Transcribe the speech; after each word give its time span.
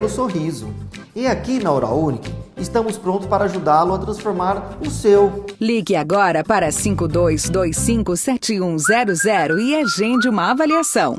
o 0.00 0.08
sorriso. 0.08 0.72
E 1.12 1.26
aqui 1.26 1.58
na 1.58 1.72
Oral 1.72 1.98
Unique, 1.98 2.32
estamos 2.56 2.96
prontos 2.96 3.26
para 3.26 3.46
ajudá-lo 3.46 3.92
a 3.92 3.98
transformar 3.98 4.78
o 4.80 4.88
seu. 4.88 5.44
Ligue 5.60 5.96
agora 5.96 6.44
para 6.44 6.68
52257100 6.68 9.58
e 9.58 9.74
agende 9.74 10.28
uma 10.28 10.52
avaliação. 10.52 11.18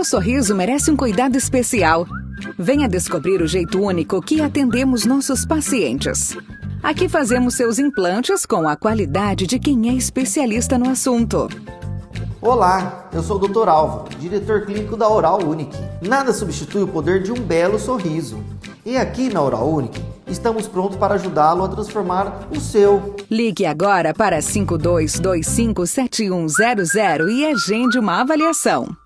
Seu 0.00 0.18
sorriso 0.18 0.54
merece 0.54 0.90
um 0.90 0.96
cuidado 0.96 1.36
especial. 1.36 2.06
Venha 2.58 2.88
descobrir 2.88 3.42
o 3.42 3.46
jeito 3.46 3.78
único 3.78 4.22
que 4.22 4.40
atendemos 4.40 5.04
nossos 5.04 5.44
pacientes. 5.44 6.34
Aqui 6.82 7.06
fazemos 7.06 7.54
seus 7.54 7.78
implantes 7.78 8.46
com 8.46 8.66
a 8.66 8.76
qualidade 8.76 9.46
de 9.46 9.58
quem 9.58 9.90
é 9.90 9.92
especialista 9.92 10.78
no 10.78 10.88
assunto. 10.88 11.50
Olá, 12.40 13.10
eu 13.12 13.22
sou 13.22 13.36
o 13.36 13.40
Dr. 13.46 13.68
Alvo, 13.68 14.08
diretor 14.18 14.64
clínico 14.64 14.96
da 14.96 15.06
Oral 15.06 15.44
Unique. 15.44 15.76
Nada 16.00 16.32
substitui 16.32 16.82
o 16.82 16.88
poder 16.88 17.22
de 17.22 17.30
um 17.30 17.38
belo 17.38 17.78
sorriso. 17.78 18.42
E 18.86 18.96
aqui 18.96 19.28
na 19.28 19.42
Oral 19.42 19.70
Unique, 19.70 20.02
estamos 20.26 20.66
prontos 20.66 20.96
para 20.96 21.16
ajudá-lo 21.16 21.62
a 21.62 21.68
transformar 21.68 22.48
o 22.50 22.58
seu. 22.58 23.16
Ligue 23.30 23.66
agora 23.66 24.14
para 24.14 24.38
52257100 24.38 27.28
e 27.28 27.44
agende 27.44 27.98
uma 27.98 28.22
avaliação. 28.22 28.96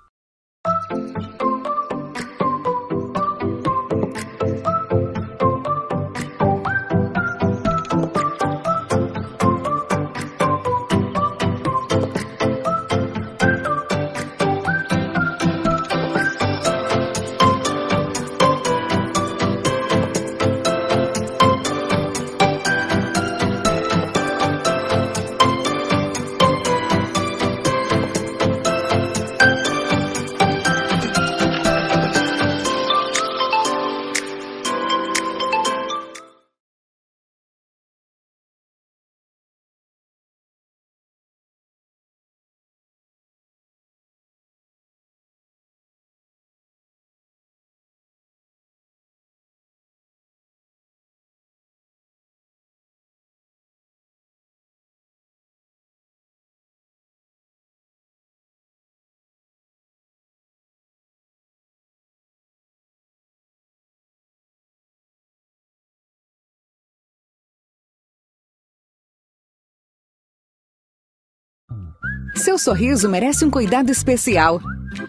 Seu 72.45 72.59
sorriso 72.59 73.09
merece 73.09 73.43
um 73.43 73.51
cuidado 73.51 73.91
especial. 73.91 74.61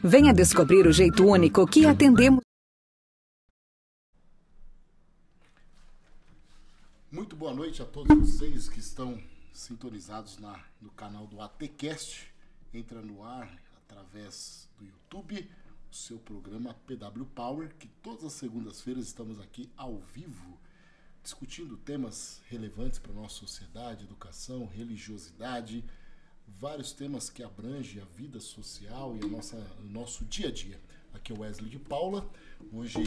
Venha 0.02 0.34
descobrir 0.34 0.88
o 0.88 0.94
jeito 0.94 1.26
único 1.26 1.68
que 1.68 1.86
atendemos. 1.86 2.40
Muito 7.12 7.36
boa 7.36 7.54
noite 7.54 7.82
a 7.82 7.86
todos 7.86 8.18
vocês 8.18 8.70
que 8.70 8.80
estão 8.80 9.22
sintonizados 9.52 10.38
na, 10.38 10.58
no 10.82 10.90
canal 10.92 11.28
do 11.28 11.42
ATCast. 11.42 12.26
Entra 12.74 13.02
no 13.02 13.22
ar 13.22 13.54
através 13.84 14.70
do 14.80 14.86
YouTube, 14.86 15.46
o 15.92 15.94
seu 15.94 16.18
programa 16.18 16.74
PW 16.88 17.26
Power, 17.36 17.76
que 17.78 17.90
todas 18.02 18.24
as 18.24 18.32
segundas-feiras 18.32 19.08
estamos 19.08 19.42
aqui 19.42 19.70
ao 19.76 20.00
vivo, 20.14 20.58
discutindo 21.22 21.76
temas 21.76 22.42
relevantes 22.50 22.98
para 22.98 23.12
a 23.12 23.16
nossa 23.16 23.36
sociedade, 23.36 24.06
educação, 24.06 24.66
religiosidade 24.66 25.84
vários 26.48 26.92
temas 26.92 27.30
que 27.30 27.44
abrangem 27.44 28.02
a 28.02 28.06
vida 28.06 28.40
social 28.40 29.16
e 29.18 29.24
a 29.24 29.28
nossa, 29.28 29.56
o 29.80 29.90
nosso 29.90 30.26
dia 30.26 30.48
a 30.48 30.52
dia. 30.52 30.80
Aqui 31.14 31.32
é 31.32 31.36
o 31.36 31.40
Wesley 31.40 31.70
de 31.70 31.80
Paula. 31.80 32.30
Hoje, 32.72 32.98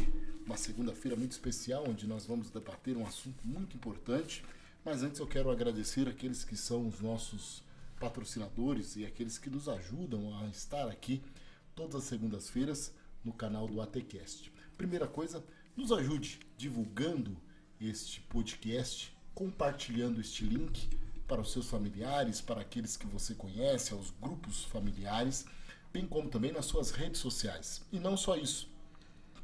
uma 0.45 0.57
segunda-feira 0.57 1.17
muito 1.17 1.33
especial, 1.33 1.85
onde 1.89 2.07
nós 2.07 2.27
vamos 2.27 2.51
debater 2.51 2.97
um 2.97 3.07
assunto 3.07 3.47
muito 3.47 3.77
importante. 3.77 4.45
Mas 4.85 5.03
antes 5.03 5.21
eu 5.21 5.27
quero 5.27 5.51
agradecer 5.51 6.09
aqueles 6.09 6.45
que 6.45 6.57
são 6.57 6.87
os 6.89 7.01
nossos 7.01 7.63
patrocinadores 8.01 8.97
e 8.97 9.05
aqueles 9.05 9.39
que 9.39 9.51
nos 9.51 9.69
ajudam 9.69 10.37
a 10.39 10.47
estar 10.49 10.89
aqui 10.89 11.23
todas 11.75 11.97
as 11.97 12.05
segundas-feiras 12.05 12.93
no 13.25 13.33
canal 13.33 13.67
do 13.67 13.81
ATCast. 13.81 14.53
Primeira 14.77 15.07
coisa, 15.07 15.45
nos 15.77 15.93
ajude 15.93 16.41
divulgando 16.57 17.37
este 17.81 18.21
podcast, 18.23 19.13
compartilhando 19.35 20.21
este 20.21 20.45
link 20.45 20.89
para 21.29 21.43
os 21.43 21.53
seus 21.53 21.69
familiares, 21.69 22.41
para 22.41 22.63
aqueles 22.63 22.97
que 22.97 23.07
você 23.07 23.35
conhece, 23.35 23.93
aos 23.93 24.11
grupos 24.11 24.65
familiares, 24.65 25.45
bem 25.93 26.07
como 26.07 26.31
também 26.31 26.51
nas 26.51 26.65
suas 26.65 26.91
redes 26.91 27.21
sociais. 27.21 27.83
E 27.93 28.01
não 28.01 28.17
só 28.17 28.35
isso. 28.35 28.69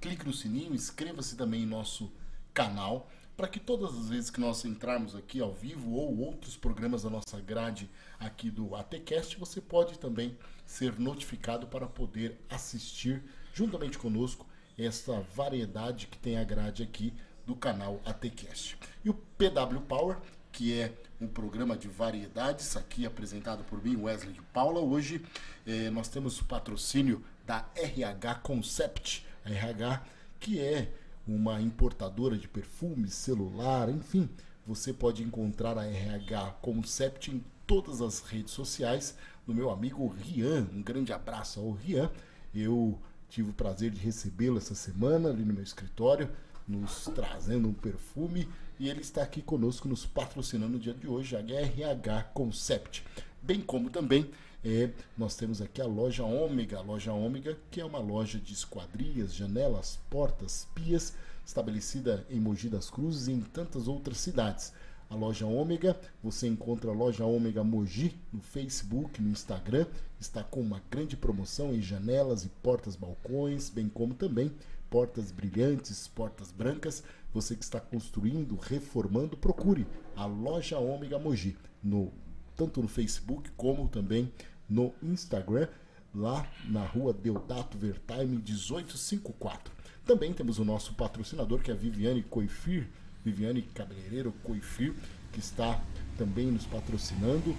Clique 0.01 0.27
no 0.27 0.33
sininho, 0.33 0.75
inscreva-se 0.75 1.37
também 1.37 1.63
em 1.63 1.67
nosso 1.67 2.11
canal, 2.55 3.11
para 3.37 3.49
que 3.49 3.61
todas 3.61 3.97
as 3.99 4.09
vezes 4.09 4.31
que 4.31 4.41
nós 4.41 4.65
entrarmos 4.65 5.15
aqui 5.15 5.41
ao 5.41 5.53
vivo 5.53 5.93
ou 5.93 6.19
outros 6.19 6.57
programas 6.57 7.03
da 7.03 7.11
nossa 7.11 7.41
grade 7.41 7.91
aqui 8.19 8.51
do 8.51 8.75
ATCast, 8.75 9.39
você 9.39 9.61
pode 9.61 9.99
também 9.99 10.39
ser 10.65 10.99
notificado 10.99 11.67
para 11.67 11.87
poder 11.87 12.41
assistir 12.49 13.23
juntamente 13.53 13.99
conosco 13.99 14.47
essa 14.79 15.21
variedade 15.35 16.07
que 16.07 16.19
tem 16.19 16.39
a 16.39 16.45
grade 16.45 16.83
aqui 16.83 17.13
do 17.45 17.55
canal 17.55 18.01
ATCast. 18.05 18.79
E 19.05 19.11
o 19.11 19.15
PW 19.15 19.81
Power, 19.87 20.19
que 20.51 20.73
é 20.73 20.95
um 21.21 21.27
programa 21.27 21.77
de 21.77 21.89
variedades, 21.89 22.77
aqui 22.77 23.07
apresentado 23.07 23.65
por 23.65 23.83
mim, 23.83 23.97
Wesley 23.97 24.33
de 24.33 24.43
Paula. 24.43 24.81
Hoje 24.81 25.25
eh, 25.67 25.91
nós 25.91 26.09
temos 26.09 26.41
o 26.41 26.45
patrocínio 26.45 27.23
da 27.47 27.69
RH 27.77 28.37
Concept, 28.37 29.27
RH 29.45 30.03
que 30.41 30.61
é 30.61 30.93
uma 31.27 31.61
importadora 31.61 32.37
de 32.37 32.49
perfumes, 32.49 33.15
celular, 33.15 33.89
enfim. 33.89 34.29
Você 34.67 34.93
pode 34.93 35.23
encontrar 35.23 35.79
a 35.79 35.87
RH 35.87 36.57
Concept 36.61 37.31
em 37.31 37.45
todas 37.67 38.01
as 38.01 38.21
redes 38.21 38.53
sociais 38.53 39.17
do 39.47 39.55
meu 39.55 39.71
amigo 39.71 40.07
Rian. 40.09 40.67
Um 40.73 40.83
grande 40.83 41.13
abraço 41.13 41.61
ao 41.61 41.71
Rian. 41.71 42.11
Eu 42.55 42.99
tive 43.29 43.51
o 43.51 43.55
prazer 43.55 43.91
de 43.91 44.01
recebê-lo 44.01 44.59
essa 44.59 44.75
semana 44.75 45.31
ali 45.31 45.45
no 45.45 45.55
meu 45.55 45.63
escritório, 45.63 46.31
nos 46.67 47.05
trazendo 47.15 47.69
um 47.69 47.75
perfume 47.75 48.49
e 48.79 48.89
ele 48.89 49.01
está 49.01 49.23
aqui 49.23 49.41
conosco 49.41 49.89
nos 49.89 50.05
patrocinando 50.05 50.73
no 50.73 50.79
dia 50.79 50.95
de 50.95 51.07
hoje, 51.07 51.37
a 51.37 51.41
RH 51.41 52.25
Concept. 52.35 53.05
Bem 53.43 53.61
como 53.61 53.91
também 53.91 54.31
é, 54.65 54.91
nós 55.17 55.37
temos 55.37 55.61
aqui 55.61 55.83
a 55.83 55.87
loja 55.87 56.25
Ômega, 56.25 56.79
a 56.79 56.83
loja 56.83 57.13
Ômega, 57.13 57.59
que 57.71 57.81
é 57.81 57.85
uma 57.85 57.99
loja 57.99 58.39
de 58.39 58.55
esquadrias, 58.55 59.35
janelas, 59.35 59.99
portas, 60.09 60.67
pias, 60.75 61.13
estabelecida 61.45 62.27
em 62.31 62.41
Mogi 62.41 62.71
das 62.71 62.89
Cruzes 62.89 63.29
e 63.29 63.33
em 63.33 63.41
tantas 63.41 63.87
outras 63.87 64.17
cidades. 64.17 64.73
A 65.11 65.15
loja 65.15 65.47
Ômega, 65.47 66.01
você 66.23 66.49
encontra 66.49 66.91
a 66.91 66.95
loja 66.95 67.27
Ômega 67.27 67.63
Mogi 67.63 68.19
no 68.33 68.41
Facebook, 68.41 69.21
no 69.21 69.29
Instagram, 69.29 69.87
está 70.19 70.43
com 70.43 70.61
uma 70.61 70.83
grande 70.91 71.15
promoção 71.15 71.75
em 71.75 71.83
janelas 71.83 72.45
e 72.45 72.49
portas 72.49 72.97
balcões, 72.97 73.69
bem 73.69 73.89
como 73.89 74.15
também 74.15 74.51
portas 74.89 75.31
brilhantes, 75.31 76.09
portas 76.09 76.51
brancas. 76.51 77.03
Você 77.35 77.57
que 77.57 77.65
está 77.65 77.81
construindo, 77.81 78.55
reformando, 78.55 79.37
procure 79.37 79.85
a 80.15 80.25
loja 80.25 80.79
Ômega 80.79 81.19
Mogi 81.19 81.57
no 81.83 82.13
tanto 82.57 82.81
no 82.81 82.87
Facebook 82.87 83.51
como 83.57 83.89
também 83.89 84.33
no 84.69 84.95
Instagram, 85.03 85.69
lá 86.15 86.49
na 86.69 86.87
rua 86.87 87.13
Deodato 87.13 87.77
Vertime 87.77 88.37
1854. 88.37 89.75
Também 90.07 90.33
temos 90.33 90.61
o 90.61 90.65
nosso 90.65 90.95
patrocinador, 90.95 91.61
que 91.61 91.73
é 91.73 91.75
a 91.75 91.77
Viviane 91.77 92.23
Coifir, 92.23 92.89
Viviane 93.25 93.63
Cabeleireiro 93.63 94.33
Coifir, 94.45 94.95
que 95.33 95.41
está 95.41 95.83
também 96.17 96.47
nos 96.47 96.67
patrocinando. 96.67 97.57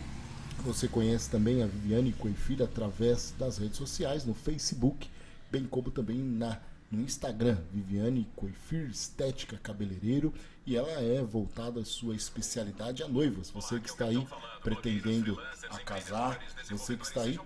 Você 0.64 0.88
conhece 0.88 1.30
também 1.30 1.62
a 1.62 1.68
Viviane 1.68 2.14
Coifir 2.14 2.62
através 2.62 3.34
das 3.38 3.58
redes 3.58 3.76
sociais, 3.78 4.24
no 4.24 4.34
Facebook, 4.34 5.10
bem 5.52 5.66
como 5.66 5.92
também 5.92 6.18
na, 6.18 6.62
no 6.92 7.02
Instagram, 7.02 7.58
Viviane 7.72 8.28
Coifir 8.36 8.90
Estética 8.90 9.58
Cabeleireiro, 9.58 10.34
e 10.66 10.76
ela 10.76 10.90
é 10.90 11.22
voltada 11.22 11.82
à 11.82 11.86
sua 11.86 12.16
especialidade 12.16 13.04
a 13.04 13.08
noivas. 13.08 13.50
Você 13.52 13.80
que 13.80 13.90
está 13.90 14.06
aí 14.06 14.26
pretendendo 14.64 15.40
a 15.70 15.80
casar, 15.80 16.40
você 16.70 16.96
que 16.96 17.06
está 17.06 17.22
aí, 17.22 17.40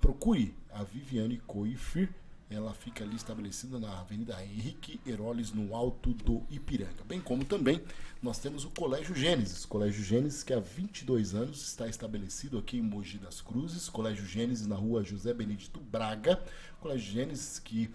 procure 0.00 0.54
a 0.72 0.82
Viviane 0.82 1.38
Coifir. 1.46 2.08
Ela 2.50 2.74
fica 2.74 3.02
ali 3.02 3.16
estabelecida 3.16 3.78
na 3.78 4.00
Avenida 4.00 4.36
Henrique 4.44 5.00
Heroles, 5.06 5.52
no 5.52 5.74
alto 5.74 6.12
do 6.12 6.42
Ipiranga. 6.50 7.02
Bem 7.08 7.18
como 7.18 7.46
também 7.46 7.80
nós 8.22 8.38
temos 8.38 8.66
o 8.66 8.70
Colégio 8.70 9.14
Gênesis. 9.14 9.64
Colégio 9.64 10.04
Gênesis, 10.04 10.42
que 10.42 10.52
há 10.52 10.60
22 10.60 11.34
anos 11.34 11.62
está 11.62 11.88
estabelecido 11.88 12.58
aqui 12.58 12.76
em 12.76 12.82
Mogi 12.82 13.16
das 13.16 13.40
Cruzes. 13.40 13.88
Colégio 13.88 14.26
Gênesis, 14.26 14.66
na 14.66 14.76
rua 14.76 15.02
José 15.02 15.32
Benedito 15.32 15.80
Braga. 15.80 16.44
Colégio 16.78 17.10
Gênesis, 17.10 17.58
que 17.58 17.90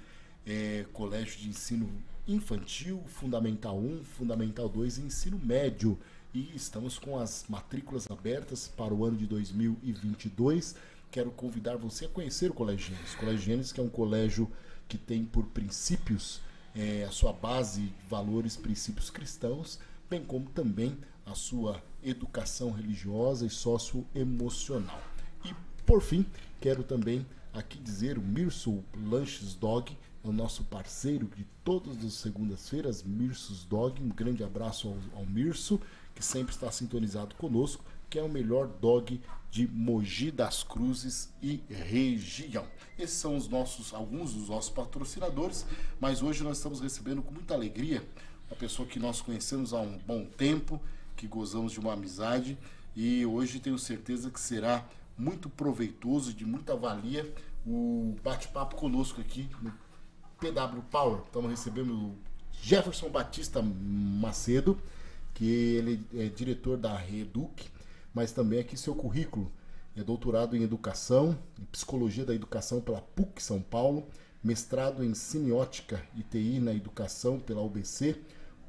é 0.48 0.86
colégio 0.94 1.38
de 1.40 1.50
ensino 1.50 1.90
infantil, 2.26 3.04
Fundamental 3.08 3.78
1, 3.78 4.04
Fundamental 4.06 4.70
2 4.70 4.98
e 4.98 5.02
ensino 5.02 5.38
médio. 5.38 6.00
E 6.34 6.56
estamos 6.56 6.98
com 6.98 7.20
as 7.20 7.46
matrículas 7.50 8.10
abertas 8.10 8.68
para 8.68 8.94
o 8.94 9.04
ano 9.04 9.18
de 9.18 9.28
2022. 9.28 10.76
Quero 11.12 11.32
convidar 11.32 11.76
você 11.76 12.06
a 12.06 12.10
conhecer 12.10 12.50
o 12.50 12.54
Colégio 12.54 12.88
Gênesis. 12.88 13.14
O 13.14 13.18
Colégio 13.18 13.42
Gênesis 13.42 13.72
que 13.74 13.80
é 13.82 13.84
um 13.84 13.90
colégio 13.90 14.50
que 14.88 14.98
tem 14.98 15.26
por 15.26 15.46
princípios 15.48 16.40
é, 16.74 17.04
a 17.04 17.12
sua 17.12 17.34
base, 17.34 17.92
valores, 18.10 18.56
princípios 18.56 19.10
cristãos, 19.10 19.80
bem 20.10 20.24
como 20.24 20.50
também 20.50 20.98
a 21.26 21.34
sua 21.34 21.84
educação 22.02 22.72
religiosa 22.72 23.46
e 23.46 23.50
socioemocional. 23.50 25.02
E 25.44 25.54
por 25.86 26.02
fim, 26.02 26.26
quero 26.62 26.84
também 26.84 27.26
aqui 27.54 27.80
dizer 27.80 28.18
o 28.18 28.22
Mirso 28.22 28.84
Lanches 28.96 29.56
Dog 29.56 29.98
é 30.28 30.30
o 30.30 30.34
nosso 30.34 30.64
parceiro 30.66 31.30
de 31.36 31.46
todas 31.64 32.04
as 32.04 32.14
segundas-feiras, 32.14 33.02
Mirsos 33.02 33.64
Dog. 33.64 34.02
Um 34.02 34.10
grande 34.10 34.44
abraço 34.44 34.90
ao, 34.90 35.20
ao 35.20 35.26
Mirso, 35.26 35.80
que 36.14 36.24
sempre 36.24 36.54
está 36.54 36.70
sintonizado 36.70 37.36
conosco, 37.36 37.84
que 38.10 38.20
é 38.20 38.24
o 38.24 38.30
melhor 38.30 38.68
dog 38.68 39.22
de 39.50 39.68
Mogi 39.68 40.30
das 40.30 40.64
Cruzes 40.64 41.30
e 41.42 41.64
região. 41.70 42.66
Esses 43.00 43.18
são 43.18 43.38
os 43.38 43.48
nossos, 43.48 43.94
alguns 43.94 44.34
dos 44.34 44.50
nossos 44.50 44.70
patrocinadores, 44.70 45.66
mas 46.00 46.22
hoje 46.22 46.44
nós 46.44 46.58
estamos 46.58 46.82
recebendo 46.82 47.22
com 47.22 47.32
muita 47.32 47.54
alegria 47.54 48.06
uma 48.50 48.58
pessoa 48.58 48.88
que 48.88 49.00
nós 49.00 49.22
conhecemos 49.22 49.74
há 49.74 49.80
um 49.80 49.98
bom 50.06 50.26
tempo, 50.26 50.82
que 51.16 51.28
gozamos 51.28 51.72
de 51.72 51.80
uma 51.80 51.94
amizade 51.94 52.58
e 52.96 53.26
hoje 53.26 53.60
tenho 53.60 53.78
certeza 53.78 54.30
que 54.30 54.40
será 54.40 54.86
muito 55.18 55.50
proveitoso 55.50 56.34
de 56.34 56.46
muita 56.46 56.76
valia 56.76 57.34
o 57.66 58.16
bate-papo 58.24 58.76
conosco 58.76 59.20
aqui 59.20 59.50
no 59.62 59.74
PW 60.40 60.82
Power. 60.92 61.22
Estamos 61.26 61.50
recebendo 61.50 61.94
o 61.94 62.16
Jefferson 62.62 63.10
Batista 63.10 63.62
Macedo, 63.62 64.80
que 65.34 65.46
ele 65.46 66.06
é 66.16 66.28
diretor 66.28 66.78
da 66.78 66.96
Reduc, 66.96 67.70
mas 68.14 68.32
também 68.32 68.60
aqui 68.60 68.78
seu 68.78 68.96
currículo. 68.96 69.52
É 69.96 70.04
doutorado 70.04 70.56
em 70.56 70.64
Educação, 70.64 71.38
em 71.60 71.66
Psicologia 71.66 72.24
da 72.24 72.36
Educação 72.36 72.80
pela 72.80 73.02
PUC 73.02 73.42
São 73.42 73.62
Paulo, 73.62 74.08
mestrado 74.44 75.04
em 75.04 75.14
Semiótica 75.14 76.04
e 76.16 76.22
TI 76.22 76.60
na 76.60 76.74
Educação 76.74 77.40
pela 77.40 77.62
UBC, 77.62 78.16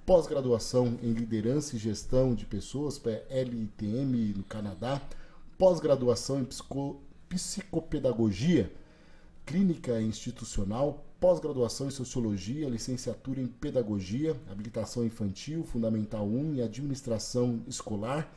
pós-graduação 0.06 0.98
em 1.02 1.12
Liderança 1.12 1.76
e 1.76 1.78
Gestão 1.78 2.34
de 2.34 2.46
Pessoas 2.46 2.98
pela 2.98 3.22
LITM 3.30 4.34
no 4.36 4.44
Canadá, 4.44 5.02
pós-graduação 5.58 6.40
em 6.40 6.44
psico, 6.44 7.02
Psicopedagogia 7.28 8.72
Clínica 9.44 10.00
Institucional, 10.00 11.04
pós-graduação 11.20 11.88
em 11.88 11.90
Sociologia, 11.90 12.68
licenciatura 12.68 13.40
em 13.40 13.46
Pedagogia, 13.46 14.36
habilitação 14.50 15.04
infantil, 15.04 15.64
Fundamental 15.64 16.26
1 16.26 16.54
e 16.54 16.62
Administração 16.62 17.60
Escolar, 17.66 18.32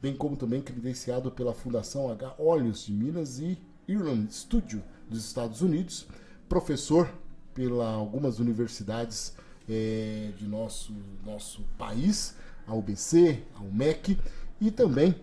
bem 0.00 0.16
como 0.16 0.36
também 0.36 0.62
credenciado 0.62 1.30
pela 1.30 1.52
Fundação 1.52 2.10
H. 2.10 2.34
Olhos 2.38 2.86
de 2.86 2.92
Minas 2.92 3.38
e 3.38 3.58
Ireland 3.86 4.32
Studio 4.32 4.82
dos 5.08 5.24
Estados 5.24 5.60
Unidos, 5.60 6.06
professor 6.48 7.12
pela 7.54 7.92
algumas 7.92 8.38
universidades 8.38 9.36
é, 9.68 10.30
de 10.38 10.46
nosso, 10.46 10.94
nosso 11.24 11.62
país, 11.76 12.34
a 12.66 12.74
UBC, 12.74 13.42
a 13.54 13.62
UMEC, 13.62 14.18
e 14.58 14.70
também 14.70 15.14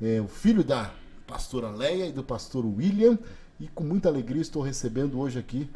é, 0.00 0.18
o 0.20 0.28
filho 0.28 0.64
da 0.64 0.94
pastora 1.26 1.68
Leia 1.68 2.06
e 2.06 2.12
do 2.12 2.24
pastor 2.24 2.64
William, 2.64 3.18
e 3.60 3.68
com 3.68 3.84
muita 3.84 4.08
alegria 4.08 4.40
estou 4.40 4.62
recebendo 4.62 5.18
hoje 5.20 5.38
aqui 5.38 5.68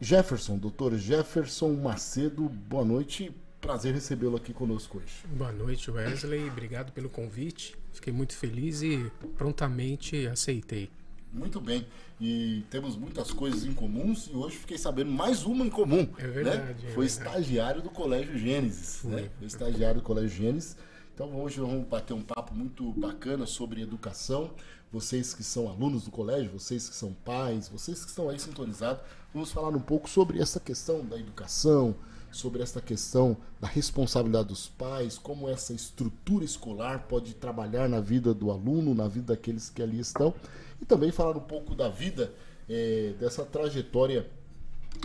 Jefferson, 0.00 0.56
doutor 0.56 0.96
Jefferson 0.96 1.74
Macedo, 1.74 2.48
boa 2.48 2.84
noite. 2.84 3.30
Prazer 3.60 3.92
recebê-lo 3.92 4.36
aqui 4.36 4.50
conosco 4.54 4.96
hoje. 4.96 5.12
Boa 5.36 5.52
noite, 5.52 5.90
Wesley. 5.90 6.48
Obrigado 6.48 6.90
pelo 6.92 7.10
convite. 7.10 7.76
Fiquei 7.92 8.10
muito 8.10 8.34
feliz 8.34 8.80
e 8.80 9.10
prontamente 9.36 10.26
aceitei. 10.26 10.88
Muito 11.30 11.60
bem. 11.60 11.86
E 12.18 12.64
temos 12.70 12.96
muitas 12.96 13.30
coisas 13.30 13.66
em 13.66 13.74
comuns 13.74 14.30
e 14.32 14.34
hoje 14.34 14.56
fiquei 14.56 14.78
sabendo 14.78 15.10
mais 15.10 15.44
uma 15.44 15.66
em 15.66 15.70
comum. 15.70 16.08
É 16.16 16.26
verdade. 16.26 16.58
Né? 16.62 16.70
É 16.70 16.74
Foi 16.92 17.06
verdade. 17.06 17.06
estagiário 17.06 17.82
do 17.82 17.90
Colégio 17.90 18.38
Gênesis. 18.38 19.00
Foi. 19.02 19.10
Né? 19.10 19.30
Foi 19.38 19.46
estagiário 19.46 20.00
do 20.00 20.04
Colégio 20.04 20.30
Gênesis. 20.30 20.76
Então 21.22 21.38
hoje 21.38 21.60
vamos 21.60 21.86
bater 21.86 22.14
um 22.14 22.22
papo 22.22 22.54
muito 22.54 22.92
bacana 22.92 23.44
sobre 23.44 23.82
educação. 23.82 24.50
Vocês 24.90 25.34
que 25.34 25.44
são 25.44 25.68
alunos 25.68 26.04
do 26.04 26.10
colégio, 26.10 26.50
vocês 26.50 26.88
que 26.88 26.94
são 26.94 27.12
pais, 27.12 27.68
vocês 27.68 28.02
que 28.02 28.08
estão 28.08 28.30
aí 28.30 28.40
sintonizados, 28.40 29.02
vamos 29.34 29.52
falar 29.52 29.68
um 29.68 29.80
pouco 29.80 30.08
sobre 30.08 30.40
essa 30.40 30.58
questão 30.58 31.04
da 31.04 31.18
educação, 31.18 31.94
sobre 32.32 32.62
essa 32.62 32.80
questão 32.80 33.36
da 33.60 33.68
responsabilidade 33.68 34.48
dos 34.48 34.68
pais, 34.68 35.18
como 35.18 35.46
essa 35.46 35.74
estrutura 35.74 36.42
escolar 36.42 37.00
pode 37.00 37.34
trabalhar 37.34 37.86
na 37.86 38.00
vida 38.00 38.32
do 38.32 38.50
aluno, 38.50 38.94
na 38.94 39.06
vida 39.06 39.34
daqueles 39.34 39.68
que 39.68 39.82
ali 39.82 40.00
estão, 40.00 40.32
e 40.80 40.86
também 40.86 41.12
falar 41.12 41.36
um 41.36 41.42
pouco 41.42 41.74
da 41.74 41.90
vida, 41.90 42.32
eh, 42.66 43.12
dessa 43.20 43.44
trajetória 43.44 44.26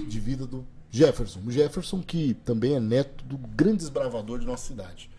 de 0.07 0.19
vida 0.21 0.47
do 0.47 0.65
Jefferson. 0.89 1.41
O 1.45 1.51
Jefferson, 1.51 2.01
que 2.01 2.35
também 2.45 2.75
é 2.75 2.79
neto 2.79 3.25
do 3.25 3.37
grande 3.37 3.79
desbravador 3.79 4.39
de 4.39 4.45
nossa 4.45 4.65
cidade, 4.65 5.09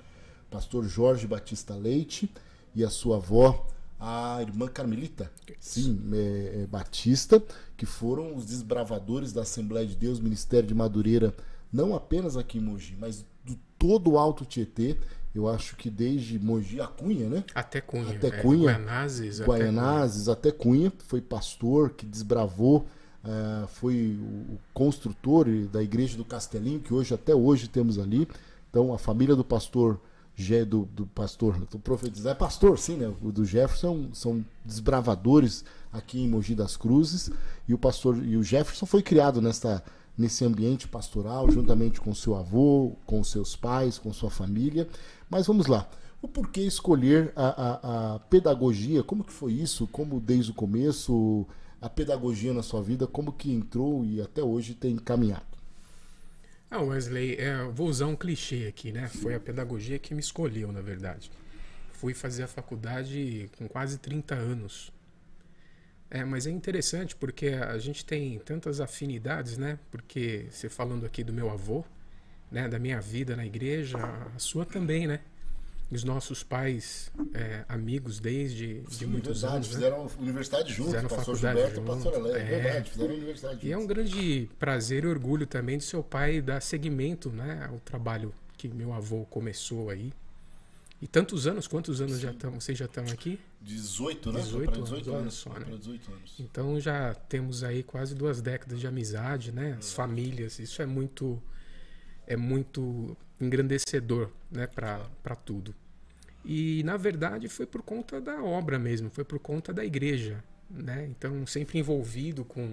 pastor 0.51 0.85
Jorge 0.85 1.27
Batista 1.27 1.75
Leite, 1.75 2.31
e 2.75 2.85
a 2.85 2.91
sua 2.91 3.17
avó, 3.17 3.67
a 3.99 4.39
irmã 4.43 4.69
Carmelita, 4.69 5.31
sim, 5.59 5.99
é, 6.13 6.63
é, 6.63 6.67
Batista, 6.67 7.43
que 7.77 7.87
foram 7.87 8.37
os 8.37 8.45
desbravadores 8.45 9.33
da 9.33 9.43
Assembleia 9.43 9.87
de 9.87 9.97
Deus, 9.97 10.21
Ministério 10.21 10.69
de 10.69 10.75
Madureira, 10.75 11.35
não 11.73 11.95
apenas 11.95 12.37
aqui 12.37 12.59
em 12.59 12.61
Mogi, 12.61 12.95
mas 13.01 13.25
do 13.45 13.59
todo 13.79 14.13
o 14.13 14.19
Alto 14.19 14.45
Tietê. 14.45 14.97
Eu 15.35 15.49
acho 15.49 15.77
que 15.77 15.91
desde 15.91 16.39
Mogi 16.39 16.81
a 16.81 16.87
Cunha, 16.87 17.29
né? 17.29 17.45
Até 17.55 17.81
Cunha. 17.81 18.17
Até 18.17 18.29
é, 18.29 18.31
Cunha. 18.43 18.73
Guaianazes. 18.73 19.41
até 19.41 19.51
Guaianazes 19.51 20.29
até 20.29 20.51
Cunha, 20.51 20.91
foi 21.07 21.21
pastor 21.21 21.91
que 21.91 22.07
desbravou, 22.07 22.87
eh, 23.23 23.67
foi 23.69 24.19
o 24.19 24.59
construtor 24.73 25.47
da 25.71 25.83
igreja 25.83 26.17
do 26.17 26.25
Castelinho, 26.25 26.81
que 26.81 26.95
hoje 26.95 27.13
até 27.13 27.35
hoje 27.35 27.69
temos 27.69 27.99
ali. 27.99 28.27
Então 28.71 28.95
a 28.95 28.99
família 28.99 29.37
do 29.37 29.45
pastor 29.45 30.01
do, 30.67 30.85
do 30.85 31.07
pastor, 31.07 31.59
do 31.67 31.79
profetizar, 31.79 32.33
é 32.33 32.35
pastor, 32.35 32.79
sim, 32.79 32.97
né? 32.97 33.13
O 33.23 33.33
do 33.33 33.45
Jefferson 33.45 34.11
são 34.13 34.45
desbravadores 34.65 35.65
aqui 35.91 36.21
em 36.21 36.29
Mogi 36.29 36.55
das 36.55 36.77
Cruzes 36.77 37.31
e 37.67 37.73
o 37.73 37.79
pastor 37.79 38.23
e 38.23 38.37
o 38.37 38.43
Jefferson 38.43 38.85
foi 38.85 39.03
criado 39.03 39.41
nesta 39.41 39.83
nesse 40.17 40.45
ambiente 40.45 40.89
pastoral 40.89 41.51
juntamente 41.51 42.01
com 42.01 42.15
seu 42.15 42.37
avô, 42.37 42.97
com 43.05 43.23
seus 43.23 43.55
pais, 43.55 43.99
com 43.99 44.13
sua 44.13 44.31
família, 44.31 44.89
Mas 45.29 45.47
vamos 45.47 45.67
lá. 45.67 45.89
O 46.23 46.29
porquê 46.29 46.63
escolher 46.63 47.33
a, 47.37 47.47
a, 47.47 48.15
a 48.15 48.19
pedagogia? 48.19 49.03
Como 49.03 49.23
que 49.23 49.33
foi 49.33 49.53
isso? 49.53 49.87
Como 49.87 50.19
desde 50.19 50.51
o 50.51 50.55
começo 50.55 51.47
a 51.81 51.89
pedagogia 51.89 52.55
na 52.55 52.63
sua 52.63 52.83
vida, 52.83 53.07
como 53.07 53.33
que 53.33 53.53
entrou 53.53 54.05
e 54.05 54.21
até 54.21 54.43
hoje 54.43 54.75
tem 54.75 54.97
caminhado? 54.97 55.56
Ah, 56.71 56.81
Wesley, 56.81 57.37
é, 57.37 57.63
vou 57.65 57.89
usar 57.89 58.07
um 58.07 58.17
clichê 58.17 58.67
aqui, 58.69 58.91
né? 58.91 59.09
Foi 59.09 59.35
a 59.35 59.41
pedagogia 59.41 59.99
que 59.99 60.13
me 60.13 60.21
escolheu, 60.21 60.73
na 60.73 60.81
verdade. 60.81 61.31
Fui 61.93 62.13
fazer 62.13 62.43
a 62.43 62.49
faculdade 62.49 63.49
com 63.57 63.69
quase 63.69 63.99
30 63.99 64.35
anos. 64.35 64.93
É, 66.11 66.25
mas 66.25 66.47
é 66.47 66.51
interessante 66.51 67.15
porque 67.15 67.49
a 67.49 67.79
gente 67.79 68.05
tem 68.05 68.39
tantas 68.41 68.81
afinidades, 68.81 69.57
né? 69.57 69.79
Porque 69.91 70.47
você 70.51 70.69
falando 70.69 71.07
aqui 71.07 71.23
do 71.23 71.33
meu 71.33 71.51
avô, 71.51 71.85
né? 72.51 72.69
Da 72.69 72.79
minha 72.79 73.01
vida 73.01 73.37
na 73.37 73.47
igreja, 73.47 73.99
a 74.35 74.39
sua 74.39 74.67
também, 74.67 75.07
né? 75.07 75.21
Os 75.91 76.03
nossos 76.03 76.43
pais 76.43 77.13
é, 77.33 77.65
amigos 77.69 78.19
desde 78.19 78.83
Sim, 78.91 78.99
de 78.99 79.07
muitos 79.07 79.43
verdade, 79.43 79.57
anos. 79.57 79.69
Né? 79.69 79.75
Fizeram 79.75 80.11
universidade 80.19 80.73
juntos, 80.73 80.93
Fizeram 80.95 81.09
pastor 81.09 81.37
faculdade 81.37 81.57
Gilberto 81.59 81.81
juntos, 81.81 82.05
pastor 82.05 82.15
Alé, 82.15 82.41
é. 82.41 82.45
verdade, 82.45 82.91
fizeram 82.91 83.15
universidade 83.15 83.67
E 83.67 83.73
é 83.73 83.77
um 83.77 83.81
juntos. 83.83 83.97
grande 83.97 84.51
prazer 84.59 85.05
e 85.05 85.07
orgulho 85.07 85.47
também 85.47 85.79
de 85.79 85.85
seu 85.85 86.03
pai 86.03 86.41
dar 86.41 86.61
seguimento 86.61 87.31
né, 87.31 87.67
ao 87.71 87.79
trabalho 87.81 88.33
que 88.57 88.69
meu 88.69 88.93
avô 88.93 89.25
começou 89.27 89.91
aí. 89.91 90.13
E 91.01 91.07
tantos 91.07 91.47
anos, 91.47 91.67
quantos 91.69 92.01
anos 92.01 92.19
já 92.19 92.31
estão? 92.31 92.59
Vocês 92.59 92.77
já 92.77 92.87
estão 92.87 93.05
aqui? 93.05 93.39
18, 93.61 94.33
né? 94.33 94.41
18 94.41 94.65
Foi 94.65 94.67
pra 94.75 94.83
18 94.83 95.11
anos, 95.11 95.21
anos. 95.21 95.35
só, 95.35 95.51
né? 95.51 95.67
pra 95.67 95.77
18 95.77 96.11
anos. 96.13 96.35
Então 96.41 96.81
já 96.81 97.15
temos 97.15 97.63
aí 97.63 97.83
quase 97.83 98.15
duas 98.15 98.41
décadas 98.41 98.81
de 98.81 98.87
amizade, 98.87 99.53
né? 99.53 99.77
As 99.79 99.93
famílias, 99.93 100.59
isso 100.59 100.81
é 100.81 100.87
muito 100.87 101.41
é 102.27 102.35
muito 102.37 103.17
engrandecedor, 103.41 104.31
né, 104.51 104.67
para 104.67 105.37
tudo. 105.45 105.75
E 106.45 106.83
na 106.85 106.97
verdade 106.97 107.49
foi 107.49 107.67
por 107.67 107.83
conta 107.83 108.21
da 108.21 108.43
obra 108.43 108.79
mesmo, 108.79 109.11
foi 109.11 109.25
por 109.25 109.39
conta 109.39 109.73
da 109.73 109.85
igreja, 109.85 110.43
né? 110.71 111.05
Então 111.07 111.45
sempre 111.47 111.79
envolvido 111.79 112.45
com 112.45 112.73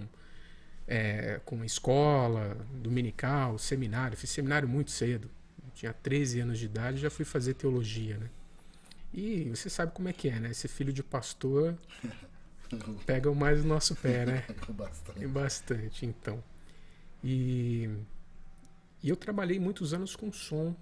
é, 0.88 1.39
com 1.46 1.63
escola, 1.63 2.58
dominical, 2.74 3.58
seminário. 3.58 4.17
Fiz 4.17 4.29
seminário 4.29 4.67
muito 4.67 4.91
cedo. 4.91 5.29
Eu 5.63 5.72
tinha 5.74 5.93
13 5.93 6.41
anos 6.41 6.60
de 6.60 6.65
idade 6.65 6.98
já 6.98 7.10
fui 7.10 7.25
fazer 7.25 7.55
teologia, 7.55 8.17
né? 8.17 8.29
E 9.13 9.50
você 9.50 9.70
sabe 9.70 9.91
como 9.91 10.08
é 10.10 10.13
que 10.13 10.27
é, 10.27 10.39
né? 10.39 10.51
Esse 10.51 10.67
filho 10.67 10.91
de 10.91 11.03
pastor 11.03 11.77
pega 13.05 13.32
mais 13.34 13.63
o 13.63 13.67
nosso 13.67 13.96
pé, 13.96 14.25
né? 14.25 14.43
Bastante. 14.70 15.27
Bastante, 15.27 16.05
então. 16.05 16.43
E, 17.24 17.89
e 19.03 19.10
eu 19.10 19.15
trabalhei 19.15 19.60
muitos 19.60 19.93
anos 19.93 20.15
com 20.15 20.31
som, 20.31 20.75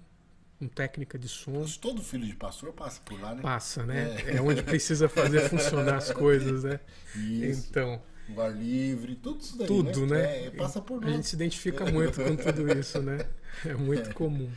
com 0.58 0.68
técnica 0.68 1.18
de 1.18 1.28
som. 1.28 1.60
Mas 1.60 1.76
todo 1.76 2.00
filho 2.00 2.24
de 2.24 2.34
pastor 2.36 2.72
passa 2.72 3.00
por 3.04 3.20
lá, 3.20 3.34
né? 3.34 3.42
Passa, 3.42 3.84
né? 3.84 4.16
É, 4.26 4.40
onde 4.40 4.62
precisa 4.62 5.08
fazer 5.08 5.48
funcionar 5.50 5.96
as 5.96 6.12
coisas, 6.12 6.62
né? 6.64 6.78
Isso. 7.16 7.66
Então, 7.68 8.00
O 8.34 8.40
ar 8.40 8.56
livre, 8.56 9.16
tudo 9.16 9.40
isso 9.42 9.58
daí, 9.58 9.66
tudo, 9.66 10.06
né? 10.06 10.46
É, 10.46 10.50
passa 10.50 10.80
por 10.80 11.02
A 11.02 11.06
lá. 11.08 11.12
gente 11.12 11.26
se 11.26 11.34
identifica 11.34 11.84
muito 11.90 12.22
com 12.22 12.36
tudo 12.36 12.72
isso, 12.78 13.02
né? 13.02 13.18
É 13.66 13.74
muito 13.74 14.14
comum. 14.14 14.50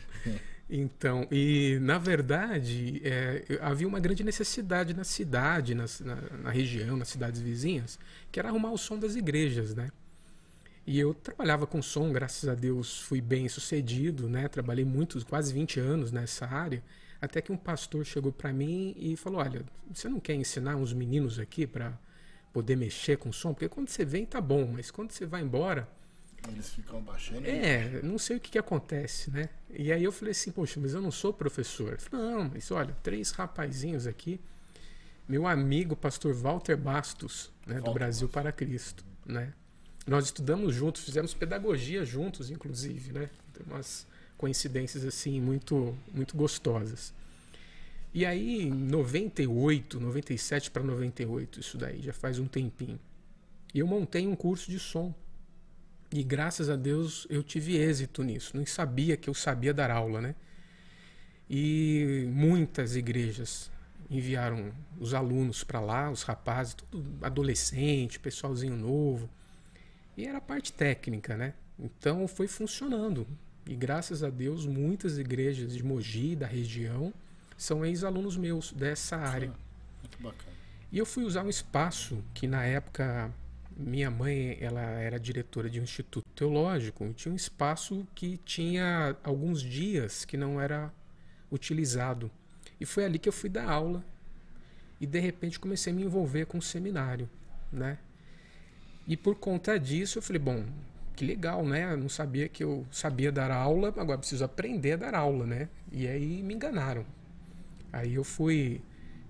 Então, 0.70 1.28
e 1.32 1.78
na 1.82 1.98
verdade, 2.00 3.00
é, 3.04 3.44
havia 3.62 3.88
uma 3.88 4.00
grande 4.00 4.24
necessidade 4.24 4.94
na 4.96 5.04
cidade, 5.04 5.76
nas- 5.76 6.00
na, 6.00 6.16
na 6.42 6.50
região, 6.50 6.98
nas 6.98 7.08
cidades 7.10 7.40
vizinhas, 7.40 8.00
que 8.32 8.40
era 8.40 8.50
arrumar 8.50 8.72
o 8.72 8.78
som 8.78 8.98
das 8.98 9.16
igrejas, 9.16 9.76
né? 9.76 9.90
E 10.88 11.00
eu 11.00 11.14
trabalhava 11.14 11.66
com 11.66 11.82
som, 11.82 12.12
graças 12.12 12.48
a 12.48 12.54
Deus 12.54 13.02
fui 13.02 13.20
bem 13.20 13.50
sucedido, 13.50 14.30
né? 14.30 14.48
Trabalhei 14.48 14.86
muitos, 14.86 15.24
quase 15.24 15.52
20 15.54 15.80
anos 15.80 16.12
nessa 16.12 16.46
área, 16.46 16.84
até 17.20 17.42
que 17.42 17.52
um 17.52 17.58
pastor 17.58 18.06
chegou 18.06 18.32
para 18.32 18.54
mim 18.54 18.94
e 18.98 19.16
falou: 19.16 19.40
"Olha, 19.42 19.64
você 19.92 20.08
não 20.08 20.20
quer 20.20 20.36
ensinar 20.36 20.76
uns 20.76 20.94
meninos 20.94 21.40
aqui 21.40 21.66
para 21.66 21.98
poder 22.54 22.76
mexer 22.76 23.18
com 23.18 23.32
som? 23.32 23.54
Porque 23.54 23.68
quando 23.68 23.90
você 23.90 24.06
vem 24.06 24.26
tá 24.26 24.40
bom, 24.40 24.68
mas 24.68 24.92
quando 24.92 25.12
você 25.12 25.26
vai 25.26 25.42
embora, 25.42 25.88
Eles 26.48 26.70
ficam 26.70 27.02
baixando. 27.02 27.46
é, 27.48 28.02
não 28.04 28.20
sei 28.20 28.38
o 28.38 28.40
que, 28.40 28.52
que 28.52 28.60
acontece, 28.60 29.32
né? 29.32 29.50
E 29.72 29.92
aí 29.92 30.04
eu 30.04 30.12
falei 30.12 30.32
assim, 30.32 30.52
poxa, 30.52 30.80
mas 30.80 30.94
eu 30.94 31.02
não 31.02 31.10
sou 31.10 31.34
professor. 31.34 31.98
Falou, 32.00 32.32
não, 32.44 32.52
mas 32.54 32.70
olha, 32.70 32.96
três 33.02 33.32
rapazinhos 33.32 34.06
aqui, 34.06 34.40
meu 35.28 35.48
amigo 35.48 35.96
pastor 35.96 36.34
Walter 36.36 36.78
Bastos, 36.78 37.52
né, 37.66 37.76
do 37.78 37.86
Walter 37.86 37.94
Brasil 37.94 38.28
Bastos. 38.28 38.42
para 38.44 38.52
Cristo, 38.52 39.04
né? 39.26 39.54
Nós 40.06 40.26
estudamos 40.26 40.76
juntos, 40.76 41.04
fizemos 41.04 41.34
pedagogia 41.34 42.06
juntos, 42.06 42.52
inclusive, 42.52 43.12
né? 43.12 43.30
Tem 43.54 43.66
umas 43.66 44.06
coincidências 44.38 45.04
assim 45.06 45.42
muito 45.42 45.98
muito 46.14 46.36
gostosas. 46.38 47.14
E 48.14 48.26
aí, 48.26 48.62
em 48.62 48.72
98, 48.72 50.00
97 50.00 50.72
para 50.72 50.84
98, 50.84 51.60
isso 51.60 51.78
daí 51.78 52.02
já 52.02 52.14
faz 52.14 52.40
um 52.40 52.48
tempinho. 52.48 53.00
Eu 53.74 53.86
montei 53.88 54.26
um 54.26 54.36
curso 54.36 54.72
de 54.72 54.80
som 54.80 55.14
e 56.14 56.24
graças 56.24 56.70
a 56.70 56.78
Deus 56.78 57.28
eu 57.30 57.44
tive 57.44 57.76
êxito 57.76 58.24
nisso. 58.24 58.56
Não 58.56 58.66
sabia 58.66 59.18
que 59.18 59.30
eu 59.30 59.34
sabia 59.34 59.74
dar 59.74 59.92
aula, 59.92 60.22
né? 60.22 60.36
E 61.50 62.26
muitas 62.32 62.96
igrejas 62.96 63.70
enviaram 64.10 64.72
os 65.00 65.14
alunos 65.14 65.64
para 65.64 65.80
lá, 65.80 66.10
os 66.10 66.24
rapazes, 66.24 66.76
tudo 66.76 67.04
adolescente, 67.22 68.20
pessoalzinho 68.20 68.78
novo. 68.78 69.30
E 70.18 70.26
era 70.26 70.38
a 70.38 70.42
parte 70.42 70.72
técnica, 70.72 71.36
né? 71.36 71.54
Então 71.80 72.28
foi 72.28 72.48
funcionando. 72.48 73.28
E 73.68 73.76
graças 73.76 74.24
a 74.24 74.30
Deus 74.30 74.66
muitas 74.66 75.18
igrejas 75.18 75.76
de 75.76 75.84
Mogi, 75.84 76.36
da 76.36 76.46
região, 76.46 77.14
são 77.58 77.86
ex-alunos 77.86 78.38
meus 78.38 78.72
dessa 78.72 79.18
área. 79.18 79.52
Muito 80.02 80.22
bacana. 80.22 80.56
E 80.92 80.98
eu 80.98 81.06
fui 81.06 81.24
usar 81.24 81.44
um 81.44 81.50
espaço 81.50 82.24
que 82.34 82.48
na 82.48 82.64
época 82.64 83.34
minha 83.76 84.10
mãe 84.10 84.58
ela 84.62 84.82
era 84.82 85.20
diretora 85.20 85.70
de 85.70 85.80
um 85.80 85.84
instituto 85.84 86.26
teológico 86.34 87.04
e 87.06 87.14
tinha 87.14 87.34
um 87.34 87.36
espaço 87.36 88.08
que 88.16 88.38
tinha 88.46 89.18
alguns 89.24 89.62
dias 89.62 90.24
que 90.24 90.38
não 90.38 90.62
era 90.62 90.94
utilizado. 91.52 92.32
E 92.80 92.86
foi 92.86 93.04
ali 93.04 93.20
que 93.20 93.28
eu 93.28 93.34
fui 93.34 93.50
dar 93.50 93.70
aula 93.70 94.04
e 95.00 95.06
de 95.06 95.20
repente 95.20 95.60
comecei 95.60 95.92
a 95.92 95.96
me 95.96 96.04
envolver 96.04 96.46
com 96.46 96.58
o 96.58 96.62
seminário, 96.62 97.30
né? 97.72 97.98
E 99.08 99.16
por 99.16 99.36
conta 99.36 99.80
disso 99.80 100.18
eu 100.18 100.22
falei, 100.22 100.40
bom, 100.40 100.64
que 101.16 101.26
legal, 101.26 101.66
né? 101.66 101.92
Eu 101.94 101.98
não 101.98 102.10
sabia 102.10 102.50
que 102.50 102.64
eu 102.64 102.86
sabia 102.92 103.32
dar 103.32 103.52
aula, 103.52 103.94
agora 103.98 104.18
preciso 104.18 104.44
aprender 104.44 104.94
a 104.94 104.98
dar 104.98 105.16
aula, 105.16 105.46
né? 105.46 105.70
E 105.92 106.08
aí 106.08 106.42
me 106.42 106.54
enganaram. 106.54 107.06
Aí 107.94 108.16
eu 108.16 108.24
fui 108.24 108.82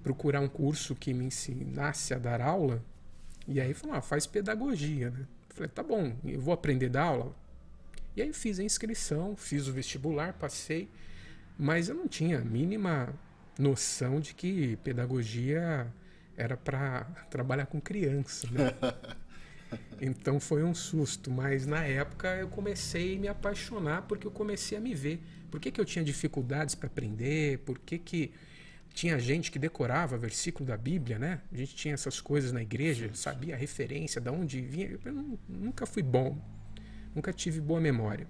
procurar 0.01 0.39
um 0.39 0.47
curso 0.47 0.95
que 0.95 1.13
me 1.13 1.25
ensinasse 1.25 2.13
a 2.13 2.17
dar 2.17 2.41
aula. 2.41 2.83
E 3.47 3.61
aí 3.61 3.73
falou, 3.73 3.95
ah, 3.95 4.01
faz 4.01 4.25
pedagogia, 4.25 5.11
né? 5.11 5.27
Eu 5.49 5.55
falei, 5.55 5.69
tá 5.69 5.83
bom, 5.83 6.13
eu 6.23 6.41
vou 6.41 6.53
aprender 6.53 6.87
a 6.87 6.89
dar 6.89 7.03
aula. 7.03 7.35
E 8.15 8.21
aí 8.21 8.33
fiz 8.33 8.59
a 8.59 8.63
inscrição, 8.63 9.35
fiz 9.35 9.67
o 9.67 9.73
vestibular, 9.73 10.33
passei, 10.33 10.89
mas 11.57 11.89
eu 11.89 11.95
não 11.95 12.07
tinha 12.07 12.39
a 12.39 12.45
mínima 12.45 13.13
noção 13.59 14.19
de 14.19 14.33
que 14.33 14.77
pedagogia 14.77 15.87
era 16.37 16.57
para 16.57 17.03
trabalhar 17.29 17.65
com 17.65 17.79
criança, 17.79 18.47
né? 18.51 18.73
Então 20.01 20.39
foi 20.39 20.63
um 20.63 20.73
susto, 20.73 21.31
mas 21.31 21.65
na 21.65 21.83
época 21.85 22.35
eu 22.35 22.47
comecei 22.49 23.15
a 23.15 23.19
me 23.19 23.27
apaixonar 23.27 24.03
porque 24.03 24.27
eu 24.27 24.31
comecei 24.31 24.77
a 24.77 24.81
me 24.81 24.93
ver. 24.93 25.21
Por 25.49 25.59
que, 25.59 25.71
que 25.71 25.79
eu 25.79 25.85
tinha 25.85 26.03
dificuldades 26.03 26.75
para 26.75 26.87
aprender? 26.87 27.59
Por 27.59 27.79
que, 27.79 27.97
que 27.97 28.31
tinha 28.93 29.19
gente 29.19 29.51
que 29.51 29.59
decorava 29.59 30.17
versículo 30.17 30.65
da 30.67 30.77
Bíblia, 30.77 31.19
né? 31.19 31.41
A 31.51 31.57
gente 31.57 31.75
tinha 31.75 31.93
essas 31.93 32.19
coisas 32.21 32.51
na 32.51 32.61
igreja, 32.61 33.09
sabia 33.13 33.55
a 33.55 33.57
referência, 33.57 34.19
de 34.21 34.29
onde 34.29 34.61
vinha. 34.61 34.99
Eu 35.03 35.13
nu- 35.13 35.39
nunca 35.47 35.85
fui 35.85 36.03
bom, 36.03 36.37
nunca 37.15 37.33
tive 37.33 37.61
boa 37.61 37.79
memória. 37.81 38.27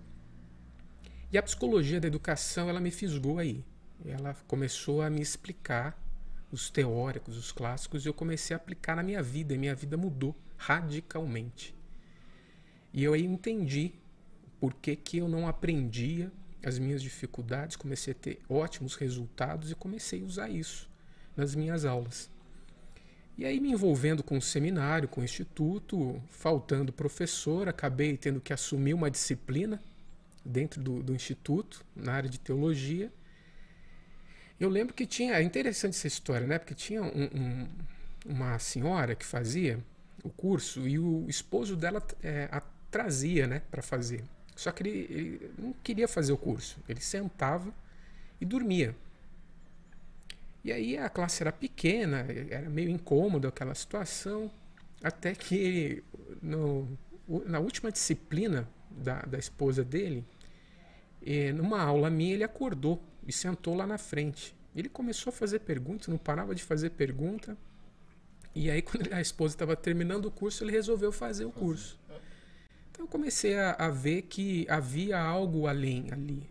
E 1.32 1.38
a 1.38 1.44
psicologia 1.44 2.00
da 2.00 2.08
educação, 2.08 2.70
ela 2.70 2.80
me 2.80 2.92
fisgou 2.92 3.40
aí. 3.40 3.64
Ela 4.06 4.36
começou 4.48 5.02
a 5.02 5.10
me 5.10 5.22
explicar 5.22 6.00
os 6.52 6.70
teóricos, 6.70 7.38
os 7.38 7.52
clássicos, 7.52 8.06
e 8.06 8.10
eu 8.10 8.14
comecei 8.14 8.54
a 8.54 8.58
aplicar 8.58 8.96
na 8.96 9.04
minha 9.04 9.22
vida, 9.22 9.54
e 9.54 9.58
minha 9.58 9.76
vida 9.76 9.98
mudou 9.98 10.36
radicalmente. 10.58 11.76
E 12.94 13.04
eu 13.04 13.14
aí 13.14 13.26
entendi 13.26 13.94
por 14.60 14.74
que, 14.74 14.96
que 14.96 15.18
eu 15.18 15.28
não 15.28 15.48
aprendia 15.48 16.32
as 16.64 16.80
minhas 16.80 17.02
dificuldades, 17.02 17.76
comecei 17.76 18.12
a 18.12 18.16
ter 18.16 18.40
ótimos 18.50 18.96
resultados 18.96 19.70
e 19.72 19.76
comecei 19.76 20.22
a 20.22 20.26
usar 20.26 20.50
isso 20.50 20.90
nas 21.36 21.54
minhas 21.54 21.86
aulas. 21.86 22.30
E 23.38 23.46
aí 23.46 23.60
me 23.60 23.70
envolvendo 23.72 24.24
com 24.24 24.38
o 24.38 24.42
seminário, 24.42 25.10
com 25.10 25.22
o 25.22 25.24
instituto, 25.24 26.22
faltando 26.30 26.94
professor, 26.94 27.68
acabei 27.68 28.16
tendo 28.16 28.40
que 28.40 28.54
assumir 28.54 28.94
uma 28.94 29.12
disciplina 29.12 29.82
dentro 30.44 30.82
do, 30.82 31.04
do 31.04 31.14
instituto, 31.14 31.86
na 31.96 32.14
área 32.14 32.30
de 32.30 32.40
teologia. 32.40 33.12
Eu 34.58 34.70
lembro 34.70 34.94
que 34.94 35.06
tinha, 35.06 35.34
é 35.34 35.44
interessante 35.44 35.96
essa 35.96 36.08
história, 36.08 36.48
né? 36.48 36.58
Porque 36.58 36.74
tinha 36.74 37.04
um- 37.04 37.30
um- 37.36 37.68
uma 38.26 38.58
senhora 38.58 39.16
que 39.16 39.26
fazia 39.26 39.84
o 40.26 40.30
curso 40.32 40.88
e 40.88 40.98
o 40.98 41.26
esposo 41.30 41.76
dela 41.76 42.06
é, 42.24 42.50
a 42.52 42.60
trazia, 42.90 43.46
né, 43.46 43.62
para 43.70 43.82
fazer. 43.82 44.24
Só 44.56 44.72
que 44.72 44.82
ele, 44.84 45.08
ele 45.10 45.52
não 45.58 45.74
queria 45.84 46.08
fazer 46.08 46.34
o 46.34 46.38
curso. 46.38 46.78
Ele 46.90 47.00
sentava 47.00 47.72
e 48.42 48.46
dormia. 48.46 48.96
E 50.64 50.72
aí 50.72 50.98
a 50.98 51.08
classe 51.10 51.44
era 51.44 51.52
pequena, 51.52 52.26
era 52.50 52.68
meio 52.70 52.90
incômodo 52.90 53.48
aquela 53.48 53.76
situação, 53.76 54.50
até 55.04 55.36
que 55.36 56.04
no, 56.42 56.88
na 57.46 57.60
última 57.60 57.92
disciplina 57.92 58.68
da, 58.90 59.22
da 59.22 59.38
esposa 59.38 59.84
dele, 59.84 60.26
eh, 61.24 61.52
numa 61.52 61.80
aula 61.82 62.10
minha, 62.10 62.34
ele 62.34 62.44
acordou 62.44 63.00
e 63.28 63.32
sentou 63.32 63.76
lá 63.76 63.86
na 63.86 64.00
frente. 64.00 64.56
Ele 64.76 64.90
começou 64.90 65.30
a 65.30 65.34
fazer 65.34 65.60
perguntas, 65.60 66.08
não 66.08 66.18
parava 66.18 66.56
de 66.56 66.64
fazer 66.64 66.90
pergunta. 66.92 67.56
E 68.56 68.72
aí, 68.72 68.82
quando 68.82 69.14
a 69.14 69.20
esposa 69.20 69.54
estava 69.54 69.76
terminando 69.76 70.26
o 70.26 70.32
curso, 70.32 70.64
ele 70.64 70.72
resolveu 70.72 71.12
fazer 71.12 71.44
o 71.44 71.52
curso. 71.52 72.00
Então, 72.90 73.04
eu 73.04 73.10
comecei 73.10 73.58
a, 73.60 73.74
a 73.74 73.90
ver 73.90 74.22
que 74.24 74.66
havia 74.70 75.20
algo 75.20 75.68
além 75.68 76.08
ali. 76.12 76.50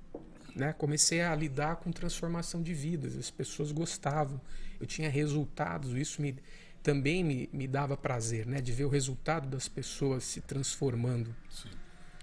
Né? 0.55 0.75
Comecei 0.75 1.23
a 1.23 1.35
lidar 1.35 1.77
com 1.77 1.91
transformação 1.91 2.63
de 2.63 2.75
vidas, 2.75 3.17
as 3.17 3.31
pessoas 3.31 3.73
gostavam, 3.73 4.41
eu 4.79 4.87
tinha 4.87 5.09
resultados, 5.09 5.93
isso 5.95 6.21
me, 6.21 6.37
também 6.83 7.25
me, 7.25 7.49
me 7.53 7.67
dava 7.67 7.97
prazer, 7.97 8.47
né? 8.47 8.61
de 8.61 8.71
ver 8.71 8.85
o 8.85 8.89
resultado 8.89 9.49
das 9.49 9.67
pessoas 9.67 10.25
se 10.25 10.43
transformando. 10.43 11.35
Sim. 11.51 11.71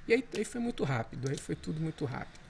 E 0.07 0.13
aí, 0.13 0.23
aí, 0.37 0.45
foi 0.45 0.61
muito 0.61 0.83
rápido, 0.83 1.29
aí 1.29 1.37
foi 1.37 1.55
tudo 1.55 1.81
muito 1.81 2.05
rápido. 2.05 2.40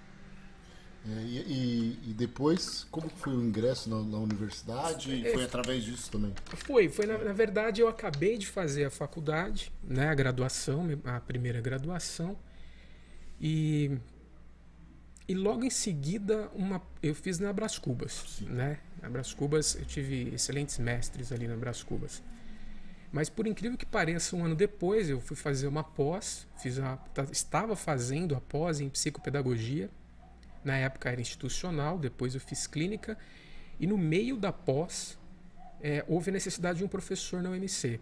É, 1.04 1.22
e, 1.24 1.38
e, 1.38 2.00
e, 2.10 2.14
depois, 2.14 2.86
como 2.92 3.10
foi 3.10 3.34
o 3.34 3.42
ingresso 3.42 3.90
na, 3.90 4.04
na 4.04 4.18
universidade? 4.18 5.26
É, 5.26 5.34
foi 5.34 5.44
através 5.44 5.84
disso 5.84 6.12
também? 6.12 6.32
Foi, 6.66 6.90
foi 6.90 7.08
na, 7.08 7.18
na, 7.18 7.34
verdade 7.34 7.82
eu 7.82 7.88
acabei 7.88 8.38
de 8.38 8.46
fazer 8.46 8.86
a 8.86 8.90
faculdade, 8.92 9.72
né, 9.84 10.10
a 10.10 10.14
graduação, 10.14 10.88
a 11.04 11.20
primeira 11.20 11.60
graduação, 11.60 12.38
e 13.40 13.98
e 15.32 15.34
logo 15.34 15.64
em 15.64 15.70
seguida 15.70 16.50
uma, 16.54 16.82
eu 17.02 17.16
fiz 17.16 17.40
na 17.40 17.54
Brás 17.54 17.78
Cubas, 17.78 18.42
né? 18.42 18.80
Na 19.02 19.10
Brás 19.10 19.34
Cubas 19.34 19.76
eu 19.76 19.86
tive 19.86 20.30
excelentes 20.34 20.78
mestres 20.78 21.32
ali 21.32 21.48
na 21.48 21.56
Brás 21.56 21.82
Cubas. 21.82 22.22
Mas 23.14 23.30
por 23.30 23.48
incrível 23.48 23.78
que 23.78 23.86
pareça, 23.86 24.36
um 24.36 24.44
ano 24.44 24.56
depois 24.56 25.10
eu 25.10 25.22
fui 25.22 25.38
fazer 25.38 25.68
uma 25.68 25.86
pós, 25.86 26.46
fiz 26.58 26.80
a, 26.80 27.00
estava 27.32 27.78
fazendo 27.78 28.36
a 28.36 28.42
pós 28.42 28.82
em 28.82 28.90
psicopedagogia. 28.90 29.90
Na 30.64 30.78
época 30.78 31.10
era 31.10 31.20
institucional, 31.20 31.98
depois 31.98 32.36
eu 32.36 32.42
fiz 32.42 32.68
clínica 32.68 33.18
e 33.80 33.88
no 33.88 33.98
meio 33.98 34.38
da 34.38 34.52
pós 34.52 35.18
é, 35.82 36.06
houve 36.08 36.30
a 36.30 36.34
necessidade 36.34 36.80
de 36.80 36.84
um 36.84 36.88
professor 36.88 37.42
na 37.42 37.50
UMC 37.50 38.00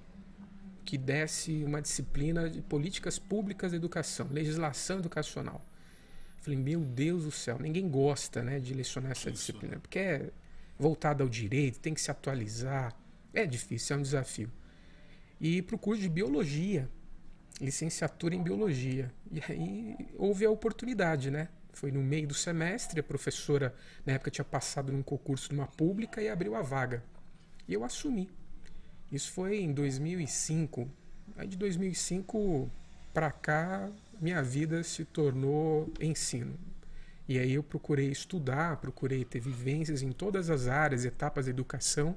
que 0.83 0.97
desse 0.97 1.63
uma 1.63 1.81
disciplina 1.81 2.49
de 2.49 2.61
políticas 2.61 3.19
públicas 3.19 3.71
de 3.71 3.77
educação, 3.77 4.27
legislação 4.31 4.97
educacional. 4.97 5.63
Falei, 6.41 6.57
meu 6.57 6.79
Deus 6.79 7.25
do 7.25 7.31
céu, 7.31 7.59
ninguém 7.59 7.87
gosta 7.87 8.41
né, 8.41 8.59
de 8.59 8.73
lecionar 8.73 9.11
essa 9.11 9.29
Isso. 9.29 9.37
disciplina, 9.37 9.79
porque 9.79 9.99
é 9.99 10.31
voltada 10.79 11.23
ao 11.23 11.29
direito, 11.29 11.79
tem 11.79 11.93
que 11.93 12.01
se 12.01 12.09
atualizar. 12.09 12.95
É 13.33 13.45
difícil, 13.45 13.95
é 13.95 13.99
um 13.99 14.01
desafio. 14.01 14.51
E 15.39 15.61
para 15.61 15.75
o 15.75 15.79
curso 15.79 16.01
de 16.01 16.09
biologia, 16.09 16.89
licenciatura 17.61 18.33
em 18.33 18.41
biologia. 18.41 19.11
E 19.31 19.41
aí 19.47 19.95
houve 20.17 20.43
a 20.43 20.49
oportunidade, 20.49 21.29
né? 21.29 21.49
Foi 21.73 21.91
no 21.91 22.01
meio 22.01 22.27
do 22.27 22.33
semestre, 22.33 22.99
a 22.99 23.03
professora 23.03 23.73
na 24.05 24.13
época 24.13 24.31
tinha 24.31 24.45
passado 24.45 24.91
num 24.91 25.03
concurso 25.03 25.49
de 25.49 25.55
uma 25.55 25.67
pública 25.67 26.21
e 26.21 26.29
abriu 26.29 26.55
a 26.55 26.61
vaga. 26.61 27.03
E 27.67 27.73
eu 27.73 27.83
assumi. 27.83 28.29
Isso 29.11 29.31
foi 29.31 29.59
em 29.59 29.73
2005. 29.73 30.89
Aí 31.37 31.47
de 31.47 31.57
2005 31.57 32.69
para 33.13 33.31
cá 33.31 33.89
minha 34.19 34.43
vida 34.43 34.83
se 34.83 35.05
tornou 35.05 35.91
ensino. 35.99 36.53
E 37.27 37.37
aí 37.37 37.53
eu 37.53 37.63
procurei 37.63 38.09
estudar, 38.09 38.77
procurei 38.77 39.23
ter 39.23 39.39
vivências 39.39 40.01
em 40.01 40.11
todas 40.11 40.49
as 40.49 40.67
áreas, 40.67 41.05
etapas 41.05 41.45
da 41.45 41.51
educação 41.51 42.15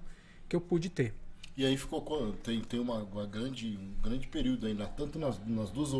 que 0.49 0.57
eu 0.57 0.61
pude 0.61 0.89
ter. 0.89 1.15
E 1.55 1.67
aí 1.67 1.77
ficou 1.77 2.33
tem, 2.43 2.61
tem 2.63 2.81
uma, 2.81 3.03
uma 3.03 3.27
grande, 3.27 3.77
um 3.77 4.03
grande 4.03 4.27
período 4.27 4.67
ainda, 4.67 4.87
tanto 4.87 5.19
nas, 5.19 5.39
nas 5.47 5.71
duas, 5.71 5.93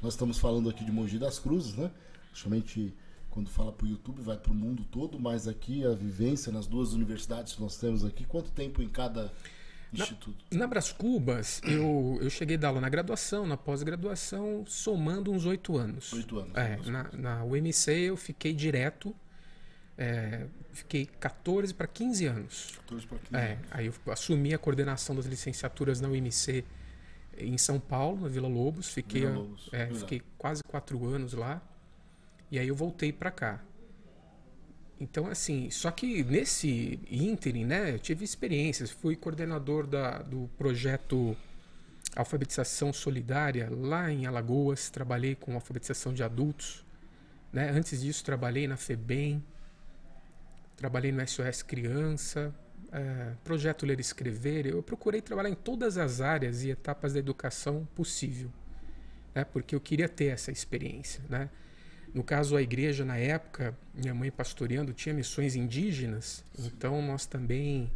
nós 0.00 0.14
estamos 0.14 0.38
falando 0.38 0.70
aqui 0.70 0.84
de 0.84 0.92
Mogi 0.92 1.18
das 1.18 1.40
Cruzes, 1.40 1.74
né? 1.74 1.90
Somente 2.32 2.94
quando 3.30 3.48
fala 3.48 3.72
para 3.72 3.86
o 3.86 3.88
YouTube 3.88 4.20
vai 4.20 4.36
para 4.36 4.52
o 4.52 4.54
mundo 4.54 4.84
todo, 4.84 5.18
mas 5.18 5.48
aqui 5.48 5.84
a 5.84 5.94
vivência 5.94 6.52
nas 6.52 6.66
duas 6.66 6.92
universidades 6.92 7.54
que 7.54 7.62
nós 7.62 7.76
temos 7.76 8.04
aqui, 8.04 8.24
quanto 8.24 8.50
tempo 8.50 8.82
em 8.82 8.88
cada 8.88 9.32
Instituto. 9.92 10.44
Na, 10.50 10.60
na 10.60 10.66
Bras 10.66 10.90
Cubas, 10.90 11.60
eu, 11.64 12.18
eu 12.22 12.30
cheguei 12.30 12.56
a 12.56 12.60
dar 12.60 12.68
aula 12.68 12.80
na 12.80 12.88
graduação, 12.88 13.46
na 13.46 13.58
pós-graduação, 13.58 14.64
somando 14.66 15.30
uns 15.30 15.44
oito 15.44 15.76
anos. 15.76 16.12
Oito 16.14 16.38
anos. 16.38 16.56
É, 16.56 16.78
na, 16.90 17.10
na 17.12 17.44
UMC 17.44 17.90
eu 17.90 18.16
fiquei 18.16 18.54
direto, 18.54 19.14
é, 19.98 20.46
fiquei 20.72 21.04
14 21.04 21.74
para 21.74 21.86
15 21.86 22.26
anos. 22.26 22.70
14 22.86 23.06
para 23.06 23.18
15 23.18 23.36
é, 23.36 23.52
anos. 23.52 23.66
Aí 23.70 23.86
eu 23.86 23.94
assumi 24.10 24.54
a 24.54 24.58
coordenação 24.58 25.14
das 25.14 25.26
licenciaturas 25.26 26.00
na 26.00 26.08
UMC 26.08 26.64
em 27.36 27.58
São 27.58 27.78
Paulo, 27.78 28.22
na 28.22 28.28
Vila 28.28 28.48
Lobos. 28.48 28.88
Fiquei, 28.88 29.22
Vila 29.22 29.34
Lobos. 29.34 29.68
É, 29.72 29.88
fiquei 29.88 30.22
quase 30.38 30.62
quatro 30.64 31.06
anos 31.06 31.34
lá. 31.34 31.60
E 32.52 32.58
aí 32.58 32.68
eu 32.68 32.76
voltei 32.76 33.10
para 33.10 33.30
cá. 33.30 33.64
Então, 35.00 35.26
assim, 35.26 35.70
só 35.70 35.90
que 35.90 36.22
nesse 36.22 37.00
ínterim, 37.10 37.64
né, 37.64 37.94
eu 37.94 37.98
tive 37.98 38.26
experiências. 38.26 38.90
Fui 38.90 39.16
coordenador 39.16 39.86
da, 39.86 40.18
do 40.18 40.50
projeto 40.58 41.34
Alfabetização 42.14 42.92
Solidária 42.92 43.70
lá 43.70 44.12
em 44.12 44.26
Alagoas. 44.26 44.90
Trabalhei 44.90 45.34
com 45.34 45.54
alfabetização 45.54 46.12
de 46.12 46.22
adultos. 46.22 46.84
Né? 47.50 47.70
Antes 47.70 48.02
disso, 48.02 48.22
trabalhei 48.22 48.68
na 48.68 48.76
FEBEM. 48.76 49.42
Trabalhei 50.76 51.10
no 51.10 51.26
SOS 51.26 51.62
Criança. 51.62 52.54
É, 52.92 53.32
projeto 53.42 53.86
Ler 53.86 53.98
e 53.98 54.02
Escrever. 54.02 54.66
Eu 54.66 54.82
procurei 54.82 55.22
trabalhar 55.22 55.48
em 55.48 55.54
todas 55.54 55.96
as 55.96 56.20
áreas 56.20 56.64
e 56.64 56.70
etapas 56.70 57.14
da 57.14 57.18
educação 57.18 57.88
possível. 57.94 58.52
Né? 59.34 59.42
Porque 59.42 59.74
eu 59.74 59.80
queria 59.80 60.06
ter 60.06 60.26
essa 60.26 60.52
experiência, 60.52 61.24
né? 61.30 61.48
No 62.14 62.22
caso, 62.22 62.56
a 62.56 62.62
igreja, 62.62 63.04
na 63.04 63.16
época, 63.16 63.76
minha 63.94 64.14
mãe 64.14 64.30
pastoreando, 64.30 64.92
tinha 64.92 65.14
missões 65.14 65.56
indígenas, 65.56 66.44
Sim. 66.54 66.66
então 66.66 67.00
nós 67.00 67.24
também 67.24 67.90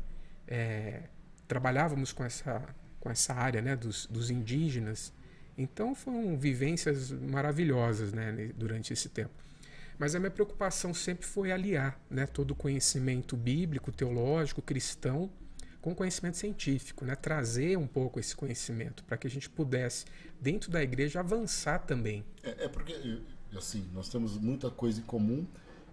é, 0.48 1.02
trabalhávamos 1.46 2.12
com 2.12 2.24
essa, 2.24 2.62
com 2.98 3.11
essa 3.11 3.35
área 3.35 3.61
né, 3.61 3.76
dos, 3.76 4.07
dos 4.07 4.31
indígenas. 4.31 5.12
Então 5.59 5.94
foram 5.94 6.37
vivências 6.37 7.11
maravilhosas 7.11 8.12
né, 8.12 8.50
durante 8.57 8.92
esse 8.92 9.09
tempo. 9.09 9.33
Mas 9.98 10.14
a 10.14 10.18
minha 10.18 10.31
preocupação 10.31 10.92
sempre 10.92 11.26
foi 11.26 11.52
aliar 11.52 11.98
né, 12.11 12.26
todo 12.26 12.50
o 12.50 12.55
conhecimento 12.55 13.37
bíblico, 13.37 13.90
teológico, 13.90 14.61
cristão, 14.61 15.31
com 15.87 15.94
conhecimento 15.94 16.37
científico, 16.37 17.05
né? 17.05 17.14
trazer 17.14 17.79
um 17.79 17.87
pouco 17.87 18.18
esse 18.18 18.35
conhecimento 18.35 19.05
para 19.05 19.16
que 19.16 19.24
a 19.24 19.31
gente 19.31 19.48
pudesse, 19.48 20.05
dentro 20.40 20.68
da 20.68 20.83
igreja, 20.83 21.20
avançar 21.20 21.79
também. 21.79 22.24
É, 22.42 22.64
é 22.64 22.68
porque 22.68 23.20
assim, 23.55 23.85
nós 23.93 24.09
temos 24.09 24.37
muita 24.39 24.71
coisa 24.71 25.01
em 25.01 25.05
comum 25.05 25.47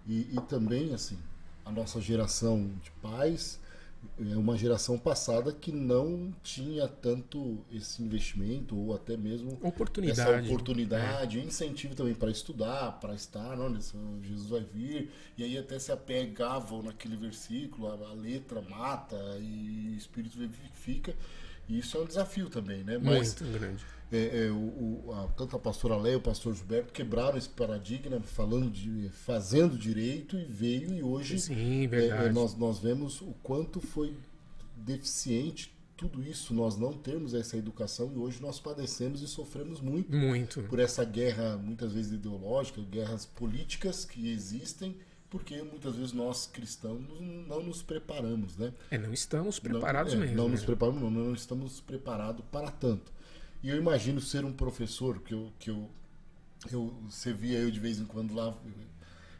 e, 0.06 0.28
e 0.32 0.40
também, 0.48 0.94
assim, 0.94 1.18
a 1.64 1.70
nossa 1.70 2.00
geração 2.00 2.70
de 2.82 2.90
pais 3.02 3.58
é 4.20 4.36
uma 4.36 4.56
geração 4.56 4.98
passada 4.98 5.52
que 5.52 5.72
não 5.72 6.34
tinha 6.42 6.86
tanto 6.86 7.64
esse 7.72 8.02
investimento 8.02 8.76
ou 8.76 8.94
até 8.94 9.16
mesmo 9.16 9.58
oportunidade, 9.62 10.20
essa 10.20 10.42
oportunidade, 10.42 11.38
é. 11.38 11.42
incentivo 11.42 11.94
também 11.94 12.14
para 12.14 12.30
estudar, 12.30 12.92
para 13.00 13.14
estar, 13.14 13.56
não, 13.56 13.74
Jesus 14.22 14.50
vai 14.50 14.60
vir, 14.60 15.10
e 15.38 15.44
aí 15.44 15.56
até 15.56 15.78
se 15.78 15.90
apegavam 15.90 16.82
naquele 16.82 17.16
versículo, 17.16 17.88
a, 17.88 18.10
a 18.10 18.12
letra 18.12 18.60
mata 18.60 19.16
e 19.40 19.94
o 19.94 19.96
espírito 19.96 20.36
vivifica, 20.38 21.14
e 21.68 21.78
isso 21.78 21.96
é 21.96 22.00
um 22.00 22.06
desafio 22.06 22.50
também, 22.50 22.84
né? 22.84 22.98
Mas, 22.98 23.40
Muito 23.40 23.58
grande 23.58 23.93
é, 24.12 24.46
é, 24.46 24.50
o, 24.50 24.54
o, 25.06 25.12
a, 25.12 25.26
tanto 25.28 25.56
a 25.56 25.58
pastora 25.58 25.96
Leia 25.96 26.14
e 26.14 26.16
o 26.16 26.20
pastor 26.20 26.54
Gilberto 26.54 26.92
quebraram 26.92 27.36
esse 27.36 27.48
paradigma 27.48 28.20
falando 28.20 28.70
de 28.70 29.08
fazendo 29.10 29.76
direito 29.76 30.38
e 30.38 30.44
veio 30.44 30.92
e 30.92 31.02
hoje 31.02 31.38
Sim, 31.38 31.88
é, 31.92 32.26
é 32.26 32.32
nós, 32.32 32.56
nós 32.56 32.78
vemos 32.78 33.20
o 33.20 33.34
quanto 33.42 33.80
foi 33.80 34.14
deficiente 34.76 35.74
tudo 35.96 36.22
isso 36.22 36.52
nós 36.52 36.76
não 36.76 36.92
temos 36.92 37.34
essa 37.34 37.56
educação 37.56 38.12
e 38.12 38.18
hoje 38.18 38.42
nós 38.42 38.58
padecemos 38.58 39.22
e 39.22 39.28
sofremos 39.28 39.80
muito, 39.80 40.14
muito. 40.14 40.62
por 40.64 40.78
essa 40.78 41.04
guerra 41.04 41.56
muitas 41.56 41.92
vezes 41.92 42.12
ideológica, 42.12 42.80
guerras 42.82 43.24
políticas 43.24 44.04
que 44.04 44.30
existem 44.30 44.96
porque 45.30 45.60
muitas 45.62 45.96
vezes 45.96 46.12
nós 46.12 46.46
cristãos 46.46 47.02
não 47.48 47.60
nos 47.60 47.82
preparamos, 47.82 48.56
né? 48.56 48.72
É, 48.88 48.96
não 48.96 49.12
estamos 49.12 49.58
preparados 49.58 50.14
não, 50.14 50.22
é, 50.22 50.26
mesmo. 50.26 50.36
Não 50.36 50.48
nos 50.48 50.64
preparamos, 50.64 51.02
não, 51.02 51.10
não 51.10 51.34
estamos 51.34 51.80
preparados 51.80 52.44
para 52.52 52.70
tanto. 52.70 53.12
E 53.64 53.70
eu 53.70 53.78
imagino 53.78 54.20
ser 54.20 54.44
um 54.44 54.52
professor, 54.52 55.20
que 55.20 55.32
eu, 55.32 55.50
que 55.58 55.70
eu, 55.70 55.88
eu 56.70 56.92
você 57.08 57.32
via 57.32 57.58
eu 57.58 57.70
de 57.70 57.80
vez 57.80 57.98
em 57.98 58.04
quando 58.04 58.34
lá, 58.34 58.54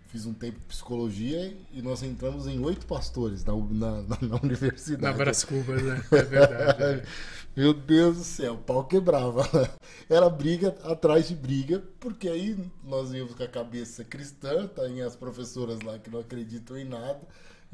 fiz 0.06 0.24
um 0.24 0.32
tempo 0.32 0.58
de 0.58 0.64
psicologia 0.64 1.54
e 1.70 1.82
nós 1.82 2.02
entramos 2.02 2.46
em 2.46 2.58
oito 2.58 2.86
pastores 2.86 3.44
na, 3.44 3.52
na, 3.54 4.02
na 4.22 4.36
universidade. 4.42 5.02
Na 5.02 5.12
Brás 5.12 5.44
Cubas, 5.44 5.82
né? 5.82 6.02
É 6.10 6.22
verdade. 6.22 6.82
É. 6.82 7.04
Meu 7.54 7.74
Deus 7.74 8.16
do 8.16 8.24
céu, 8.24 8.54
o 8.54 8.58
pau 8.58 8.86
quebrava. 8.86 9.46
Era 10.08 10.30
briga 10.30 10.74
atrás 10.84 11.28
de 11.28 11.34
briga, 11.34 11.84
porque 12.00 12.26
aí 12.26 12.56
nós 12.82 13.12
íamos 13.12 13.34
com 13.34 13.42
a 13.42 13.48
cabeça 13.48 14.04
cristã, 14.04 14.66
tá 14.68 14.88
em 14.88 15.02
as 15.02 15.14
professoras 15.14 15.82
lá 15.82 15.98
que 15.98 16.08
não 16.08 16.20
acreditam 16.20 16.78
em 16.78 16.86
nada, 16.86 17.20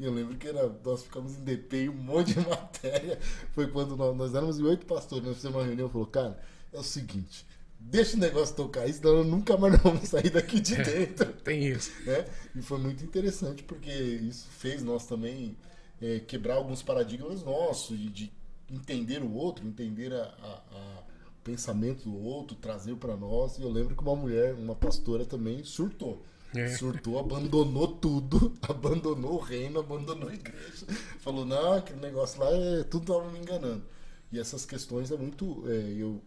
E 0.01 0.03
eu 0.03 0.11
lembro 0.11 0.35
que 0.35 0.47
era, 0.47 0.67
nós 0.83 1.03
ficamos 1.03 1.37
em 1.37 1.43
DP 1.43 1.87
um 1.87 1.93
monte 1.93 2.33
de 2.33 2.39
matéria. 2.49 3.19
Foi 3.53 3.67
quando 3.67 3.95
nós, 3.95 4.17
nós 4.17 4.33
éramos 4.33 4.57
oito 4.59 4.83
pastores, 4.87 5.23
nós 5.23 5.35
fizemos 5.35 5.57
uma 5.57 5.63
reunião 5.63 5.87
e 5.87 5.91
falou, 5.91 6.07
cara, 6.07 6.39
é 6.73 6.79
o 6.79 6.83
seguinte, 6.83 7.45
deixa 7.79 8.17
o 8.17 8.19
negócio 8.19 8.55
tocar 8.55 8.81
aí, 8.81 8.93
senão 8.93 9.23
nunca 9.23 9.55
mais 9.57 9.77
vamos 9.83 10.09
sair 10.09 10.31
daqui 10.31 10.59
de 10.59 10.73
é, 10.73 10.83
dentro. 10.83 11.29
É, 11.29 11.33
tem 11.45 11.67
isso. 11.67 11.91
Né? 12.03 12.25
E 12.55 12.63
foi 12.63 12.79
muito 12.79 13.03
interessante, 13.03 13.61
porque 13.61 13.91
isso 13.91 14.47
fez 14.49 14.81
nós 14.81 15.05
também 15.05 15.55
é, 16.01 16.17
quebrar 16.17 16.55
alguns 16.55 16.81
paradigmas 16.81 17.43
nossos, 17.43 17.95
de, 17.95 18.09
de, 18.09 18.31
entender 18.71 19.21
o 19.21 19.31
outro, 19.31 19.67
entender 19.67 20.11
a, 20.13 20.23
a, 20.23 20.63
a, 20.77 21.03
pensamento 21.43 22.09
do 22.09 22.17
outro, 22.17 22.55
trazer 22.55 22.95
para 22.95 23.15
nós. 23.15 23.59
E 23.59 23.61
eu 23.61 23.69
lembro 23.69 23.95
que 23.95 24.01
uma 24.01 24.15
mulher, 24.15 24.55
uma 24.55 24.73
pastora 24.73 25.25
também, 25.25 25.63
surtou. 25.63 26.23
É. 26.55 26.67
Surtou, 26.69 27.17
abandonou 27.17 27.87
tudo, 27.87 28.53
abandonou 28.67 29.35
o 29.35 29.39
reino, 29.39 29.79
abandonou 29.79 30.29
a 30.29 30.33
igreja. 30.33 30.85
Falou, 31.19 31.45
não, 31.45 31.73
aquele 31.73 31.99
negócio 31.99 32.41
lá, 32.41 32.49
é, 32.51 32.83
tudo 32.83 33.03
estava 33.03 33.31
me 33.31 33.39
enganando. 33.39 33.83
E 34.31 34.39
essas 34.39 34.65
questões 34.65 35.11
é 35.11 35.17
muito. 35.17 35.63
É, 35.67 35.93
eu, 35.97 36.21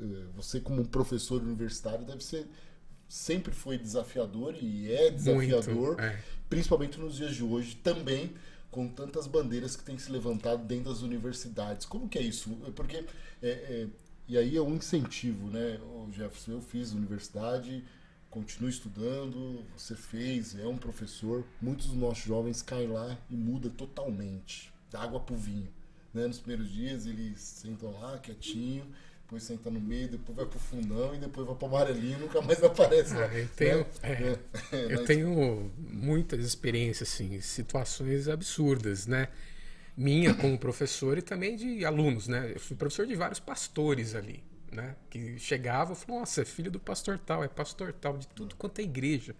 é, 0.00 0.04
você, 0.34 0.60
como 0.60 0.82
um 0.82 0.84
professor 0.84 1.42
universitário, 1.42 2.04
deve 2.04 2.24
ser. 2.24 2.46
Sempre 3.08 3.52
foi 3.52 3.78
desafiador 3.78 4.56
e 4.60 4.90
é 4.90 5.10
desafiador, 5.12 5.94
muito, 5.94 6.00
é. 6.00 6.20
principalmente 6.50 6.98
nos 6.98 7.14
dias 7.14 7.36
de 7.36 7.44
hoje 7.44 7.76
também, 7.76 8.34
com 8.68 8.88
tantas 8.88 9.28
bandeiras 9.28 9.76
que 9.76 9.84
têm 9.84 9.96
se 9.96 10.10
levantado 10.10 10.64
dentro 10.64 10.90
das 10.90 11.02
universidades. 11.02 11.86
Como 11.86 12.08
que 12.08 12.18
é 12.18 12.22
isso? 12.22 12.50
Porque. 12.74 13.04
É, 13.42 13.48
é, 13.48 13.86
e 14.28 14.36
aí 14.36 14.56
é 14.56 14.60
um 14.60 14.74
incentivo, 14.74 15.48
né, 15.50 15.78
Jefferson? 16.12 16.52
Eu 16.52 16.60
fiz 16.60 16.92
universidade, 16.92 17.84
continue 18.36 18.68
estudando, 18.68 19.64
você 19.74 19.94
fez, 19.96 20.58
é 20.58 20.66
um 20.66 20.76
professor. 20.76 21.42
Muitos 21.58 21.86
dos 21.86 21.96
nossos 21.96 22.22
jovens 22.22 22.60
caem 22.60 22.88
lá 22.88 23.16
e 23.30 23.34
muda 23.34 23.70
totalmente, 23.70 24.70
da 24.90 25.00
água 25.00 25.18
para 25.18 25.34
o 25.34 25.38
vinho. 25.38 25.68
Né? 26.12 26.26
Nos 26.26 26.38
primeiros 26.38 26.70
dias 26.70 27.06
eles 27.06 27.40
sentam 27.40 27.98
lá 27.98 28.18
quietinho, 28.18 28.84
depois 29.22 29.42
senta 29.42 29.70
no 29.70 29.80
meio, 29.80 30.08
depois 30.08 30.36
vai 30.36 30.44
pro 30.44 30.58
fundão 30.58 31.14
e 31.14 31.18
depois 31.18 31.46
vai 31.46 31.56
pro 31.56 31.66
amarelinho 31.66 32.18
e 32.18 32.20
nunca 32.20 32.42
mais 32.42 32.60
aparece. 32.62 33.16
Ah, 33.16 33.34
eu 33.34 33.48
tenho, 33.56 33.78
né? 33.78 33.86
é, 34.02 34.76
é, 34.76 34.94
eu 34.94 35.04
tenho 35.06 35.72
muitas 35.78 36.44
experiências, 36.44 37.08
assim, 37.08 37.40
situações 37.40 38.28
absurdas, 38.28 39.06
né? 39.06 39.28
Minha 39.96 40.34
como 40.34 40.58
professor 40.58 41.16
e 41.16 41.22
também 41.22 41.56
de 41.56 41.86
alunos, 41.86 42.28
né? 42.28 42.52
Eu 42.54 42.60
fui 42.60 42.76
professor 42.76 43.06
de 43.06 43.14
vários 43.14 43.40
pastores 43.40 44.14
ali 44.14 44.44
né? 44.72 44.96
Que 45.08 45.38
chegava 45.38 45.92
e 45.92 45.96
falou, 45.96 46.20
nossa, 46.20 46.42
é 46.42 46.44
filho 46.44 46.70
do 46.70 46.80
pastor 46.80 47.18
tal, 47.18 47.42
é 47.42 47.48
pastor 47.48 47.92
tal, 47.92 48.18
de 48.18 48.26
tudo 48.28 48.54
quanto 48.56 48.80
é 48.80 48.82
igreja. 48.82 49.34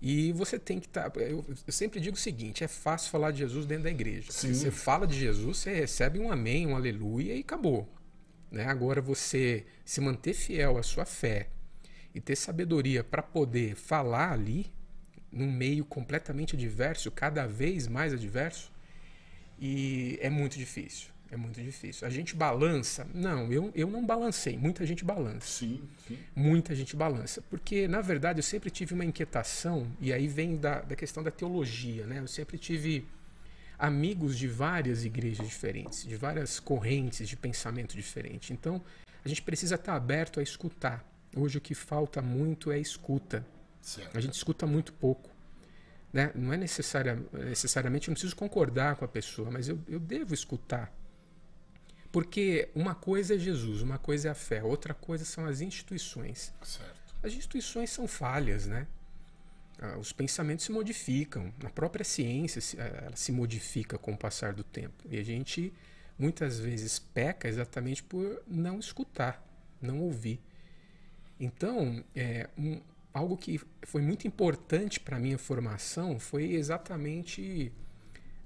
E 0.00 0.32
você 0.32 0.58
tem 0.58 0.80
que 0.80 0.86
estar. 0.86 1.08
Tá, 1.10 1.20
eu, 1.20 1.44
eu, 1.48 1.72
sempre 1.72 2.00
digo 2.00 2.16
o 2.16 2.18
seguinte: 2.18 2.64
é 2.64 2.68
fácil 2.68 3.08
falar 3.08 3.30
de 3.30 3.38
Jesus 3.38 3.64
dentro 3.66 3.84
da 3.84 3.90
igreja. 3.90 4.32
Sim. 4.32 4.52
Você 4.52 4.70
fala 4.72 5.06
de 5.06 5.16
Jesus, 5.16 5.58
você 5.58 5.72
recebe 5.72 6.18
um 6.18 6.32
amém, 6.32 6.66
um 6.66 6.74
aleluia 6.74 7.36
e 7.36 7.40
acabou. 7.40 7.88
Né? 8.50 8.66
Agora, 8.66 9.00
você 9.00 9.64
se 9.84 10.00
manter 10.00 10.34
fiel 10.34 10.76
à 10.76 10.82
sua 10.82 11.04
fé 11.04 11.48
e 12.12 12.20
ter 12.20 12.34
sabedoria 12.34 13.04
para 13.04 13.22
poder 13.22 13.76
falar 13.76 14.32
ali, 14.32 14.66
num 15.30 15.50
meio 15.50 15.84
completamente 15.84 16.56
adverso, 16.56 17.08
cada 17.12 17.46
vez 17.46 17.86
mais 17.86 18.12
adverso, 18.12 18.72
e 19.56 20.18
é 20.20 20.28
muito 20.28 20.58
difícil. 20.58 21.11
É 21.32 21.36
muito 21.36 21.62
difícil. 21.62 22.06
A 22.06 22.10
gente 22.10 22.36
balança? 22.36 23.06
Não, 23.14 23.50
eu, 23.50 23.72
eu 23.74 23.88
não 23.88 24.04
balancei. 24.04 24.58
Muita 24.58 24.84
gente 24.84 25.02
balança. 25.02 25.46
Sim, 25.46 25.80
sim. 26.06 26.18
Muita 26.36 26.74
gente 26.74 26.94
balança. 26.94 27.40
Porque, 27.48 27.88
na 27.88 28.02
verdade, 28.02 28.40
eu 28.40 28.42
sempre 28.42 28.70
tive 28.70 28.92
uma 28.92 29.02
inquietação, 29.02 29.90
e 29.98 30.12
aí 30.12 30.28
vem 30.28 30.58
da, 30.58 30.82
da 30.82 30.94
questão 30.94 31.22
da 31.22 31.30
teologia, 31.30 32.06
né? 32.06 32.18
Eu 32.18 32.28
sempre 32.28 32.58
tive 32.58 33.06
amigos 33.78 34.36
de 34.36 34.46
várias 34.46 35.06
igrejas 35.06 35.48
diferentes, 35.48 36.04
de 36.04 36.16
várias 36.16 36.60
correntes 36.60 37.26
de 37.26 37.34
pensamento 37.34 37.96
diferente. 37.96 38.52
Então, 38.52 38.82
a 39.24 39.28
gente 39.28 39.40
precisa 39.40 39.76
estar 39.76 39.96
aberto 39.96 40.38
a 40.38 40.42
escutar. 40.42 41.02
Hoje 41.34 41.56
o 41.56 41.62
que 41.62 41.74
falta 41.74 42.20
muito 42.20 42.70
é 42.70 42.78
escuta. 42.78 43.42
Certo. 43.80 44.18
A 44.18 44.20
gente 44.20 44.34
escuta 44.34 44.66
muito 44.66 44.92
pouco. 44.92 45.30
Né? 46.12 46.30
Não 46.34 46.52
é 46.52 46.58
necessária, 46.58 47.18
necessariamente, 47.32 48.08
eu 48.08 48.12
não 48.12 48.16
preciso 48.16 48.36
concordar 48.36 48.96
com 48.96 49.04
a 49.06 49.08
pessoa, 49.08 49.50
mas 49.50 49.66
eu, 49.66 49.78
eu 49.88 49.98
devo 49.98 50.34
escutar 50.34 50.92
porque 52.12 52.68
uma 52.74 52.94
coisa 52.94 53.34
é 53.34 53.38
Jesus, 53.38 53.80
uma 53.80 53.98
coisa 53.98 54.28
é 54.28 54.30
a 54.30 54.34
fé, 54.34 54.62
outra 54.62 54.92
coisa 54.92 55.24
são 55.24 55.46
as 55.46 55.62
instituições. 55.62 56.52
Certo. 56.62 57.14
As 57.22 57.32
instituições 57.32 57.90
são 57.90 58.06
falhas, 58.06 58.66
né? 58.66 58.86
Ah, 59.78 59.96
os 59.98 60.12
pensamentos 60.12 60.66
se 60.66 60.70
modificam, 60.70 61.52
a 61.64 61.70
própria 61.70 62.04
ciência 62.04 62.60
eh, 62.78 63.04
ela 63.06 63.16
se 63.16 63.32
modifica 63.32 63.96
com 63.96 64.12
o 64.12 64.16
passar 64.16 64.52
do 64.52 64.62
tempo. 64.62 65.02
E 65.08 65.18
a 65.18 65.24
gente 65.24 65.72
muitas 66.18 66.60
vezes 66.60 66.98
peca 66.98 67.48
exatamente 67.48 68.02
por 68.02 68.42
não 68.46 68.78
escutar, 68.78 69.42
não 69.80 70.00
ouvir. 70.00 70.38
Então, 71.40 72.04
é, 72.14 72.48
um, 72.56 72.80
algo 73.12 73.36
que 73.36 73.60
foi 73.82 74.02
muito 74.02 74.28
importante 74.28 75.00
para 75.00 75.16
a 75.16 75.20
minha 75.20 75.38
formação 75.38 76.20
foi 76.20 76.52
exatamente 76.52 77.72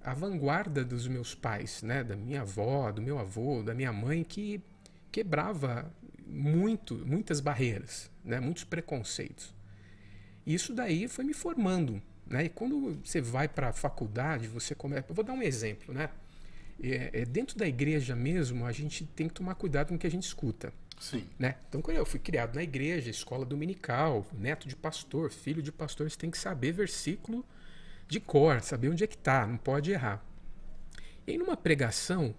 a 0.07 0.15
vanguarda 0.15 0.85
dos 0.85 1.09
meus 1.09 1.35
pais, 1.35 1.83
né, 1.83 2.05
da 2.05 2.15
minha 2.15 2.43
avó, 2.43 2.93
do 2.93 3.03
meu 3.03 3.19
avô, 3.19 3.61
da 3.61 3.75
minha 3.75 3.93
mãe, 3.93 4.23
que 4.23 4.63
quebrava 5.11 5.93
muito, 6.25 6.95
muitas 7.05 7.41
barreiras, 7.41 8.09
né, 8.25 8.39
muitos 8.39 8.63
preconceitos. 8.63 9.53
E 10.47 10.55
isso 10.55 10.73
daí 10.73 11.09
foi 11.09 11.25
me 11.25 11.35
formando, 11.35 12.01
né? 12.25 12.45
E 12.45 12.49
quando 12.49 12.97
você 13.05 13.21
vai 13.21 13.49
para 13.49 13.71
a 13.71 13.73
faculdade, 13.73 14.47
você 14.47 14.77
começa. 14.77 15.07
Eu 15.09 15.15
vou 15.15 15.25
dar 15.25 15.33
um 15.33 15.43
exemplo, 15.43 15.93
né? 15.93 16.09
É, 16.81 17.23
é, 17.23 17.25
dentro 17.25 17.59
da 17.59 17.67
igreja 17.67 18.15
mesmo, 18.15 18.65
a 18.65 18.71
gente 18.71 19.05
tem 19.05 19.27
que 19.27 19.35
tomar 19.35 19.57
cuidado 19.57 19.89
com 19.89 19.97
o 19.97 19.99
que 19.99 20.07
a 20.07 20.11
gente 20.11 20.23
escuta. 20.23 20.73
Sim. 21.01 21.27
Né? 21.37 21.57
Então, 21.69 21.83
quando 21.83 21.97
eu 21.97 22.07
fui 22.07 22.21
criado 22.21 22.55
na 22.55 22.63
igreja, 22.63 23.11
escola 23.11 23.45
dominical, 23.45 24.25
neto 24.33 24.69
de 24.69 24.77
pastor, 24.77 25.33
filho 25.33 25.61
de 25.61 25.73
pastor, 25.73 26.09
você 26.09 26.17
tem 26.17 26.31
que 26.31 26.39
saber 26.39 26.71
versículo 26.71 27.45
de 28.09 28.21
cor, 28.21 28.61
saber 28.61 28.89
onde 28.89 29.05
é 29.05 29.07
que 29.07 29.17
está, 29.17 29.47
não 29.47 29.57
pode 29.57 29.91
errar. 29.91 30.25
E 31.27 31.33
aí, 31.33 31.39
numa 31.39 31.57
pregação, 31.57 32.35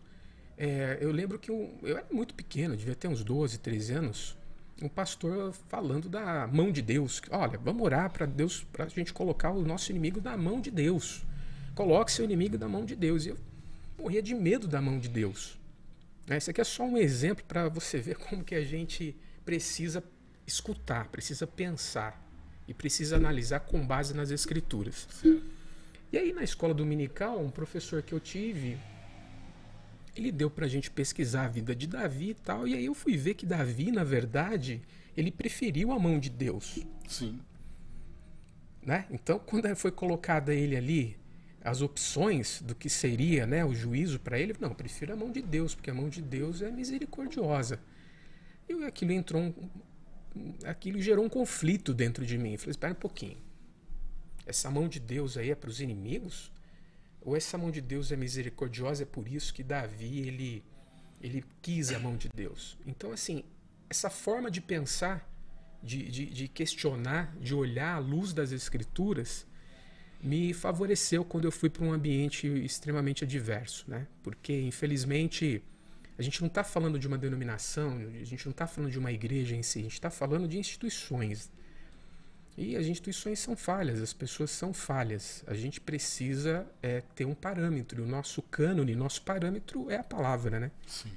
é, 0.58 0.97
eu 1.01 1.12
lembro 1.12 1.38
que 1.38 1.51
um, 1.51 1.77
eu 1.84 1.97
era 1.97 2.08
muito 2.12 2.34
pequeno, 2.34 2.75
devia 2.75 2.95
ter 2.95 3.08
uns 3.08 3.23
12, 3.23 3.60
13 3.60 3.93
anos, 3.93 4.38
um 4.82 4.88
pastor 4.88 5.53
falando 5.67 6.08
da 6.08 6.47
mão 6.47 6.71
de 6.71 6.82
Deus. 6.82 7.21
Olha, 7.30 7.58
vamos 7.58 7.84
orar 7.84 8.12
para 8.12 8.25
Deus, 8.25 8.63
para 8.71 8.86
a 8.86 8.88
gente 8.88 9.13
colocar 9.13 9.51
o 9.51 9.62
nosso 9.63 9.91
inimigo 9.91 10.21
na 10.21 10.38
mão 10.38 10.62
de 10.62 10.71
Deus. 10.71 11.25
Coloque 11.75 12.12
seu 12.12 12.25
inimigo 12.25 12.58
na 12.58 12.67
mão 12.67 12.86
de 12.86 12.95
Deus. 12.95 13.25
E 13.25 13.30
eu 13.30 13.38
morria 13.97 14.21
de 14.21 14.34
medo 14.34 14.67
da 14.67 14.82
mão 14.82 14.99
de 14.99 15.10
Deus. 15.10 15.60
Né, 16.25 16.38
esse 16.38 16.49
aqui 16.49 16.62
é 16.62 16.63
só 16.63 16.84
um 16.84 16.97
exemplo 16.97 17.43
para 17.45 17.69
você 17.69 17.99
ver 17.99 18.17
como 18.17 18.43
que 18.43 18.56
a 18.56 18.63
gente 18.63 19.15
precisa 19.45 20.03
escutar, 20.45 21.08
precisa 21.08 21.47
pensar 21.47 22.23
e 22.67 22.73
precisa 22.73 23.15
analisar 23.15 23.62
com 23.62 23.86
base 23.86 24.13
nas 24.13 24.30
escrituras. 24.30 25.08
Sim. 25.10 25.41
E 26.11 26.17
aí 26.17 26.33
na 26.33 26.43
escola 26.43 26.73
dominical, 26.73 27.39
um 27.39 27.49
professor 27.49 28.01
que 28.01 28.13
eu 28.13 28.19
tive, 28.19 28.77
ele 30.15 30.31
deu 30.31 30.49
pra 30.49 30.67
gente 30.67 30.89
pesquisar 30.89 31.45
a 31.45 31.47
vida 31.47 31.75
de 31.75 31.87
Davi 31.87 32.29
e 32.29 32.33
tal, 32.33 32.67
e 32.67 32.73
aí 32.73 32.85
eu 32.85 32.93
fui 32.93 33.17
ver 33.17 33.35
que 33.35 33.45
Davi, 33.45 33.91
na 33.91 34.03
verdade, 34.03 34.81
ele 35.15 35.31
preferiu 35.31 35.91
a 35.91 35.99
mão 35.99 36.19
de 36.19 36.29
Deus. 36.29 36.79
Sim. 37.07 37.39
Né? 38.81 39.05
Então, 39.11 39.37
quando 39.39 39.73
foi 39.75 39.91
colocada 39.91 40.53
ele 40.53 40.75
ali, 40.75 41.17
as 41.61 41.81
opções 41.81 42.61
do 42.61 42.73
que 42.73 42.89
seria 42.89 43.45
né, 43.45 43.65
o 43.65 43.73
juízo 43.73 44.19
para 44.19 44.39
ele, 44.39 44.55
não, 44.59 44.73
prefiro 44.73 45.11
a 45.11 45.15
mão 45.15 45.31
de 45.31 45.41
Deus, 45.41 45.75
porque 45.75 45.89
a 45.89 45.93
mão 45.93 46.07
de 46.07 46.21
Deus 46.21 46.61
é 46.61 46.71
misericordiosa. 46.71 47.79
E 48.69 48.73
aquilo 48.85 49.11
entrou 49.11 49.41
um, 49.41 49.53
aquilo 50.65 51.01
gerou 51.01 51.25
um 51.25 51.29
conflito 51.29 51.93
dentro 51.93 52.25
de 52.25 52.37
mim. 52.37 52.53
Eu 52.53 52.59
falei, 52.59 52.71
espera 52.71 52.93
um 52.93 52.95
pouquinho. 52.95 53.37
Essa 54.47 54.71
mão 54.71 54.88
de 54.88 54.99
Deus 54.99 55.38
aí 55.38 55.51
é 55.51 55.55
para 55.55 55.69
os 55.69 55.81
inimigos? 55.81 56.51
Ou 57.21 57.36
essa 57.36 57.57
mão 57.57 57.69
de 57.69 57.81
Deus 57.81 58.12
é 58.12 58.15
misericordiosa, 58.15 59.03
é 59.03 59.05
por 59.05 59.27
isso 59.27 59.53
que 59.53 59.62
Davi 59.62 60.19
ele, 60.19 60.63
ele 61.21 61.43
quis 61.62 61.91
a 61.91 61.99
mão 61.99 62.15
de 62.15 62.29
Deus? 62.33 62.77
Então, 62.86 63.12
assim, 63.12 63.43
essa 63.89 64.10
forma 64.10 64.49
de 64.49 64.62
pensar, 64.62 65.29
de, 65.83 66.10
de, 66.10 66.25
de 66.27 66.47
questionar, 66.47 67.36
de 67.41 67.53
olhar 67.53 67.95
à 67.95 67.99
luz 67.99 68.31
das 68.31 68.53
Escrituras, 68.53 69.45
me 70.23 70.53
favoreceu 70.53 71.25
quando 71.25 71.45
eu 71.45 71.51
fui 71.51 71.69
para 71.69 71.83
um 71.83 71.91
ambiente 71.91 72.47
extremamente 72.47 73.25
adverso, 73.25 73.86
né? 73.88 74.07
Porque, 74.23 74.62
infelizmente, 74.62 75.62
a 76.17 76.21
gente 76.21 76.41
não 76.41 76.47
está 76.47 76.63
falando 76.63 76.97
de 76.97 77.07
uma 77.07 77.17
denominação, 77.17 77.97
a 77.97 78.23
gente 78.23 78.45
não 78.45 78.51
está 78.51 78.65
falando 78.65 78.91
de 78.91 78.97
uma 78.97 79.12
igreja 79.12 79.55
em 79.55 79.62
si, 79.62 79.79
a 79.79 79.83
gente 79.83 79.93
está 79.93 80.10
falando 80.10 80.47
de 80.47 80.57
instituições. 80.57 81.51
E 82.57 82.75
as 82.75 82.87
instituições 82.87 83.39
são 83.39 83.55
falhas, 83.55 84.01
as 84.01 84.13
pessoas 84.13 84.49
são 84.49 84.73
falhas. 84.73 85.43
A 85.45 85.53
gente 85.53 85.79
precisa 85.79 86.65
é, 86.81 87.01
ter 87.15 87.25
um 87.25 87.35
parâmetro. 87.35 88.03
O 88.03 88.07
nosso 88.07 88.41
cânone, 88.41 88.95
nosso 88.95 89.21
parâmetro 89.21 89.91
é 89.91 89.97
a 89.97 90.03
palavra, 90.03 90.59
né? 90.59 90.71
Sim. 90.87 91.11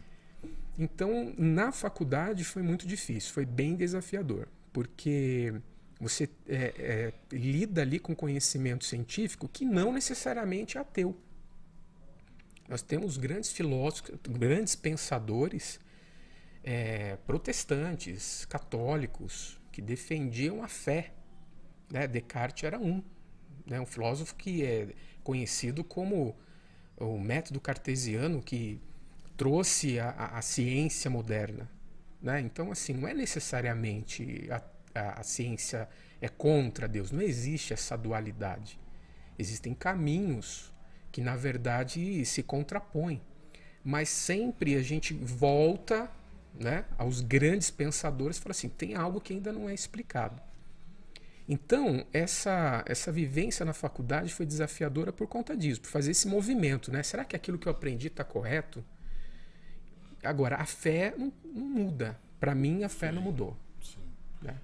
Então, 0.78 1.34
na 1.38 1.72
faculdade 1.72 2.44
foi 2.44 2.62
muito 2.62 2.86
difícil, 2.86 3.32
foi 3.32 3.44
bem 3.44 3.74
desafiador, 3.74 4.48
porque 4.72 5.54
você 6.00 6.28
é, 6.48 6.74
é, 6.78 7.12
lida 7.30 7.82
ali 7.82 7.98
com 7.98 8.14
conhecimento 8.14 8.84
científico 8.84 9.48
que 9.48 9.64
não 9.64 9.92
necessariamente 9.92 10.78
é 10.78 10.80
ateu. 10.80 11.16
Nós 12.68 12.82
temos 12.82 13.16
grandes 13.16 13.50
filósofos, 13.50 14.14
grandes 14.28 14.74
pensadores 14.74 15.80
é, 16.62 17.16
protestantes, 17.26 18.44
católicos, 18.46 19.60
que 19.72 19.82
defendiam 19.82 20.62
a 20.62 20.68
fé. 20.68 21.12
Né? 21.90 22.06
Descartes 22.06 22.64
era 22.64 22.78
um, 22.78 23.02
né? 23.66 23.80
um 23.80 23.86
filósofo 23.86 24.34
que 24.36 24.64
é 24.64 24.88
conhecido 25.22 25.82
como 25.82 26.36
o 26.96 27.18
método 27.18 27.60
cartesiano 27.60 28.42
que 28.42 28.80
trouxe 29.36 29.98
a, 29.98 30.10
a, 30.10 30.38
a 30.38 30.42
ciência 30.42 31.10
moderna. 31.10 31.68
Né? 32.22 32.40
Então, 32.40 32.70
assim, 32.70 32.92
não 32.92 33.08
é 33.08 33.14
necessariamente 33.14 34.48
a, 34.50 35.20
a, 35.20 35.22
ciência 35.22 35.88
é 36.20 36.28
contra 36.28 36.86
Deus. 36.86 37.10
Não 37.10 37.22
existe 37.22 37.72
essa 37.72 37.96
dualidade. 37.96 38.78
Existem 39.38 39.72
caminhos 39.72 40.72
que, 41.10 41.22
na 41.22 41.36
verdade, 41.36 42.24
se 42.26 42.42
contrapõem. 42.42 43.20
Mas 43.82 44.10
sempre 44.10 44.74
a 44.74 44.82
gente 44.82 45.14
volta 45.14 46.10
né, 46.54 46.84
aos 46.98 47.22
grandes 47.22 47.70
pensadores 47.70 48.36
e 48.36 48.40
fala 48.40 48.50
assim: 48.50 48.68
tem 48.68 48.94
algo 48.94 49.20
que 49.20 49.32
ainda 49.32 49.50
não 49.50 49.70
é 49.70 49.72
explicado. 49.72 50.42
Então, 51.52 52.06
essa, 52.12 52.84
essa 52.86 53.10
vivência 53.10 53.66
na 53.66 53.72
faculdade 53.72 54.32
foi 54.32 54.46
desafiadora 54.46 55.12
por 55.12 55.26
conta 55.26 55.56
disso, 55.56 55.80
por 55.80 55.88
fazer 55.88 56.12
esse 56.12 56.28
movimento. 56.28 56.92
Né? 56.92 57.02
Será 57.02 57.24
que 57.24 57.34
aquilo 57.34 57.58
que 57.58 57.66
eu 57.66 57.72
aprendi 57.72 58.06
está 58.06 58.22
correto? 58.22 58.84
Agora, 60.22 60.58
a 60.58 60.64
fé 60.64 61.12
não, 61.18 61.32
não 61.44 61.66
muda. 61.66 62.16
Para 62.38 62.54
mim, 62.54 62.84
a 62.84 62.88
fé 62.88 63.08
sim, 63.08 63.16
não 63.16 63.22
mudou. 63.22 63.56
Sim. 63.82 63.98
Né? 64.40 64.56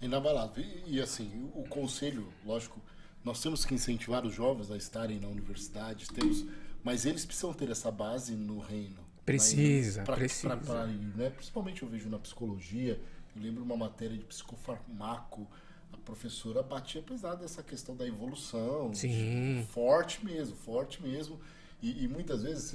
Inabalável. 0.00 0.64
E, 0.64 0.96
e 0.96 1.00
assim, 1.00 1.48
o 1.54 1.62
conselho, 1.62 2.26
lógico, 2.44 2.82
nós 3.24 3.40
temos 3.40 3.64
que 3.64 3.72
incentivar 3.72 4.26
os 4.26 4.34
jovens 4.34 4.68
a 4.72 4.76
estarem 4.76 5.20
na 5.20 5.28
universidade, 5.28 6.08
temos, 6.08 6.44
mas 6.82 7.06
eles 7.06 7.24
precisam 7.24 7.54
ter 7.54 7.70
essa 7.70 7.92
base 7.92 8.34
no 8.34 8.58
reino. 8.58 8.98
Precisa, 9.24 10.02
pra, 10.02 10.16
precisa. 10.16 10.56
Pra, 10.56 10.74
pra, 10.74 10.86
né? 10.88 11.30
Principalmente 11.30 11.84
eu 11.84 11.88
vejo 11.88 12.08
na 12.08 12.18
psicologia, 12.18 13.00
eu 13.36 13.42
lembro 13.42 13.62
uma 13.62 13.76
matéria 13.76 14.18
de 14.18 14.24
psicofarmaco, 14.24 15.46
a 15.92 15.96
professora 15.98 16.62
batia 16.62 17.02
pesado 17.02 17.44
essa 17.44 17.62
questão 17.62 17.94
da 17.96 18.06
evolução. 18.06 18.94
Sim. 18.94 19.66
Forte 19.70 20.24
mesmo, 20.24 20.56
forte 20.56 21.02
mesmo. 21.02 21.40
E, 21.82 22.04
e 22.04 22.08
muitas 22.08 22.42
vezes 22.42 22.74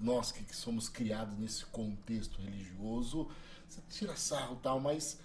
nós 0.00 0.32
que, 0.32 0.42
que, 0.42 0.54
somos 0.54 0.88
criados 0.88 1.38
nesse 1.38 1.64
contexto 1.66 2.40
religioso, 2.40 3.28
você 3.68 3.80
tira 3.88 4.16
sarro 4.16 4.56
e 4.58 4.62
tal, 4.62 4.80
mas 4.80 5.18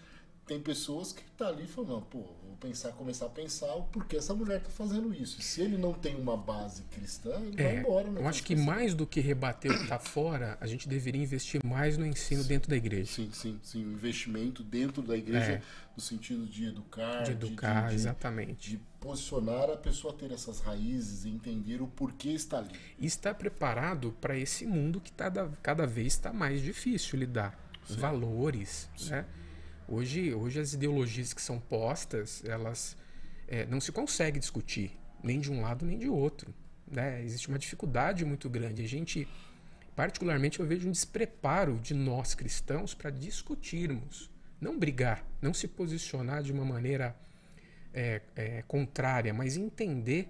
tem 0.47 0.61
pessoas 0.61 1.11
que 1.11 1.23
tá 1.37 1.49
ali 1.49 1.67
falando, 1.67 2.03
pô, 2.03 2.19
vou 2.19 2.55
pensar, 2.61 2.93
começar 2.93 3.25
a 3.25 3.29
pensar 3.29 3.73
o 3.75 3.83
porquê 3.83 4.15
essa 4.15 4.33
mulher 4.33 4.61
tá 4.61 4.69
fazendo 4.69 5.13
isso. 5.13 5.41
Se 5.41 5.61
ele 5.61 5.77
não 5.77 5.93
tem 5.93 6.15
uma 6.15 6.37
base 6.37 6.83
cristã, 6.83 7.41
ele 7.41 7.61
é, 7.61 7.63
vai 7.63 7.77
embora. 7.79 8.09
Né? 8.09 8.21
Eu 8.21 8.27
acho 8.27 8.43
que 8.43 8.55
mais 8.55 8.95
do 8.95 9.05
que 9.05 9.19
rebater 9.19 9.69
o 9.69 9.77
que 9.77 9.87
tá 9.87 9.99
fora, 9.99 10.57
a 10.61 10.65
gente 10.65 10.87
deveria 10.87 11.21
investir 11.21 11.63
mais 11.65 11.97
no 11.97 12.05
ensino 12.05 12.43
sim, 12.43 12.47
dentro 12.47 12.69
da 12.69 12.77
igreja. 12.77 13.11
Sim, 13.11 13.29
sim, 13.33 13.59
sim. 13.61 13.85
O 13.85 13.91
investimento 13.91 14.63
dentro 14.63 15.01
da 15.01 15.17
igreja 15.17 15.53
é. 15.53 15.61
No 15.97 16.03
sentido 16.03 16.45
de 16.45 16.65
educar. 16.65 17.23
De 17.23 17.31
educar, 17.31 17.85
de, 17.85 17.89
de, 17.89 17.95
exatamente. 17.95 18.69
De 18.69 18.79
posicionar 18.99 19.69
a 19.71 19.75
pessoa 19.75 20.13
a 20.13 20.17
ter 20.17 20.31
essas 20.31 20.59
raízes 20.59 21.25
e 21.25 21.29
entender 21.29 21.81
o 21.81 21.87
porquê 21.87 22.29
está 22.29 22.59
ali. 22.59 22.69
E 22.99 23.07
estar 23.07 23.33
preparado 23.33 24.15
para 24.21 24.37
esse 24.37 24.65
mundo 24.65 25.01
que 25.01 25.11
tá, 25.11 25.31
cada 25.63 25.87
vez 25.87 26.13
está 26.13 26.31
mais 26.31 26.61
difícil 26.61 27.17
lidar. 27.17 27.59
Sim. 27.83 27.95
Valores, 27.95 28.87
sim. 28.95 29.09
né? 29.09 29.25
Hoje, 29.87 30.33
hoje 30.33 30.59
as 30.59 30.73
ideologias 30.73 31.33
que 31.33 31.41
são 31.41 31.59
postas, 31.59 32.43
elas 32.45 32.95
é, 33.47 33.65
não 33.65 33.81
se 33.81 33.91
consegue 33.91 34.37
discutir 34.37 34.91
nem 35.23 35.39
de 35.39 35.51
um 35.51 35.61
lado 35.61 35.83
nem 35.83 35.97
de 35.97 36.09
outro. 36.09 36.53
Né? 36.85 37.23
Existe 37.23 37.47
uma 37.47 37.57
dificuldade 37.57 38.23
muito 38.23 38.47
grande. 38.49 38.83
A 38.83 38.87
gente, 38.87 39.27
particularmente, 39.95 40.59
eu 40.59 40.65
vejo 40.67 40.87
um 40.87 40.91
despreparo 40.91 41.79
de 41.79 41.93
nós 41.93 42.35
cristãos 42.35 42.93
para 42.93 43.09
discutirmos, 43.09 44.29
não 44.59 44.77
brigar, 44.77 45.25
não 45.41 45.53
se 45.53 45.67
posicionar 45.67 46.41
de 46.41 46.51
uma 46.51 46.65
maneira 46.65 47.15
é, 47.93 48.21
é, 48.35 48.61
contrária, 48.67 49.33
mas 49.33 49.57
entender 49.57 50.29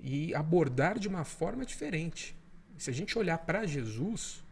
e 0.00 0.34
abordar 0.34 0.98
de 0.98 1.08
uma 1.08 1.24
forma 1.24 1.64
diferente. 1.64 2.36
Se 2.76 2.90
a 2.90 2.92
gente 2.92 3.18
olhar 3.18 3.38
para 3.38 3.66
Jesus, 3.66 4.44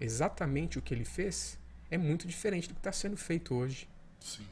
exatamente 0.00 0.78
o 0.78 0.82
que 0.82 0.94
ele 0.94 1.04
fez, 1.04 1.58
é 1.90 1.98
muito 1.98 2.26
diferente 2.26 2.68
do 2.68 2.74
que 2.74 2.80
está 2.80 2.92
sendo 2.92 3.16
feito 3.16 3.54
hoje. 3.54 3.88
Sim. 4.20 4.46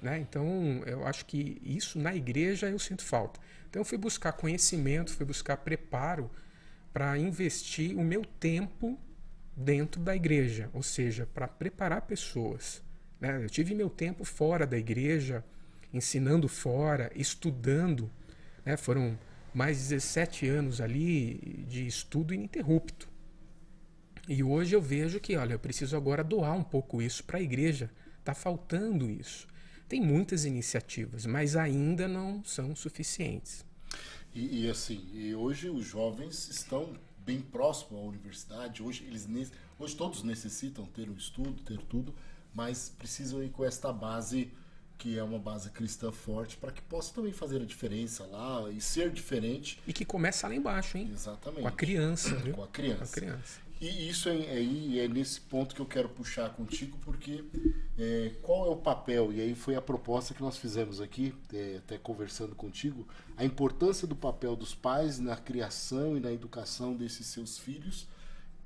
Né? 0.00 0.18
Então, 0.18 0.82
eu 0.86 1.06
acho 1.06 1.26
que 1.26 1.60
isso 1.62 1.98
na 1.98 2.14
igreja 2.14 2.68
eu 2.70 2.78
sinto 2.78 3.02
falta. 3.02 3.40
Então, 3.68 3.80
eu 3.80 3.84
fui 3.84 3.98
buscar 3.98 4.32
conhecimento, 4.32 5.12
fui 5.12 5.26
buscar 5.26 5.56
preparo 5.58 6.30
para 6.92 7.18
investir 7.18 7.96
o 7.96 8.02
meu 8.02 8.24
tempo 8.24 8.98
dentro 9.56 10.00
da 10.00 10.14
igreja, 10.14 10.70
ou 10.72 10.82
seja, 10.82 11.28
para 11.34 11.48
preparar 11.48 12.02
pessoas. 12.02 12.82
Né? 13.20 13.42
Eu 13.42 13.48
tive 13.48 13.74
meu 13.74 13.90
tempo 13.90 14.24
fora 14.24 14.66
da 14.66 14.78
igreja, 14.78 15.44
ensinando 15.92 16.48
fora, 16.48 17.10
estudando. 17.14 18.10
Né? 18.64 18.76
Foram 18.76 19.18
mais 19.52 19.78
17 19.88 20.46
anos 20.46 20.80
ali 20.80 21.64
de 21.68 21.86
estudo 21.86 22.34
ininterrupto. 22.34 23.08
E 24.28 24.42
hoje 24.42 24.76
eu 24.76 24.82
vejo 24.82 25.18
que, 25.18 25.36
olha, 25.36 25.54
eu 25.54 25.58
preciso 25.58 25.96
agora 25.96 26.22
doar 26.22 26.52
um 26.52 26.62
pouco 26.62 27.00
isso 27.00 27.24
para 27.24 27.38
a 27.38 27.42
igreja. 27.42 27.90
Está 28.18 28.34
faltando 28.34 29.10
isso. 29.10 29.48
Tem 29.88 30.02
muitas 30.02 30.44
iniciativas, 30.44 31.24
mas 31.24 31.56
ainda 31.56 32.06
não 32.06 32.44
são 32.44 32.76
suficientes. 32.76 33.64
E, 34.34 34.64
e 34.64 34.70
assim, 34.70 35.08
e 35.14 35.34
hoje 35.34 35.70
os 35.70 35.86
jovens 35.86 36.48
estão 36.50 36.92
bem 37.24 37.40
próximos 37.40 37.98
à 37.98 38.04
universidade. 38.04 38.82
Hoje 38.82 39.04
eles 39.04 39.26
hoje 39.78 39.96
todos 39.96 40.22
necessitam 40.22 40.84
ter 40.84 41.08
um 41.08 41.14
estudo, 41.14 41.62
ter 41.62 41.78
tudo, 41.78 42.14
mas 42.58 42.92
precisam 42.98 43.40
ir 43.40 43.50
com 43.50 43.64
esta 43.64 43.92
base 43.92 44.50
que 44.98 45.16
é 45.16 45.22
uma 45.22 45.38
base 45.38 45.70
cristã 45.70 46.10
forte 46.10 46.56
para 46.56 46.72
que 46.72 46.82
possa 46.82 47.14
também 47.14 47.32
fazer 47.32 47.62
a 47.62 47.64
diferença 47.64 48.26
lá 48.26 48.68
e 48.68 48.80
ser 48.80 49.12
diferente. 49.12 49.80
E 49.86 49.92
que 49.92 50.04
começa 50.04 50.48
lá 50.48 50.56
embaixo, 50.56 50.98
hein? 50.98 51.08
Exatamente. 51.14 51.62
Com 51.62 51.68
a 51.68 51.70
criança, 51.70 52.34
viu? 52.34 52.54
Com 52.54 52.64
a 52.64 52.66
criança. 52.66 52.98
Com 52.98 53.04
a 53.04 53.12
criança. 53.12 53.60
E 53.80 54.08
isso 54.08 54.28
aí 54.28 54.98
é, 54.98 55.04
é, 55.04 55.08
nesse 55.08 55.40
ponto 55.40 55.72
que 55.72 55.80
eu 55.80 55.86
quero 55.86 56.08
puxar 56.08 56.50
contigo, 56.50 56.98
porque 57.02 57.44
é, 57.96 58.32
qual 58.42 58.66
é 58.66 58.70
o 58.70 58.76
papel, 58.76 59.32
e 59.32 59.40
aí 59.40 59.54
foi 59.54 59.76
a 59.76 59.80
proposta 59.80 60.34
que 60.34 60.42
nós 60.42 60.58
fizemos 60.58 61.00
aqui, 61.00 61.32
é, 61.54 61.76
até 61.76 61.96
conversando 61.96 62.56
contigo, 62.56 63.06
a 63.36 63.44
importância 63.44 64.04
do 64.04 64.16
papel 64.16 64.56
dos 64.56 64.74
pais 64.74 65.20
na 65.20 65.36
criação 65.36 66.16
e 66.16 66.20
na 66.20 66.32
educação 66.32 66.96
desses 66.96 67.28
seus 67.28 67.56
filhos 67.56 68.08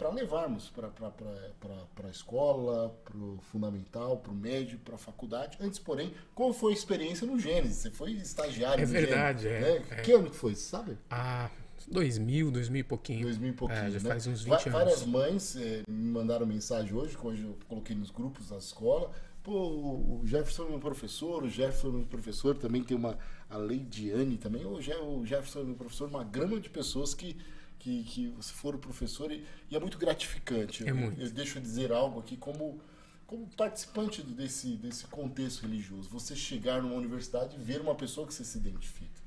para 0.03 0.11
levarmos 0.11 0.69
para 0.69 2.09
a 2.09 2.11
escola, 2.11 2.93
para 3.05 3.17
o 3.17 3.39
fundamental, 3.41 4.17
para 4.17 4.33
o 4.33 4.35
médio, 4.35 4.77
para 4.81 4.97
a 4.97 4.99
faculdade. 4.99 5.57
Antes, 5.61 5.79
porém, 5.79 6.13
como 6.35 6.53
foi 6.53 6.73
a 6.73 6.75
experiência 6.75 7.25
no 7.25 7.39
Gênesis? 7.39 7.77
Você 7.77 7.91
foi 7.93 8.11
estagiário 8.13 8.83
é 8.83 8.87
verdade, 8.87 9.43
Gênesis, 9.43 9.69
é, 9.69 9.79
né? 9.79 9.87
é. 9.91 10.03
Que 10.03 10.11
ano 10.11 10.29
que 10.29 10.35
foi, 10.35 10.57
sabe? 10.57 10.99
Ah, 11.09 11.49
2000, 11.87 12.51
2000 12.51 12.81
e 12.81 12.83
pouquinho. 12.83 13.23
2000 13.23 13.49
e 13.49 13.53
pouquinho, 13.53 13.79
é, 13.79 13.91
já 13.93 14.01
né? 14.01 14.09
faz 14.09 14.27
uns 14.27 14.43
20 14.43 14.53
anos. 14.53 14.73
Várias 14.73 15.07
mães 15.07 15.57
é, 15.57 15.83
me 15.89 16.11
mandaram 16.11 16.47
mensagem 16.47 16.93
hoje, 16.93 17.17
que 17.17 17.25
hoje 17.25 17.45
eu 17.45 17.57
coloquei 17.69 17.95
nos 17.95 18.11
grupos 18.11 18.49
da 18.49 18.59
escola. 18.59 19.13
Pô, 19.45 19.53
o 19.53 20.23
Jefferson 20.25 20.67
é 20.67 20.71
meu 20.71 20.81
professor, 20.81 21.45
o 21.45 21.49
Jefferson 21.49 21.89
é 21.89 21.93
meu 21.93 22.07
professor, 22.07 22.57
também 22.57 22.83
tem 22.83 22.97
uma 22.97 23.19
a 23.49 23.57
Leidiane 23.57 24.37
também. 24.37 24.65
O 24.65 24.81
Jefferson 24.81 25.61
é 25.61 25.65
meu 25.65 25.77
professor, 25.77 26.09
uma 26.09 26.25
grama 26.25 26.59
de 26.59 26.71
pessoas 26.71 27.15
que 27.15 27.37
que, 27.83 28.05
que 28.05 28.29
você 28.29 28.53
for 28.53 28.75
o 28.75 28.79
professor 28.79 29.31
e, 29.33 29.45
e 29.71 29.77
é 29.77 29.81
muito 29.81 29.99
gratificante. 29.99 30.87
É 30.87 30.91
eu, 30.91 30.97
muito. 30.97 31.21
eu 31.21 31.31
deixo 31.31 31.61
dizer 31.61 31.93
algo 31.93 32.21
aqui 32.21 32.37
como 32.37 32.81
como 33.27 33.49
participante 33.57 34.23
desse 34.23 34.77
desse 34.77 35.07
contexto 35.07 35.63
religioso, 35.63 36.09
você 36.09 36.37
chegar 36.37 36.83
numa 36.83 36.95
universidade 36.95 37.57
e 37.57 37.59
ver 37.59 37.81
uma 37.81 37.95
pessoa 37.95 38.27
que 38.27 38.35
você 38.35 38.45
se 38.45 38.59
identifica, 38.59 39.21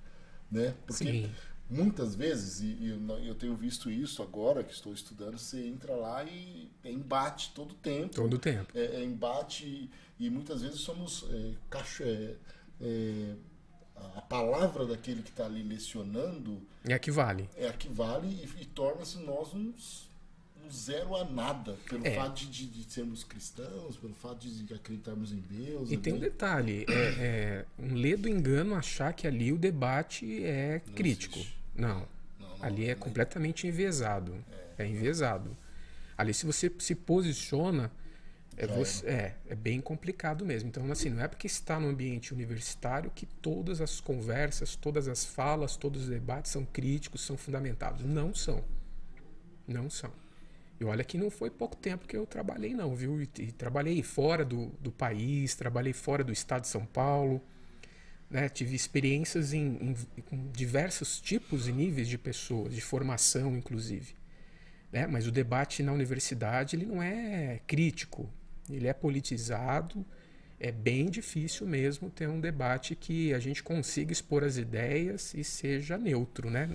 né? 0.52 0.76
Porque 0.86 1.06
Sim 1.06 1.32
muitas 1.70 2.16
vezes, 2.16 2.62
e, 2.62 2.96
eu 3.26 3.36
tenho 3.36 3.56
visto 3.56 3.90
isso 3.90 4.22
agora 4.22 4.64
que 4.64 4.74
estou 4.74 4.94
estudando, 4.94 5.38
você 5.38 5.66
entra 5.66 5.96
lá 5.96 6.24
e 6.24 6.70
é 6.84 6.92
embate 6.92 7.52
todo 7.54 7.72
o 7.72 7.76
tempo. 7.76 8.14
Todo 8.14 8.36
o 8.36 8.40
tempo. 8.40 8.72
É, 8.76 8.98
é 8.98 9.04
embate 9.04 9.66
e, 9.66 9.90
e, 10.20 10.30
muitas 10.30 10.62
vezes 10.62 10.80
somos 10.80 11.26
é, 11.32 11.54
cacho, 11.70 12.04
é, 12.04 12.36
é, 12.82 13.36
a 14.16 14.22
palavra 14.22 14.86
daquele 14.86 15.22
que 15.22 15.30
está 15.30 15.46
ali 15.46 15.64
lecionando 15.64 16.62
é 16.88 16.94
a 16.94 17.00
que 17.00 17.12
vale. 17.12 17.50
É 17.56 17.68
a 17.68 17.74
que 17.74 17.88
vale 17.88 18.28
e, 18.28 18.62
e 18.62 18.66
torna-se 18.66 19.18
nós 19.20 19.54
uns 19.54 20.06
um 20.66 20.72
zero 20.72 21.16
a 21.16 21.24
nada 21.24 21.78
pelo 21.88 22.06
é. 22.06 22.16
fato 22.16 22.46
de, 22.46 22.66
de, 22.66 22.92
sermos 22.92 23.24
cristãos, 23.24 23.98
pelo 23.98 24.14
fato 24.14 24.48
de 24.48 24.74
acreditarmos 24.74 25.32
em 25.32 25.44
Deus. 25.50 25.92
E 25.92 25.98
tem 25.98 26.14
um 26.14 26.20
detalhe: 26.20 26.86
é, 26.90 26.94
é, 26.94 27.66
um 27.78 27.94
ledo 27.94 28.28
engano 28.28 28.76
achar 28.76 29.14
que 29.14 29.28
ali 29.28 29.52
o 29.52 29.58
debate 29.58 30.44
é 30.44 30.82
não 30.86 30.94
crítico. 30.94 31.40
Não. 31.76 32.08
Não, 32.40 32.58
não. 32.58 32.64
Ali 32.66 32.90
é 32.90 32.96
completamente 32.96 33.68
envezado. 33.68 34.34
É, 34.78 34.84
é 34.84 34.88
envezado. 34.88 35.56
Ali, 36.18 36.34
se 36.34 36.46
você 36.46 36.72
se 36.80 36.96
posiciona 36.96 37.92
É, 38.58 38.68
você, 38.68 39.06
é, 39.06 39.36
é 39.50 39.56
bem 39.56 39.82
complicado 39.82 40.46
mesmo. 40.46 40.70
Então, 40.70 40.90
assim, 40.92 41.10
não 41.10 41.22
é 41.22 41.28
porque 41.28 41.48
está 41.48 41.80
no 41.80 41.88
ambiente 41.88 42.34
universitário 42.34 43.12
que 43.14 43.26
todas 43.26 43.82
as 43.82 44.00
conversas, 44.00 44.76
todas 44.76 45.08
as 45.08 45.26
falas, 45.26 45.76
todos 45.76 46.04
os 46.04 46.10
debates 46.10 46.52
são 46.52 46.64
críticos, 46.66 47.22
são 47.22 47.36
fundamentados. 47.36 48.06
Não 48.06 48.34
são. 48.34 48.64
Não 49.68 49.90
são. 49.90 50.12
E 50.80 50.86
olha 50.86 51.04
que 51.04 51.18
não 51.18 51.30
foi 51.30 51.50
pouco 51.50 51.76
tempo 51.76 52.08
que 52.08 52.16
eu 52.16 52.26
trabalhei, 52.26 52.74
não, 52.74 52.96
viu? 52.96 53.22
E, 53.22 53.30
e 53.40 53.52
trabalhei 53.52 54.02
fora 54.04 54.46
do, 54.46 54.68
do 54.80 54.92
país, 54.92 55.56
trabalhei 55.56 55.94
fora 55.94 56.24
do 56.24 56.32
estado 56.32 56.62
de 56.62 56.68
São 56.68 56.86
Paulo. 56.86 57.42
Né? 58.30 58.50
Tive 58.50 58.76
experiências 58.76 59.54
em, 59.54 59.96
em, 60.18 60.22
com 60.24 60.52
diversos 60.52 61.20
tipos 61.20 61.68
e 61.68 61.72
níveis 61.72 62.08
de 62.08 62.18
pessoas, 62.18 62.74
de 62.74 62.82
formação, 62.82 63.56
inclusive. 63.56 64.16
Né? 64.92 65.08
Mas 65.08 65.28
o 65.28 65.32
debate 65.32 65.84
na 65.84 65.94
universidade 65.94 66.76
ele 66.76 66.86
não 66.86 67.02
é 67.02 67.60
crítico, 67.66 68.30
ele 68.70 68.88
é 68.88 68.94
politizado. 68.94 70.06
É 70.60 70.72
bem 70.72 71.10
difícil 71.10 71.68
mesmo 71.68 72.10
ter 72.10 72.30
um 72.30 72.40
debate 72.40 72.96
que 72.96 73.34
a 73.34 73.40
gente 73.40 73.62
consiga 73.62 74.14
expor 74.14 74.44
as 74.44 74.58
ideias 74.58 75.34
e 75.34 75.44
seja 75.44 75.98
neutro, 75.98 76.50
né? 76.50 76.70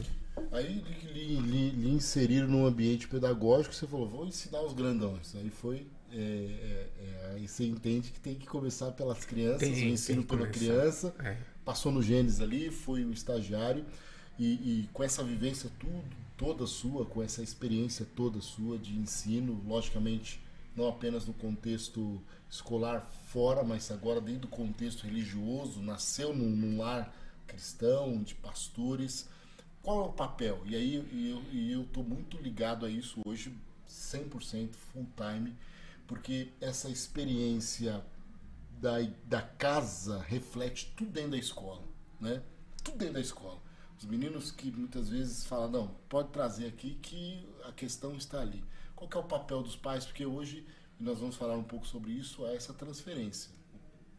Aí 0.52 0.84
lhe, 1.12 1.36
lhe, 1.36 1.70
lhe 1.70 1.90
inseriram 1.90 2.46
num 2.46 2.66
ambiente 2.66 3.08
pedagógico, 3.08 3.74
você 3.74 3.86
falou, 3.86 4.08
vou 4.08 4.26
ensinar 4.26 4.60
os 4.62 4.72
grandões. 4.72 5.34
Aí 5.34 5.50
foi. 5.50 5.86
É, 6.12 6.16
é, 6.16 6.88
é, 6.98 7.32
aí 7.34 7.46
você 7.46 7.64
entende 7.64 8.10
que 8.10 8.18
tem 8.18 8.34
que 8.34 8.46
começar 8.46 8.90
pelas 8.92 9.24
crianças, 9.24 9.60
tem, 9.60 9.72
o 9.72 9.92
ensino 9.92 10.24
pela 10.24 10.40
começar. 10.40 10.58
criança. 10.58 11.14
É. 11.20 11.36
Passou 11.64 11.92
no 11.92 12.02
Gênesis 12.02 12.40
ali, 12.40 12.70
foi 12.70 13.04
o 13.04 13.12
estagiário. 13.12 13.84
E, 14.38 14.44
e, 14.44 14.88
com 14.92 15.02
essa 15.04 15.22
vivência 15.22 15.70
tudo, 15.78 16.02
toda 16.36 16.66
sua, 16.66 17.04
com 17.04 17.22
essa 17.22 17.42
experiência 17.42 18.06
toda 18.16 18.40
sua 18.40 18.78
de 18.78 18.96
ensino, 18.96 19.62
logicamente 19.66 20.40
não 20.76 20.88
apenas 20.88 21.26
no 21.26 21.34
contexto 21.34 22.22
escolar 22.48 23.00
fora, 23.26 23.62
mas 23.62 23.90
agora 23.90 24.20
dentro 24.20 24.42
do 24.42 24.48
contexto 24.48 25.04
religioso, 25.04 25.82
nasceu 25.82 26.34
num, 26.34 26.50
num 26.50 26.78
lar 26.78 27.14
cristão, 27.46 28.22
de 28.22 28.34
pastores 28.34 29.28
qual 29.82 30.04
é 30.04 30.08
o 30.08 30.12
papel? 30.12 30.62
E 30.66 30.76
aí 30.76 30.94
e 31.52 31.72
eu 31.72 31.82
estou 31.82 32.04
muito 32.04 32.36
ligado 32.38 32.84
a 32.84 32.90
isso 32.90 33.20
hoje, 33.24 33.54
100% 33.88 34.74
full 34.74 35.06
time, 35.16 35.56
porque 36.06 36.48
essa 36.60 36.88
experiência 36.88 38.04
da, 38.80 39.00
da 39.24 39.42
casa 39.42 40.22
reflete 40.22 40.92
tudo 40.96 41.10
dentro 41.12 41.32
da 41.32 41.38
escola, 41.38 41.82
né? 42.20 42.42
Tudo 42.84 42.98
dentro 42.98 43.14
da 43.14 43.20
escola. 43.20 43.58
Os 43.98 44.04
meninos 44.04 44.50
que 44.50 44.70
muitas 44.70 45.08
vezes 45.08 45.46
falam, 45.46 45.70
não, 45.70 45.88
pode 46.08 46.28
trazer 46.30 46.66
aqui 46.66 46.98
que 47.02 47.46
a 47.64 47.72
questão 47.72 48.14
está 48.14 48.40
ali. 48.40 48.62
Qual 49.08 49.22
é 49.22 49.26
o 49.26 49.28
papel 49.28 49.62
dos 49.62 49.76
pais? 49.76 50.04
Porque 50.04 50.26
hoje, 50.26 50.64
nós 50.98 51.18
vamos 51.18 51.36
falar 51.36 51.56
um 51.56 51.64
pouco 51.64 51.86
sobre 51.86 52.12
isso, 52.12 52.46
é 52.46 52.54
essa 52.54 52.74
transferência. 52.74 53.50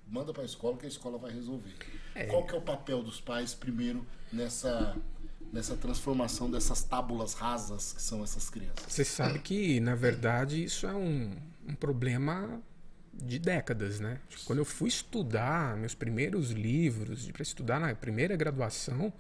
Manda 0.07 0.33
para 0.33 0.41
a 0.41 0.45
escola 0.45 0.75
que 0.75 0.85
a 0.85 0.89
escola 0.89 1.17
vai 1.17 1.31
resolver. 1.31 1.73
É. 2.15 2.25
Qual 2.25 2.45
que 2.45 2.55
é 2.55 2.57
o 2.57 2.61
papel 2.61 3.03
dos 3.03 3.21
pais, 3.21 3.53
primeiro, 3.53 4.05
nessa 4.33 4.97
nessa 5.51 5.75
transformação 5.75 6.49
dessas 6.49 6.81
tábulas 6.81 7.33
rasas 7.33 7.91
que 7.91 8.01
são 8.01 8.23
essas 8.23 8.49
crianças. 8.49 8.85
Você 8.87 9.03
sabe 9.03 9.39
que, 9.39 9.81
na 9.81 9.95
verdade, 9.95 10.63
isso 10.63 10.87
é 10.87 10.93
um, 10.93 11.35
um 11.67 11.75
problema 11.75 12.61
de 13.13 13.37
décadas, 13.37 13.99
né? 13.99 14.21
Quando 14.45 14.59
eu 14.59 14.65
fui 14.65 14.87
estudar 14.87 15.75
meus 15.75 15.93
primeiros 15.93 16.51
livros, 16.51 17.29
para 17.31 17.43
estudar 17.43 17.81
na 17.81 17.93
primeira 17.93 18.37
graduação, 18.37 19.11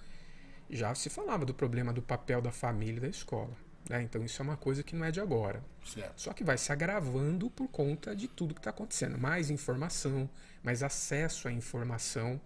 já 0.69 0.95
se 0.95 1.09
falava 1.09 1.45
do 1.45 1.53
problema 1.53 1.91
do 1.91 2.01
papel 2.01 2.41
da 2.41 2.51
família 2.51 2.97
e 2.97 3.01
da 3.01 3.09
escola. 3.09 3.51
Né? 3.89 4.03
Então 4.03 4.23
isso 4.23 4.41
é 4.41 4.43
uma 4.43 4.57
coisa 4.57 4.83
que 4.83 4.95
não 4.95 5.05
é 5.05 5.11
de 5.11 5.19
agora. 5.19 5.63
Certo. 5.85 6.21
Só 6.21 6.33
que 6.33 6.43
vai 6.43 6.57
se 6.57 6.71
agravando 6.71 7.49
por 7.49 7.67
conta 7.67 8.15
de 8.15 8.27
tudo 8.27 8.53
que 8.53 8.59
está 8.59 8.69
acontecendo. 8.69 9.17
Mais 9.17 9.49
informação, 9.49 10.29
mais 10.63 10.83
acesso 10.83 11.47
à 11.47 11.51
informação 11.51 12.39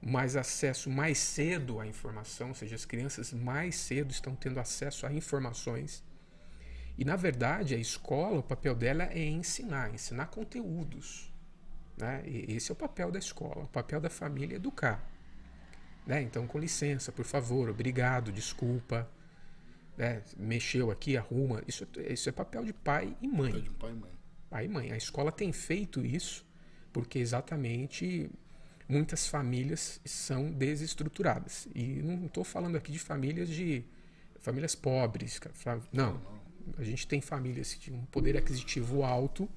mais 0.00 0.36
acesso 0.36 0.88
mais 0.88 1.18
cedo 1.18 1.80
à 1.80 1.86
informação, 1.86 2.48
ou 2.48 2.54
seja, 2.54 2.76
as 2.76 2.84
crianças 2.84 3.32
mais 3.32 3.76
cedo 3.76 4.10
estão 4.10 4.34
tendo 4.34 4.60
acesso 4.60 5.06
a 5.06 5.12
informações. 5.12 6.04
E 6.96 7.04
na 7.04 7.16
verdade, 7.16 7.74
a 7.74 7.78
escola, 7.78 8.38
o 8.38 8.42
papel 8.42 8.74
dela 8.74 9.04
é 9.04 9.24
ensinar, 9.24 9.92
ensinar 9.92 10.26
conteúdos. 10.26 11.32
Né? 11.96 12.22
Esse 12.26 12.70
é 12.70 12.72
o 12.72 12.76
papel 12.76 13.10
da 13.10 13.18
escola, 13.18 13.64
o 13.64 13.68
papel 13.68 14.00
da 14.00 14.10
família 14.10 14.54
é 14.54 14.56
educar. 14.56 15.04
Né? 16.06 16.22
Então, 16.22 16.46
com 16.46 16.58
licença, 16.58 17.12
por 17.12 17.24
favor, 17.24 17.68
obrigado, 17.68 18.32
desculpa. 18.32 19.08
Né? 19.98 20.22
Mexeu 20.36 20.92
aqui, 20.92 21.16
arruma. 21.16 21.60
Isso, 21.66 21.86
isso 22.08 22.28
é 22.28 22.32
papel 22.32 22.64
de 22.64 22.72
pai 22.72 23.16
e 23.20 23.26
mãe. 23.26 23.50
Papel 23.50 23.62
de 23.62 23.70
pai 23.70 23.90
e 23.90 23.94
mãe. 23.94 24.10
Pai 24.48 24.64
e 24.64 24.68
mãe. 24.68 24.92
A 24.92 24.96
escola 24.96 25.32
tem 25.32 25.52
feito 25.52 26.06
isso 26.06 26.46
porque 26.92 27.18
exatamente 27.18 28.30
muitas 28.88 29.26
famílias 29.26 30.00
são 30.04 30.52
desestruturadas. 30.52 31.66
E 31.74 32.00
não 32.02 32.26
estou 32.26 32.44
falando 32.44 32.76
aqui 32.76 32.92
de 32.92 32.98
famílias 32.98 33.48
de 33.48 33.84
famílias 34.40 34.76
pobres. 34.76 35.40
Não. 35.92 36.20
A 36.76 36.84
gente 36.84 37.06
tem 37.06 37.20
famílias 37.20 37.74
que 37.74 37.90
têm 37.90 37.98
um 37.98 38.04
poder 38.06 38.36
aquisitivo 38.36 39.02
alto 39.02 39.48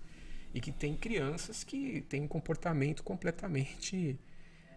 e 0.54 0.60
que 0.60 0.72
tem 0.72 0.96
crianças 0.96 1.64
que 1.64 2.02
têm 2.10 2.24
um 2.24 2.28
comportamento 2.28 3.04
completamente, 3.04 4.20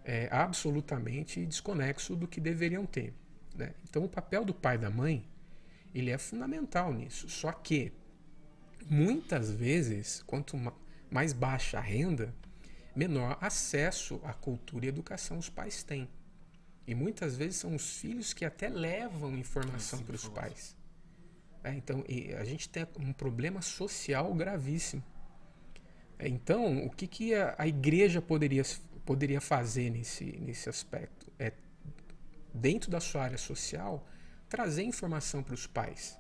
é, 0.05 0.29
absolutamente 0.31 1.45
desconexo 1.47 2.15
do 2.15 2.29
que 2.29 2.41
deveriam 2.41 2.85
ter. 2.85 3.15
Né? 3.57 3.73
Então, 3.89 4.05
o 4.05 4.09
papel 4.09 4.45
do 4.45 4.53
pai 4.53 4.77
e 4.77 4.79
da 4.79 4.91
mãe 4.91 5.25
ele 5.95 6.11
é 6.11 6.19
fundamental 6.19 6.93
nisso. 6.93 7.29
Só 7.29 7.53
que 7.53 7.93
muitas 8.89 9.51
vezes, 9.51 10.23
quanto 10.27 10.57
mais 11.11 11.33
baixa 11.33 11.79
a 11.79 11.81
renda, 11.81 12.35
menor 12.95 13.39
acesso 13.41 14.21
à 14.25 14.33
cultura 14.33 14.87
e 14.87 14.89
educação 14.89 15.39
os 15.39 15.49
pais 15.49 15.83
têm. 15.83 16.09
E 16.87 16.95
muitas 16.95 17.37
vezes 17.37 17.57
são 17.57 17.75
os 17.75 17.99
filhos 17.99 18.33
que 18.33 18.45
até 18.45 18.69
levam 18.69 19.37
informação 19.39 20.03
para 20.03 20.15
os 20.15 20.29
pais. 20.29 20.77
É, 21.63 21.73
então, 21.73 22.05
a 22.39 22.45
gente 22.45 22.69
tem 22.69 22.87
um 22.99 23.13
problema 23.13 23.63
social 23.63 24.35
gravíssimo. 24.35 25.03
É, 26.19 26.29
então, 26.29 26.85
o 26.85 26.91
que, 26.91 27.07
que 27.07 27.35
a, 27.35 27.55
a, 27.57 27.67
igreja 27.67 28.21
poderia, 28.21 28.63
poderia 29.05 29.41
fazer 29.41 29.91
nesse, 29.91 30.25
nesse 30.41 30.69
aspecto? 30.69 31.33
É, 31.39 31.53
dentro 32.53 32.91
da 32.91 33.01
sua 33.01 33.23
área 33.23 33.39
social, 33.39 34.07
trazer 34.49 34.83
informação 34.83 35.43
para 35.43 35.55
os 35.55 35.67
pais. 35.67 36.19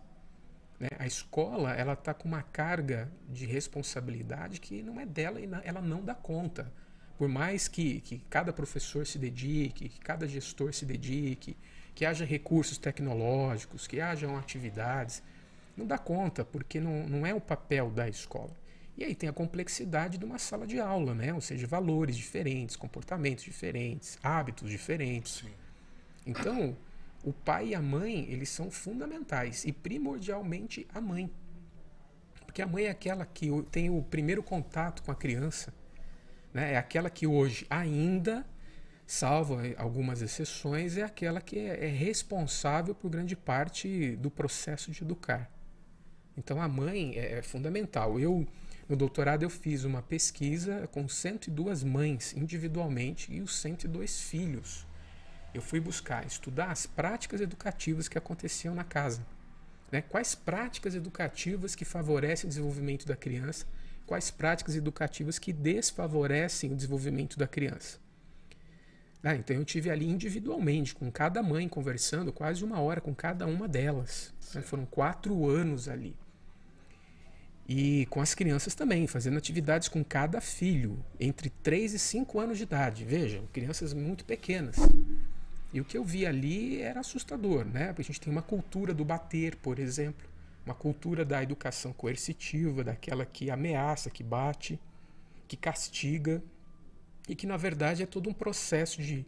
Né? 0.78 0.88
A 0.98 1.06
escola 1.06 1.72
ela 1.72 1.92
está 1.94 2.12
com 2.12 2.28
uma 2.28 2.42
carga 2.42 3.10
de 3.28 3.46
responsabilidade 3.46 4.60
que 4.60 4.82
não 4.82 5.00
é 5.00 5.06
dela 5.06 5.40
e 5.40 5.48
ela 5.64 5.80
não 5.80 6.04
dá 6.04 6.14
conta. 6.14 6.72
Por 7.16 7.28
mais 7.28 7.68
que, 7.68 8.00
que 8.00 8.18
cada 8.28 8.52
professor 8.52 9.06
se 9.06 9.18
dedique, 9.18 9.88
que 9.88 10.00
cada 10.00 10.26
gestor 10.26 10.72
se 10.72 10.84
dedique, 10.84 11.56
que 11.94 12.04
haja 12.04 12.24
recursos 12.24 12.76
tecnológicos, 12.76 13.86
que 13.86 14.00
hajam 14.00 14.36
atividades, 14.36 15.22
não 15.76 15.86
dá 15.86 15.96
conta, 15.96 16.44
porque 16.44 16.80
não, 16.80 17.06
não 17.08 17.26
é 17.26 17.32
o 17.32 17.40
papel 17.40 17.90
da 17.90 18.08
escola. 18.08 18.50
E 18.96 19.04
aí 19.04 19.14
tem 19.14 19.28
a 19.28 19.32
complexidade 19.32 20.18
de 20.18 20.24
uma 20.24 20.38
sala 20.38 20.66
de 20.66 20.78
aula, 20.78 21.14
né? 21.14 21.32
ou 21.34 21.40
seja, 21.40 21.66
valores 21.66 22.16
diferentes, 22.16 22.76
comportamentos 22.76 23.44
diferentes, 23.44 24.18
hábitos 24.22 24.70
diferentes. 24.70 25.42
Sim. 25.44 25.50
Então, 26.26 26.76
o 27.24 27.32
pai 27.32 27.68
e 27.68 27.74
a 27.74 27.80
mãe, 27.80 28.26
eles 28.30 28.50
são 28.50 28.70
fundamentais 28.70 29.64
e 29.64 29.72
primordialmente 29.72 30.86
a 30.92 31.00
mãe. 31.00 31.30
Porque 32.44 32.60
a 32.60 32.66
mãe 32.66 32.84
é 32.84 32.90
aquela 32.90 33.24
que 33.24 33.48
tem 33.70 33.90
o 33.90 34.02
primeiro 34.02 34.42
contato 34.42 35.02
com 35.02 35.10
a 35.10 35.14
criança, 35.14 35.72
né? 36.52 36.74
é 36.74 36.76
aquela 36.76 37.08
que 37.08 37.26
hoje 37.26 37.66
ainda, 37.70 38.46
salvo 39.06 39.58
algumas 39.76 40.22
exceções, 40.22 40.96
é 40.96 41.02
aquela 41.02 41.40
que 41.40 41.58
é, 41.58 41.86
é 41.86 41.88
responsável 41.88 42.94
por 42.94 43.10
grande 43.10 43.34
parte 43.34 44.14
do 44.16 44.30
processo 44.30 44.90
de 44.90 45.02
educar. 45.02 45.50
Então 46.36 46.60
a 46.60 46.68
mãe 46.68 47.14
é, 47.16 47.38
é 47.38 47.42
fundamental. 47.42 48.20
Eu 48.20 48.46
no 48.86 48.96
doutorado 48.96 49.42
eu 49.42 49.50
fiz 49.50 49.84
uma 49.84 50.02
pesquisa 50.02 50.86
com 50.92 51.08
102 51.08 51.82
mães 51.82 52.34
individualmente 52.36 53.32
e 53.32 53.40
os 53.40 53.56
102 53.56 54.20
filhos 54.20 54.86
eu 55.54 55.62
fui 55.62 55.80
buscar 55.80 56.26
estudar 56.26 56.70
as 56.70 56.84
práticas 56.84 57.40
educativas 57.40 58.08
que 58.08 58.18
aconteciam 58.18 58.74
na 58.74 58.84
casa. 58.84 59.24
Né? 59.90 60.02
Quais 60.02 60.34
práticas 60.34 60.94
educativas 60.94 61.74
que 61.74 61.84
favorecem 61.84 62.46
o 62.46 62.48
desenvolvimento 62.48 63.06
da 63.06 63.16
criança, 63.16 63.64
quais 64.06 64.30
práticas 64.30 64.76
educativas 64.76 65.38
que 65.38 65.52
desfavorecem 65.52 66.72
o 66.72 66.76
desenvolvimento 66.76 67.38
da 67.38 67.46
criança. 67.46 67.98
Ah, 69.22 69.34
então 69.34 69.56
eu 69.56 69.64
tive 69.64 69.88
ali 69.88 70.06
individualmente, 70.06 70.94
com 70.94 71.10
cada 71.10 71.42
mãe, 71.42 71.66
conversando 71.66 72.30
quase 72.30 72.62
uma 72.62 72.78
hora 72.80 73.00
com 73.00 73.14
cada 73.14 73.46
uma 73.46 73.66
delas. 73.66 74.34
Né? 74.54 74.60
Foram 74.60 74.84
quatro 74.84 75.48
anos 75.48 75.88
ali. 75.88 76.14
E 77.66 78.04
com 78.10 78.20
as 78.20 78.34
crianças 78.34 78.74
também, 78.74 79.06
fazendo 79.06 79.38
atividades 79.38 79.88
com 79.88 80.04
cada 80.04 80.42
filho, 80.42 81.02
entre 81.18 81.48
3 81.48 81.94
e 81.94 81.98
5 81.98 82.38
anos 82.38 82.58
de 82.58 82.64
idade. 82.64 83.06
Vejam, 83.06 83.46
crianças 83.46 83.94
muito 83.94 84.26
pequenas. 84.26 84.76
E 85.74 85.80
o 85.80 85.84
que 85.84 85.98
eu 85.98 86.04
vi 86.04 86.24
ali 86.24 86.80
era 86.80 87.00
assustador, 87.00 87.64
né? 87.64 87.88
Porque 87.88 88.02
a 88.02 88.04
gente 88.04 88.20
tem 88.20 88.32
uma 88.32 88.42
cultura 88.42 88.94
do 88.94 89.04
bater, 89.04 89.56
por 89.56 89.80
exemplo. 89.80 90.26
uma 90.64 90.74
cultura 90.74 91.24
da 91.26 91.42
educação 91.42 91.92
coercitiva, 91.92 92.82
daquela 92.82 93.26
que 93.26 93.50
ameaça, 93.50 94.08
que 94.08 94.22
bate, 94.22 94.80
que 95.46 95.56
castiga 95.58 96.42
e 97.28 97.34
que 97.34 97.46
na 97.46 97.56
verdade 97.58 98.02
é 98.02 98.06
todo 98.06 98.30
um 98.30 98.32
processo 98.32 99.02
de 99.02 99.26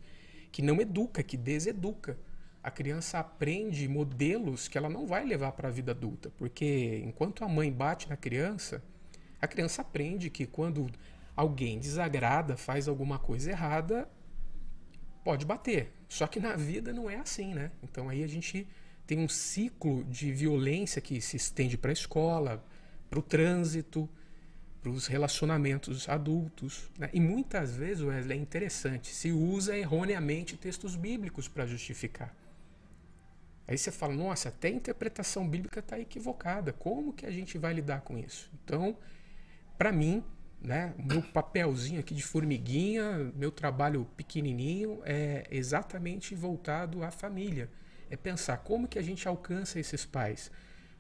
que 0.50 0.62
não 0.62 0.80
educa, 0.80 1.22
que 1.22 1.36
deseduca. 1.36 2.16
A 2.62 2.70
criança 2.70 3.18
aprende 3.18 3.86
modelos 3.86 4.66
que 4.66 4.78
ela 4.78 4.88
não 4.88 5.06
vai 5.06 5.26
levar 5.26 5.52
para 5.52 5.68
a 5.68 5.70
vida 5.70 5.92
adulta, 5.92 6.32
porque 6.38 7.02
enquanto 7.04 7.44
a 7.44 7.48
mãe 7.48 7.70
bate 7.70 8.08
na 8.08 8.16
criança, 8.16 8.82
a 9.40 9.46
criança 9.46 9.82
aprende 9.82 10.30
que 10.30 10.46
quando 10.46 10.90
alguém 11.36 11.78
desagrada, 11.78 12.56
faz 12.56 12.88
alguma 12.88 13.18
coisa 13.18 13.50
errada, 13.50 14.08
pode 15.26 15.44
bater. 15.44 15.92
Só 16.08 16.24
que 16.28 16.38
na 16.38 16.54
vida 16.54 16.92
não 16.92 17.10
é 17.10 17.16
assim, 17.16 17.52
né? 17.52 17.72
Então 17.82 18.08
aí 18.08 18.22
a 18.22 18.28
gente 18.28 18.64
tem 19.08 19.18
um 19.18 19.28
ciclo 19.28 20.04
de 20.04 20.30
violência 20.32 21.02
que 21.02 21.20
se 21.20 21.36
estende 21.36 21.76
para 21.76 21.90
a 21.90 21.92
escola, 21.92 22.64
para 23.10 23.18
o 23.18 23.22
trânsito, 23.22 24.08
para 24.80 24.88
os 24.88 25.08
relacionamentos 25.08 26.08
adultos. 26.08 26.88
Né? 26.96 27.10
E 27.12 27.18
muitas 27.18 27.74
vezes, 27.74 28.04
Wesley, 28.04 28.38
é 28.38 28.40
interessante, 28.40 29.12
se 29.12 29.32
usa 29.32 29.76
erroneamente 29.76 30.56
textos 30.56 30.94
bíblicos 30.94 31.48
para 31.48 31.66
justificar. 31.66 32.32
Aí 33.66 33.76
você 33.76 33.90
fala, 33.90 34.14
nossa, 34.14 34.48
até 34.48 34.68
a 34.68 34.70
interpretação 34.70 35.48
bíblica 35.48 35.80
está 35.80 35.98
equivocada. 35.98 36.72
Como 36.72 37.12
que 37.12 37.26
a 37.26 37.32
gente 37.32 37.58
vai 37.58 37.74
lidar 37.74 38.02
com 38.02 38.16
isso? 38.16 38.48
Então, 38.62 38.96
para 39.76 39.90
mim, 39.90 40.22
né, 40.60 40.94
meu 40.98 41.22
papelzinho 41.22 42.00
aqui 42.00 42.14
de 42.14 42.22
formiguinha, 42.22 43.32
meu 43.34 43.50
trabalho 43.50 44.06
pequenininho 44.16 45.00
é 45.04 45.46
exatamente 45.50 46.34
voltado 46.34 47.02
à 47.04 47.10
família. 47.10 47.70
É 48.10 48.16
pensar 48.16 48.58
como 48.58 48.88
que 48.88 48.98
a 48.98 49.02
gente 49.02 49.26
alcança 49.26 49.78
esses 49.78 50.04
pais. 50.04 50.50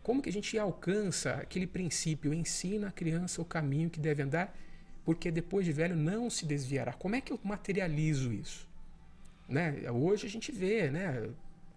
Como 0.02 0.22
que 0.22 0.28
a 0.28 0.32
gente 0.32 0.56
alcança 0.58 1.32
aquele 1.34 1.66
princípio, 1.66 2.32
ensina 2.32 2.88
a 2.88 2.92
criança 2.92 3.42
o 3.42 3.44
caminho 3.44 3.90
que 3.90 3.98
deve 3.98 4.22
andar, 4.22 4.56
porque 5.04 5.30
depois 5.30 5.64
de 5.64 5.72
velho 5.72 5.96
não 5.96 6.30
se 6.30 6.46
desviará. 6.46 6.92
Como 6.92 7.16
é 7.16 7.20
que 7.20 7.32
eu 7.32 7.40
materializo 7.42 8.32
isso? 8.32 8.68
Né? 9.48 9.90
Hoje 9.90 10.26
a 10.26 10.30
gente 10.30 10.52
vê, 10.52 10.90
né? 10.90 11.28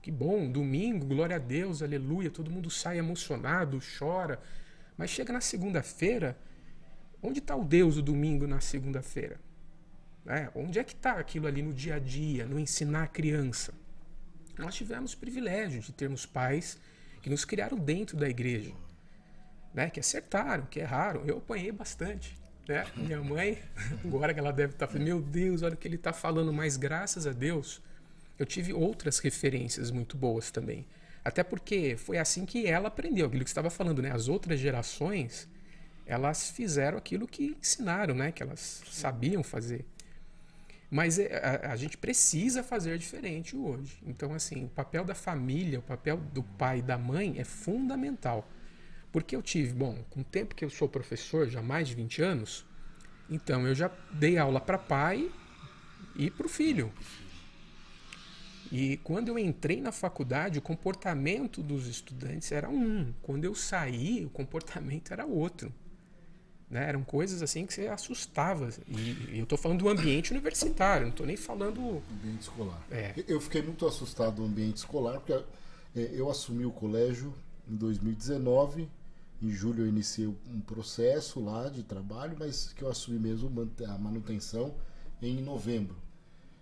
Que 0.02 0.12
bom, 0.12 0.50
domingo, 0.50 1.06
glória 1.06 1.36
a 1.36 1.40
Deus, 1.40 1.82
aleluia, 1.82 2.30
todo 2.30 2.52
mundo 2.52 2.70
sai 2.70 2.98
emocionado, 2.98 3.80
chora. 3.98 4.40
Mas 4.98 5.10
chega 5.10 5.34
na 5.34 5.42
segunda-feira, 5.42 6.38
onde 7.22 7.40
está 7.40 7.56
o 7.56 7.64
Deus 7.64 7.98
o 7.98 8.02
domingo 8.02 8.48
na 8.48 8.60
segunda-feira? 8.60 9.40
É, 10.26 10.50
onde 10.54 10.80
é 10.80 10.84
que 10.84 10.94
está 10.94 11.14
aquilo 11.14 11.48
ali 11.48 11.62
no 11.62 11.74
dia 11.74 11.96
a 11.96 12.00
dia, 12.00 12.46
no 12.46 12.60
ensinar 12.60 13.04
a 13.04 13.08
criança? 13.08 13.74
Nós 14.58 14.76
tivemos 14.76 15.14
o 15.14 15.18
privilégio 15.18 15.82
de 15.82 15.92
termos 15.92 16.26
pais 16.26 16.78
que 17.22 17.30
nos 17.30 17.46
criaram 17.46 17.78
dentro 17.78 18.18
da 18.18 18.30
igreja, 18.30 18.74
né? 19.74 19.90
que 19.90 20.00
acertaram, 20.00 20.66
que 20.66 20.80
erraram. 20.80 21.26
Eu 21.26 21.38
apanhei 21.38 21.72
bastante. 21.72 22.38
Né? 22.68 22.86
Minha 22.96 23.22
mãe, 23.22 23.58
agora 24.06 24.34
que 24.34 24.40
ela 24.40 24.52
deve 24.52 24.74
estar 24.74 24.86
tá 24.86 24.94
falando, 24.94 25.08
meu 25.08 25.22
Deus, 25.22 25.64
olha 25.64 25.74
o 25.74 25.78
que 25.78 25.88
ele 25.88 25.96
está 25.96 26.14
falando, 26.14 26.54
mas 26.54 26.78
graças 26.78 27.26
a 27.26 27.32
Deus 27.32 27.82
eu 28.38 28.46
tive 28.46 28.72
outras 28.72 29.20
referências 29.20 29.92
muito 29.92 30.16
boas 30.16 30.52
também. 30.52 30.86
Até 31.24 31.44
porque 31.44 31.98
foi 31.98 32.18
assim 32.18 32.46
que 32.46 32.66
ela 32.68 32.88
aprendeu, 32.88 33.28
aquilo 33.28 33.44
que 33.44 33.50
estava 33.50 33.70
falando, 33.70 34.02
né? 34.02 34.12
As 34.12 34.28
outras 34.28 34.60
gerações, 34.60 35.50
elas 36.10 36.50
fizeram 36.50 36.98
aquilo 36.98 37.28
que 37.28 37.56
ensinaram, 37.62 38.16
né? 38.16 38.32
Que 38.32 38.42
elas 38.42 38.82
sabiam 38.90 39.44
fazer. 39.44 39.86
Mas 40.90 41.20
é, 41.20 41.38
a, 41.38 41.74
a, 41.74 41.76
gente 41.76 42.00
precisa 42.00 42.64
fazer 42.64 42.98
diferente 42.98 43.56
hoje. 43.56 44.00
Então, 44.04 44.34
assim, 44.34 44.66
o 44.66 44.70
papel 44.70 45.06
da 45.06 45.14
família, 45.14 45.78
o 45.78 45.84
papel 45.84 46.18
do 46.18 46.42
pai 46.42 46.80
e 46.80 46.82
da 46.82 46.98
mãe 46.98 47.36
é 47.38 47.44
fundamental. 47.44 48.50
Porque 49.12 49.36
eu 49.36 49.42
tive, 49.44 49.72
bom, 49.72 50.04
com 50.10 50.22
o 50.22 50.24
tempo 50.24 50.56
que 50.56 50.66
eu 50.66 50.70
sou 50.70 50.90
professor, 50.90 51.48
já 51.48 51.62
mais 51.62 51.88
de 51.88 51.94
20 51.94 52.24
anos, 52.24 52.66
então 53.30 53.68
eu 53.68 53.76
já 53.76 53.92
dei 54.12 54.40
aula 54.40 54.60
para 54.60 54.80
pai 54.80 55.32
e 56.16 56.32
para 56.32 56.48
o 56.48 56.50
filho. 56.50 56.92
E 58.72 58.98
quando 58.98 59.28
eu 59.28 59.38
entrei 59.38 59.80
na 59.80 59.92
faculdade, 59.92 60.58
o 60.58 60.62
comportamento 60.62 61.62
dos 61.62 61.86
estudantes 61.88 62.52
era 62.52 62.68
um. 62.68 63.14
Quando 63.22 63.46
eu 63.46 63.54
saí, 63.54 64.26
o 64.26 64.30
comportamento 64.30 65.12
era 65.12 65.24
outro. 65.24 65.72
Né? 66.70 66.88
Eram 66.88 67.04
coisas 67.04 67.42
assim 67.42 67.66
que 67.66 67.74
você 67.74 67.88
assustava. 67.88 68.70
E, 68.88 69.34
e 69.34 69.38
eu 69.38 69.44
estou 69.44 69.58
falando 69.58 69.80
do 69.80 69.90
ambiente 69.90 70.32
universitário, 70.32 71.04
não 71.04 71.12
estou 71.12 71.26
nem 71.26 71.36
falando. 71.36 72.02
Ambiente 72.12 72.42
escolar. 72.42 72.82
É. 72.92 73.14
Eu 73.28 73.42
fiquei 73.42 73.62
muito 73.62 73.86
assustado 73.88 74.36
do 74.36 74.46
ambiente 74.46 74.78
escolar, 74.78 75.20
porque 75.20 75.34
é, 75.34 76.12
eu 76.14 76.30
assumi 76.30 76.66
o 76.66 76.72
colégio 76.72 77.34
em 77.68 77.76
2019. 77.76 78.88
Em 79.42 79.52
julho 79.52 79.86
eu 79.86 79.88
iniciei 79.88 80.28
um 80.28 80.60
processo 80.60 81.40
lá 81.40 81.70
de 81.70 81.82
trabalho, 81.82 82.36
mas 82.38 82.74
que 82.74 82.84
eu 82.84 82.90
assumi 82.90 83.18
mesmo 83.18 83.50
a 83.88 83.98
manutenção 83.98 84.76
em 85.22 85.42
novembro. 85.42 85.96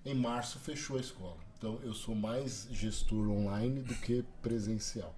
Em 0.05 0.13
março 0.13 0.59
fechou 0.59 0.97
a 0.97 1.01
escola. 1.01 1.37
Então 1.57 1.79
eu 1.83 1.93
sou 1.93 2.13
mais 2.13 2.67
gestor 2.71 3.29
online 3.29 3.81
do 3.81 3.95
que 3.95 4.23
presencial. 4.41 5.13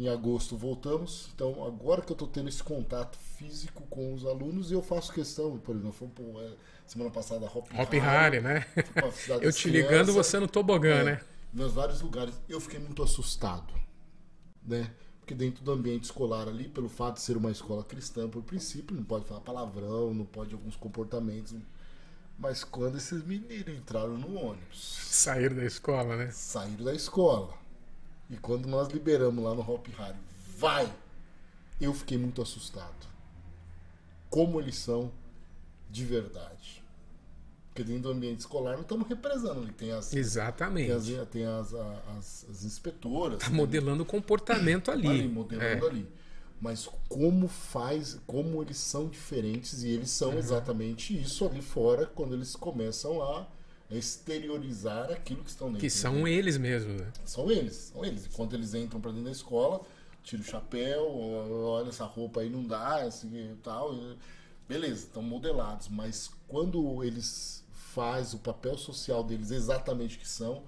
Em 0.00 0.08
agosto 0.08 0.56
voltamos. 0.56 1.28
Então 1.34 1.62
agora 1.62 2.00
que 2.00 2.10
eu 2.10 2.14
estou 2.14 2.26
tendo 2.26 2.48
esse 2.48 2.62
contato 2.62 3.18
físico 3.36 3.82
com 3.90 4.14
os 4.14 4.24
alunos, 4.24 4.72
eu 4.72 4.80
faço 4.80 5.12
questão, 5.12 5.58
por 5.58 5.76
exemplo, 5.76 5.92
fomos 5.92 6.14
pô, 6.14 6.40
é, 6.40 6.52
semana 6.86 7.10
passada 7.10 7.44
Hop, 7.44 7.68
Hop 7.78 7.92
Harry, 7.92 8.40
né? 8.40 8.64
eu 9.42 9.52
te 9.52 9.68
ligando, 9.68 10.10
você 10.10 10.40
no 10.40 10.48
tobogã, 10.48 11.00
é, 11.00 11.04
né? 11.04 11.20
Nos 11.52 11.74
vários 11.74 12.00
lugares. 12.00 12.34
Eu 12.48 12.58
fiquei 12.62 12.78
muito 12.78 13.02
assustado, 13.02 13.74
né? 14.66 14.90
Porque 15.20 15.34
dentro 15.34 15.62
do 15.62 15.70
ambiente 15.70 16.04
escolar 16.04 16.48
ali, 16.48 16.66
pelo 16.66 16.88
fato 16.88 17.16
de 17.16 17.20
ser 17.20 17.36
uma 17.36 17.50
escola 17.50 17.84
cristã, 17.84 18.26
por 18.26 18.42
princípio, 18.42 18.96
não 18.96 19.04
pode 19.04 19.26
falar 19.26 19.42
palavrão, 19.42 20.14
não 20.14 20.24
pode 20.24 20.54
alguns 20.54 20.76
comportamentos 20.76 21.54
mas 22.38 22.64
quando 22.64 22.96
esses 22.96 23.22
meninos 23.22 23.68
entraram 23.68 24.16
no 24.16 24.34
ônibus. 24.34 24.98
Saíram 25.10 25.56
da 25.56 25.64
escola, 25.66 26.16
né? 26.16 26.30
Saíram 26.30 26.86
da 26.86 26.94
escola. 26.94 27.59
E 28.30 28.36
quando 28.36 28.66
nós 28.66 28.88
liberamos 28.88 29.42
lá 29.42 29.54
no 29.54 29.60
Hop 29.60 29.86
Harry, 29.98 30.18
vai! 30.56 30.90
Eu 31.80 31.92
fiquei 31.92 32.16
muito 32.16 32.40
assustado. 32.40 33.08
Como 34.28 34.60
eles 34.60 34.76
são 34.76 35.10
de 35.90 36.04
verdade. 36.04 36.84
Porque 37.68 37.82
dentro 37.82 38.02
do 38.02 38.10
ambiente 38.10 38.40
escolar 38.40 38.74
não 38.74 38.82
estamos 38.82 39.08
represando 39.08 39.60
ali. 39.60 39.72
Tem 39.72 39.92
as, 39.92 40.12
Exatamente. 40.12 40.86
Tem 40.86 41.18
as, 41.18 41.28
tem 41.28 41.44
as, 41.44 41.74
as, 41.74 42.46
as 42.50 42.64
inspetoras. 42.64 43.38
Tá 43.42 43.50
modelando 43.50 44.02
o 44.02 44.06
comportamento 44.06 44.90
ali. 44.90 45.08
ali 45.08 45.28
modelando 45.28 45.86
é. 45.86 45.88
ali 45.88 46.20
mas 46.60 46.88
como 47.08 47.48
faz, 47.48 48.20
como 48.26 48.62
eles 48.62 48.76
são 48.76 49.08
diferentes 49.08 49.82
e 49.82 49.88
eles 49.88 50.10
são 50.10 50.32
uhum. 50.32 50.38
exatamente 50.38 51.18
isso 51.18 51.46
ali 51.46 51.62
fora 51.62 52.06
quando 52.06 52.34
eles 52.34 52.54
começam 52.54 53.22
a 53.22 53.46
exteriorizar 53.90 55.10
aquilo 55.10 55.42
que 55.42 55.50
estão 55.50 55.68
dentro. 55.68 55.80
Que 55.80 55.90
são 55.90 56.26
eles 56.26 56.56
mesmos, 56.56 57.00
né? 57.00 57.12
São 57.24 57.50
eles, 57.50 57.74
são 57.74 58.04
eles. 58.04 58.28
Quando 58.28 58.54
eles 58.54 58.74
entram 58.74 59.00
para 59.00 59.10
dentro 59.10 59.24
da 59.24 59.32
escola, 59.32 59.80
tira 60.22 60.42
o 60.42 60.44
chapéu, 60.44 61.08
olha 61.08 61.88
essa 61.88 62.04
roupa 62.04 62.40
aí 62.40 62.50
não 62.50 62.64
dá, 62.64 63.02
assim, 63.02 63.56
tal, 63.62 63.94
beleza, 64.68 65.06
estão 65.06 65.22
modelados, 65.22 65.88
mas 65.88 66.30
quando 66.46 67.02
eles 67.02 67.64
faz 67.72 68.32
o 68.34 68.38
papel 68.38 68.78
social 68.78 69.24
deles 69.24 69.50
exatamente 69.50 70.18
que 70.18 70.28
são, 70.28 70.62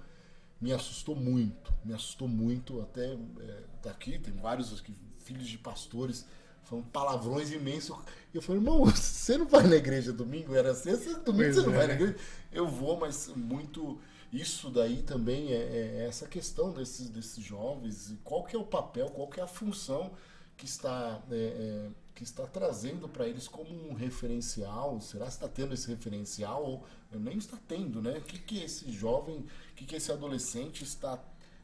me 0.59 0.73
assustou 0.73 1.15
muito, 1.15 1.73
me 1.83 1.93
assustou 1.93 2.27
muito, 2.27 2.81
até 2.81 3.13
é, 3.13 3.63
tá 3.81 3.91
aqui, 3.91 4.19
tem 4.19 4.33
vários 4.33 4.83
filhos 5.19 5.47
de 5.47 5.57
pastores, 5.57 6.25
falando 6.63 6.85
palavrões 6.85 7.51
imensos. 7.51 7.95
E 8.33 8.37
eu 8.37 8.41
falei, 8.41 8.61
irmão, 8.61 8.85
você 8.91 9.37
não 9.37 9.47
vai 9.47 9.67
na 9.67 9.75
igreja 9.75 10.11
domingo? 10.11 10.55
Era 10.55 10.73
sexta, 10.73 11.19
domingo 11.19 11.43
pois 11.43 11.55
você 11.55 11.61
não 11.61 11.73
vai 11.73 11.87
na 11.87 11.93
é. 11.93 11.95
igreja? 11.95 12.15
Eu 12.51 12.67
vou, 12.67 12.99
mas 12.99 13.27
muito. 13.35 13.99
Isso 14.31 14.71
daí 14.71 15.03
também 15.03 15.51
é, 15.51 15.57
é, 15.57 16.05
essa 16.07 16.27
questão 16.27 16.71
desses, 16.71 17.07
desses 17.09 17.43
jovens, 17.43 18.15
qual 18.23 18.43
que 18.43 18.55
é 18.55 18.59
o 18.59 18.63
papel, 18.63 19.07
qual 19.09 19.27
que 19.27 19.39
é 19.39 19.43
a 19.43 19.47
função 19.47 20.11
que 20.57 20.65
está, 20.65 21.21
é, 21.29 21.35
é 21.35 21.89
que 22.15 22.23
está 22.23 22.45
trazendo 22.45 23.07
para 23.07 23.27
eles 23.27 23.47
como 23.47 23.69
um 23.89 23.93
referencial. 23.93 24.99
Será 25.01 25.25
que 25.25 25.31
está 25.31 25.47
tendo 25.47 25.73
esse 25.73 25.87
referencial? 25.87 26.63
Ou 26.63 26.85
nem 27.11 27.37
está 27.37 27.57
tendo, 27.67 28.01
né? 28.01 28.17
O 28.17 28.21
que, 28.21 28.39
que 28.39 28.63
esse 28.63 28.91
jovem, 28.91 29.37
o 29.37 29.75
que, 29.75 29.85
que 29.85 29.95
esse 29.95 30.11
adolescente 30.11 30.83
está 30.83 31.19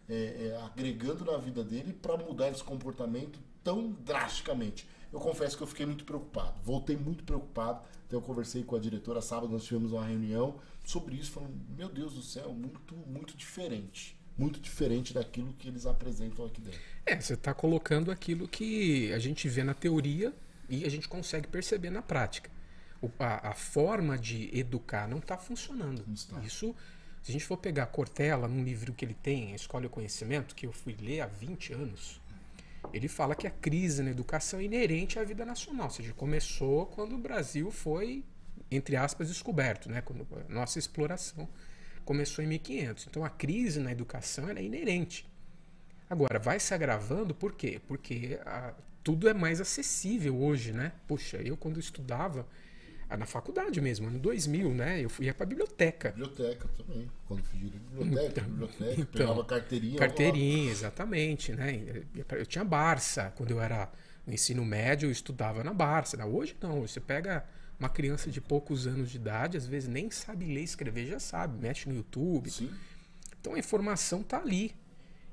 é, 0.08 0.48
é, 0.48 0.62
agregando 0.64 1.24
na 1.24 1.38
vida 1.38 1.64
dele 1.64 1.94
para 1.94 2.18
mudar 2.18 2.50
esse 2.50 2.64
comportamento 2.64 3.40
tão 3.64 3.92
drasticamente. 3.92 4.88
Eu 5.12 5.20
confesso 5.20 5.58
que 5.58 5.64
eu 5.64 5.68
fiquei 5.68 5.86
muito 5.86 6.06
preocupado, 6.06 6.62
voltei 6.62 6.96
muito 6.96 7.24
preocupado. 7.24 7.82
Então 8.06 8.20
eu 8.20 8.24
conversei 8.24 8.64
com 8.64 8.76
a 8.76 8.80
diretora 8.80 9.22
sábado, 9.22 9.52
nós 9.52 9.64
tivemos 9.64 9.92
uma 9.92 10.06
reunião 10.06 10.60
sobre 10.84 11.16
isso, 11.16 11.32
falando: 11.32 11.54
meu 11.76 11.90
Deus 11.90 12.14
do 12.14 12.22
céu, 12.22 12.54
muito, 12.54 12.96
muito 13.08 13.36
diferente. 13.36 14.18
Muito 14.38 14.60
diferente 14.60 15.14
daquilo 15.14 15.54
que 15.54 15.68
eles 15.68 15.86
apresentam 15.86 16.46
aqui 16.46 16.62
dentro. 16.62 16.80
É, 17.06 17.20
você 17.20 17.34
está 17.34 17.54
colocando 17.54 18.10
aquilo 18.10 18.48
que 18.48 19.12
a 19.12 19.20
gente 19.20 19.50
vê 19.50 19.66
na 19.66 19.74
teoria 19.74 20.34
e 20.70 20.86
a 20.86 20.90
gente 20.90 21.10
consegue 21.10 21.48
perceber 21.48 21.90
na 21.90 22.02
prática. 22.02 22.50
O, 23.02 23.12
a, 23.20 23.50
a, 23.50 23.54
forma 23.54 24.18
de 24.18 24.50
educar 24.58 25.10
não 25.10 25.18
está 25.18 25.38
funcionando. 25.38 26.06
Não 26.08 26.14
está. 26.14 26.40
Isso, 26.40 26.74
se 27.22 27.32
a 27.32 27.34
gente 27.34 27.44
for 27.44 27.58
pegar 27.58 27.88
Cortella 27.88 28.48
num 28.48 28.64
livro 28.64 28.94
que 28.94 29.04
ele 29.04 29.14
tem, 29.14 29.54
Escolha 29.54 29.88
o 29.88 29.90
Conhecimento, 29.90 30.56
que 30.56 30.66
eu 30.66 30.72
fui 30.72 30.96
ler 31.02 31.22
há 31.22 31.28
20 31.28 31.74
anos, 31.74 32.22
ele 32.94 33.08
fala 33.08 33.36
que 33.36 33.48
a 33.48 33.52
crise 33.52 34.02
na 34.02 34.12
educação 34.12 34.60
é 34.60 34.64
inerente 34.64 35.20
à 35.20 35.24
vida 35.24 35.46
nacional, 35.46 35.88
ou 35.88 35.92
seja, 35.92 36.14
começou 36.14 36.86
quando 36.88 37.16
o 37.16 37.18
Brasil 37.18 37.70
foi, 37.72 38.24
entre 38.72 38.96
aspas, 38.96 39.28
descoberto, 39.28 39.90
né? 39.90 40.02
quando 40.02 40.28
a 40.48 40.54
nossa 40.54 40.80
exploração 40.80 41.48
começou 42.06 42.44
em 42.44 42.48
1500. 42.48 43.08
Então 43.08 43.24
a 43.24 43.30
crise 43.30 43.80
na 43.80 43.92
educação 43.92 44.50
é 44.50 44.64
inerente. 44.64 45.30
Agora, 46.10 46.40
vai 46.40 46.60
se 46.60 46.74
agravando 46.74 47.36
por 47.36 47.54
quê? 47.54 47.80
Porque 47.88 48.40
a, 48.46 48.74
tudo 49.04 49.30
é 49.30 49.34
mais 49.34 49.62
acessível 49.62 50.42
hoje, 50.42 50.72
né? 50.72 50.92
Puxa, 51.08 51.38
eu 51.38 51.56
quando 51.56 51.80
estudava, 51.80 52.42
ah, 52.42 52.46
na 53.18 53.26
faculdade 53.26 53.82
mesmo, 53.82 54.08
ano 54.08 54.20
2000, 54.20 54.74
né? 54.74 55.02
Eu 55.02 55.12
ia 55.20 55.34
para 55.34 55.46
biblioteca. 55.46 56.12
Biblioteca 56.12 56.68
também. 56.78 57.10
Quando 57.28 57.42
de 57.42 57.70
biblioteca, 57.80 58.28
então, 58.28 58.44
biblioteca, 58.44 58.92
então, 58.94 59.06
pegava 59.06 59.46
carteirinha. 59.46 60.00
Carteirinha, 60.00 60.72
exatamente, 60.72 61.52
né? 61.54 62.04
Eu 62.32 62.46
tinha 62.46 62.64
Barça. 62.64 63.34
Quando 63.36 63.52
eu 63.52 63.60
era 63.60 63.92
no 64.28 64.34
ensino 64.34 64.64
médio, 64.64 65.08
eu 65.08 65.12
estudava 65.12 65.64
na 65.64 65.74
Barça. 65.74 66.24
Hoje 66.26 66.56
não, 66.62 66.82
você 66.82 67.00
pega 67.00 67.46
uma 67.80 67.90
criança 67.90 68.30
de 68.30 68.40
poucos 68.42 68.86
anos 68.86 69.10
de 69.10 69.18
idade, 69.18 69.58
às 69.58 69.66
vezes 69.66 69.90
nem 69.90 70.12
sabe 70.12 70.46
ler 70.46 70.62
e 70.62 70.64
escrever, 70.66 71.08
já 71.08 71.20
sabe, 71.20 71.60
mexe 71.60 71.88
no 71.88 71.96
YouTube. 71.96 72.52
Sim. 72.52 72.70
Então 73.40 73.56
a 73.56 73.60
informação 73.60 74.22
tá 74.22 74.38
ali. 74.38 74.76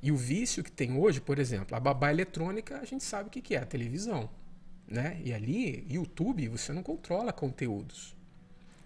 E 0.01 0.12
o 0.12 0.16
vício 0.16 0.62
que 0.62 0.70
tem 0.70 0.97
hoje, 0.97 1.20
por 1.20 1.39
exemplo, 1.39 1.77
a 1.77 1.81
babá 1.81 2.11
eletrônica, 2.11 2.79
a 2.79 2.85
gente 2.85 3.03
sabe 3.03 3.29
o 3.29 3.31
que 3.31 3.55
é, 3.55 3.59
a 3.59 3.66
televisão. 3.66 4.31
Né? 4.89 5.20
E 5.24 5.32
ali, 5.32 5.87
YouTube, 5.89 6.49
você 6.49 6.72
não 6.72 6.82
controla 6.82 7.32
conteúdos. 7.32 8.14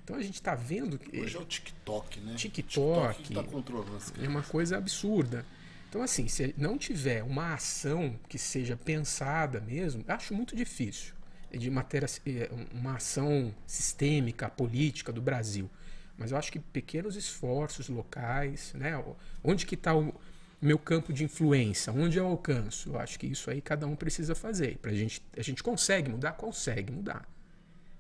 Então 0.03 0.17
a 0.17 0.23
gente 0.23 0.35
está 0.35 0.55
vendo 0.55 0.99
que. 0.99 1.21
Hoje 1.21 1.37
é 1.37 1.41
o 1.41 1.45
TikTok, 1.45 2.21
né? 2.21 2.35
TikTok. 2.35 3.23
TikTok 3.23 3.35
tá 3.35 3.43
controlando 3.45 3.99
é 4.21 4.29
uma 4.29 4.43
coisa 4.43 4.77
absurda. 4.77 5.45
Então, 5.89 6.03
assim, 6.03 6.29
se 6.29 6.55
não 6.57 6.79
tiver 6.79 7.23
uma 7.23 7.55
ação 7.55 8.19
que 8.29 8.39
seja 8.39 8.77
pensada 8.77 9.61
mesmo, 9.61 10.05
acho 10.07 10.33
muito 10.35 10.55
difícil 10.55 11.15
de 11.59 11.71
matéria, 11.71 12.07
eh, 12.27 12.51
uma 12.73 12.97
ação 12.97 13.55
sistêmica, 13.67 14.49
política 14.49 15.13
do 15.13 15.21
Brasil. 15.21 15.69
Mas 16.17 16.33
eu 16.33 16.39
acho 16.39 16.53
que 16.53 16.59
pequenos 16.59 17.17
esforços 17.17 17.89
locais, 17.89 18.73
né? 18.75 19.03
Onde 19.43 19.65
que 19.65 19.75
está 19.75 19.95
o, 19.95 20.15
meu 20.61 20.79
campo 20.79 21.13
de 21.13 21.25
influência, 21.25 21.93
onde 21.93 22.19
eu 22.19 22.27
alcanço. 22.27 22.91
Eu 22.91 22.99
acho 22.99 23.19
que 23.19 23.27
isso 23.27 23.51
aí 23.51 23.61
cada 23.61 23.87
um 23.87 23.97
precisa 23.97 24.35
fazer. 24.35 24.77
Pra 24.79 24.93
gente, 24.93 25.23
a 25.37 25.43
gente 25.43 25.63
consegue 25.63 26.11
mudar? 26.11 26.33
Consegue 26.33 26.93
mudar. 26.93 27.27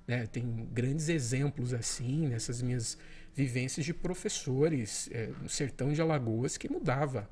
Né? 0.06 0.26
Tem 0.26 0.68
grandes 0.72 1.08
exemplos 1.08 1.72
assim 1.72 2.28
nessas 2.28 2.60
minhas 2.60 2.98
vivências 3.34 3.86
de 3.86 3.94
professores 3.94 5.08
é, 5.12 5.28
no 5.40 5.48
sertão 5.48 5.92
de 5.92 6.02
Alagoas 6.02 6.56
que 6.56 6.70
mudava 6.70 7.28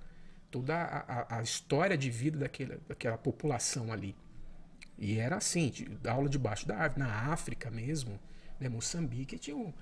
toda 0.51 0.75
a, 0.75 0.99
a, 0.99 1.39
a 1.39 1.43
história 1.43 1.99
de 1.99 2.09
vida 2.09 2.39
daquela, 2.39 2.79
daquela 2.89 3.19
população 3.19 3.93
ali. 3.93 4.17
E 4.97 5.19
era 5.19 5.37
assim, 5.37 5.69
de, 5.69 5.85
da 5.85 6.13
aula 6.13 6.29
debaixo 6.29 6.67
da 6.67 6.77
árvore, 6.77 7.01
na 7.01 7.33
África 7.33 7.71
mesmo, 7.71 8.19
né, 8.59 8.69
Moçambique, 8.69 9.39
tinham 9.39 9.75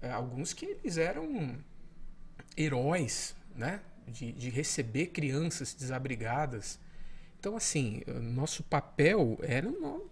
é, 0.00 0.10
alguns 0.10 0.52
que 0.52 0.66
eles 0.66 0.96
eram 0.96 1.58
heróis, 2.56 3.34
né? 3.54 3.80
De, 4.06 4.32
de 4.32 4.50
receber 4.50 5.06
crianças 5.06 5.74
desabrigadas. 5.74 6.78
Então, 7.38 7.56
assim, 7.56 8.02
nosso 8.06 8.62
papel 8.62 9.38
é 9.42 9.60
no 9.60 10.08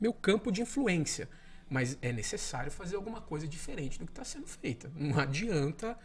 meu 0.00 0.12
campo 0.12 0.50
de 0.50 0.62
influência. 0.62 1.28
Mas 1.68 1.98
é 2.00 2.12
necessário 2.12 2.70
fazer 2.70 2.94
alguma 2.96 3.20
coisa 3.20 3.46
diferente 3.46 3.98
do 3.98 4.04
que 4.04 4.12
está 4.12 4.24
sendo 4.24 4.46
feita. 4.46 4.90
Não 4.94 5.18
adianta 5.18 5.98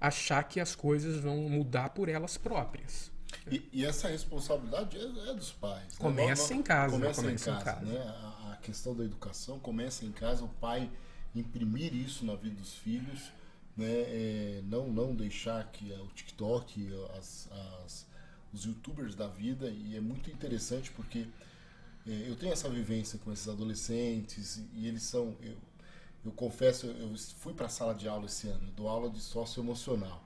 achar 0.00 0.42
que 0.44 0.58
as 0.58 0.74
coisas 0.74 1.20
vão 1.20 1.48
mudar 1.48 1.90
por 1.90 2.08
elas 2.08 2.36
próprias. 2.36 3.12
E, 3.50 3.68
e 3.72 3.84
essa 3.84 4.08
responsabilidade 4.08 4.96
é, 4.96 5.30
é 5.30 5.34
dos 5.34 5.52
pais. 5.52 5.84
Né? 5.84 5.98
Começa 5.98 6.54
né? 6.54 6.60
em 6.60 6.62
casa. 6.62 6.92
Começa, 6.92 7.22
começa 7.22 7.50
em 7.50 7.54
casa. 7.54 7.60
Em 7.60 7.64
casa. 7.64 7.86
Né? 7.86 7.98
A, 7.98 8.52
a, 8.52 8.56
questão 8.56 8.94
da 8.94 9.04
educação 9.04 9.58
começa 9.58 10.04
em 10.04 10.12
casa, 10.12 10.44
o 10.44 10.48
pai 10.48 10.90
imprimir 11.34 11.94
isso 11.94 12.24
na 12.24 12.34
vida 12.34 12.56
dos 12.56 12.74
filhos 12.74 13.32
né, 13.76 13.86
é, 13.86 14.62
não, 14.64 14.88
não 14.88 15.14
deixar 15.14 15.70
que 15.70 15.92
o 15.92 16.08
TikTok, 16.08 16.88
as, 17.16 17.48
as, 17.84 18.06
os 18.52 18.64
youtubers 18.64 19.14
da 19.14 19.26
vida, 19.26 19.68
e 19.70 19.96
é 19.96 20.00
muito 20.00 20.30
interessante 20.30 20.90
porque 20.90 21.26
é, 22.06 22.28
eu 22.28 22.36
tenho 22.36 22.52
essa 22.52 22.68
vivência 22.68 23.18
com 23.18 23.32
esses 23.32 23.48
adolescentes 23.48 24.62
e 24.74 24.86
eles 24.86 25.02
são. 25.02 25.36
Eu, 25.40 25.56
eu 26.24 26.30
confesso, 26.32 26.86
eu 26.86 27.16
fui 27.38 27.52
para 27.52 27.66
a 27.66 27.68
sala 27.68 27.94
de 27.94 28.06
aula 28.06 28.26
esse 28.26 28.46
ano, 28.46 28.70
dou 28.76 28.88
aula 28.88 29.10
de 29.10 29.20
socioemocional. 29.20 30.22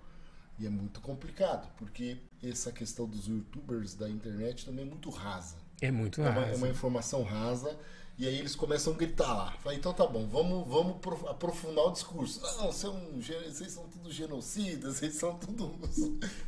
E 0.59 0.67
é 0.67 0.71
muito 0.71 1.01
complicado, 1.01 1.71
porque 1.77 2.19
essa 2.43 2.73
questão 2.73 3.07
dos 3.07 3.27
youtubers 3.27 3.95
da 3.95 4.09
internet 4.09 4.65
também 4.65 4.87
é 4.87 4.89
muito 4.89 5.11
rasa. 5.11 5.57
É 5.81 5.91
muito 5.91 6.23
rasa. 6.23 6.39
É 6.39 6.43
uma, 6.43 6.53
é 6.53 6.57
uma 6.57 6.69
informação 6.69 7.23
rasa 7.23 7.79
e 8.19 8.27
aí 8.27 8.39
eles 8.39 8.57
começam 8.57 8.95
a 8.95 8.97
gritar 8.97 9.35
lá. 9.35 9.53
Falei, 9.63 9.79
então 9.79 9.93
tá 9.93 10.07
bom, 10.07 10.27
vamos, 10.27 10.67
vamos 10.67 10.97
aprofundar 11.29 11.87
o 11.87 11.91
discurso. 11.91 12.41
Não, 12.41 12.73
são, 12.73 12.99
vocês 13.15 13.73
são 13.73 13.85
tudo 13.89 14.11
genocidas, 14.11 14.97
vocês 14.97 15.15
são 15.15 15.35
tudo. 15.35 15.71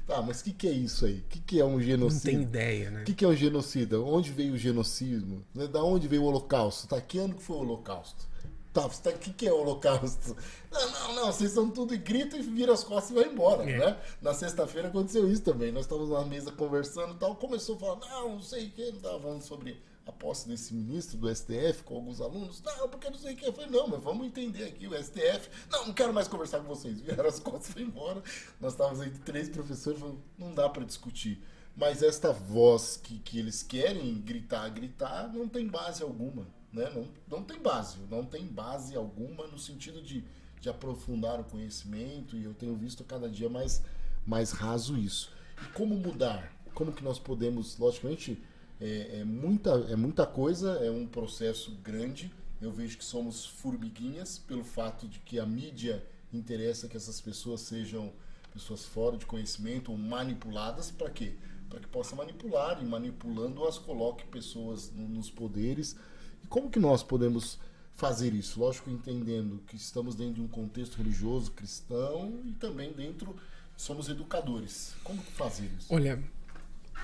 Tá, 0.06 0.22
mas 0.22 0.40
o 0.40 0.44
que, 0.44 0.52
que 0.52 0.66
é 0.66 0.72
isso 0.72 1.04
aí? 1.04 1.18
O 1.18 1.24
que, 1.24 1.40
que 1.40 1.60
é 1.60 1.64
um 1.64 1.80
genocida? 1.80 2.32
Não 2.32 2.38
tem 2.38 2.42
ideia, 2.42 2.90
né? 2.90 3.02
O 3.02 3.04
que, 3.04 3.12
que 3.12 3.24
é 3.24 3.28
um 3.28 3.36
genocida? 3.36 4.00
Onde 4.00 4.32
veio 4.32 4.54
o 4.54 4.58
genocismo? 4.58 5.44
Né, 5.54 5.66
da 5.66 5.82
onde 5.82 6.08
veio 6.08 6.22
o 6.22 6.24
holocausto? 6.26 6.88
Tá, 6.88 7.00
que 7.00 7.18
ano 7.18 7.34
que 7.34 7.42
foi 7.42 7.56
o 7.56 7.60
holocausto? 7.60 8.26
Tá, 8.72 8.88
tá, 8.88 9.10
o 9.10 9.18
que, 9.18 9.32
que 9.32 9.46
é 9.46 9.52
o 9.52 9.60
holocausto? 9.60 10.36
Não, 10.70 10.90
não, 10.90 11.14
não, 11.14 11.26
vocês 11.26 11.50
são 11.50 11.70
tudo 11.70 11.94
e 11.94 11.98
gritam 11.98 12.38
e 12.38 12.42
viram 12.42 12.72
as 12.72 12.84
costas 12.84 13.10
e 13.10 13.14
vai 13.14 13.30
embora, 13.30 13.68
é. 13.68 13.78
né? 13.78 13.96
Na 14.22 14.32
sexta-feira 14.32 14.88
aconteceu 14.88 15.30
isso 15.30 15.42
também. 15.42 15.70
Nós 15.72 15.84
estávamos 15.84 16.10
na 16.10 16.24
mesa 16.24 16.50
conversando 16.52 17.14
e 17.14 17.16
tal, 17.18 17.36
começou 17.36 17.76
a 17.76 17.78
falar, 17.78 17.96
não, 17.96 18.34
não 18.36 18.42
sei 18.42 18.68
o 18.68 18.70
que, 18.70 18.86
não 18.86 18.96
estava 18.96 19.20
falando 19.20 19.42
sobre 19.42 19.82
a 20.08 20.12
posse 20.12 20.48
desse 20.48 20.72
ministro 20.72 21.18
do 21.18 21.34
STF 21.34 21.84
com 21.84 21.96
alguns 21.96 22.20
alunos. 22.20 22.62
Não, 22.62 22.88
porque 22.88 23.10
não 23.10 23.18
sei 23.18 23.34
o 23.34 23.36
que. 23.36 23.46
Eu 23.46 23.52
falei, 23.52 23.70
não, 23.70 23.86
mas 23.86 24.02
vamos 24.02 24.26
entender 24.26 24.64
aqui 24.64 24.86
o 24.86 24.94
STF. 24.94 25.50
Não, 25.70 25.88
não 25.88 25.92
quero 25.92 26.14
mais 26.14 26.26
conversar 26.26 26.60
com 26.60 26.66
vocês. 26.66 26.98
Vieram 27.00 27.28
as 27.28 27.38
costas 27.38 27.68
e 27.68 27.72
foi 27.74 27.82
embora. 27.82 28.22
Nós 28.58 28.72
estávamos 28.72 29.06
entre 29.06 29.18
três 29.20 29.50
professores 29.50 30.00
falando, 30.00 30.18
não 30.38 30.54
dá 30.54 30.66
para 30.68 30.84
discutir. 30.84 31.44
Mas 31.76 32.02
esta 32.02 32.32
voz 32.32 32.96
que, 32.96 33.18
que 33.18 33.38
eles 33.38 33.62
querem 33.62 34.14
gritar, 34.14 34.68
gritar, 34.70 35.30
não 35.32 35.46
tem 35.46 35.66
base 35.66 36.02
alguma. 36.02 36.46
Né? 36.72 36.90
Não, 36.94 37.06
não 37.28 37.44
tem 37.44 37.60
base. 37.60 37.98
Não 38.10 38.24
tem 38.24 38.46
base 38.46 38.96
alguma 38.96 39.46
no 39.46 39.58
sentido 39.58 40.00
de, 40.00 40.24
de 40.58 40.70
aprofundar 40.70 41.38
o 41.38 41.44
conhecimento. 41.44 42.34
E 42.34 42.44
eu 42.44 42.54
tenho 42.54 42.74
visto 42.74 43.04
cada 43.04 43.28
dia 43.28 43.50
mais, 43.50 43.82
mais 44.26 44.52
raso 44.52 44.96
isso. 44.96 45.30
E 45.62 45.66
como 45.72 45.94
mudar? 45.94 46.50
Como 46.72 46.92
que 46.92 47.04
nós 47.04 47.18
podemos, 47.18 47.76
logicamente 47.76 48.42
é, 48.80 49.20
é, 49.20 49.24
muita, 49.24 49.70
é 49.90 49.96
muita 49.96 50.26
coisa, 50.26 50.72
é 50.84 50.90
um 50.90 51.06
processo 51.06 51.72
grande. 51.82 52.32
Eu 52.60 52.72
vejo 52.72 52.96
que 52.98 53.04
somos 53.04 53.46
formiguinhas 53.46 54.38
pelo 54.38 54.64
fato 54.64 55.06
de 55.06 55.18
que 55.20 55.38
a 55.38 55.46
mídia 55.46 56.04
interessa 56.32 56.88
que 56.88 56.96
essas 56.96 57.20
pessoas 57.20 57.60
sejam 57.62 58.12
pessoas 58.52 58.84
fora 58.84 59.16
de 59.16 59.26
conhecimento 59.26 59.92
ou 59.92 59.98
manipuladas 59.98 60.90
para 60.90 61.10
quê? 61.10 61.34
Para 61.68 61.80
que 61.80 61.86
possa 61.86 62.16
manipular 62.16 62.82
e 62.82 62.86
manipulando 62.86 63.64
as 63.66 63.78
coloque 63.78 64.24
pessoas 64.26 64.90
nos 64.94 65.30
poderes. 65.30 65.96
E 66.42 66.46
como 66.46 66.70
que 66.70 66.78
nós 66.78 67.02
podemos 67.02 67.58
fazer 67.94 68.32
isso? 68.32 68.60
Lógico, 68.60 68.90
entendendo 68.90 69.60
que 69.66 69.76
estamos 69.76 70.14
dentro 70.14 70.34
de 70.34 70.40
um 70.40 70.48
contexto 70.48 70.96
religioso 70.96 71.52
cristão 71.52 72.40
e 72.44 72.52
também 72.52 72.92
dentro 72.92 73.36
somos 73.76 74.08
educadores. 74.08 74.94
Como 75.04 75.20
fazer 75.22 75.70
isso? 75.78 75.92
Olha, 75.92 76.22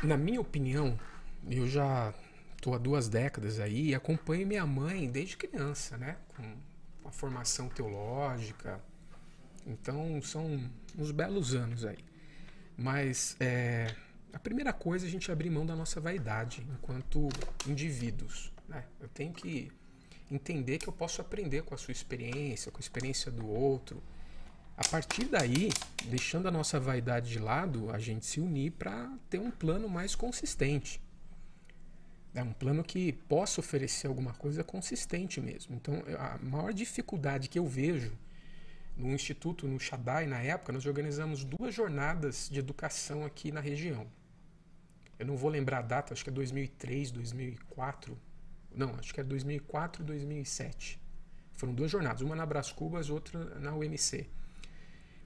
na 0.03 0.16
minha 0.16 0.41
opinião, 0.41 0.99
eu 1.51 1.68
já 1.68 2.14
estou 2.57 2.74
há 2.74 2.78
duas 2.78 3.09
décadas 3.09 3.61
aí 3.61 3.90
e 3.90 3.95
acompanho 3.95 4.47
minha 4.47 4.66
mãe 4.66 5.11
desde 5.11 5.36
criança, 5.36 5.97
né? 5.97 6.16
Com 6.36 6.42
uma 7.03 7.12
formação 7.12 7.68
teológica. 7.68 8.80
Então 9.66 10.20
são 10.22 10.70
uns 10.99 11.11
belos 11.11 11.55
anos 11.55 11.84
aí. 11.84 11.99
Mas 12.76 13.36
é, 13.38 13.95
a 14.32 14.38
primeira 14.38 14.72
coisa 14.72 15.07
é 15.07 15.09
a 15.09 15.11
gente 15.11 15.30
abrir 15.30 15.51
mão 15.51 15.64
da 15.64 15.76
nossa 15.76 16.01
vaidade 16.01 16.66
enquanto 16.72 17.28
indivíduos. 17.66 18.53
Né? 18.68 18.84
Eu 19.01 19.09
tenho 19.09 19.32
que 19.32 19.70
entender 20.30 20.78
que 20.78 20.88
eu 20.88 20.92
posso 20.92 21.20
aprender 21.20 21.62
com 21.62 21.74
a 21.74 21.78
sua 21.78 21.92
experiência, 21.92 22.72
com 22.72 22.78
a 22.78 22.80
experiência 22.80 23.30
do 23.30 23.47
outro. 23.47 24.03
A 24.76 24.88
partir 24.88 25.26
daí, 25.26 25.70
deixando 26.07 26.49
a 26.49 26.51
nossa 26.51 26.80
vaidade 26.80 27.30
de 27.30 27.38
lado, 27.38 27.92
a 27.92 27.99
gente 27.99 28.26
se 28.26 28.40
unir 28.40 28.72
para 28.72 29.09
ter 29.30 29.38
um 29.38 29.51
plano 29.51 29.88
mais 29.88 30.16
consistente. 30.16 31.01
É 32.35 32.43
um 32.43 32.53
plano 32.53 32.82
que 32.82 33.12
possa 33.12 33.61
oferecer 33.61 34.09
alguma 34.09 34.32
coisa 34.35 34.64
consistente 34.64 35.41
mesmo. 35.41 35.76
Então, 35.76 36.03
a 36.18 36.37
maior 36.39 36.72
dificuldade 36.72 37.49
que 37.49 37.59
eu 37.59 37.66
vejo 37.66 38.12
no 38.97 39.12
Instituto, 39.12 39.68
no 39.68 39.78
Shaddai, 39.78 40.26
na 40.26 40.41
época, 40.41 40.72
nós 40.72 40.85
organizamos 40.85 41.45
duas 41.45 41.74
jornadas 41.74 42.49
de 42.51 42.59
educação 42.59 43.24
aqui 43.24 43.53
na 43.53 43.61
região. 43.61 44.07
Eu 45.18 45.26
não 45.26 45.37
vou 45.37 45.49
lembrar 45.49 45.78
a 45.78 45.82
data, 45.82 46.12
acho 46.12 46.24
que 46.24 46.30
é 46.30 46.32
2003, 46.32 47.12
2004. 47.12 48.18
Não, 48.74 48.95
acho 48.97 49.14
que 49.14 49.20
é 49.20 49.24
2004 49.24 50.03
e 50.03 50.05
2007. 50.05 51.01
Foram 51.53 51.72
duas 51.72 51.91
jornadas, 51.91 52.20
uma 52.20 52.35
na 52.35 52.45
Brás 52.45 52.72
Cubas, 52.72 53.11
outra 53.11 53.59
na 53.61 53.72
UMC. 53.74 54.28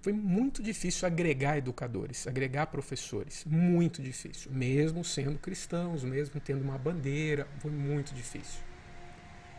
Foi 0.08 0.12
muito 0.14 0.62
difícil 0.62 1.06
agregar 1.06 1.58
educadores, 1.58 2.26
agregar 2.26 2.68
professores. 2.68 3.44
Muito 3.44 4.02
difícil. 4.02 4.50
Mesmo 4.50 5.04
sendo 5.04 5.38
cristãos, 5.38 6.02
mesmo 6.02 6.40
tendo 6.40 6.62
uma 6.62 6.78
bandeira, 6.78 7.46
foi 7.58 7.70
muito 7.70 8.14
difícil. 8.14 8.62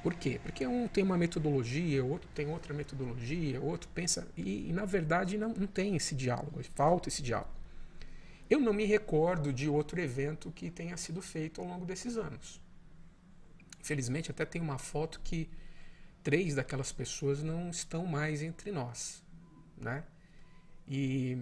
Por 0.01 0.15
quê? 0.15 0.39
Porque 0.41 0.65
um 0.65 0.87
tem 0.87 1.03
uma 1.03 1.19
metodologia, 1.19 2.03
outro 2.03 2.27
tem 2.33 2.47
outra 2.47 2.73
metodologia, 2.73 3.61
outro 3.61 3.87
pensa. 3.93 4.27
E, 4.35 4.69
e 4.69 4.73
na 4.73 4.85
verdade 4.85 5.37
não, 5.37 5.49
não 5.49 5.67
tem 5.67 5.95
esse 5.95 6.15
diálogo, 6.15 6.59
falta 6.73 7.09
esse 7.09 7.21
diálogo. 7.21 7.53
Eu 8.49 8.59
não 8.59 8.73
me 8.73 8.85
recordo 8.85 9.53
de 9.53 9.69
outro 9.69 10.01
evento 10.01 10.49
que 10.49 10.71
tenha 10.71 10.97
sido 10.97 11.21
feito 11.21 11.61
ao 11.61 11.67
longo 11.67 11.85
desses 11.85 12.17
anos. 12.17 12.59
Infelizmente, 13.79 14.31
até 14.31 14.45
tem 14.45 14.59
uma 14.59 14.79
foto 14.79 15.21
que 15.23 15.47
três 16.23 16.55
daquelas 16.55 16.91
pessoas 16.91 17.43
não 17.43 17.69
estão 17.69 18.07
mais 18.07 18.41
entre 18.41 18.71
nós, 18.71 19.23
né? 19.77 20.03
E 20.89 21.37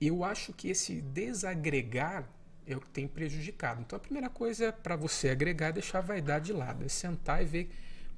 eu 0.00 0.22
acho 0.22 0.52
que 0.52 0.68
esse 0.68 1.00
desagregar 1.00 2.28
é 2.66 2.76
o 2.76 2.80
que 2.80 2.88
tem 2.90 3.08
prejudicado. 3.08 3.80
Então 3.80 3.96
a 3.96 4.00
primeira 4.00 4.30
coisa 4.30 4.72
para 4.72 4.94
você 4.94 5.30
agregar 5.30 5.68
é 5.68 5.72
deixar 5.72 5.98
a 5.98 6.02
vaidade 6.02 6.46
de 6.46 6.52
lado, 6.52 6.84
é 6.84 6.88
sentar 6.88 7.42
e 7.42 7.44
ver 7.44 7.70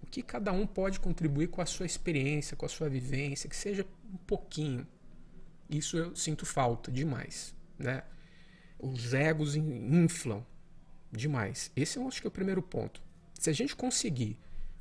o 0.03 0.07
que 0.07 0.23
cada 0.23 0.53
um 0.53 0.67
pode 0.67 1.01
contribuir 1.01 1.49
com 1.49 1.63
a 1.63 1.67
sua 1.67 1.87
experiência, 1.87 2.57
com 2.57 2.67
a 2.67 2.69
sua 2.69 2.89
vivência, 2.89 3.49
que 3.49 3.57
seja 3.57 3.87
um 4.13 4.19
pouquinho. 4.19 4.87
Isso 5.71 5.97
eu 5.97 6.15
sinto 6.15 6.45
falta 6.45 6.93
demais, 6.93 7.55
né? 7.79 8.03
Os 8.79 9.15
egos 9.15 9.57
inflam 9.57 10.45
demais. 11.11 11.71
Esse 11.75 11.99
eu 11.99 12.07
acho 12.07 12.21
que 12.21 12.27
é 12.27 12.29
o 12.29 12.33
primeiro 12.33 12.61
ponto. 12.61 13.01
Se 13.39 13.49
a 13.49 13.53
gente 13.53 13.75
conseguir 13.75 14.39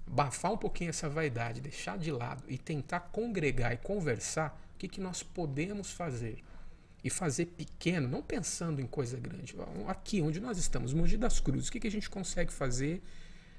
abafar 0.08 0.52
um 0.52 0.58
pouquinho 0.58 0.90
essa 0.90 1.08
vaidade, 1.08 1.62
deixar 1.62 1.98
de 1.98 2.12
lado 2.12 2.44
e 2.48 2.58
tentar 2.58 3.00
congregar 3.00 3.74
e 3.74 3.78
conversar, 3.78 4.60
que, 4.82 4.88
que 4.88 5.02
nós 5.02 5.22
podemos 5.22 5.92
fazer? 5.92 6.40
E 7.04 7.10
fazer 7.10 7.48
pequeno, 7.48 8.08
não 8.08 8.22
pensando 8.22 8.82
em 8.82 8.88
coisa 8.88 9.18
grande. 9.18 9.56
Aqui 9.88 10.22
onde 10.22 10.40
nós 10.40 10.58
estamos, 10.58 10.94
Mogi 10.94 11.18
das 11.18 11.40
Cruzes, 11.40 11.68
o 11.68 11.72
que, 11.72 11.80
que 11.80 11.88
a 11.88 11.92
gente 11.92 12.10
consegue 12.10 12.52
fazer 12.52 13.02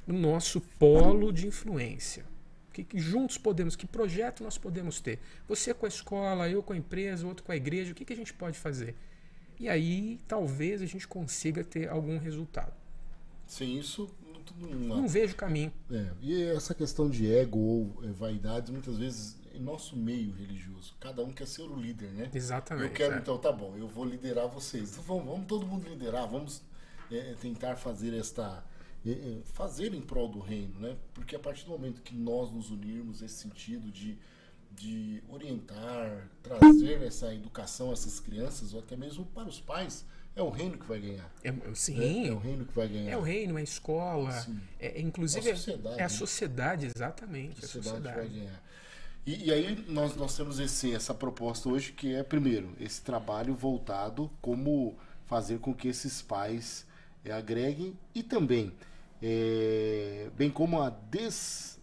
no 0.07 0.18
nosso 0.18 0.61
polo 0.79 1.33
de 1.33 1.47
influência? 1.47 2.25
O 2.68 2.73
que, 2.73 2.85
que 2.85 2.99
juntos 2.99 3.39
podemos, 3.39 3.77
que 3.77 3.87
projeto 3.87 4.43
nós 4.43 4.59
podemos 4.59 5.01
ter? 5.01 5.18
Você 5.47 5.75
com 5.75 5.87
a 5.87 5.89
escola, 5.89 6.49
eu 6.49 6.62
com 6.62 6.73
a 6.73 6.77
empresa, 6.77 7.27
outro 7.27 7.45
com 7.45 7.53
a 7.53 7.57
igreja, 7.57 7.93
o 7.93 7.95
que, 7.95 8.05
que 8.05 8.12
a 8.12 8.16
gente 8.16 8.33
pode 8.33 8.59
fazer? 8.59 8.97
E 9.61 9.68
aí 9.68 10.18
talvez 10.27 10.83
a 10.83 10.87
gente 10.87 11.07
consiga 11.07 11.62
ter 11.62 11.89
algum 11.89 12.18
resultado. 12.18 12.75
Sem 13.47 13.79
isso, 13.79 14.09
não, 14.59 14.97
não 14.97 15.09
vejo 15.09 15.37
caminho. 15.37 15.73
É, 15.91 16.07
e 16.20 16.43
essa 16.45 16.75
questão 16.75 17.11
de 17.11 17.33
ego 17.33 17.59
ou 17.59 18.05
é, 18.05 18.09
vaidade, 18.12 18.73
muitas 18.73 18.97
vezes 18.97 19.41
em 19.55 19.61
nosso 19.61 19.96
meio 19.96 20.32
religioso, 20.32 20.94
cada 21.00 21.22
um 21.22 21.32
quer 21.32 21.46
ser 21.46 21.62
o 21.62 21.76
líder, 21.76 22.11
né? 22.12 22.30
Exatamente. 22.32 22.88
Eu 22.88 22.92
quero, 22.92 23.14
é. 23.14 23.18
então, 23.18 23.38
tá 23.38 23.53
bom, 23.53 23.76
eu 23.76 23.88
vou 23.88 24.05
liderar 24.05 24.48
vocês. 24.48 24.92
Então, 24.92 25.05
vamos, 25.05 25.24
vamos 25.26 25.46
todo 25.46 25.66
mundo 25.66 25.88
liderar, 25.88 26.28
vamos 26.28 26.62
é, 27.11 27.34
tentar 27.40 27.76
fazer 27.76 28.14
esta. 28.14 28.64
É, 29.05 29.38
fazer 29.55 29.92
em 29.94 30.00
prol 30.00 30.28
do 30.28 30.38
reino, 30.38 30.78
né? 30.78 30.96
Porque 31.12 31.34
a 31.34 31.38
partir 31.38 31.64
do 31.64 31.72
momento 31.72 32.03
que 32.03 32.14
nós 32.14 32.53
nos 32.53 32.70
unirmos 32.70 33.20
nesse 33.20 33.34
sentido 33.34 33.90
de, 33.90 34.16
de 34.70 35.20
orientar, 35.28 36.28
trazer 36.40 37.03
essa 37.03 37.34
educação 37.34 37.90
a 37.90 37.94
essas 37.94 38.20
crianças, 38.20 38.72
ou 38.72 38.78
até 38.78 38.96
mesmo 38.96 39.26
para 39.26 39.48
os 39.48 39.61
pais, 39.61 40.05
é 40.34 40.42
o 40.42 40.48
reino 40.48 40.78
que 40.78 40.86
vai 40.86 40.98
ganhar. 40.98 41.30
É, 41.44 41.53
sim. 41.74 42.00
É, 42.00 42.28
é, 42.28 42.32
o 42.32 42.38
reino 42.38 42.64
que 42.64 42.74
vai 42.74 42.88
ganhar. 42.88 43.11
É 43.11 43.16
o 43.16 43.20
reino, 43.20 43.59
é 43.59 43.61
a 43.61 43.64
escola. 43.64 44.46
É, 44.78 45.00
inclusive, 45.00 45.48
é 45.48 45.53
a 45.53 45.57
sociedade. 45.57 46.00
É 46.00 46.05
a 46.05 46.09
sociedade, 46.09 46.86
exatamente. 46.86 47.64
A 47.64 47.68
sociedade, 47.68 47.88
a 47.88 48.12
sociedade. 48.12 48.16
vai 48.16 48.28
ganhar. 48.28 48.62
E, 49.25 49.47
e, 49.47 49.53
aí 49.53 49.85
nós, 49.89 50.16
nós 50.16 50.37
temos 50.37 50.59
esse, 50.59 50.93
essa 50.93 51.14
proposta 51.14 51.68
hoje 51.68 51.93
que 51.93 52.12
é, 52.12 52.25
primeiro, 52.25 52.75
esse 52.81 53.01
trabalho 53.01 53.55
voltado 53.55 54.29
como 54.41 54.97
fazer 55.27 55.61
com 55.61 55.73
que 55.73 55.87
esses 55.87 56.20
pais 56.20 56.85
é, 57.25 57.31
agreguem 57.31 57.97
e 58.12 58.23
também, 58.23 58.73
é, 59.23 60.29
bem 60.37 60.51
como 60.51 60.83
a 60.83 60.91
des, 60.91 61.79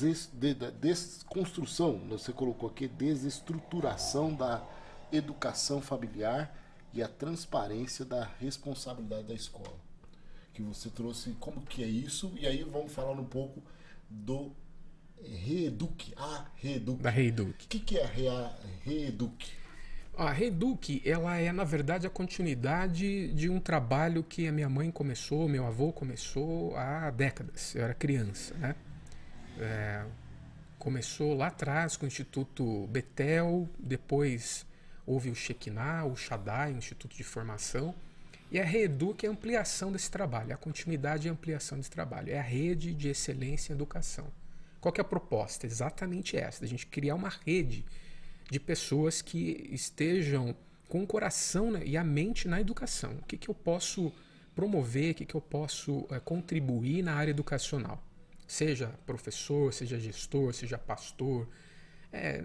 des, 0.00 0.28
de, 0.32 0.54
desconstrução, 0.72 2.00
você 2.08 2.32
colocou 2.32 2.68
aqui, 2.68 2.88
desestruturação 2.88 4.34
da 4.34 4.60
educação 5.12 5.80
familiar 5.80 6.52
e 6.92 7.00
a 7.04 7.08
transparência 7.08 8.04
da 8.04 8.24
responsabilidade 8.40 9.28
da 9.28 9.34
escola. 9.34 9.78
Que 10.52 10.60
você 10.60 10.90
trouxe 10.90 11.36
como 11.38 11.60
que 11.62 11.84
é 11.84 11.86
isso, 11.86 12.32
e 12.36 12.48
aí 12.48 12.64
vamos 12.64 12.92
falar 12.92 13.12
um 13.12 13.24
pouco 13.24 13.62
do 14.08 14.50
Reeduc, 15.24 16.12
a 16.16 16.46
Reeduc. 16.56 17.02
Da 17.02 17.10
Reeduc. 17.10 17.64
O 17.64 17.68
que, 17.68 17.80
que 17.80 17.98
é 17.98 18.04
a 18.04 18.52
Reeduc? 18.84 19.60
A 20.16 20.30
Reeduc, 20.30 21.02
ela 21.04 21.36
é 21.38 21.50
na 21.52 21.64
verdade 21.64 22.06
a 22.06 22.10
continuidade 22.10 23.32
de 23.32 23.48
um 23.48 23.58
trabalho 23.58 24.22
que 24.22 24.46
a 24.46 24.52
minha 24.52 24.68
mãe 24.68 24.90
começou, 24.90 25.48
meu 25.48 25.66
avô 25.66 25.92
começou 25.92 26.76
há 26.76 27.10
décadas. 27.10 27.74
Eu 27.74 27.84
era 27.84 27.94
criança, 27.94 28.54
né? 28.56 28.74
É, 29.58 30.04
começou 30.78 31.34
lá 31.34 31.46
atrás 31.48 31.96
com 31.96 32.04
o 32.04 32.08
Instituto 32.08 32.86
Betel, 32.88 33.68
depois 33.78 34.66
houve 35.06 35.30
o 35.30 35.34
Shekinah, 35.34 36.04
o 36.04 36.16
Shaddai, 36.16 36.72
o 36.72 36.76
Instituto 36.76 37.16
de 37.16 37.24
Formação, 37.24 37.94
e 38.50 38.58
a 38.58 38.64
Reeduc 38.64 39.24
é 39.24 39.28
a 39.28 39.32
ampliação 39.32 39.92
desse 39.92 40.10
trabalho, 40.10 40.52
a 40.52 40.56
continuidade 40.56 41.28
e 41.28 41.30
ampliação 41.30 41.78
desse 41.78 41.90
trabalho. 41.90 42.32
É 42.32 42.38
a 42.38 42.42
rede 42.42 42.92
de 42.92 43.08
excelência 43.08 43.72
em 43.72 43.76
educação. 43.76 44.26
Qual 44.80 44.92
que 44.92 45.00
é 45.00 45.02
a 45.02 45.04
proposta? 45.04 45.66
Exatamente 45.66 46.36
essa, 46.36 46.64
a 46.64 46.68
gente 46.68 46.86
criar 46.86 47.14
uma 47.14 47.28
rede 47.28 47.84
de 48.50 48.58
pessoas 48.58 49.22
que 49.22 49.68
estejam 49.70 50.56
com 50.88 51.02
o 51.02 51.06
coração 51.06 51.70
né, 51.70 51.82
e 51.84 51.96
a 51.96 52.02
mente 52.02 52.48
na 52.48 52.60
educação. 52.60 53.12
O 53.12 53.24
que, 53.24 53.36
que 53.36 53.48
eu 53.48 53.54
posso 53.54 54.12
promover, 54.54 55.12
o 55.12 55.14
que, 55.14 55.24
que 55.24 55.34
eu 55.34 55.40
posso 55.40 56.06
é, 56.10 56.18
contribuir 56.18 57.02
na 57.02 57.14
área 57.14 57.30
educacional? 57.30 58.02
Seja 58.46 58.88
professor, 59.06 59.72
seja 59.72 59.98
gestor, 60.00 60.52
seja 60.52 60.76
pastor, 60.76 61.46
é, 62.12 62.42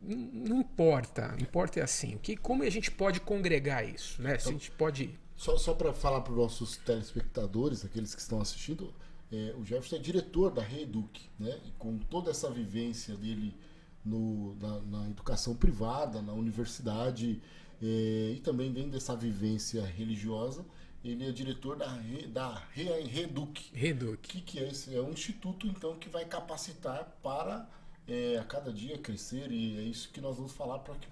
não 0.00 0.60
importa, 0.60 1.36
importa 1.40 1.80
é 1.80 1.82
assim, 1.82 2.16
que, 2.22 2.36
como 2.36 2.62
a 2.62 2.70
gente 2.70 2.90
pode 2.90 3.20
congregar 3.20 3.84
isso, 3.84 4.22
né? 4.22 4.38
Se 4.38 4.48
a 4.48 4.52
gente 4.52 4.70
pode... 4.70 5.18
Só, 5.34 5.56
só 5.56 5.74
para 5.74 5.92
falar 5.92 6.20
para 6.20 6.32
os 6.32 6.38
nossos 6.38 6.76
telespectadores, 6.76 7.84
aqueles 7.84 8.14
que 8.14 8.20
estão 8.20 8.40
assistindo, 8.40 8.94
é, 9.32 9.54
o 9.58 9.64
Jefferson 9.64 9.96
é 9.96 9.98
diretor 9.98 10.50
da 10.50 10.62
Reeduc, 10.62 11.20
né? 11.38 11.58
E 11.66 11.70
com 11.78 11.98
toda 11.98 12.30
essa 12.30 12.50
vivência 12.50 13.16
dele 13.16 13.56
no, 14.04 14.54
na, 14.56 14.80
na 14.80 15.10
educação 15.10 15.54
privada, 15.56 16.20
na 16.20 16.32
universidade, 16.32 17.40
é, 17.82 18.32
e 18.36 18.40
também 18.40 18.70
dentro 18.70 18.90
dessa 18.90 19.16
vivência 19.16 19.84
religiosa, 19.84 20.64
ele 21.02 21.26
é 21.26 21.32
diretor 21.32 21.76
da, 21.76 21.86
da 22.28 22.62
Reduc. 22.72 23.70
Reduc. 23.72 24.14
O 24.14 24.18
que, 24.18 24.40
que 24.40 24.58
é 24.58 24.68
esse? 24.68 24.94
É 24.94 25.00
um 25.00 25.10
instituto, 25.10 25.66
então, 25.66 25.96
que 25.96 26.08
vai 26.08 26.24
capacitar 26.24 27.16
para 27.22 27.66
é, 28.06 28.38
a 28.38 28.44
cada 28.44 28.72
dia 28.72 28.98
crescer 28.98 29.50
e 29.50 29.78
é 29.78 29.82
isso 29.82 30.10
que 30.10 30.20
nós 30.20 30.36
vamos 30.36 30.52
falar 30.52 30.78
para 30.80 30.94
que 30.94 31.08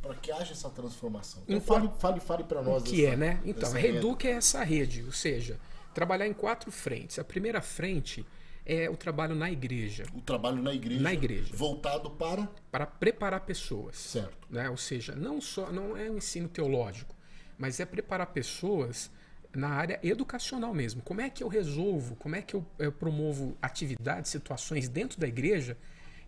para 0.00 0.14
que 0.14 0.30
haja 0.30 0.52
essa 0.52 0.70
transformação. 0.70 1.42
Então, 1.48 1.60
fale, 1.60 1.90
fale, 1.98 2.20
fale 2.20 2.44
para 2.44 2.62
nós. 2.62 2.82
O 2.82 2.86
que 2.86 3.04
é, 3.04 3.16
né? 3.16 3.42
Então, 3.44 3.68
a 3.68 3.76
Reduc 3.76 4.24
é 4.26 4.30
essa 4.30 4.62
rede, 4.62 5.02
ou 5.02 5.10
seja, 5.10 5.58
trabalhar 5.98 6.28
em 6.28 6.32
quatro 6.32 6.70
frentes. 6.70 7.18
A 7.18 7.24
primeira 7.24 7.60
frente 7.60 8.24
é 8.64 8.88
o 8.88 8.96
trabalho 8.96 9.34
na 9.34 9.50
igreja. 9.50 10.04
O 10.14 10.20
trabalho 10.20 10.62
na 10.62 10.72
igreja. 10.72 11.02
Na 11.02 11.12
igreja. 11.12 11.50
Voltado 11.52 12.08
para 12.08 12.48
para 12.70 12.86
preparar 12.86 13.40
pessoas. 13.40 13.96
Certo. 13.96 14.46
Né? 14.48 14.70
Ou 14.70 14.76
seja, 14.76 15.16
não 15.16 15.40
só 15.40 15.72
não 15.72 15.96
é 15.96 16.08
um 16.08 16.18
ensino 16.18 16.48
teológico, 16.48 17.16
mas 17.58 17.80
é 17.80 17.84
preparar 17.84 18.28
pessoas 18.28 19.10
na 19.52 19.70
área 19.70 19.98
educacional 20.00 20.72
mesmo. 20.72 21.02
Como 21.02 21.20
é 21.20 21.28
que 21.28 21.42
eu 21.42 21.48
resolvo? 21.48 22.14
Como 22.14 22.36
é 22.36 22.42
que 22.42 22.54
eu, 22.54 22.64
eu 22.78 22.92
promovo 22.92 23.58
atividades, 23.60 24.30
situações 24.30 24.88
dentro 24.88 25.18
da 25.18 25.26
igreja 25.26 25.76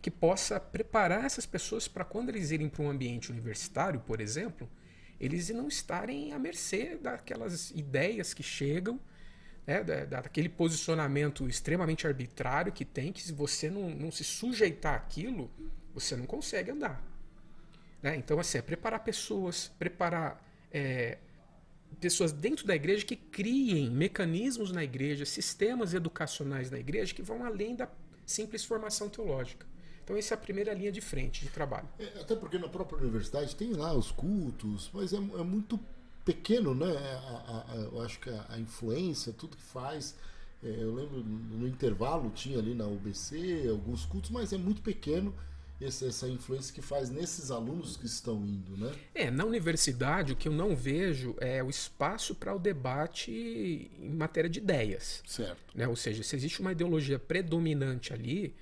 que 0.02 0.10
possa 0.10 0.58
preparar 0.58 1.24
essas 1.24 1.46
pessoas 1.46 1.86
para 1.86 2.04
quando 2.04 2.30
eles 2.30 2.50
irem 2.50 2.68
para 2.68 2.82
um 2.82 2.90
ambiente 2.90 3.30
universitário, 3.30 4.00
por 4.00 4.20
exemplo, 4.20 4.68
eles 5.20 5.48
não 5.50 5.68
estarem 5.68 6.32
à 6.32 6.38
mercê 6.40 6.96
daquelas 6.96 7.70
ideias 7.70 8.34
que 8.34 8.42
chegam, 8.42 8.98
né, 9.66 9.82
daquele 10.06 10.48
posicionamento 10.48 11.48
extremamente 11.48 12.06
arbitrário 12.06 12.72
que 12.72 12.84
tem, 12.84 13.12
que 13.12 13.22
se 13.22 13.32
você 13.32 13.70
não, 13.70 13.90
não 13.90 14.10
se 14.10 14.24
sujeitar 14.24 14.94
àquilo, 14.94 15.50
você 15.94 16.16
não 16.16 16.26
consegue 16.26 16.70
andar. 16.70 17.04
Né? 18.02 18.16
Então, 18.16 18.38
assim, 18.40 18.58
é 18.58 18.62
preparar 18.62 19.04
pessoas, 19.04 19.70
preparar 19.78 20.42
é, 20.72 21.18
pessoas 22.00 22.32
dentro 22.32 22.66
da 22.66 22.74
igreja 22.74 23.04
que 23.04 23.16
criem 23.16 23.90
mecanismos 23.90 24.72
na 24.72 24.82
igreja, 24.82 25.24
sistemas 25.24 25.94
educacionais 25.94 26.70
na 26.70 26.78
igreja 26.78 27.14
que 27.14 27.22
vão 27.22 27.44
além 27.44 27.74
da 27.74 27.88
simples 28.24 28.64
formação 28.64 29.08
teológica. 29.08 29.66
Então 30.02 30.16
essa 30.16 30.34
é 30.34 30.36
a 30.36 30.38
primeira 30.38 30.72
linha 30.72 30.90
de 30.90 31.00
frente 31.00 31.42
de 31.42 31.50
trabalho. 31.50 31.88
É, 31.98 32.20
até 32.20 32.34
porque 32.34 32.58
na 32.58 32.68
própria 32.68 32.98
universidade 32.98 33.54
tem 33.54 33.72
lá 33.72 33.92
os 33.92 34.10
cultos, 34.10 34.90
mas 34.92 35.12
é, 35.12 35.16
é 35.16 35.42
muito 35.42 35.78
pequeno, 36.32 36.74
né? 36.74 36.86
A, 36.86 37.64
a, 37.66 37.72
a, 37.72 37.76
eu 37.76 38.00
acho 38.02 38.20
que 38.20 38.30
a, 38.30 38.58
influência, 38.58 39.32
tudo 39.32 39.56
que 39.56 39.62
faz. 39.62 40.14
É, 40.62 40.68
eu 40.68 40.94
lembro 40.94 41.24
no 41.24 41.66
intervalo 41.66 42.30
tinha 42.30 42.58
ali 42.58 42.74
na 42.74 42.86
UBC 42.86 43.66
alguns 43.70 44.04
cultos, 44.04 44.30
mas 44.30 44.52
é 44.52 44.58
muito 44.58 44.82
pequeno 44.82 45.34
essa 45.80 46.28
influência 46.28 46.74
que 46.74 46.82
faz 46.82 47.08
nesses 47.08 47.50
alunos 47.50 47.96
que 47.96 48.04
estão 48.04 48.44
indo, 48.44 48.76
né? 48.76 48.92
É, 49.14 49.30
na 49.30 49.46
universidade 49.46 50.34
o 50.34 50.36
que 50.36 50.46
eu 50.46 50.52
não 50.52 50.76
vejo 50.76 51.34
é 51.40 51.62
o 51.62 51.70
espaço 51.70 52.34
para 52.34 52.54
o 52.54 52.58
debate 52.58 53.90
em 53.98 54.10
matéria 54.10 54.50
de 54.50 54.58
ideias. 54.58 55.22
Certo. 55.26 55.74
Né? 55.74 55.88
Ou 55.88 55.96
seja, 55.96 56.22
se 56.22 56.36
existe 56.36 56.60
uma 56.60 56.72
ideologia 56.72 57.18
predominante 57.18 58.12
ali, 58.12 58.54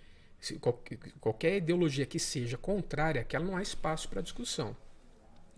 qualquer 1.20 1.56
ideologia 1.56 2.06
que 2.06 2.20
seja 2.20 2.56
contrária 2.56 3.20
àquela, 3.20 3.44
não 3.44 3.56
há 3.56 3.62
espaço 3.62 4.08
para 4.08 4.20
discussão. 4.20 4.76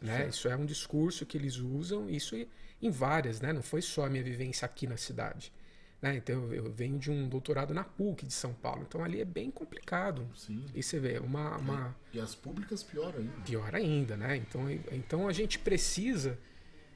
Né? 0.01 0.29
Isso 0.29 0.49
é 0.49 0.57
um 0.57 0.65
discurso 0.65 1.27
que 1.27 1.37
eles 1.37 1.57
usam, 1.57 2.09
isso 2.09 2.35
em 2.81 2.91
várias, 2.91 3.41
né? 3.41 3.53
não 3.53 3.63
foi 3.63 3.83
só 3.83 4.07
a 4.07 4.11
minha 4.11 4.25
vivência 4.25 4.65
aqui 4.65 4.87
na 4.87 4.97
cidade. 4.97 5.53
Né? 6.01 6.17
Então 6.17 6.53
eu 6.53 6.73
venho 6.73 6.99
de 6.99 7.11
um 7.11 7.29
doutorado 7.29 7.75
na 7.75 7.85
PUC 7.85 8.25
de 8.25 8.33
São 8.33 8.55
Paulo, 8.55 8.85
então 8.89 9.05
ali 9.05 9.21
é 9.21 9.25
bem 9.25 9.51
complicado. 9.51 10.27
Sim. 10.35 10.65
E 10.75 10.83
você 10.83 10.99
vê 10.99 11.19
uma, 11.19 11.59
uma... 11.59 11.97
E 12.13 12.19
as 12.19 12.35
públicas 12.35 12.83
pior 12.83 13.15
ainda. 13.15 13.43
Pior 13.45 13.75
ainda, 13.75 14.17
né? 14.17 14.37
Então, 14.37 14.71
então 14.91 15.29
a 15.29 15.33
gente 15.33 15.59
precisa 15.59 16.39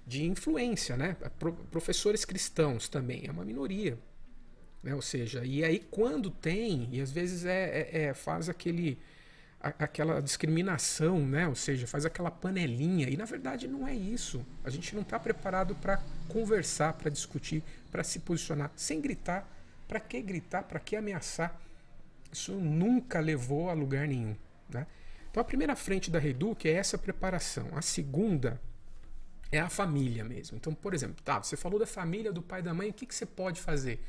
de 0.07 0.25
influência, 0.25 0.97
né? 0.97 1.17
Professores 1.71 2.25
cristãos 2.25 2.89
também 2.89 3.27
é 3.27 3.31
uma 3.31 3.45
minoria, 3.45 3.99
né? 4.83 4.95
Ou 4.95 5.03
seja, 5.03 5.45
e 5.45 5.63
aí 5.63 5.79
quando 5.91 6.31
tem 6.31 6.89
e 6.91 7.01
às 7.03 7.11
vezes 7.11 7.45
é, 7.45 7.89
é, 7.93 8.03
é 8.05 8.15
faz 8.15 8.49
aquele 8.49 8.99
aquela 9.79 10.21
discriminação, 10.21 11.19
né? 11.27 11.49
Ou 11.49 11.55
seja, 11.55 11.87
faz 11.87 12.05
aquela 12.05 12.31
panelinha. 12.31 13.09
E 13.09 13.17
na 13.17 13.25
verdade 13.25 13.67
não 13.67 13.87
é 13.87 13.95
isso. 13.95 14.45
A 14.63 14.71
gente 14.71 14.95
não 14.95 15.03
está 15.03 15.19
preparado 15.19 15.75
para 15.75 16.03
conversar, 16.29 16.93
para 16.93 17.11
discutir, 17.11 17.63
para 17.91 18.05
se 18.05 18.21
posicionar, 18.21 18.71
sem 18.77 19.01
gritar. 19.01 19.49
Para 19.89 20.01
que 20.01 20.21
gritar? 20.21 20.65
Para 20.65 20.81
que 20.81 20.97
ameaçar? 20.97 21.59
Isso 22.31 22.53
nunca 22.53 23.21
levou 23.21 23.71
a 23.71 23.73
lugar 23.73 24.07
nenhum. 24.07 24.37
Né? 24.69 24.87
Então 25.31 25.41
a 25.41 25.45
primeira 25.45 25.75
frente 25.75 26.11
da 26.11 26.19
Reduc 26.19 26.69
é 26.69 26.73
essa 26.73 26.99
preparação. 26.99 27.69
A 27.73 27.83
segunda 27.83 28.61
é 29.51 29.61
a 29.61 29.69
família 29.69 30.25
mesmo. 30.25 30.57
Então, 30.57 30.75
por 30.75 30.95
exemplo, 30.95 31.23
tá, 31.25 31.43
você 31.43 31.57
falou 31.57 31.79
da 31.79 31.87
família, 31.87 32.33
do 32.33 32.43
pai 32.43 32.61
e 32.61 32.63
da 32.63 32.75
mãe, 32.75 32.91
o 32.91 32.93
que, 32.93 33.07
que 33.07 33.15
você 33.15 33.25
pode 33.25 33.61
fazer? 33.61 34.01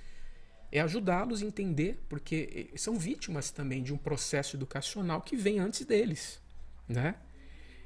É 0.71 0.79
ajudá-los 0.81 1.41
a 1.41 1.45
entender, 1.45 1.99
porque 2.09 2.71
são 2.75 2.97
vítimas 2.97 3.51
também 3.51 3.81
de 3.81 3.93
um 3.93 3.97
processo 3.97 4.55
educacional 4.55 5.21
que 5.21 5.35
vem 5.35 5.59
antes 5.59 5.85
deles. 5.85 6.39
Né? 6.87 7.15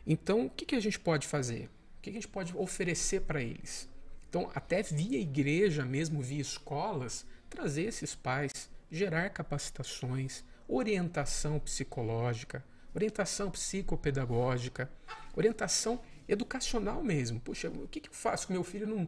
Então, 0.05 0.45
o 0.45 0.49
que, 0.49 0.65
que 0.65 0.75
a 0.75 0.79
gente 0.79 0.99
pode 0.99 1.27
fazer? 1.27 1.65
O 1.65 2.01
que, 2.01 2.09
que 2.11 2.17
a 2.17 2.21
gente 2.21 2.27
pode 2.27 2.55
oferecer 2.57 3.21
para 3.21 3.41
eles? 3.41 3.87
Então, 4.29 4.49
até 4.53 4.81
via 4.81 5.19
igreja, 5.19 5.85
mesmo 5.85 6.21
via 6.21 6.41
escolas, 6.41 7.25
trazer 7.49 7.83
esses 7.83 8.15
pais, 8.15 8.69
gerar 8.91 9.29
capacitações, 9.29 10.43
orientação 10.67 11.59
psicológica, 11.59 12.63
orientação 12.93 13.49
psicopedagógica, 13.49 14.89
orientação 15.35 15.99
educacional 16.27 17.03
mesmo. 17.03 17.39
Puxa, 17.39 17.69
o 17.69 17.87
que, 17.87 17.99
que 17.99 18.09
eu 18.09 18.13
faço 18.13 18.47
com 18.47 18.53
meu 18.53 18.63
filho 18.63 18.87
não 18.87 19.07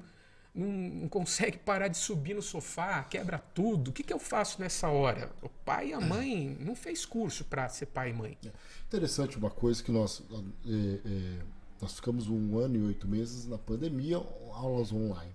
não, 0.53 0.67
não, 0.67 1.09
consegue 1.09 1.57
parar 1.57 1.87
de 1.87 1.97
subir 1.97 2.33
no 2.33 2.41
sofá, 2.41 3.03
quebra 3.03 3.39
tudo. 3.39 3.89
O 3.89 3.93
que, 3.93 4.03
que 4.03 4.13
eu 4.13 4.19
faço 4.19 4.59
nessa 4.59 4.89
hora? 4.89 5.31
O 5.41 5.49
pai 5.49 5.89
e 5.89 5.93
a 5.93 5.99
mãe 5.99 6.57
não 6.59 6.75
fez 6.75 7.05
curso 7.05 7.45
para 7.45 7.69
ser 7.69 7.87
pai 7.87 8.09
e 8.09 8.13
mãe. 8.13 8.37
É 8.45 8.49
interessante 8.85 9.37
uma 9.37 9.49
coisa 9.49 9.81
que 9.81 9.91
nós, 9.91 10.21
é, 10.65 10.99
é, 11.05 11.39
nós 11.81 11.93
ficamos 11.93 12.27
um 12.27 12.57
ano 12.59 12.75
e 12.75 12.81
oito 12.83 13.07
meses 13.07 13.47
na 13.47 13.57
pandemia, 13.57 14.17
aulas 14.53 14.91
online. 14.91 15.33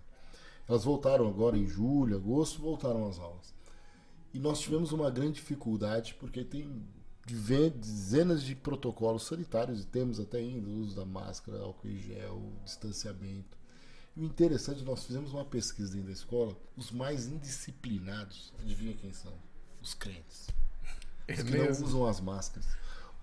Elas 0.68 0.84
voltaram 0.84 1.26
agora 1.28 1.56
em 1.56 1.66
julho, 1.66 2.16
agosto, 2.16 2.60
voltaram 2.60 3.08
as 3.08 3.18
aulas. 3.18 3.54
E 4.34 4.38
nós 4.38 4.60
tivemos 4.60 4.92
uma 4.92 5.10
grande 5.10 5.34
dificuldade 5.34 6.14
porque 6.14 6.44
tem 6.44 6.84
dezenas 7.26 8.42
de 8.42 8.54
protocolos 8.54 9.26
sanitários 9.26 9.82
e 9.82 9.86
temos 9.86 10.20
até 10.20 10.38
ainda 10.38 10.68
o 10.68 10.74
uso 10.80 10.94
da 10.94 11.04
máscara, 11.04 11.58
álcool 11.60 11.88
em 11.88 11.98
gel, 11.98 12.52
distanciamento. 12.64 13.55
E 14.16 14.20
o 14.20 14.24
interessante, 14.24 14.82
nós 14.82 15.04
fizemos 15.04 15.32
uma 15.32 15.44
pesquisa 15.44 15.92
dentro 15.92 16.06
da 16.06 16.12
escola, 16.12 16.56
os 16.74 16.90
mais 16.90 17.26
indisciplinados, 17.26 18.52
adivinha 18.60 18.94
quem 18.94 19.12
são? 19.12 19.32
Os 19.82 19.92
crentes. 19.92 20.48
É 21.28 21.34
os 21.34 21.42
que 21.42 21.50
mesmo? 21.50 21.80
não 21.80 21.88
usam 21.88 22.06
as 22.06 22.20
máscaras. 22.20 22.66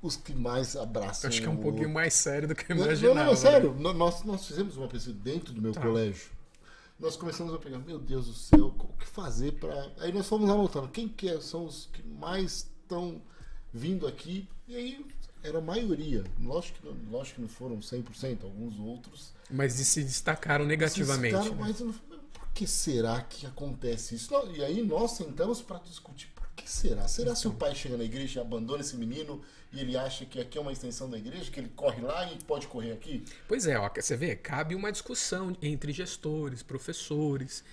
Os 0.02 0.16
que 0.16 0.36
mais 0.36 0.76
abraçam. 0.76 1.30
Acho 1.30 1.42
que 1.42 1.48
é 1.48 1.50
um 1.50 1.58
pouquinho 1.58 1.90
mais 1.90 2.14
sério 2.14 2.48
do 2.48 2.54
que 2.54 2.72
eu 2.72 2.76
imaginava. 2.76 3.20
Não, 3.20 3.26
não, 3.26 3.36
sério. 3.36 3.74
Né? 3.74 3.94
Nós, 3.94 4.24
nós 4.24 4.46
fizemos 4.46 4.78
uma 4.78 4.88
pesquisa 4.88 5.18
dentro 5.18 5.54
do 5.54 5.62
meu 5.62 5.72
tá. 5.72 5.82
colégio. 5.82 6.30
Nós 7.00 7.16
começamos 7.16 7.54
a 7.54 7.58
pegar, 7.58 7.80
meu 7.80 7.98
Deus 7.98 8.28
do 8.28 8.34
céu, 8.34 8.68
o 8.68 8.94
que 8.98 9.08
fazer 9.08 9.54
para. 9.54 9.92
Aí 9.98 10.12
nós 10.12 10.28
fomos 10.28 10.50
anotando 10.50 10.90
quem 10.90 11.08
que 11.08 11.28
é, 11.28 11.40
são 11.42 11.66
os 11.66 11.90
que 11.92 12.04
mais 12.04 12.70
estão 12.82 13.22
vindo 13.74 14.06
aqui. 14.06 14.48
E 14.68 14.76
aí 14.76 15.06
era 15.44 15.58
a 15.58 15.62
maioria. 15.62 16.24
Lógico 16.40 16.80
que, 16.80 17.12
lógico 17.12 17.36
que 17.36 17.42
não 17.42 17.50
foram 17.50 17.78
100%, 17.80 18.44
alguns 18.44 18.80
outros. 18.80 19.34
Mas 19.50 19.74
se 19.74 20.04
destacaram 20.04 20.66
negativamente. 20.66 21.36
Se 21.36 21.50
destacaram, 21.50 21.68
né? 21.68 21.74
mas 22.08 22.22
por 22.32 22.48
que 22.54 22.66
será 22.66 23.22
que 23.22 23.46
acontece 23.46 24.16
isso? 24.16 24.34
E 24.56 24.64
aí 24.64 24.82
nós 24.82 25.12
sentamos 25.12 25.62
para 25.62 25.80
discutir 25.80 26.28
por 26.34 26.48
que 26.56 26.70
será? 26.70 27.08
Será 27.08 27.32
então. 27.32 27.36
se 27.36 27.48
o 27.48 27.50
então. 27.50 27.60
pai 27.60 27.76
chega 27.76 27.98
na 27.98 28.04
igreja 28.04 28.40
e 28.40 28.42
abandona 28.42 28.82
esse 28.82 28.96
menino 28.96 29.42
e 29.72 29.80
ele 29.80 29.98
acha 29.98 30.26
que 30.26 30.40
aqui 30.40 30.58
é 30.58 30.62
uma 30.62 30.72
extensão 30.72 31.10
da 31.10 31.18
igreja, 31.18 31.52
que 31.52 31.60
ele 31.60 31.70
corre 31.76 32.02
lá 32.02 32.32
e 32.32 32.38
pode 32.44 32.68
correr 32.68 32.94
aqui? 32.94 33.26
Pois 33.48 33.66
é, 33.68 33.78
ó, 33.78 33.90
você 33.94 34.16
vê, 34.16 34.36
cabe 34.36 34.76
uma 34.76 34.92
discussão 34.92 35.56
entre 35.62 35.92
gestores, 35.92 36.64
professores 36.64 37.64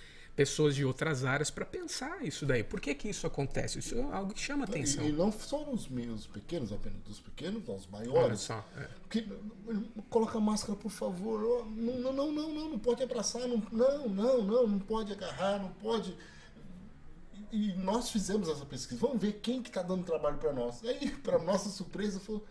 pessoas 0.41 0.75
de 0.75 0.87
outras 0.87 1.23
áreas 1.23 1.51
para 1.51 1.67
pensar 1.67 2.25
isso 2.25 2.47
daí. 2.47 2.65
Por 2.65 2.81
que, 2.81 2.95
que 2.95 3.11
isso 3.11 3.27
acontece? 3.27 3.79
Isso 3.79 3.95
é 3.95 4.03
algo 4.11 4.33
que 4.33 4.41
chama 4.41 4.65
atenção. 4.65 5.05
E, 5.07 5.13
não 5.13 5.31
só 5.31 5.67
nos 5.67 5.87
meus 5.87 6.27
pequenos, 6.27 6.73
apenas 6.73 6.99
dos 7.03 7.21
pequenos, 7.21 7.69
aos 7.69 7.87
maiores. 7.87 8.41
Só, 8.41 8.65
é. 8.79 8.89
que, 9.11 9.29
coloca 10.09 10.41
máscara, 10.41 10.79
por 10.79 10.91
favor. 10.91 11.67
Não, 11.67 12.01
não, 12.01 12.13
não, 12.15 12.33
não, 12.33 12.55
não, 12.55 12.71
não 12.71 12.79
pode 12.79 13.03
abraçar, 13.03 13.47
não, 13.47 13.63
não, 13.71 14.09
não, 14.09 14.43
não, 14.43 14.67
não 14.67 14.79
pode 14.79 15.13
agarrar, 15.13 15.59
não 15.59 15.73
pode. 15.73 16.17
E 17.53 17.75
nós 17.75 18.09
fizemos 18.09 18.49
essa 18.49 18.65
pesquisa. 18.65 18.99
Vamos 18.99 19.21
ver 19.21 19.41
quem 19.43 19.63
que 19.63 19.69
está 19.69 19.83
dando 19.83 20.05
trabalho 20.05 20.39
para 20.39 20.55
nós. 20.55 20.83
E 20.83 20.89
aí, 20.89 21.11
para 21.17 21.39
nossa 21.39 21.69
surpresa, 21.69 22.19
falou, 22.19 22.47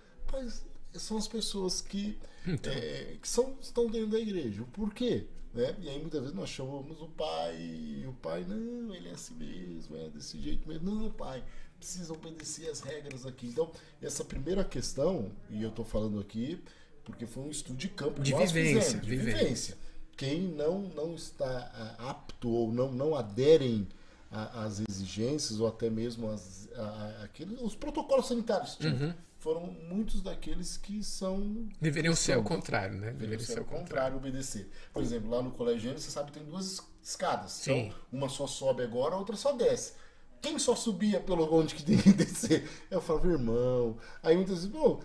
são 0.93 1.17
as 1.17 1.27
pessoas 1.27 1.81
que, 1.81 2.19
então. 2.45 2.71
é, 2.71 3.17
que 3.19 3.27
são, 3.27 3.57
estão 3.59 3.87
dentro 3.87 4.11
da 4.11 4.19
igreja. 4.19 4.63
Por 4.73 4.93
quê? 4.93 5.25
Né? 5.53 5.75
E 5.81 5.89
aí 5.89 5.99
muitas 5.99 6.21
vezes 6.21 6.35
nós 6.35 6.49
chamamos 6.49 7.01
o 7.01 7.07
pai, 7.07 7.57
e 7.57 8.05
o 8.07 8.13
pai, 8.13 8.45
não, 8.47 8.93
ele 8.93 9.09
é 9.09 9.13
assim 9.13 9.33
mesmo, 9.35 9.97
é 9.97 10.09
desse 10.09 10.39
jeito 10.39 10.67
mesmo. 10.67 10.89
Não, 10.89 11.09
pai, 11.09 11.43
precisa 11.77 12.13
obedecer 12.13 12.69
as 12.69 12.81
regras 12.81 13.25
aqui. 13.25 13.47
Então, 13.47 13.71
essa 14.01 14.23
primeira 14.23 14.63
questão, 14.63 15.31
e 15.49 15.63
eu 15.63 15.69
estou 15.69 15.85
falando 15.85 16.19
aqui 16.19 16.61
porque 17.03 17.25
foi 17.25 17.43
um 17.43 17.49
estudo 17.49 17.75
de 17.77 17.87
campo 17.87 18.21
de 18.21 18.31
vivência, 18.35 18.81
fizemos, 18.81 19.01
de 19.01 19.09
vivência. 19.09 19.39
vivência. 19.39 19.77
Quem 20.15 20.41
não, 20.41 20.81
não 20.81 21.15
está 21.15 21.95
apto 21.97 22.49
ou 22.49 22.71
não, 22.71 22.91
não 22.91 23.15
aderem 23.15 23.87
às 24.29 24.79
exigências 24.87 25.59
ou 25.59 25.67
até 25.67 25.89
mesmo 25.89 26.29
as, 26.29 26.69
a, 26.75 27.25
a, 27.25 27.63
os 27.63 27.73
protocolos 27.73 28.27
sanitários. 28.27 28.75
Tipo, 28.75 29.03
uhum 29.03 29.13
foram 29.39 29.67
muitos 29.89 30.21
daqueles 30.21 30.77
que 30.77 31.03
são. 31.03 31.67
Deveriam 31.81 32.15
ser 32.15 32.33
ao 32.33 32.43
contrário, 32.43 32.97
né? 32.97 33.11
Deveriam 33.11 33.39
ser 33.39 33.59
ao 33.59 33.65
contrário, 33.65 34.17
obedecer. 34.17 34.69
Por 34.93 35.01
exemplo, 35.01 35.29
lá 35.29 35.41
no 35.41 35.51
colégio, 35.51 35.93
você 35.93 36.11
sabe, 36.11 36.31
tem 36.31 36.43
duas 36.43 36.81
escadas. 37.01 37.51
Sim. 37.51 37.87
Então, 37.87 37.99
uma 38.11 38.29
só 38.29 38.45
sobe 38.45 38.83
agora, 38.83 39.15
a 39.15 39.17
outra 39.17 39.35
só 39.35 39.53
desce. 39.53 39.93
Quem 40.41 40.57
só 40.57 40.73
subia 40.73 41.19
pelo 41.19 41.53
onde 41.53 41.75
que 41.75 41.83
tem 41.83 41.97
que 41.97 42.11
descer? 42.13 42.67
Eu 42.89 43.01
falava, 43.01 43.27
irmão. 43.27 43.97
Aí 44.23 44.35
muitas 44.35 44.63
vezes, 44.63 44.71
pô, 44.71 45.01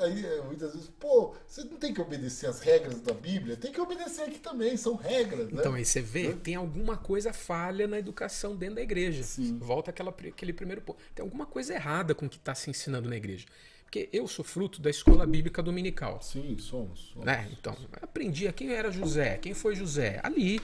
aí, 0.00 0.24
é, 0.24 0.40
muitas 0.42 0.72
vezes, 0.72 0.88
pô, 0.98 1.34
você 1.46 1.64
não 1.64 1.76
tem 1.76 1.92
que 1.92 2.00
obedecer 2.00 2.46
as 2.46 2.60
regras 2.60 3.00
da 3.00 3.12
Bíblia, 3.12 3.56
tem 3.56 3.70
que 3.70 3.80
obedecer 3.80 4.22
aqui 4.22 4.38
também, 4.38 4.76
são 4.76 4.96
regras. 4.96 5.50
Né? 5.50 5.60
Então 5.60 5.74
aí 5.74 5.84
você 5.84 6.00
vê, 6.00 6.32
tem 6.34 6.54
alguma 6.54 6.96
coisa 6.96 7.32
falha 7.34 7.86
na 7.86 7.98
educação 7.98 8.56
dentro 8.56 8.76
da 8.76 8.82
igreja. 8.82 9.22
Sim. 9.22 9.58
Volta 9.58 9.90
aquela, 9.90 10.10
aquele 10.10 10.54
primeiro 10.54 10.80
ponto. 10.80 10.98
Tem 11.14 11.22
alguma 11.22 11.44
coisa 11.44 11.74
errada 11.74 12.14
com 12.14 12.24
o 12.24 12.28
que 12.28 12.36
está 12.36 12.54
se 12.54 12.70
ensinando 12.70 13.08
na 13.10 13.16
igreja. 13.16 13.46
Porque 13.88 14.06
eu 14.12 14.28
sou 14.28 14.44
fruto 14.44 14.82
da 14.82 14.90
escola 14.90 15.26
bíblica 15.26 15.62
dominical. 15.62 16.20
Sim, 16.20 16.58
somos. 16.58 17.10
somos. 17.14 17.24
Né? 17.24 17.48
Então, 17.50 17.74
aprendi 18.02 18.52
quem 18.52 18.70
era 18.70 18.90
José, 18.90 19.38
quem 19.38 19.54
foi 19.54 19.74
José. 19.74 20.20
Ali, 20.22 20.60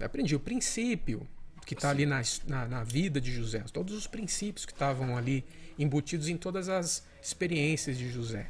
eu 0.00 0.06
aprendi 0.06 0.34
o 0.34 0.40
princípio 0.40 1.28
que 1.66 1.74
está 1.74 1.90
ali 1.90 2.06
na, 2.06 2.22
na, 2.46 2.66
na, 2.66 2.82
vida 2.82 3.20
de 3.20 3.30
José, 3.30 3.62
todos 3.74 3.94
os 3.94 4.06
princípios 4.06 4.64
que 4.64 4.72
estavam 4.72 5.18
ali 5.18 5.44
embutidos 5.78 6.28
em 6.28 6.36
todas 6.38 6.70
as 6.70 7.04
experiências 7.22 7.98
de 7.98 8.08
José. 8.08 8.48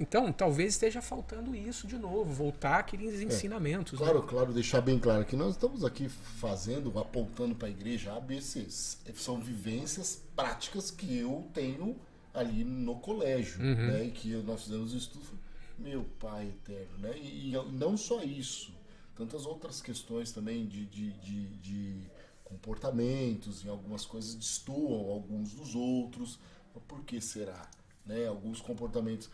Então, 0.00 0.32
talvez 0.32 0.72
esteja 0.72 1.02
faltando 1.02 1.54
isso 1.54 1.86
de 1.86 1.98
novo, 1.98 2.32
voltar 2.32 2.78
aqueles 2.78 3.20
é, 3.20 3.24
ensinamentos. 3.24 3.98
Claro, 3.98 4.20
né? 4.20 4.26
claro, 4.26 4.52
deixar 4.54 4.80
bem 4.80 4.98
claro 4.98 5.26
que 5.26 5.36
nós 5.36 5.56
estamos 5.56 5.84
aqui 5.84 6.08
fazendo, 6.08 6.98
apontando 6.98 7.54
para 7.54 7.68
a 7.68 7.70
igreja 7.70 8.16
ABCs. 8.16 8.96
São 9.14 9.38
vivências 9.38 10.22
práticas 10.34 10.90
que 10.90 11.18
eu 11.18 11.46
tenho 11.52 12.00
ali 12.34 12.64
no 12.64 12.96
colégio, 13.00 13.60
uhum. 13.60 13.86
né? 13.86 14.10
Que 14.10 14.34
nós 14.36 14.64
fizemos 14.64 14.92
estudo. 14.92 15.38
Meu 15.78 16.04
pai 16.20 16.48
eterno, 16.48 16.98
né? 16.98 17.18
E, 17.18 17.50
e, 17.50 17.72
não 17.72 17.96
só 17.96 18.22
isso, 18.22 18.72
tantas 19.16 19.46
outras 19.46 19.80
questões 19.80 20.30
também 20.30 20.66
de, 20.66 20.86
de, 20.86 21.10
de, 21.14 21.46
de 21.56 21.96
comportamentos, 22.44 23.64
em 23.64 23.68
algumas 23.68 24.04
coisas 24.04 24.34
destoam 24.34 25.10
alguns 25.10 25.52
dos 25.54 25.74
outros. 25.74 26.38
Por 26.86 27.02
que 27.04 27.20
será? 27.20 27.68
né? 28.04 28.26
Alguns 28.26 28.60
comportamentos 28.60 29.30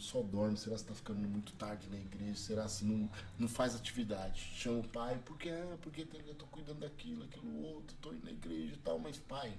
só 0.00 0.22
dorme, 0.22 0.56
será 0.56 0.74
que 0.74 0.82
está 0.82 0.94
ficando 0.94 1.20
muito 1.28 1.52
tarde 1.52 1.86
na 1.90 1.98
igreja, 1.98 2.34
será 2.34 2.66
se 2.66 2.84
não, 2.84 3.10
não 3.38 3.46
faz 3.46 3.74
atividade? 3.74 4.40
Chama 4.54 4.78
o 4.78 4.88
pai, 4.88 5.20
porque 5.24 5.50
é, 5.50 5.76
porque 5.82 6.06
eu 6.26 6.34
tô 6.34 6.46
cuidando 6.46 6.80
daquilo, 6.80 7.24
aquilo 7.24 7.62
outro, 7.62 7.94
tô 8.00 8.12
indo 8.12 8.24
na 8.24 8.32
igreja 8.32 8.74
e 8.74 8.78
tal, 8.78 8.98
mas 8.98 9.18
pai, 9.18 9.52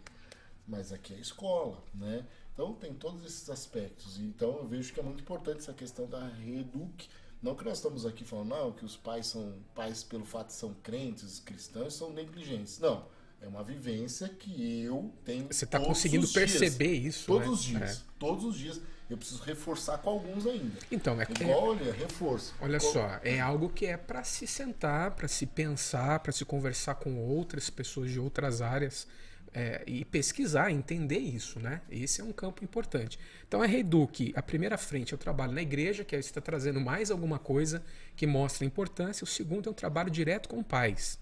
mas 0.67 0.91
aqui 0.91 1.13
é 1.13 1.17
a 1.17 1.19
escola, 1.19 1.83
né? 1.93 2.25
Então 2.57 2.73
tem 2.73 2.91
todos 2.91 3.23
esses 3.23 3.47
aspectos. 3.51 4.19
Então 4.19 4.57
eu 4.57 4.67
vejo 4.67 4.91
que 4.91 4.99
é 4.99 5.03
muito 5.03 5.21
importante 5.21 5.59
essa 5.59 5.73
questão 5.73 6.07
da 6.07 6.27
reeduque. 6.27 7.07
Não 7.39 7.53
que 7.53 7.63
nós 7.63 7.77
estamos 7.77 8.03
aqui 8.03 8.23
falando, 8.23 8.49
não, 8.49 8.71
que 8.71 8.83
os 8.83 8.97
pais 8.97 9.27
são 9.27 9.53
pais 9.75 10.03
pelo 10.03 10.25
fato 10.25 10.47
de 10.47 10.53
são 10.53 10.73
crentes, 10.81 11.39
cristãos, 11.39 11.93
são 11.93 12.11
negligentes. 12.11 12.79
Não. 12.79 13.05
É 13.39 13.47
uma 13.47 13.63
vivência 13.63 14.27
que 14.27 14.81
eu 14.81 15.13
tenho. 15.23 15.45
Você 15.53 15.65
está 15.65 15.79
conseguindo 15.79 16.27
perceber 16.29 16.99
dias, 16.99 17.15
isso. 17.17 17.27
Todos 17.27 17.47
né? 17.47 17.53
os 17.53 17.63
dias. 17.63 17.91
É. 17.91 18.03
Todos 18.17 18.43
os 18.43 18.57
dias. 18.57 18.81
Eu 19.07 19.17
preciso 19.17 19.41
reforçar 19.43 19.99
com 19.99 20.09
alguns 20.09 20.47
ainda. 20.47 20.79
Então, 20.91 21.21
é 21.21 21.27
Igual, 21.39 21.69
olha, 21.69 21.93
reforço. 21.93 22.53
Olha 22.59 22.79
só, 22.79 23.19
é 23.23 23.39
algo 23.39 23.69
que 23.69 23.85
é 23.85 23.95
para 23.95 24.21
se 24.23 24.45
sentar, 24.45 25.11
para 25.11 25.29
se 25.29 25.45
pensar, 25.45 26.19
para 26.19 26.33
se 26.33 26.43
conversar 26.43 26.95
com 26.95 27.17
outras 27.17 27.69
pessoas 27.69 28.11
de 28.11 28.19
outras 28.19 28.61
áreas 28.61 29.07
é, 29.53 29.83
e 29.87 30.05
pesquisar, 30.05 30.71
entender 30.71 31.17
isso, 31.17 31.59
né? 31.59 31.81
Esse 31.89 32.21
é 32.21 32.23
um 32.23 32.31
campo 32.31 32.63
importante. 32.63 33.19
Então 33.47 33.63
é 33.63 33.67
Reduc, 33.67 34.33
a 34.35 34.41
primeira 34.41 34.77
frente 34.77 35.13
é 35.13 35.15
o 35.15 35.17
trabalho 35.17 35.53
na 35.53 35.61
igreja, 35.61 36.03
que 36.03 36.15
é 36.15 36.19
está 36.19 36.41
trazendo 36.41 36.79
mais 36.79 37.11
alguma 37.11 37.39
coisa 37.39 37.83
que 38.15 38.27
mostra 38.27 38.65
a 38.65 38.67
importância. 38.67 39.23
O 39.23 39.27
segundo 39.27 39.69
é 39.69 39.71
um 39.71 39.75
trabalho 39.75 40.09
direto 40.09 40.49
com 40.49 40.61
pais, 40.61 41.19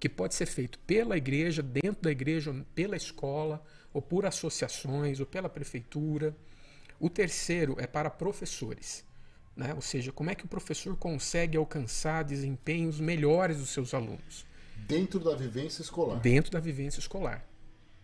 que 0.00 0.08
pode 0.08 0.34
ser 0.34 0.46
feito 0.46 0.78
pela 0.80 1.16
igreja, 1.16 1.62
dentro 1.62 2.02
da 2.02 2.10
igreja, 2.10 2.54
pela 2.74 2.96
escola, 2.96 3.62
ou 3.92 4.02
por 4.02 4.26
associações, 4.26 5.20
ou 5.20 5.26
pela 5.26 5.48
prefeitura. 5.48 6.36
O 7.00 7.08
terceiro 7.08 7.76
é 7.78 7.86
para 7.86 8.10
professores. 8.10 9.04
Né? 9.56 9.74
Ou 9.74 9.80
seja, 9.80 10.12
como 10.12 10.30
é 10.30 10.34
que 10.34 10.44
o 10.44 10.48
professor 10.48 10.96
consegue 10.96 11.56
alcançar 11.56 12.22
desempenhos 12.22 13.00
melhores 13.00 13.58
dos 13.58 13.70
seus 13.70 13.92
alunos? 13.92 14.46
Dentro 14.76 15.18
da 15.18 15.34
vivência 15.34 15.82
escolar. 15.82 16.20
Dentro 16.20 16.52
da 16.52 16.60
vivência 16.60 17.00
escolar 17.00 17.44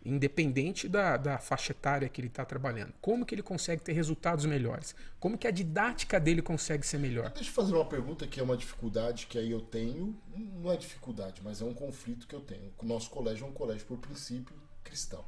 independente 0.05 0.89
da, 0.89 1.17
da 1.17 1.39
faixa 1.39 1.73
etária 1.73 2.09
que 2.09 2.21
ele 2.21 2.29
está 2.29 2.45
trabalhando. 2.45 2.93
Como 3.01 3.25
que 3.25 3.35
ele 3.35 3.43
consegue 3.43 3.83
ter 3.83 3.93
resultados 3.93 4.45
melhores? 4.45 4.95
Como 5.19 5.39
que 5.39 5.47
a 5.47 5.51
didática 5.51 6.21
dele 6.21 6.43
consegue 6.43 6.87
ser 6.87 6.99
melhor? 6.99 7.31
Deixa 7.31 7.49
eu 7.49 7.55
fazer 7.55 7.75
uma 7.75 7.87
pergunta 7.87 8.27
que 8.27 8.39
é 8.39 8.43
uma 8.43 8.57
dificuldade 8.57 9.27
que 9.27 9.39
aí 9.39 9.51
eu 9.51 9.61
tenho, 9.61 10.17
não 10.61 10.71
é 10.71 10.77
dificuldade, 10.77 11.41
mas 11.43 11.61
é 11.61 11.65
um 11.65 11.75
conflito 11.75 12.27
que 12.27 12.35
eu 12.35 12.41
tenho. 12.41 12.73
O 12.79 12.87
nosso 12.87 13.09
colégio 13.11 13.47
é 13.47 13.49
um 13.49 13.53
colégio 13.53 13.87
por 13.87 13.99
princípio 13.99 14.55
cristão. 14.83 15.25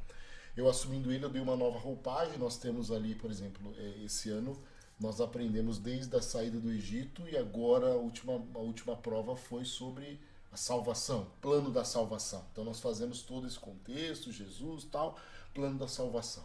Eu 0.55 0.69
assumindo 0.69 1.11
ele, 1.11 1.23
eu 1.23 1.29
dei 1.29 1.41
uma 1.41 1.55
nova 1.55 1.77
roupagem. 1.77 2.37
Nós 2.37 2.57
temos 2.57 2.91
ali, 2.91 3.15
por 3.15 3.29
exemplo, 3.29 3.73
é, 3.77 4.03
esse 4.05 4.29
ano 4.29 4.59
nós 4.99 5.21
aprendemos 5.21 5.77
desde 5.77 6.15
a 6.15 6.21
saída 6.21 6.59
do 6.59 6.71
Egito 6.71 7.27
e 7.29 7.37
agora 7.37 7.87
a 7.87 7.95
última, 7.95 8.43
a 8.55 8.59
última 8.59 8.95
prova 8.95 9.35
foi 9.35 9.63
sobre 9.63 10.19
a 10.57 10.59
salvação, 10.59 11.27
plano 11.39 11.69
da 11.69 11.85
salvação. 11.85 12.43
Então 12.51 12.63
nós 12.63 12.79
fazemos 12.79 13.21
todo 13.21 13.45
esse 13.45 13.59
contexto, 13.59 14.31
Jesus, 14.31 14.85
tal, 14.85 15.15
plano 15.53 15.77
da 15.77 15.87
salvação. 15.87 16.43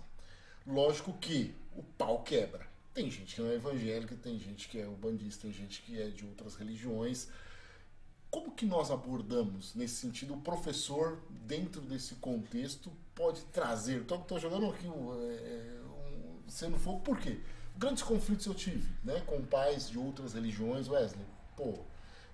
Lógico 0.67 1.15
que 1.15 1.55
o 1.75 1.83
pau 1.83 2.23
quebra. 2.23 2.71
Tem 2.93 3.11
gente 3.11 3.35
que 3.35 3.41
não 3.41 3.49
é 3.49 3.55
evangélica, 3.55 4.15
tem 4.15 4.39
gente 4.39 4.69
que 4.69 4.79
é 4.79 4.87
ubandista, 4.87 5.43
tem 5.43 5.53
gente 5.53 5.81
que 5.81 5.99
é 5.99 6.09
de 6.09 6.27
outras 6.27 6.57
religiões. 6.57 7.29
Como 8.31 8.53
que 8.53 8.67
nós 8.67 8.91
abordamos 8.91 9.75
nesse 9.75 9.95
sentido? 9.95 10.35
O 10.35 10.41
professor, 10.43 11.19
dentro 11.31 11.81
desse 11.81 12.17
contexto, 12.17 12.93
pode 13.15 13.41
trazer. 13.47 14.03
Estou 14.03 14.39
jogando 14.39 14.67
aqui 14.67 14.87
um, 14.89 15.15
é, 15.23 15.81
um, 15.87 16.51
sendo 16.51 16.79
fogo, 16.79 17.01
por 17.01 17.19
quê? 17.19 17.41
Grandes 17.79 18.03
conflitos 18.03 18.45
eu 18.45 18.55
tive 18.55 18.93
né, 19.03 19.23
com 19.27 19.43
pais 19.43 19.89
de 19.89 19.99
outras 19.99 20.35
religiões, 20.35 20.87
Wesley. 20.87 21.25
Pô, 21.57 21.79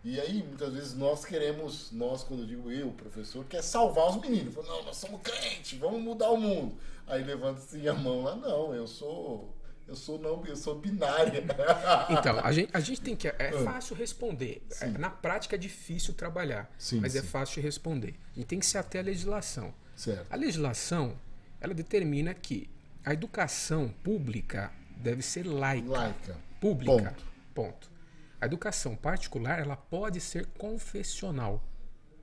e 0.04 0.20
aí, 0.20 0.42
muitas 0.42 0.72
vezes, 0.72 0.94
nós 0.94 1.24
queremos, 1.24 1.90
nós, 1.92 2.22
quando 2.22 2.40
eu 2.40 2.46
digo 2.46 2.70
eu, 2.70 2.90
professor, 2.92 3.44
quer 3.44 3.62
salvar 3.62 4.10
os 4.10 4.20
meninos. 4.20 4.54
Fala, 4.54 4.68
não, 4.68 4.84
nós 4.84 4.96
somos 4.96 5.20
crentes, 5.22 5.78
vamos 5.78 6.00
mudar 6.00 6.30
o 6.30 6.36
mundo. 6.36 6.76
Aí 7.06 7.24
levanta-se 7.24 7.88
a 7.88 7.94
mão 7.94 8.22
lá, 8.22 8.36
não, 8.36 8.74
eu 8.74 8.86
sou. 8.86 9.54
Eu 9.86 9.96
sou 9.96 10.18
não, 10.18 10.44
eu 10.44 10.54
sou 10.54 10.78
binária. 10.78 11.42
Então, 12.10 12.38
a 12.44 12.52
gente, 12.52 12.70
a 12.74 12.80
gente 12.80 13.00
tem 13.00 13.16
que. 13.16 13.26
É 13.26 13.50
ah. 13.54 13.64
fácil 13.64 13.96
responder. 13.96 14.62
É, 14.82 14.86
na 14.86 15.08
prática 15.08 15.56
é 15.56 15.58
difícil 15.58 16.12
trabalhar. 16.12 16.70
Sim, 16.78 17.00
mas 17.00 17.16
é 17.16 17.20
sim. 17.20 17.26
é 17.26 17.30
fácil 17.30 17.62
responder. 17.62 18.14
A 18.32 18.38
gente 18.38 18.46
tem 18.46 18.58
que 18.58 18.66
se 18.66 18.76
até 18.76 18.98
a 18.98 19.02
legislação. 19.02 19.72
Certo. 19.96 20.26
A 20.30 20.36
legislação, 20.36 21.18
ela 21.58 21.72
determina 21.72 22.34
que 22.34 22.68
a 23.04 23.14
educação 23.14 23.88
pública 24.04 24.70
deve 24.96 25.22
ser 25.22 25.46
laica. 25.46 25.88
Laica. 25.88 26.36
Pública. 26.60 26.92
Ponto. 26.92 27.24
Ponto. 27.54 27.97
A 28.40 28.46
educação 28.46 28.94
particular 28.94 29.58
ela 29.58 29.76
pode 29.76 30.20
ser 30.20 30.46
confessional. 30.58 31.62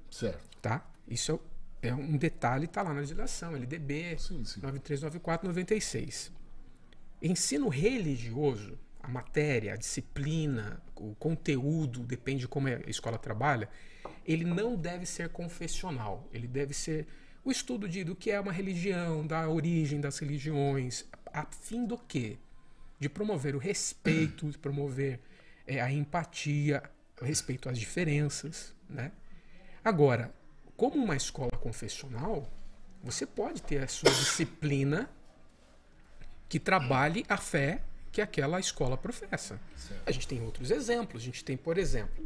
Certo. 0.09 0.57
Tá? 0.61 0.85
Isso 1.07 1.39
é, 1.81 1.89
é 1.89 1.93
um 1.93 2.17
detalhe, 2.17 2.65
está 2.65 2.81
lá 2.81 2.93
na 2.93 3.01
legislação, 3.01 3.55
LDB 3.55 4.17
sim, 4.17 4.43
sim. 4.45 4.61
9394 4.61 5.47
96. 5.47 6.31
Ensino 7.21 7.69
religioso, 7.69 8.77
a 9.01 9.07
matéria, 9.07 9.73
a 9.73 9.77
disciplina, 9.77 10.81
o 10.95 11.15
conteúdo, 11.15 12.01
depende 12.01 12.41
de 12.41 12.47
como 12.47 12.67
a 12.67 12.79
escola 12.87 13.17
trabalha, 13.17 13.69
ele 14.25 14.45
não 14.45 14.75
deve 14.75 15.05
ser 15.05 15.29
confessional. 15.29 16.27
Ele 16.31 16.47
deve 16.47 16.73
ser 16.73 17.07
o 17.43 17.51
estudo 17.51 17.87
de, 17.87 18.03
do 18.03 18.15
que 18.15 18.31
é 18.31 18.39
uma 18.39 18.51
religião, 18.51 19.25
da 19.25 19.47
origem 19.47 20.01
das 20.01 20.17
religiões, 20.17 21.05
a 21.31 21.45
fim 21.45 21.85
do 21.85 21.97
quê? 21.97 22.37
De 22.99 23.07
promover 23.07 23.55
o 23.55 23.59
respeito, 23.59 24.49
de 24.49 24.57
promover 24.57 25.19
é, 25.67 25.81
a 25.81 25.91
empatia, 25.91 26.83
o 27.21 27.25
respeito 27.25 27.69
às 27.69 27.77
diferenças, 27.77 28.73
né? 28.89 29.11
Agora, 29.83 30.33
como 30.75 30.95
uma 30.95 31.15
escola 31.15 31.51
confessional, 31.51 32.47
você 33.03 33.25
pode 33.25 33.61
ter 33.61 33.83
a 33.83 33.87
sua 33.87 34.09
disciplina 34.09 35.09
que 36.49 36.59
trabalhe 36.59 37.25
a 37.29 37.37
fé 37.37 37.81
que 38.11 38.21
aquela 38.21 38.59
escola 38.59 38.97
professa. 38.97 39.59
Certo. 39.75 40.01
A 40.05 40.11
gente 40.11 40.27
tem 40.27 40.41
outros 40.41 40.71
exemplos. 40.71 41.21
A 41.21 41.25
gente 41.25 41.43
tem, 41.43 41.57
por 41.57 41.77
exemplo, 41.77 42.25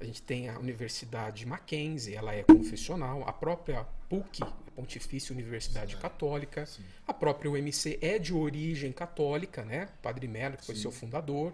a 0.00 0.04
gente 0.04 0.22
tem 0.22 0.48
a 0.48 0.58
Universidade 0.58 1.46
Mackenzie, 1.46 2.14
ela 2.14 2.34
é 2.34 2.42
confessional, 2.42 3.22
a 3.26 3.32
própria 3.32 3.84
PUC, 4.08 4.42
a 4.42 4.46
Pontifícia 4.74 5.32
Universidade. 5.32 5.96
Católica, 5.96 6.66
Sim. 6.66 6.82
a 7.06 7.14
própria 7.14 7.50
UMC 7.50 7.98
é 8.00 8.18
de 8.18 8.34
origem 8.34 8.92
católica, 8.92 9.64
né? 9.64 9.88
Padre 10.02 10.26
Melo, 10.26 10.56
que 10.56 10.64
foi 10.64 10.74
Sim. 10.74 10.82
seu 10.82 10.90
fundador. 10.90 11.52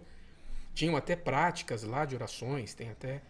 Tinham 0.75 0.97
até 0.97 1.15
práticas 1.15 1.83
lá 1.83 2.05
de 2.05 2.15
orações, 2.15 2.75
tem 2.75 2.91
até 2.91 3.23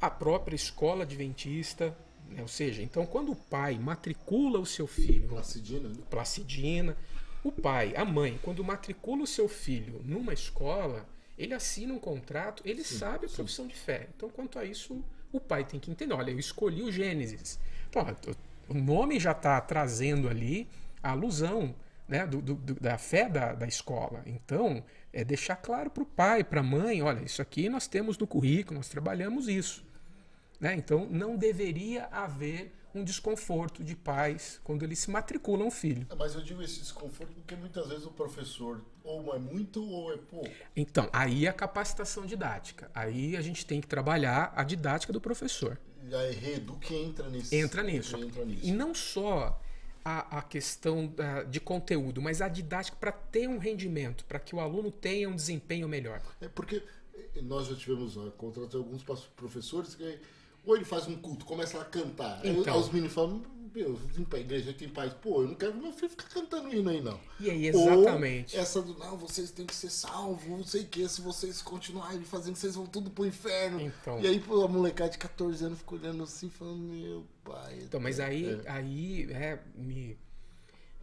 a 0.00 0.10
própria 0.10 0.54
escola 0.54 1.04
adventista, 1.04 1.96
né? 2.28 2.42
ou 2.42 2.48
seja, 2.48 2.82
então 2.82 3.06
quando 3.06 3.32
o 3.32 3.36
pai 3.36 3.78
matricula 3.78 4.58
o 4.58 4.66
seu 4.66 4.86
filho, 4.86 5.28
Placidina, 5.28 5.88
né? 5.88 5.96
Placidina, 6.10 6.96
o 7.42 7.52
pai, 7.52 7.94
a 7.96 8.04
mãe, 8.04 8.38
quando 8.42 8.64
matricula 8.64 9.22
o 9.22 9.26
seu 9.26 9.48
filho 9.48 10.00
numa 10.04 10.32
escola, 10.32 11.06
ele 11.36 11.52
assina 11.52 11.92
um 11.92 11.98
contrato, 11.98 12.62
ele 12.64 12.82
sim, 12.84 12.98
sabe 12.98 13.26
a 13.26 13.28
profissão 13.28 13.66
sim. 13.66 13.70
de 13.70 13.76
fé. 13.76 14.08
Então, 14.16 14.30
quanto 14.30 14.58
a 14.58 14.64
isso, 14.64 15.04
o 15.32 15.40
pai 15.40 15.64
tem 15.64 15.80
que 15.80 15.90
entender. 15.90 16.14
Olha, 16.14 16.30
eu 16.30 16.38
escolhi 16.38 16.82
o 16.82 16.92
Gênesis. 16.92 17.58
O 18.68 18.74
nome 18.74 19.18
já 19.20 19.32
está 19.32 19.60
trazendo 19.60 20.28
ali 20.28 20.68
a 21.02 21.10
alusão 21.10 21.74
né, 22.08 22.26
do, 22.26 22.40
do, 22.40 22.54
da 22.74 22.96
fé 22.96 23.28
da, 23.28 23.52
da 23.52 23.66
escola. 23.66 24.22
Então, 24.26 24.82
é 25.14 25.24
deixar 25.24 25.56
claro 25.56 25.88
para 25.88 26.02
o 26.02 26.06
pai, 26.06 26.42
para 26.42 26.60
a 26.60 26.62
mãe, 26.62 27.00
olha, 27.00 27.24
isso 27.24 27.40
aqui 27.40 27.68
nós 27.68 27.86
temos 27.86 28.18
no 28.18 28.26
currículo, 28.26 28.76
nós 28.76 28.88
trabalhamos 28.88 29.48
isso. 29.48 29.84
Né? 30.60 30.74
Então 30.74 31.06
não 31.08 31.36
deveria 31.36 32.06
haver 32.06 32.72
um 32.94 33.02
desconforto 33.02 33.82
de 33.82 33.96
pais 33.96 34.60
quando 34.62 34.82
eles 34.82 34.98
se 34.98 35.10
matriculam 35.10 35.68
um 35.68 35.70
filho. 35.70 36.06
Mas 36.16 36.34
eu 36.34 36.42
digo 36.42 36.62
esse 36.62 36.80
desconforto 36.80 37.32
porque 37.32 37.54
muitas 37.56 37.88
vezes 37.88 38.04
o 38.06 38.10
professor 38.10 38.84
ou 39.02 39.34
é 39.34 39.38
muito 39.38 39.84
ou 39.84 40.12
é 40.12 40.16
pouco. 40.16 40.50
Então, 40.76 41.08
aí 41.12 41.46
é 41.46 41.48
a 41.48 41.52
capacitação 41.52 42.24
didática. 42.24 42.90
Aí 42.94 43.36
a 43.36 43.40
gente 43.40 43.66
tem 43.66 43.80
que 43.80 43.86
trabalhar 43.86 44.52
a 44.54 44.62
didática 44.62 45.12
do 45.12 45.20
professor. 45.20 45.78
E 46.08 46.14
a 46.14 46.30
Redu 46.30 46.74
que 46.76 46.94
entra 46.94 47.28
nisso. 47.28 47.54
Entra 47.54 47.82
nisso. 47.82 48.16
Entra 48.16 48.44
nisso. 48.44 48.64
E 48.64 48.72
não 48.72 48.94
só 48.94 49.60
a, 50.04 50.38
a 50.38 50.42
questão 50.42 51.06
da, 51.06 51.42
de 51.44 51.60
conteúdo, 51.60 52.20
mas 52.20 52.42
a 52.42 52.48
didática 52.48 52.96
para 53.00 53.10
ter 53.10 53.48
um 53.48 53.58
rendimento, 53.58 54.24
para 54.26 54.38
que 54.38 54.54
o 54.54 54.60
aluno 54.60 54.90
tenha 54.90 55.28
um 55.28 55.34
desempenho 55.34 55.88
melhor. 55.88 56.20
É 56.40 56.48
porque 56.48 56.82
nós 57.42 57.68
já 57.68 57.74
tivemos 57.74 58.14
contratos 58.36 58.74
alguns 58.74 59.02
professores 59.34 59.94
que 59.94 60.18
ou 60.66 60.76
ele 60.76 60.84
faz 60.84 61.06
um 61.06 61.16
culto, 61.16 61.44
começa 61.44 61.80
a 61.80 61.84
cantar. 61.84 62.44
Então, 62.44 62.74
aí 62.74 62.80
os 62.80 62.90
meninos 62.90 63.12
falam, 63.12 63.42
meu, 63.74 63.94
vim 63.94 64.22
pra 64.22 64.38
igreja, 64.38 64.72
tem 64.72 64.88
pais, 64.88 65.12
pô, 65.14 65.42
eu 65.42 65.48
não 65.48 65.54
quero 65.54 65.72
que 65.72 65.78
meu 65.78 65.92
filho 65.92 66.08
fique 66.08 66.26
cantando 66.26 66.72
hino 66.72 66.88
aí, 66.88 67.00
não. 67.00 67.18
E 67.40 67.50
aí, 67.50 67.66
exatamente. 67.66 68.54
Ou 68.54 68.62
essa 68.62 68.80
do, 68.80 68.96
não, 68.96 69.16
vocês 69.16 69.50
têm 69.50 69.66
que 69.66 69.74
ser 69.74 69.90
salvos, 69.90 70.48
não 70.48 70.64
sei 70.64 70.82
o 70.82 70.86
que, 70.86 71.08
se 71.08 71.20
vocês 71.20 71.60
continuarem 71.60 72.22
fazendo, 72.22 72.54
vocês 72.54 72.76
vão 72.76 72.86
tudo 72.86 73.10
pro 73.10 73.26
inferno. 73.26 73.80
Então, 73.80 74.20
e 74.20 74.26
aí, 74.26 74.38
pô, 74.38 74.62
a 74.62 74.68
molecada 74.68 75.10
de 75.10 75.18
14 75.18 75.64
anos 75.64 75.78
ficou 75.78 75.98
olhando 75.98 76.22
assim, 76.22 76.48
falando, 76.48 76.78
meu 76.78 77.26
pai. 77.42 77.80
Então, 77.82 77.98
mas 78.00 78.20
aí, 78.20 78.60
é. 78.64 78.70
aí, 78.70 79.28
é, 79.32 79.58
me 79.74 80.16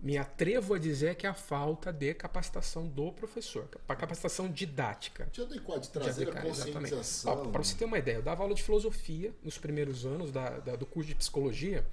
me 0.02 0.18
atrevo 0.18 0.74
a 0.74 0.80
dizer 0.80 1.16
que 1.16 1.28
é 1.28 1.30
a 1.30 1.34
falta 1.34 1.94
de 1.94 2.16
capacitação 2.16 2.88
do 2.88 3.12
professor, 3.12 3.68
para 3.86 3.96
capacitação 3.96 4.50
didática. 4.50 5.30
De 5.32 5.42
adequar, 5.42 5.80
de 5.80 5.90
trazer 5.92 6.26
de 6.26 6.32
adequar, 6.32 6.44
a 6.44 6.48
conscientização. 6.48 7.52
Para 7.52 7.64
você 7.64 7.76
ter 7.76 7.86
uma 7.86 8.00
ideia, 8.00 8.16
eu 8.16 8.24
dava 8.24 8.42
aula 8.42 8.56
de 8.56 8.64
filosofia 8.64 9.32
nos 9.44 9.60
primeiros 9.60 10.04
anos 10.04 10.32
da, 10.32 10.58
da, 10.58 10.76
do 10.76 10.88
curso 10.88 11.10
de 11.10 11.16
psicologia. 11.16 11.86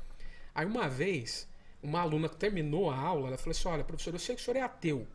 Aí 0.55 0.65
uma 0.65 0.89
vez, 0.89 1.47
uma 1.83 2.01
aluna 2.01 2.31
terminou 2.31 2.91
a 2.91 2.97
aula, 2.97 3.29
ela 3.29 3.37
falou 3.37 3.51
assim: 3.51 3.69
Olha, 3.69 3.85
professor, 3.85 4.15
eu 4.15 4.19
sei 4.19 4.35
que 4.35 4.41
o 4.41 4.45
senhor 4.45 4.57
é 4.57 4.63
ateu, 4.63 5.07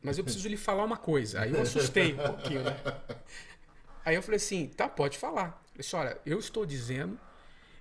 mas 0.00 0.16
eu 0.16 0.22
preciso 0.22 0.48
lhe 0.48 0.56
falar 0.56 0.84
uma 0.84 0.96
coisa. 0.96 1.40
Aí 1.40 1.52
eu 1.52 1.62
assustei 1.62 2.14
um 2.14 2.18
pouquinho, 2.18 2.62
né? 2.62 2.76
Aí 4.04 4.14
eu 4.14 4.22
falei 4.22 4.36
assim: 4.36 4.68
Tá, 4.68 4.88
pode 4.88 5.18
falar. 5.18 5.60
Eu 5.74 5.80
assim: 5.80 5.96
Olha, 5.96 6.16
eu 6.24 6.38
estou 6.38 6.64
dizendo 6.64 7.18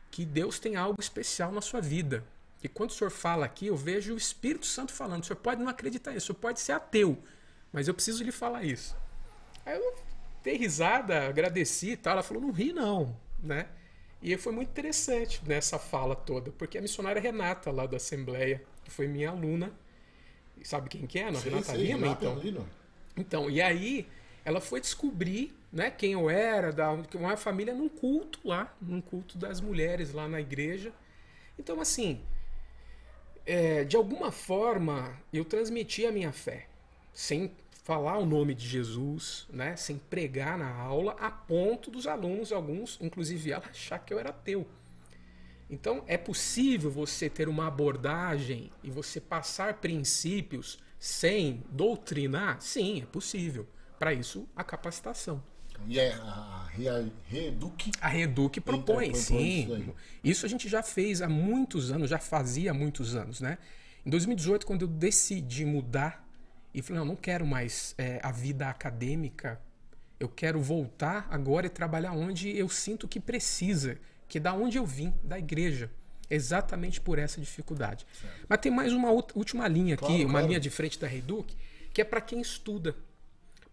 que 0.09 0.25
Deus 0.25 0.57
tem 0.57 0.75
algo 0.75 0.99
especial 0.99 1.51
na 1.51 1.61
sua 1.61 1.81
vida. 1.81 2.23
E 2.64 2.70
quando 2.70 2.91
o 2.91 2.93
senhor 2.93 3.11
fala 3.11 3.45
aqui, 3.45 3.68
eu 3.68 3.76
vejo 3.76 4.14
o 4.14 4.18
Espírito 4.18 4.66
Santo 4.66 4.93
falando. 4.93 5.24
O 5.24 5.26
senhor 5.26 5.38
pode 5.38 5.61
não 5.61 5.70
acreditar 5.70 6.14
nisso, 6.14 6.26
o 6.26 6.28
senhor 6.28 6.39
pode 6.39 6.61
ser 6.61 6.72
ateu, 6.72 7.22
mas 7.74 7.89
eu 7.89 7.93
preciso 7.93 8.24
lhe 8.24 8.32
falar 8.32 8.64
isso. 8.64 8.95
Aí 9.66 9.78
eu 9.78 9.95
dei 10.41 10.55
risada, 10.55 11.28
agradeci 11.28 11.91
e 11.91 11.97
tal. 11.97 12.14
Ela 12.14 12.24
falou: 12.24 12.41
não 12.41 12.51
ri, 12.51 12.72
não. 12.72 13.16
Né? 13.38 13.68
E 14.22 14.38
foi 14.38 14.53
muito 14.53 14.70
interessante 14.70 15.41
nessa 15.45 15.78
fala 15.78 16.16
toda, 16.16 16.51
porque 16.51 16.78
a 16.78 16.82
missionária 16.82 17.22
Renata, 17.22 17.70
lá 17.70 17.86
da 17.86 17.97
Assembleia, 17.97 18.64
que 18.86 18.89
foi 18.89 19.05
minha 19.05 19.30
aluna, 19.30 19.74
sabe 20.64 20.88
quem 20.88 21.05
que 21.05 21.20
é? 21.20 21.30
Não, 21.30 21.41
sim, 21.41 21.49
Renata 21.49 21.74
sim, 21.74 21.78
Lima, 21.78 21.99
Renata 21.99 22.26
então. 22.26 22.39
Lima. 22.39 22.66
Então, 23.18 23.49
e 23.49 23.61
aí 23.61 24.07
ela 24.45 24.61
foi 24.61 24.80
descobrir 24.80 25.53
né, 25.72 25.91
quem 25.91 26.14
eu 26.14 26.30
era, 26.30 26.72
da 26.72 26.91
uma 26.91 27.36
família 27.36 27.74
num 27.74 27.89
culto 27.89 28.39
lá, 28.45 28.74
num 28.82 29.01
culto 29.01 29.38
das 29.38 29.59
mulheres 29.59 30.14
lá 30.14 30.30
na 30.30 30.39
igreja. 30.39 30.93
Então, 31.59 31.82
assim, 31.82 32.22
é, 33.46 33.84
de 33.84 33.96
alguma 33.96 34.32
forma, 34.32 35.18
eu 35.32 35.44
transmiti 35.44 36.06
a 36.06 36.12
minha 36.12 36.32
fé, 36.32 36.68
sem 37.14 37.52
falar 37.84 38.18
o 38.18 38.26
nome 38.26 38.56
de 38.56 38.66
Jesus, 38.66 39.46
né, 39.50 39.76
sem 39.76 39.98
pregar 39.98 40.58
na 40.58 40.74
aula, 40.74 41.16
a 41.20 41.30
ponto 41.30 41.91
dos 41.91 42.08
alunos, 42.08 42.52
alguns, 42.52 42.98
inclusive 43.02 43.52
ela, 43.52 43.66
achar 43.70 44.00
que 44.00 44.14
eu 44.14 44.20
era 44.20 44.30
ateu. 44.30 44.66
Então, 45.70 46.04
é 46.08 46.18
possível 46.18 46.89
você 46.91 47.30
ter 47.30 47.50
uma 47.50 47.68
abordagem 47.68 48.72
e 48.84 48.89
você 48.89 49.20
passar 49.20 49.76
princípios 49.76 50.80
sem 51.00 51.64
doutrinar? 51.70 52.62
Sim, 52.62 53.02
é 53.02 53.06
possível. 53.06 53.68
Para 53.98 54.14
isso, 54.14 54.48
a 54.56 54.64
capacitação. 54.64 55.44
E 55.88 55.99
é 55.99 56.13
a 56.13 56.67
Reeduc? 56.71 57.91
A 58.01 58.07
Reeduc 58.07 58.61
propõe, 58.61 59.13
sim. 59.13 59.63
Isso, 59.63 59.95
isso, 60.24 60.45
a 60.45 60.49
gente 60.49 60.67
já 60.69 60.82
fez 60.82 61.21
há 61.21 61.30
muitos 61.30 61.91
anos, 61.91 62.09
já 62.09 62.17
fazia 62.17 62.71
há 62.71 62.74
muitos 62.74 63.15
anos, 63.15 63.41
né? 63.41 63.57
Em 64.05 64.09
2018, 64.09 64.65
quando 64.65 64.84
eu 64.84 64.88
decidi 64.88 65.65
mudar 65.65 66.28
e 66.74 66.82
falei, 66.82 66.99
não, 66.99 67.05
não 67.05 67.15
quero 67.15 67.45
mais 67.45 67.93
é, 67.97 68.19
a 68.24 68.32
vida 68.32 68.67
acadêmica, 68.69 69.61
eu 70.19 70.28
quero 70.28 70.59
voltar 70.61 71.28
agora 71.30 71.67
e 71.67 71.69
trabalhar 71.69 72.13
onde 72.13 72.55
eu 72.57 72.67
sinto 72.69 73.07
que 73.07 73.19
precisa, 73.19 73.97
que 74.28 74.38
é 74.38 74.41
da 74.41 74.53
onde 74.53 74.78
eu 74.78 74.86
vim, 74.86 75.13
da 75.24 75.38
igreja. 75.38 75.91
Exatamente 76.30 76.99
por 76.99 77.19
essa 77.19 77.39
dificuldade. 77.39 78.07
Certo. 78.19 78.45
Mas 78.47 78.59
tem 78.59 78.71
mais 78.71 78.91
uma 78.93 79.11
última 79.11 79.67
linha 79.67 79.95
aqui, 79.95 80.05
claro, 80.05 80.24
uma 80.24 80.32
claro. 80.32 80.47
linha 80.47 80.59
de 80.59 80.69
frente 80.69 80.97
da 80.97 81.07
Reduc, 81.07 81.55
que 81.93 82.01
é 82.01 82.05
para 82.05 82.21
quem 82.21 82.41
estuda. 82.41 82.95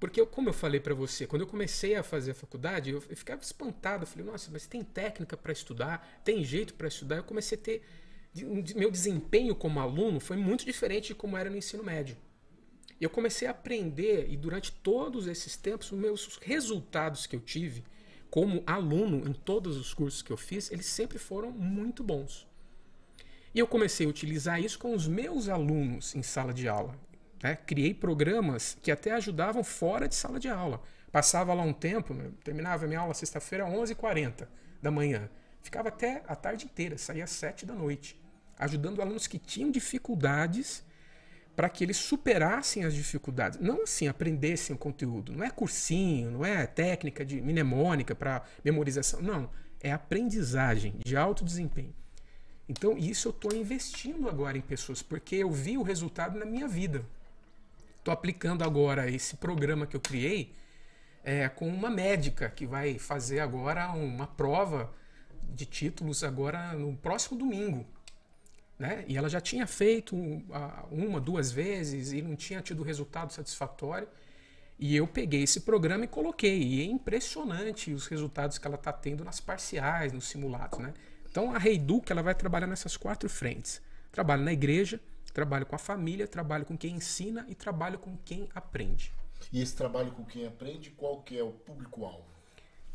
Porque, 0.00 0.18
eu, 0.18 0.26
como 0.26 0.48
eu 0.48 0.54
falei 0.54 0.80
para 0.80 0.94
você, 0.94 1.26
quando 1.26 1.42
eu 1.42 1.46
comecei 1.46 1.94
a 1.94 2.02
fazer 2.02 2.30
a 2.30 2.34
faculdade, 2.34 2.90
eu, 2.90 3.02
eu 3.10 3.16
ficava 3.16 3.42
espantado. 3.42 4.04
Eu 4.04 4.06
falei, 4.06 4.24
nossa, 4.24 4.50
mas 4.50 4.66
tem 4.66 4.82
técnica 4.82 5.36
para 5.36 5.52
estudar, 5.52 6.20
tem 6.24 6.42
jeito 6.42 6.72
para 6.72 6.88
estudar. 6.88 7.16
Eu 7.16 7.24
comecei 7.24 7.58
a 7.58 7.60
ter. 7.60 7.82
Meu 8.74 8.90
desempenho 8.90 9.54
como 9.54 9.78
aluno 9.78 10.18
foi 10.18 10.38
muito 10.38 10.64
diferente 10.64 11.08
de 11.08 11.14
como 11.14 11.36
era 11.36 11.50
no 11.50 11.56
ensino 11.56 11.84
médio. 11.84 12.16
Eu 12.98 13.10
comecei 13.10 13.46
a 13.46 13.50
aprender, 13.50 14.26
e 14.30 14.36
durante 14.36 14.72
todos 14.72 15.26
esses 15.26 15.56
tempos, 15.56 15.92
os 15.92 15.98
meus 15.98 16.38
resultados 16.42 17.26
que 17.26 17.36
eu 17.36 17.40
tive 17.40 17.84
como 18.30 18.62
aluno 18.66 19.28
em 19.28 19.32
todos 19.32 19.76
os 19.76 19.92
cursos 19.92 20.22
que 20.22 20.30
eu 20.30 20.36
fiz, 20.36 20.70
eles 20.70 20.86
sempre 20.86 21.18
foram 21.18 21.50
muito 21.50 22.02
bons. 22.02 22.46
E 23.54 23.58
eu 23.58 23.66
comecei 23.66 24.06
a 24.06 24.08
utilizar 24.08 24.62
isso 24.62 24.78
com 24.78 24.94
os 24.94 25.08
meus 25.08 25.48
alunos 25.48 26.14
em 26.14 26.22
sala 26.22 26.54
de 26.54 26.68
aula. 26.68 26.94
Né? 27.42 27.56
Criei 27.56 27.94
programas 27.94 28.76
que 28.82 28.90
até 28.90 29.12
ajudavam 29.12 29.64
fora 29.64 30.08
de 30.08 30.14
sala 30.14 30.38
de 30.38 30.48
aula. 30.48 30.82
Passava 31.10 31.52
lá 31.54 31.62
um 31.62 31.72
tempo, 31.72 32.14
terminava 32.44 32.86
minha 32.86 33.00
aula 33.00 33.14
sexta-feira 33.14 33.66
às 33.66 33.72
11h40 33.72 34.46
da 34.80 34.90
manhã. 34.90 35.28
Ficava 35.62 35.88
até 35.88 36.22
a 36.26 36.36
tarde 36.36 36.64
inteira, 36.64 36.96
saía 36.96 37.24
às 37.24 37.30
7 37.30 37.66
da 37.66 37.74
noite, 37.74 38.18
ajudando 38.58 39.02
alunos 39.02 39.26
que 39.26 39.38
tinham 39.38 39.70
dificuldades 39.70 40.84
para 41.56 41.68
que 41.68 41.84
eles 41.84 41.96
superassem 41.96 42.84
as 42.84 42.94
dificuldades. 42.94 43.58
Não 43.60 43.82
assim, 43.82 44.08
aprendessem 44.08 44.74
o 44.74 44.78
conteúdo. 44.78 45.32
Não 45.32 45.44
é 45.44 45.50
cursinho, 45.50 46.30
não 46.30 46.44
é 46.44 46.66
técnica 46.66 47.24
de 47.24 47.40
mnemônica 47.42 48.14
para 48.14 48.44
memorização. 48.64 49.20
Não. 49.20 49.50
É 49.82 49.92
aprendizagem 49.92 50.94
de 51.04 51.16
alto 51.16 51.44
desempenho. 51.44 51.94
Então, 52.68 52.96
isso 52.96 53.28
eu 53.28 53.30
estou 53.30 53.52
investindo 53.52 54.28
agora 54.28 54.56
em 54.56 54.60
pessoas, 54.60 55.02
porque 55.02 55.36
eu 55.36 55.50
vi 55.50 55.76
o 55.76 55.82
resultado 55.82 56.38
na 56.38 56.46
minha 56.46 56.68
vida. 56.68 57.04
Estou 58.00 58.12
aplicando 58.14 58.64
agora 58.64 59.10
esse 59.10 59.36
programa 59.36 59.86
que 59.86 59.94
eu 59.94 60.00
criei 60.00 60.54
é, 61.22 61.50
com 61.50 61.68
uma 61.68 61.90
médica 61.90 62.48
que 62.48 62.66
vai 62.66 62.98
fazer 62.98 63.40
agora 63.40 63.90
uma 63.90 64.26
prova 64.26 64.90
de 65.50 65.66
títulos 65.66 66.24
agora 66.24 66.72
no 66.72 66.96
próximo 66.96 67.38
domingo. 67.38 67.86
Né? 68.78 69.04
E 69.06 69.18
ela 69.18 69.28
já 69.28 69.38
tinha 69.38 69.66
feito 69.66 70.16
uma, 70.90 71.20
duas 71.20 71.52
vezes 71.52 72.12
e 72.12 72.22
não 72.22 72.34
tinha 72.34 72.62
tido 72.62 72.82
resultado 72.82 73.34
satisfatório. 73.34 74.08
E 74.78 74.96
eu 74.96 75.06
peguei 75.06 75.42
esse 75.42 75.60
programa 75.60 76.06
e 76.06 76.08
coloquei. 76.08 76.58
E 76.62 76.80
é 76.80 76.84
impressionante 76.84 77.92
os 77.92 78.06
resultados 78.06 78.56
que 78.56 78.66
ela 78.66 78.76
está 78.76 78.94
tendo 78.94 79.22
nas 79.22 79.40
parciais, 79.40 80.10
nos 80.10 80.26
simulados. 80.26 80.78
Né? 80.78 80.94
Então 81.30 81.54
a 81.54 81.58
Reiduc 81.58 82.10
ela 82.10 82.22
vai 82.22 82.34
trabalhar 82.34 82.66
nessas 82.66 82.96
quatro 82.96 83.28
frentes. 83.28 83.82
Trabalho 84.10 84.42
na 84.42 84.54
igreja, 84.54 84.98
Trabalho 85.32 85.66
com 85.66 85.76
a 85.76 85.78
família, 85.78 86.26
trabalho 86.26 86.64
com 86.64 86.76
quem 86.76 86.96
ensina 86.96 87.46
e 87.48 87.54
trabalho 87.54 87.98
com 87.98 88.16
quem 88.24 88.48
aprende. 88.54 89.12
E 89.52 89.60
esse 89.60 89.74
trabalho 89.74 90.12
com 90.12 90.24
quem 90.24 90.46
aprende, 90.46 90.90
qual 90.90 91.22
que 91.22 91.38
é 91.38 91.42
o 91.42 91.52
público-alvo? 91.52 92.28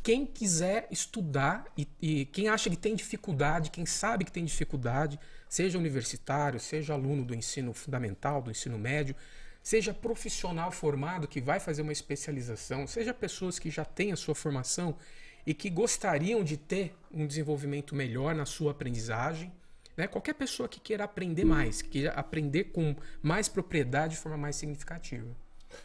Quem 0.02 0.24
quiser 0.24 0.86
estudar 0.90 1.66
e, 1.76 1.88
e, 2.00 2.26
quem 2.26 2.48
acha 2.48 2.70
que 2.70 2.76
tem 2.76 2.94
dificuldade, 2.94 3.70
quem 3.70 3.84
sabe 3.84 4.24
que 4.24 4.30
tem 4.30 4.44
dificuldade, 4.44 5.18
seja 5.48 5.76
universitário, 5.76 6.60
seja 6.60 6.92
aluno 6.92 7.24
do 7.24 7.34
ensino 7.34 7.72
fundamental, 7.72 8.40
do 8.40 8.50
ensino 8.50 8.78
médio, 8.78 9.16
seja 9.60 9.92
profissional 9.92 10.70
formado 10.70 11.26
que 11.26 11.40
vai 11.40 11.58
fazer 11.58 11.82
uma 11.82 11.92
especialização, 11.92 12.86
seja 12.86 13.12
pessoas 13.12 13.58
que 13.58 13.68
já 13.68 13.84
têm 13.84 14.12
a 14.12 14.16
sua 14.16 14.34
formação 14.34 14.96
e 15.44 15.52
que 15.52 15.68
gostariam 15.68 16.44
de 16.44 16.56
ter 16.56 16.94
um 17.10 17.26
desenvolvimento 17.26 17.92
melhor 17.92 18.32
na 18.32 18.46
sua 18.46 18.70
aprendizagem 18.70 19.52
né? 19.96 20.06
Qualquer 20.06 20.34
pessoa 20.34 20.68
que 20.68 20.78
queira 20.78 21.04
aprender 21.04 21.44
mais, 21.44 21.80
que 21.82 21.88
queira 21.88 22.10
aprender 22.12 22.64
com 22.64 22.94
mais 23.22 23.48
propriedade 23.48 24.14
de 24.14 24.20
forma 24.20 24.36
mais 24.36 24.56
significativa. 24.56 25.34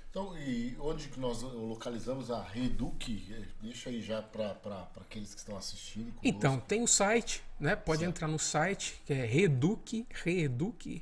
Então, 0.09 0.37
e 0.37 0.75
onde 0.79 1.07
que 1.07 1.19
nós 1.19 1.41
localizamos 1.41 2.29
a 2.29 2.43
Reduc? 2.43 3.33
Deixa 3.61 3.89
aí 3.89 4.01
já 4.01 4.21
para 4.21 4.57
aqueles 4.99 5.33
que 5.33 5.39
estão 5.39 5.57
assistindo. 5.57 6.11
Conosco. 6.11 6.27
Então, 6.27 6.59
tem 6.59 6.83
o 6.83 6.87
site, 6.87 7.41
né? 7.59 7.75
Pode 7.75 8.03
entrar 8.03 8.27
no 8.27 8.37
site, 8.37 9.01
que 9.05 9.13
é 9.13 9.25
reduc, 9.25 10.05
reeduc.com.br. 10.09 11.01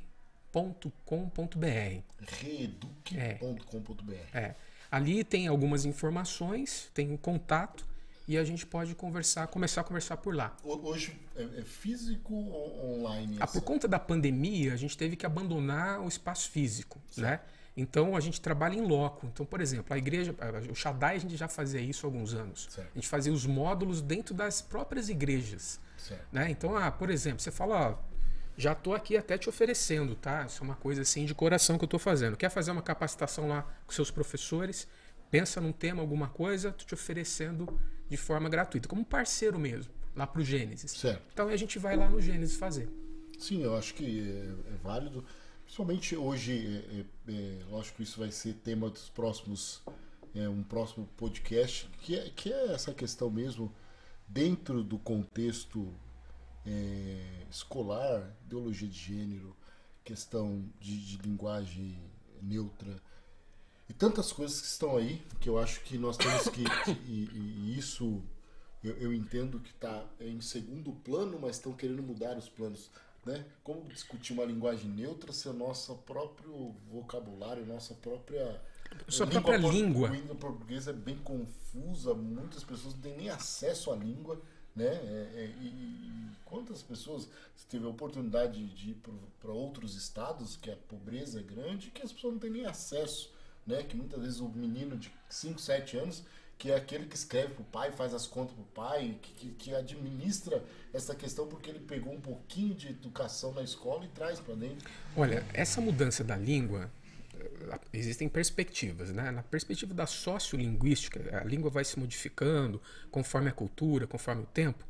Reeduc.com.br. 2.20 4.12
É. 4.32 4.38
é. 4.38 4.56
Ali 4.90 5.22
tem 5.22 5.46
algumas 5.46 5.84
informações, 5.84 6.90
tem 6.94 7.12
um 7.12 7.16
contato 7.16 7.86
e 8.30 8.38
a 8.38 8.44
gente 8.44 8.64
pode 8.64 8.94
conversar, 8.94 9.48
começar 9.48 9.80
a 9.80 9.84
conversar 9.84 10.16
por 10.18 10.32
lá. 10.32 10.56
Hoje 10.62 11.20
é, 11.34 11.42
é 11.42 11.62
físico 11.62 12.32
ou 12.32 13.00
online? 13.00 13.36
Ah, 13.40 13.46
por 13.48 13.60
conta 13.60 13.88
da 13.88 13.98
pandemia, 13.98 14.72
a 14.72 14.76
gente 14.76 14.96
teve 14.96 15.16
que 15.16 15.26
abandonar 15.26 16.00
o 16.00 16.06
espaço 16.06 16.48
físico, 16.48 17.00
Sim. 17.10 17.22
né? 17.22 17.40
Então 17.76 18.14
a 18.14 18.20
gente 18.20 18.40
trabalha 18.40 18.76
em 18.76 18.82
loco. 18.82 19.26
Então, 19.26 19.44
por 19.44 19.60
exemplo, 19.60 19.92
a 19.92 19.98
igreja, 19.98 20.32
o 20.70 20.74
Shaddai 20.76 21.16
a 21.16 21.18
gente 21.18 21.36
já 21.36 21.48
fazia 21.48 21.80
isso 21.80 22.06
há 22.06 22.08
alguns 22.08 22.32
anos. 22.32 22.68
Certo. 22.70 22.88
A 22.92 22.94
gente 22.94 23.08
fazia 23.08 23.32
os 23.32 23.44
módulos 23.46 24.00
dentro 24.00 24.32
das 24.32 24.62
próprias 24.62 25.08
igrejas. 25.08 25.80
Né? 26.30 26.50
Então, 26.52 26.76
ah, 26.76 26.88
por 26.88 27.10
exemplo, 27.10 27.40
você 27.40 27.50
fala, 27.50 27.90
ó, 27.90 27.98
já 28.56 28.72
estou 28.72 28.94
aqui 28.94 29.16
até 29.16 29.36
te 29.38 29.48
oferecendo, 29.48 30.14
tá? 30.14 30.44
Isso 30.46 30.62
é 30.62 30.64
uma 30.64 30.76
coisa 30.76 31.02
assim 31.02 31.24
de 31.24 31.34
coração 31.34 31.76
que 31.76 31.82
eu 31.82 31.86
estou 31.86 31.98
fazendo. 31.98 32.36
Quer 32.36 32.50
fazer 32.50 32.70
uma 32.70 32.82
capacitação 32.82 33.48
lá 33.48 33.66
com 33.84 33.92
seus 33.92 34.10
professores? 34.10 34.86
Pensa 35.32 35.60
num 35.60 35.72
tema, 35.72 36.00
alguma 36.00 36.28
coisa, 36.28 36.68
estou 36.68 36.86
te 36.86 36.94
oferecendo 36.94 37.76
de 38.10 38.16
forma 38.16 38.48
gratuita, 38.48 38.88
como 38.88 39.04
parceiro 39.04 39.58
mesmo, 39.58 39.92
lá 40.16 40.26
para 40.26 40.40
o 40.40 40.44
Gênesis. 40.44 40.90
Certo. 40.90 41.22
Então 41.32 41.48
a 41.48 41.56
gente 41.56 41.78
vai 41.78 41.96
lá 41.96 42.10
no 42.10 42.20
Gênesis 42.20 42.56
fazer. 42.56 42.90
Sim, 43.38 43.62
eu 43.62 43.76
acho 43.76 43.94
que 43.94 44.28
é, 44.28 44.74
é 44.74 44.76
válido. 44.82 45.24
Principalmente 45.62 46.16
hoje, 46.16 46.84
é, 47.28 47.30
é, 47.30 47.32
é, 47.32 47.64
lógico 47.70 47.98
que 47.98 48.02
isso 48.02 48.18
vai 48.18 48.32
ser 48.32 48.54
tema 48.54 48.90
dos 48.90 49.08
próximos, 49.08 49.80
é, 50.34 50.48
um 50.48 50.64
próximo 50.64 51.08
podcast, 51.16 51.88
que 52.02 52.18
é, 52.18 52.28
que 52.30 52.52
é 52.52 52.72
essa 52.72 52.92
questão 52.92 53.30
mesmo, 53.30 53.72
dentro 54.26 54.82
do 54.82 54.98
contexto 54.98 55.94
é, 56.66 57.46
escolar, 57.48 58.36
ideologia 58.44 58.88
de 58.88 58.98
gênero, 58.98 59.56
questão 60.02 60.68
de, 60.80 61.16
de 61.16 61.22
linguagem 61.22 61.96
neutra 62.42 63.00
e 63.90 63.92
tantas 63.92 64.32
coisas 64.32 64.60
que 64.60 64.68
estão 64.68 64.96
aí 64.96 65.20
que 65.40 65.48
eu 65.48 65.58
acho 65.58 65.80
que 65.80 65.98
nós 65.98 66.16
temos 66.16 66.44
que, 66.44 66.62
que 66.84 66.90
e, 67.08 67.28
e, 67.34 67.76
isso 67.76 68.22
eu, 68.84 68.96
eu 68.98 69.12
entendo 69.12 69.58
que 69.58 69.70
está 69.70 70.04
em 70.20 70.40
segundo 70.40 70.92
plano, 70.92 71.40
mas 71.40 71.56
estão 71.56 71.72
querendo 71.72 72.00
mudar 72.00 72.38
os 72.38 72.48
planos. 72.48 72.88
Né? 73.26 73.44
Como 73.64 73.82
discutir 73.88 74.32
uma 74.32 74.44
linguagem 74.44 74.88
neutra 74.88 75.32
se 75.32 75.48
o 75.48 75.52
nosso 75.52 75.94
próprio 75.96 76.72
vocabulário, 76.88 77.66
nossa 77.66 77.92
própria 77.94 78.62
sua 79.08 79.26
língua 79.26 79.42
própria 79.42 79.68
língua. 79.68 80.08
A 80.08 80.12
língua 80.12 80.34
portuguesa 80.36 80.90
é 80.90 80.94
bem 80.94 81.18
confusa, 81.18 82.14
muitas 82.14 82.62
pessoas 82.62 82.94
não 82.94 83.00
têm 83.00 83.16
nem 83.16 83.28
acesso 83.28 83.90
à 83.90 83.96
língua. 83.96 84.40
Né? 84.74 84.86
É, 84.86 85.30
é, 85.34 85.54
e, 85.60 85.66
e, 85.66 86.30
quantas 86.44 86.80
pessoas 86.80 87.28
teve 87.68 87.84
a 87.84 87.88
oportunidade 87.88 88.64
de 88.68 88.90
ir 88.90 89.02
para 89.40 89.52
outros 89.52 89.96
estados 89.96 90.56
que 90.56 90.70
a 90.70 90.76
pobreza 90.76 91.40
é 91.40 91.42
grande 91.42 91.90
que 91.90 92.02
as 92.02 92.12
pessoas 92.12 92.34
não 92.34 92.40
têm 92.40 92.50
nem 92.50 92.66
acesso, 92.66 93.32
né? 93.66 93.82
Que 93.82 93.96
muitas 93.96 94.20
vezes 94.20 94.40
o 94.40 94.48
menino 94.48 94.96
de 94.96 95.12
5, 95.28 95.60
7 95.60 95.96
anos 95.96 96.24
que 96.60 96.70
é 96.70 96.76
aquele 96.76 97.06
que 97.06 97.16
escreve 97.16 97.54
para 97.54 97.62
o 97.62 97.64
pai, 97.64 97.90
faz 97.90 98.12
as 98.12 98.26
contas 98.26 98.52
para 98.52 98.62
o 98.62 98.66
pai, 98.66 99.16
que, 99.22 99.32
que, 99.32 99.48
que, 99.52 99.74
administra 99.74 100.62
essa 100.92 101.14
questão 101.14 101.46
porque 101.46 101.70
ele 101.70 101.78
pegou 101.78 102.12
um 102.12 102.20
pouquinho 102.20 102.74
de 102.74 102.88
educação 102.88 103.54
na 103.54 103.62
escola 103.62 104.04
e 104.04 104.08
traz 104.08 104.40
para 104.40 104.54
dentro. 104.54 104.86
Olha, 105.16 105.42
essa 105.54 105.80
mudança 105.80 106.22
da 106.22 106.36
língua, 106.36 106.90
eh, 107.34 107.80
existem 107.94 108.28
perspectivas. 108.28 109.10
Né? 109.10 109.30
Na 109.30 109.42
perspectiva 109.42 109.94
da 109.94 110.06
sociolinguística, 110.06 111.40
a 111.40 111.44
língua 111.44 111.70
vai 111.70 111.82
se 111.82 111.98
modificando 111.98 112.80
conforme 113.10 113.48
a 113.48 113.52
cultura, 113.52 114.06
conforme 114.06 114.42
o 114.42 114.46
tempo. 114.46 114.84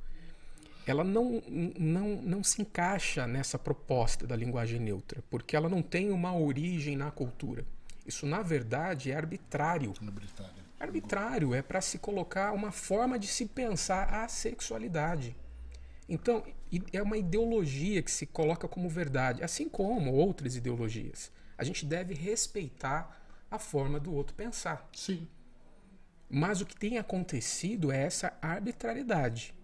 Ela 0.84 1.04
não, 1.04 1.40
não, 1.78 2.20
não 2.20 2.42
se 2.42 2.62
encaixa 2.62 3.28
nessa 3.28 3.56
proposta 3.56 4.26
da 4.26 4.34
linguagem 4.34 4.80
neutra, 4.80 5.22
porque 5.30 5.54
ela 5.54 5.68
não 5.68 5.82
tem 5.82 6.10
uma 6.10 6.36
origem 6.36 6.96
na 6.96 7.12
cultura. 7.12 7.64
Isso, 8.06 8.26
na 8.26 8.42
verdade, 8.42 9.10
é 9.10 9.16
arbitrário. 9.16 9.92
Arbitrário 10.00 10.60
arbitrário, 10.80 11.54
é 11.54 11.60
para 11.60 11.80
se 11.80 11.98
colocar 11.98 12.52
uma 12.52 12.72
forma 12.72 13.18
de 13.18 13.26
se 13.26 13.46
pensar 13.46 14.08
a 14.14 14.26
sexualidade. 14.26 15.36
Então, 16.08 16.42
é 16.92 17.02
uma 17.02 17.18
ideologia 17.18 18.02
que 18.02 18.10
se 18.10 18.26
coloca 18.26 18.66
como 18.66 18.88
verdade, 18.88 19.44
assim 19.44 19.68
como 19.68 20.12
outras 20.12 20.56
ideologias. 20.56 21.30
A 21.56 21.62
gente 21.62 21.84
deve 21.84 22.14
respeitar 22.14 23.22
a 23.50 23.58
forma 23.58 24.00
do 24.00 24.12
outro 24.12 24.34
pensar. 24.34 24.88
Sim. 24.94 25.28
Mas 26.28 26.60
o 26.60 26.66
que 26.66 26.76
tem 26.76 26.98
acontecido 26.98 27.92
é 27.92 28.02
essa 28.02 28.32
arbitrariedade. 28.40 29.54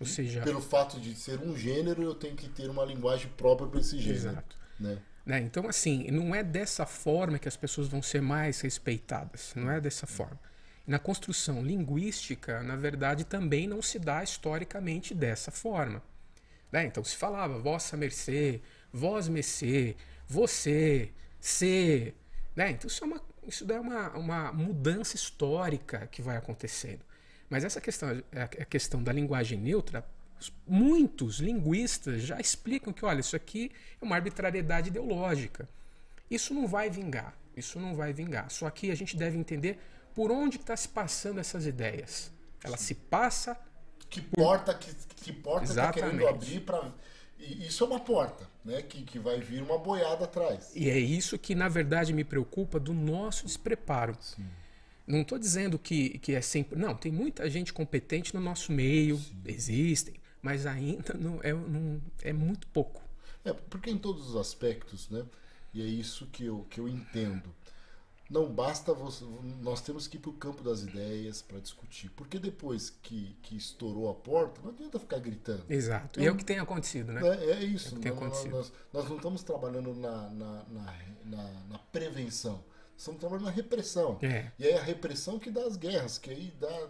Ou 0.00 0.06
seja, 0.06 0.40
pelo 0.42 0.62
fato 0.62 0.98
de 0.98 1.14
ser 1.14 1.40
um 1.40 1.56
gênero, 1.56 2.02
eu 2.02 2.14
tenho 2.14 2.34
que 2.34 2.48
ter 2.48 2.70
uma 2.70 2.84
linguagem 2.84 3.30
própria 3.36 3.68
para 3.68 3.80
esse 3.80 3.98
gênero. 3.98 4.30
Exato. 4.30 4.58
Né? 4.80 4.98
Né? 5.24 5.40
Então, 5.40 5.68
assim, 5.68 6.10
não 6.10 6.34
é 6.34 6.42
dessa 6.42 6.84
forma 6.84 7.38
que 7.38 7.48
as 7.48 7.56
pessoas 7.56 7.88
vão 7.88 8.02
ser 8.02 8.20
mais 8.20 8.60
respeitadas. 8.60 9.52
Não 9.54 9.70
é 9.70 9.80
dessa 9.80 10.06
forma. 10.06 10.38
Na 10.86 10.98
construção 10.98 11.62
linguística, 11.62 12.62
na 12.62 12.74
verdade, 12.74 13.24
também 13.24 13.68
não 13.68 13.80
se 13.80 13.98
dá 13.98 14.22
historicamente 14.22 15.14
dessa 15.14 15.50
forma. 15.50 16.02
Né? 16.72 16.86
Então 16.86 17.04
se 17.04 17.14
falava 17.14 17.58
vossa 17.58 17.96
mercê, 17.96 18.60
vós 18.92 19.28
mercê, 19.28 19.94
você, 20.26 21.10
se. 21.38 22.14
Né? 22.56 22.70
Então 22.70 22.88
isso, 22.88 23.04
é 23.04 23.06
uma, 23.06 23.22
isso 23.46 23.70
é 23.70 23.78
uma, 23.78 24.10
uma 24.16 24.52
mudança 24.52 25.14
histórica 25.14 26.08
que 26.10 26.22
vai 26.22 26.36
acontecendo. 26.36 27.04
Mas 27.48 27.64
essa 27.64 27.80
questão, 27.80 28.08
a 28.32 28.64
questão 28.64 29.02
da 29.02 29.12
linguagem 29.12 29.58
neutra, 29.58 30.04
muitos 30.66 31.38
linguistas 31.38 32.22
já 32.22 32.40
explicam 32.40 32.92
que, 32.92 33.04
olha, 33.04 33.20
isso 33.20 33.36
aqui 33.36 33.70
é 34.00 34.04
uma 34.04 34.16
arbitrariedade 34.16 34.88
ideológica. 34.88 35.68
Isso 36.30 36.54
não 36.54 36.66
vai 36.66 36.88
vingar. 36.88 37.36
Isso 37.54 37.78
não 37.78 37.94
vai 37.94 38.12
vingar. 38.12 38.50
Só 38.50 38.70
que 38.70 38.90
a 38.90 38.94
gente 38.94 39.16
deve 39.16 39.36
entender 39.36 39.78
por 40.14 40.30
onde 40.30 40.56
está 40.56 40.76
se 40.76 40.88
passando 40.88 41.38
essas 41.38 41.66
ideias. 41.66 42.32
Ela 42.64 42.76
Sim. 42.76 42.84
se 42.84 42.94
passa. 42.94 43.56
Que 44.08 44.20
porta 44.20 44.74
que, 44.74 44.94
que 45.16 45.32
porta 45.32 45.64
está 45.64 45.92
querendo 45.92 46.26
abrir 46.26 46.60
para. 46.60 46.90
Isso 47.38 47.82
é 47.82 47.86
uma 47.86 48.00
porta, 48.00 48.48
né? 48.64 48.82
Que, 48.82 49.02
que 49.02 49.18
vai 49.18 49.40
vir 49.40 49.62
uma 49.62 49.78
boiada 49.78 50.24
atrás. 50.24 50.70
E 50.74 50.88
é 50.88 50.98
isso 50.98 51.38
que, 51.38 51.54
na 51.54 51.68
verdade, 51.68 52.12
me 52.12 52.22
preocupa 52.22 52.78
do 52.78 52.94
nosso 52.94 53.44
despreparo. 53.46 54.16
Sim. 54.20 54.46
Não 55.06 55.22
estou 55.22 55.38
dizendo 55.38 55.78
que, 55.78 56.18
que 56.18 56.34
é 56.34 56.40
sempre. 56.40 56.78
Não, 56.78 56.94
tem 56.94 57.10
muita 57.10 57.48
gente 57.50 57.72
competente 57.72 58.34
no 58.34 58.40
nosso 58.40 58.70
meio, 58.70 59.18
Sim. 59.18 59.42
existem, 59.46 60.14
mas 60.42 60.66
ainda 60.66 61.14
não 61.14 61.40
é, 61.42 61.52
não, 61.52 62.02
é 62.20 62.32
muito 62.32 62.66
pouco. 62.66 63.00
É, 63.44 63.52
porque 63.52 63.90
em 63.90 63.98
todos 63.98 64.30
os 64.30 64.36
aspectos, 64.36 65.08
né? 65.08 65.24
E 65.72 65.80
é 65.80 65.86
isso 65.86 66.26
que 66.26 66.44
eu, 66.44 66.66
que 66.68 66.78
eu 66.78 66.86
entendo 66.86 67.48
não 68.32 68.50
basta 68.50 68.94
você, 68.94 69.24
nós 69.60 69.82
temos 69.82 70.08
que 70.08 70.16
ir 70.16 70.20
para 70.20 70.30
o 70.30 70.32
campo 70.32 70.64
das 70.64 70.82
ideias 70.82 71.42
para 71.42 71.60
discutir. 71.60 72.08
Porque 72.10 72.38
depois 72.38 72.88
que, 72.88 73.36
que 73.42 73.54
estourou 73.54 74.08
a 74.08 74.14
porta, 74.14 74.58
não 74.62 74.70
adianta 74.70 74.98
ficar 74.98 75.18
gritando. 75.18 75.64
Exato. 75.68 76.06
Então, 76.12 76.24
e 76.24 76.26
é 76.26 76.30
o 76.30 76.36
que 76.36 76.44
tem 76.44 76.58
acontecido, 76.58 77.12
né? 77.12 77.20
É, 77.22 77.50
é 77.50 77.64
isso. 77.64 77.94
É 78.02 78.10
nós, 78.10 78.44
nós, 78.46 78.72
nós, 78.90 79.08
não 79.08 79.16
estamos 79.16 79.42
trabalhando 79.42 79.94
na, 79.94 80.30
na, 80.30 80.64
na, 80.64 80.94
na, 81.26 81.52
na 81.68 81.78
prevenção. 81.78 82.64
Estamos 82.96 83.20
trabalhando 83.20 83.44
na 83.44 83.50
repressão. 83.50 84.18
É. 84.22 84.50
E 84.58 84.66
é 84.66 84.78
a 84.78 84.82
repressão 84.82 85.38
que 85.38 85.50
dá 85.50 85.64
as 85.64 85.76
guerras, 85.76 86.16
que 86.16 86.30
aí 86.30 86.54
dá, 86.58 86.88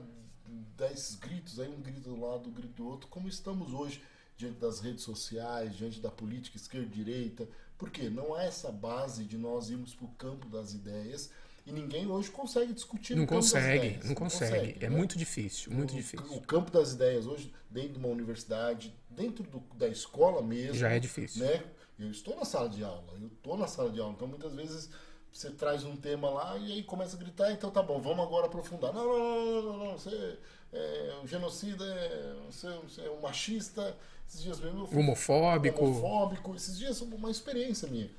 dá 0.77 0.91
esses 0.91 1.17
gritos, 1.17 1.59
aí 1.59 1.69
um 1.69 1.81
grito 1.81 2.01
do 2.01 2.21
lado, 2.21 2.49
um 2.49 2.53
grito 2.53 2.75
do 2.75 2.87
outro, 2.87 3.09
como 3.09 3.29
estamos 3.29 3.73
hoje 3.73 4.03
diante 4.37 4.59
das 4.59 4.81
redes 4.81 5.05
sociais, 5.05 5.77
diante 5.77 6.01
da 6.01 6.11
política 6.11 6.57
esquerda-direita, 6.57 7.49
porque 7.79 8.09
não 8.09 8.35
há 8.35 8.45
essa 8.45 8.71
base 8.71 9.25
de 9.25 9.37
nós 9.37 9.71
irmos 9.71 9.95
para 9.95 10.07
o 10.07 10.11
campo 10.11 10.49
das 10.49 10.73
ideias 10.73 11.31
e 11.65 11.73
ninguém 11.73 12.07
hoje 12.09 12.31
consegue 12.31 12.73
discutir 12.73 13.15
não 13.15 13.25
consegue, 13.25 13.99
não, 13.99 14.09
não 14.09 14.15
consegue, 14.15 14.51
consegue. 14.51 14.85
É 14.85 14.91
né? 14.91 14.97
muito 14.97 15.17
difícil, 15.17 15.73
muito 15.73 15.93
o, 15.93 15.97
difícil. 15.97 16.37
O 16.37 16.41
campo 16.41 16.71
das 16.71 16.93
ideias 16.93 17.27
hoje, 17.27 17.53
dentro 17.71 17.93
de 17.93 17.99
uma 17.99 18.09
universidade, 18.09 18.95
dentro 19.09 19.45
do, 19.45 19.61
da 19.77 19.89
escola 19.89 20.43
mesmo. 20.43 20.75
Já 20.75 20.91
é 20.91 20.99
difícil. 20.99 21.45
Né? 21.45 21.63
Eu 21.99 22.11
estou 22.11 22.35
na 22.35 22.45
sala 22.45 22.69
de 22.69 22.83
aula, 22.83 23.15
eu 23.21 23.29
estou 23.29 23.57
na 23.57 23.69
sala 23.69 23.91
de 23.91 24.01
aula, 24.01 24.13
então 24.13 24.27
muitas 24.27 24.53
vezes 24.55 24.91
você 25.33 25.51
traz 25.51 25.85
um 25.85 25.97
tema 25.97 26.29
lá 26.29 26.57
e 26.59 26.73
aí 26.73 26.83
começa 26.83 27.17
a 27.17 27.19
gritar, 27.19 27.51
então 27.53 27.71
tá 27.71 27.83
bom, 27.83 28.01
vamos 28.01 28.25
agora 28.25 28.47
aprofundar. 28.47 28.93
Não, 28.93 29.07
não, 29.07 29.19
não, 29.19 29.63
não, 29.63 29.79
não, 29.87 29.93
você 29.99 30.39
é 30.73 31.19
um 31.23 31.27
genocida, 31.27 31.85
é, 31.85 32.35
você, 32.51 32.67
é 33.05 33.11
um 33.11 33.21
machista, 33.21 33.97
esses 34.29 34.43
dias 34.43 34.61
mesmo. 34.61 34.89
Homofóbico. 34.91 35.85
Homofóbico. 35.85 36.55
Esses 36.55 36.79
dias 36.79 37.01
uma 37.01 37.31
experiência 37.31 37.89
minha. 37.89 38.11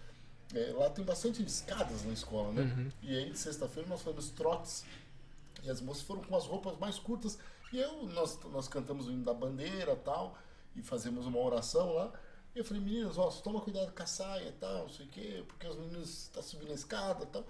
É, 0.53 0.71
lá 0.77 0.89
tem 0.89 1.03
bastante 1.03 1.41
escadas 1.41 2.03
na 2.03 2.13
escola, 2.13 2.51
né? 2.51 2.61
Uhum. 2.61 2.89
E 3.01 3.17
aí, 3.17 3.29
de 3.31 3.37
sexta-feira, 3.37 3.89
nós 3.89 4.01
fazemos 4.01 4.29
trotes. 4.29 4.85
E 5.63 5.69
as 5.69 5.81
moças 5.81 6.03
foram 6.03 6.21
com 6.21 6.35
as 6.35 6.45
roupas 6.45 6.77
mais 6.77 6.99
curtas. 6.99 7.39
E 7.71 7.79
eu, 7.79 8.03
nós, 8.07 8.37
nós 8.51 8.67
cantamos 8.67 9.07
o 9.07 9.11
hino 9.11 9.23
da 9.23 9.33
bandeira 9.33 9.95
tal. 9.95 10.37
E 10.75 10.81
fazemos 10.83 11.25
uma 11.25 11.39
oração 11.39 11.93
lá. 11.93 12.11
Eu 12.55 12.63
falei, 12.63 12.83
meninas, 12.83 13.17
ó, 13.17 13.29
toma 13.29 13.61
cuidado 13.61 13.91
com 13.91 14.03
a 14.03 14.05
saia 14.05 14.49
e 14.49 14.51
tal, 14.53 14.83
não 14.83 14.89
sei 14.89 15.05
o 15.05 15.09
quê, 15.09 15.43
porque 15.47 15.67
os 15.67 15.75
meninos 15.75 16.23
estão 16.23 16.41
tá 16.41 16.47
subindo 16.47 16.71
a 16.71 16.75
escada 16.75 17.23
e 17.23 17.27
tal. 17.27 17.45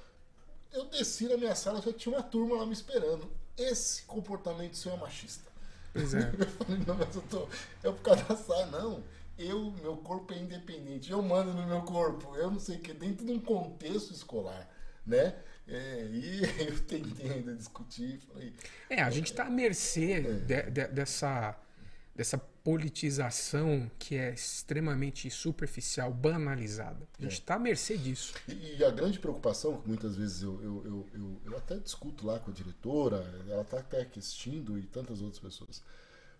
Eu 0.71 0.85
desci 0.85 1.27
na 1.27 1.37
minha 1.37 1.55
sala, 1.55 1.81
já 1.81 1.91
tinha 1.91 2.15
uma 2.15 2.23
turma 2.23 2.55
lá 2.55 2.65
me 2.65 2.73
esperando. 2.73 3.29
Esse 3.57 4.03
comportamento 4.03 4.75
seu 4.75 4.93
é 4.93 4.97
machista. 4.97 5.51
Pois 5.93 6.13
é. 6.13 6.33
Eu 6.39 6.47
falei, 6.47 6.83
não, 6.87 6.95
mas 6.95 7.15
eu 7.15 7.21
tô. 7.23 7.47
É 7.83 7.91
por 7.91 8.01
causa 8.01 8.23
da 8.23 8.35
saia. 8.35 8.65
Não. 8.65 9.03
Eu, 9.37 9.71
meu 9.83 9.95
corpo 9.97 10.33
é 10.33 10.37
independente. 10.39 11.11
Eu 11.11 11.21
mando 11.21 11.53
no 11.53 11.67
meu 11.67 11.83
corpo. 11.83 12.35
Eu 12.35 12.49
não 12.49 12.59
sei 12.59 12.77
o 12.77 12.79
que. 12.79 12.93
Dentro 12.93 13.23
de 13.23 13.31
um 13.31 13.39
contexto 13.39 14.11
escolar, 14.11 14.67
né? 15.05 15.35
É, 15.67 16.07
e 16.11 16.41
eu 16.67 16.79
tentei 16.85 17.31
ainda 17.31 17.53
discutir. 17.53 18.19
Falei, 18.19 18.53
é, 18.89 19.03
a 19.03 19.11
gente 19.11 19.27
está 19.27 19.45
à 19.45 19.49
mercê 19.51 20.13
é. 20.13 20.21
de, 20.21 20.71
de, 20.71 20.87
dessa, 20.87 21.55
dessa 22.15 22.37
politização 22.63 23.91
que 23.99 24.15
é 24.15 24.33
extremamente 24.33 25.29
superficial, 25.29 26.13
banalizada. 26.13 27.05
A 27.19 27.23
gente 27.23 27.33
está 27.33 27.55
é. 27.55 27.57
à 27.57 27.59
mercê 27.59 27.97
disso. 27.97 28.33
E, 28.47 28.77
e, 28.77 28.85
a 28.85 28.89
grande 28.89 29.19
preocupação, 29.19 29.81
que 29.81 29.87
muitas 29.87 30.15
vezes 30.15 30.41
eu, 30.41 30.61
eu, 30.63 30.85
eu, 30.85 31.07
eu, 31.13 31.41
eu 31.45 31.57
até 31.57 31.77
discuto 31.77 32.25
lá 32.25 32.39
com 32.39 32.51
a 32.51 32.53
diretora, 32.53 33.17
ela 33.49 33.63
está 33.63 33.79
até 33.79 34.07
assistindo 34.17 34.79
e 34.79 34.83
tantas 34.83 35.21
outras 35.21 35.39
pessoas. 35.39 35.83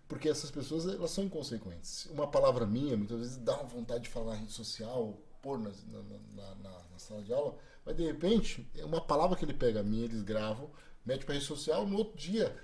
Porque 0.08 0.28
essas 0.28 0.50
pessoas 0.50 0.86
elas 0.86 1.10
são 1.10 1.24
inconsequentes. 1.24 2.06
Uma 2.06 2.26
palavra 2.26 2.66
minha, 2.66 2.96
muitas 2.96 3.18
vezes 3.18 3.36
dá 3.36 3.54
uma 3.56 3.68
vontade 3.68 4.04
de 4.04 4.08
falar 4.08 4.32
na 4.32 4.40
rede 4.40 4.52
social, 4.52 5.18
pôr 5.42 5.58
na, 5.58 5.70
na, 5.92 6.54
na, 6.54 6.82
na 6.90 6.98
sala 6.98 7.22
de 7.22 7.34
aula, 7.34 7.54
mas 7.84 7.96
de 7.96 8.02
repente, 8.02 8.66
é 8.78 8.84
uma 8.84 9.00
palavra 9.00 9.36
que 9.36 9.44
ele 9.44 9.52
pega 9.52 9.80
a 9.80 9.82
minha, 9.82 10.04
eles 10.04 10.22
gravam, 10.22 10.70
mete 11.04 11.26
para 11.26 11.34
rede 11.34 11.44
social, 11.44 11.86
no 11.86 11.98
outro 11.98 12.16
dia 12.16 12.54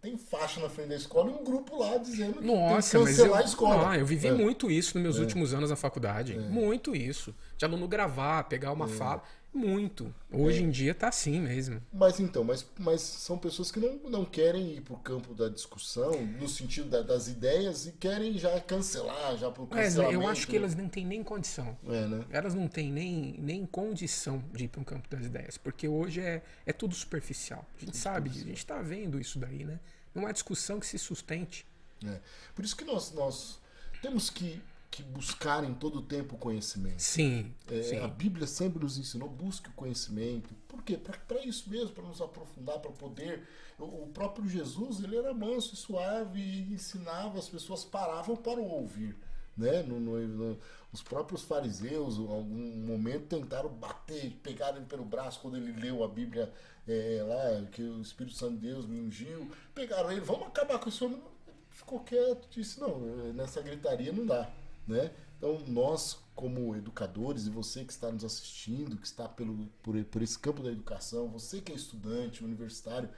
tem 0.00 0.16
faixa 0.16 0.60
na 0.60 0.68
frente 0.68 0.90
da 0.90 0.96
escola 0.96 1.30
e 1.30 1.34
um 1.34 1.44
grupo 1.44 1.76
lá 1.76 1.96
dizendo 1.96 2.40
Nossa, 2.40 2.98
que 2.98 3.04
tem 3.04 3.14
que 3.14 3.18
cancelar 3.18 3.40
eu, 3.40 3.44
a 3.44 3.48
escola. 3.48 3.90
Ah, 3.90 3.98
eu 3.98 4.06
vivi 4.06 4.28
é. 4.28 4.32
muito 4.32 4.70
isso 4.70 4.96
nos 4.96 5.02
meus 5.02 5.16
é. 5.16 5.20
últimos 5.20 5.52
anos 5.52 5.70
na 5.70 5.76
faculdade. 5.76 6.34
É. 6.34 6.38
Muito 6.38 6.94
isso. 6.94 7.34
De 7.56 7.64
aluno 7.64 7.88
gravar, 7.88 8.44
pegar 8.44 8.72
uma 8.72 8.86
é. 8.86 8.88
fala. 8.88 9.22
Muito. 9.52 10.14
Hoje 10.30 10.58
é. 10.58 10.62
em 10.62 10.70
dia 10.70 10.94
tá 10.94 11.08
assim 11.08 11.40
mesmo. 11.40 11.82
Mas 11.92 12.20
então, 12.20 12.44
mas, 12.44 12.66
mas 12.78 13.00
são 13.00 13.38
pessoas 13.38 13.72
que 13.72 13.80
não, 13.80 13.98
não 14.10 14.24
querem 14.24 14.76
ir 14.76 14.82
pro 14.82 14.96
campo 14.98 15.34
da 15.34 15.48
discussão, 15.48 16.12
no 16.38 16.48
sentido 16.48 16.88
da, 16.90 17.02
das 17.02 17.28
ideias, 17.28 17.86
e 17.86 17.92
querem 17.92 18.38
já 18.38 18.60
cancelar, 18.60 19.36
já 19.36 19.50
pro 19.50 19.66
cancelamento. 19.66 20.20
É, 20.20 20.24
eu 20.24 20.28
acho 20.28 20.46
que 20.46 20.56
elas 20.56 20.74
não 20.74 20.88
têm 20.88 21.06
nem 21.06 21.24
condição. 21.24 21.76
É, 21.88 22.06
né? 22.06 22.24
Elas 22.30 22.54
não 22.54 22.68
têm 22.68 22.92
nem, 22.92 23.34
nem 23.38 23.66
condição 23.66 24.42
de 24.52 24.64
ir 24.64 24.68
pro 24.68 24.84
campo 24.84 25.08
das 25.08 25.24
ideias, 25.24 25.56
porque 25.56 25.88
hoje 25.88 26.20
é, 26.20 26.42
é 26.66 26.72
tudo 26.72 26.94
superficial. 26.94 27.66
A 27.76 27.84
gente 27.84 27.96
sabe, 27.96 28.30
a 28.30 28.32
gente 28.32 28.64
tá 28.64 28.80
vendo 28.82 29.18
isso 29.18 29.38
daí, 29.38 29.64
né? 29.64 29.80
Não 30.14 30.26
há 30.26 30.32
discussão 30.32 30.78
que 30.78 30.86
se 30.86 30.98
sustente. 30.98 31.66
É. 32.04 32.20
Por 32.54 32.64
isso 32.64 32.76
que 32.76 32.84
nós, 32.84 33.12
nós 33.12 33.58
temos 34.00 34.30
que 34.30 34.60
que 34.90 35.02
buscar 35.02 35.64
em 35.64 35.74
todo 35.74 35.98
o 35.98 36.02
tempo 36.02 36.34
o 36.34 36.38
conhecimento. 36.38 37.00
Sim, 37.00 37.54
é, 37.70 37.82
sim. 37.82 37.98
A 37.98 38.08
Bíblia 38.08 38.46
sempre 38.46 38.82
nos 38.82 38.98
ensinou, 38.98 39.28
busque 39.28 39.68
o 39.68 39.72
conhecimento. 39.72 40.54
Por 40.66 40.82
quê? 40.82 40.96
Para 40.96 41.44
isso 41.44 41.68
mesmo, 41.70 41.90
para 41.90 42.04
nos 42.04 42.20
aprofundar, 42.20 42.78
para 42.78 42.90
poder. 42.90 43.46
O, 43.78 43.84
o, 43.84 44.10
próprio 44.12 44.48
Jesus, 44.48 45.02
ele 45.02 45.16
era 45.16 45.32
manso 45.34 45.74
e 45.74 45.76
suave 45.76 46.40
e 46.40 46.72
ensinava, 46.72 47.38
as 47.38 47.48
pessoas 47.48 47.84
paravam 47.84 48.36
para 48.36 48.58
o 48.58 48.68
ouvir. 48.68 49.16
Né? 49.56 49.82
No, 49.82 50.00
no, 50.00 50.18
no, 50.26 50.58
os 50.92 51.02
próprios 51.02 51.42
fariseus, 51.42 52.16
em 52.16 52.26
algum 52.26 52.76
momento, 52.86 53.26
tentaram 53.26 53.68
bater, 53.68 54.32
pegaram 54.42 54.78
ele 54.78 54.86
pelo 54.86 55.04
braço 55.04 55.40
quando 55.40 55.56
ele 55.56 55.72
leu 55.72 56.02
a 56.02 56.08
Bíblia 56.08 56.52
é, 56.86 57.22
lá, 57.22 57.66
que 57.70 57.82
o 57.82 58.00
Espírito 58.00 58.36
Santo 58.36 58.54
de 58.54 58.68
Deus 58.68 58.86
me 58.86 59.00
ungiu. 59.00 59.50
Pegaram 59.74 60.10
ele, 60.10 60.20
vamos 60.20 60.48
acabar 60.48 60.78
com 60.78 60.88
isso. 60.88 61.22
Ficou 61.70 62.00
quieto, 62.00 62.48
disse: 62.50 62.80
não, 62.80 62.98
nessa 63.34 63.60
gritaria 63.60 64.12
não 64.12 64.24
dá. 64.26 64.50
Né? 64.88 65.10
Então, 65.36 65.60
nós, 65.68 66.18
como 66.34 66.74
educadores, 66.74 67.46
e 67.46 67.50
você 67.50 67.84
que 67.84 67.92
está 67.92 68.10
nos 68.10 68.24
assistindo, 68.24 68.96
que 68.96 69.06
está 69.06 69.28
pelo, 69.28 69.68
por, 69.82 70.02
por 70.04 70.22
esse 70.22 70.38
campo 70.38 70.62
da 70.62 70.70
educação, 70.70 71.28
você 71.28 71.60
que 71.60 71.70
é 71.70 71.74
estudante, 71.74 72.44
universitário, 72.44 73.08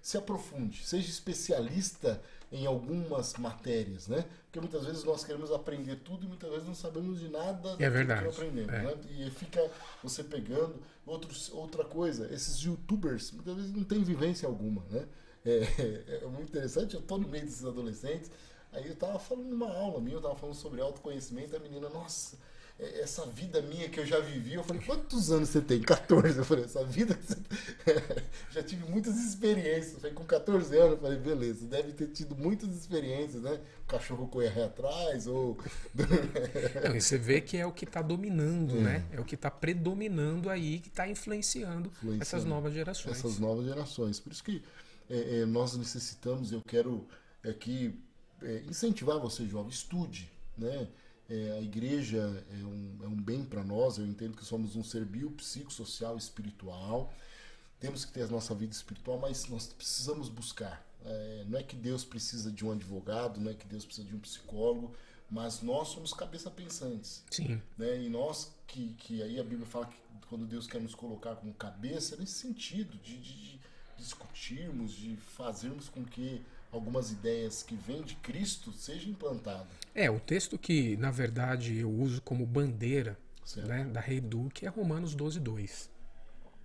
se 0.00 0.16
aprofunde, 0.16 0.86
seja 0.86 1.08
especialista 1.08 2.22
em 2.52 2.64
algumas 2.64 3.34
matérias, 3.34 4.06
né? 4.06 4.24
Porque 4.44 4.60
muitas 4.60 4.84
vezes 4.84 5.02
nós 5.02 5.24
queremos 5.24 5.50
aprender 5.50 5.96
tudo 5.96 6.24
e 6.24 6.28
muitas 6.28 6.48
vezes 6.48 6.64
não 6.64 6.76
sabemos 6.76 7.18
de 7.18 7.28
nada 7.28 7.74
é 7.76 7.90
verdade. 7.90 8.22
que 8.22 8.28
aprendemos, 8.28 8.72
é. 8.72 8.82
né? 8.84 8.94
E 9.18 9.30
fica 9.30 9.68
você 10.04 10.22
pegando 10.22 10.80
outros, 11.04 11.50
outra 11.52 11.84
coisa, 11.84 12.32
esses 12.32 12.56
youtubers 12.58 13.32
muitas 13.32 13.56
vezes 13.56 13.72
não 13.72 13.82
têm 13.82 14.04
vivência 14.04 14.46
alguma, 14.46 14.84
né? 14.90 15.06
É, 15.48 16.22
é 16.24 16.26
muito 16.26 16.48
interessante, 16.48 16.94
eu 16.94 17.00
estou 17.00 17.18
no 17.18 17.28
meio 17.28 17.44
desses 17.44 17.64
adolescentes, 17.64 18.28
Aí 18.72 18.88
eu 18.88 18.96
tava 18.96 19.18
falando 19.18 19.48
numa 19.48 19.70
aula 19.72 20.00
minha, 20.00 20.16
eu 20.16 20.20
tava 20.20 20.36
falando 20.36 20.56
sobre 20.56 20.80
autoconhecimento, 20.80 21.56
a 21.56 21.58
menina, 21.58 21.88
nossa, 21.88 22.36
é, 22.78 23.00
essa 23.00 23.24
vida 23.24 23.62
minha 23.62 23.88
que 23.88 23.98
eu 23.98 24.04
já 24.04 24.20
vivi, 24.20 24.52
eu 24.52 24.62
falei, 24.62 24.82
quantos 24.82 25.30
anos 25.30 25.48
você 25.48 25.62
tem? 25.62 25.80
14. 25.80 26.38
Eu 26.38 26.44
falei, 26.44 26.64
essa 26.64 26.84
vida 26.84 27.14
que 27.14 27.26
você 27.26 27.36
já 28.52 28.62
tive 28.62 28.84
muitas 28.90 29.16
experiências. 29.16 29.94
Eu 29.94 30.00
falei, 30.00 30.14
com 30.14 30.24
14 30.24 30.76
anos, 30.76 30.92
eu 30.92 30.98
falei, 30.98 31.18
beleza, 31.18 31.66
deve 31.66 31.92
ter 31.92 32.08
tido 32.08 32.36
muitas 32.36 32.68
experiências, 32.76 33.42
né? 33.42 33.58
O 33.84 33.86
cachorro 33.86 34.28
correr 34.28 34.62
atrás, 34.62 35.26
ou. 35.26 35.56
Não, 36.84 36.94
e 36.94 37.00
você 37.00 37.16
vê 37.16 37.40
que 37.40 37.56
é 37.56 37.64
o 37.64 37.72
que 37.72 37.86
está 37.86 38.02
dominando, 38.02 38.76
é. 38.76 38.80
né? 38.80 39.04
É 39.10 39.20
o 39.20 39.24
que 39.24 39.36
está 39.36 39.50
predominando 39.50 40.50
aí, 40.50 40.80
que 40.80 40.88
está 40.88 41.08
influenciando, 41.08 41.88
influenciando, 41.88 42.22
essas 42.22 42.44
novas 42.44 42.74
gerações. 42.74 43.16
Essas 43.16 43.38
novas 43.38 43.64
gerações. 43.64 44.20
Por 44.20 44.32
isso 44.32 44.44
que 44.44 44.62
é, 45.08 45.40
é, 45.40 45.46
nós 45.46 45.74
necessitamos, 45.78 46.52
eu 46.52 46.60
quero 46.60 47.06
aqui 47.42 47.98
é, 48.42 48.62
incentivar 48.68 49.18
você, 49.18 49.46
jovem, 49.46 49.70
estude, 49.70 50.30
né? 50.56 50.88
É, 51.28 51.58
a 51.58 51.60
igreja 51.60 52.44
é 52.52 52.64
um, 52.64 52.98
é 53.02 53.06
um 53.08 53.16
bem 53.16 53.44
para 53.44 53.64
nós, 53.64 53.98
eu 53.98 54.06
entendo 54.06 54.36
que 54.36 54.44
somos 54.44 54.76
um 54.76 54.84
ser 54.84 55.04
biopsicossocial 55.04 56.16
espiritual, 56.16 57.12
temos 57.80 58.04
que 58.04 58.12
ter 58.12 58.22
a 58.22 58.28
nossa 58.28 58.54
vida 58.54 58.72
espiritual, 58.72 59.18
mas 59.18 59.48
nós 59.48 59.66
precisamos 59.66 60.28
buscar. 60.28 60.86
É, 61.04 61.44
não 61.48 61.58
é 61.58 61.62
que 61.62 61.74
Deus 61.76 62.04
precisa 62.04 62.50
de 62.50 62.64
um 62.64 62.72
advogado, 62.72 63.40
não 63.40 63.50
é 63.50 63.54
que 63.54 63.66
Deus 63.66 63.84
precisa 63.84 64.06
de 64.06 64.14
um 64.14 64.20
psicólogo, 64.20 64.94
mas 65.28 65.62
nós 65.62 65.88
somos 65.88 66.12
cabeça 66.12 66.50
pensantes. 66.50 67.24
Sim. 67.30 67.60
Né? 67.76 68.02
E 68.02 68.08
nós, 68.08 68.52
que, 68.66 68.94
que 68.94 69.22
aí 69.22 69.38
a 69.40 69.44
Bíblia 69.44 69.66
fala 69.66 69.86
que 69.86 69.96
quando 70.28 70.46
Deus 70.46 70.66
quer 70.66 70.80
nos 70.80 70.94
colocar 70.94 71.36
como 71.36 71.52
cabeça, 71.54 72.14
é 72.14 72.18
nesse 72.18 72.34
sentido, 72.34 72.96
de, 72.98 73.18
de, 73.18 73.34
de 73.34 73.60
discutirmos, 73.96 74.92
de 74.92 75.16
fazermos 75.16 75.88
com 75.88 76.04
que 76.04 76.42
algumas 76.76 77.10
ideias 77.10 77.62
que 77.62 77.74
vêm 77.74 78.02
de 78.02 78.14
Cristo 78.16 78.72
seja 78.72 79.08
implantado. 79.08 79.66
É, 79.94 80.10
o 80.10 80.20
texto 80.20 80.58
que, 80.58 80.96
na 80.96 81.10
verdade, 81.10 81.76
eu 81.78 81.90
uso 81.90 82.20
como 82.22 82.46
bandeira 82.46 83.18
né, 83.56 83.84
da 83.84 84.00
Rei 84.00 84.20
Duque 84.20 84.66
é 84.66 84.68
Romanos 84.68 85.14
12, 85.14 85.40
2. 85.40 85.90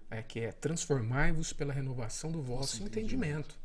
É, 0.09 0.21
que 0.21 0.41
é 0.41 0.51
transformai-vos 0.51 1.53
pela 1.53 1.73
renovação 1.73 2.31
do 2.31 2.41
vosso 2.41 2.77
Nossa, 2.77 2.83
entendimento. 2.83 3.57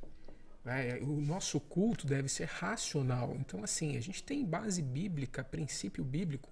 É, 0.64 0.98
o 1.02 1.20
nosso 1.20 1.60
culto 1.60 2.06
deve 2.06 2.28
ser 2.28 2.47
racional. 2.47 3.36
Então, 3.39 3.62
assim, 3.62 3.97
a 3.97 4.01
gente 4.01 4.23
tem 4.23 4.44
base 4.44 4.82
bíblica, 4.82 5.43
princípio 5.43 6.05
bíblico, 6.05 6.51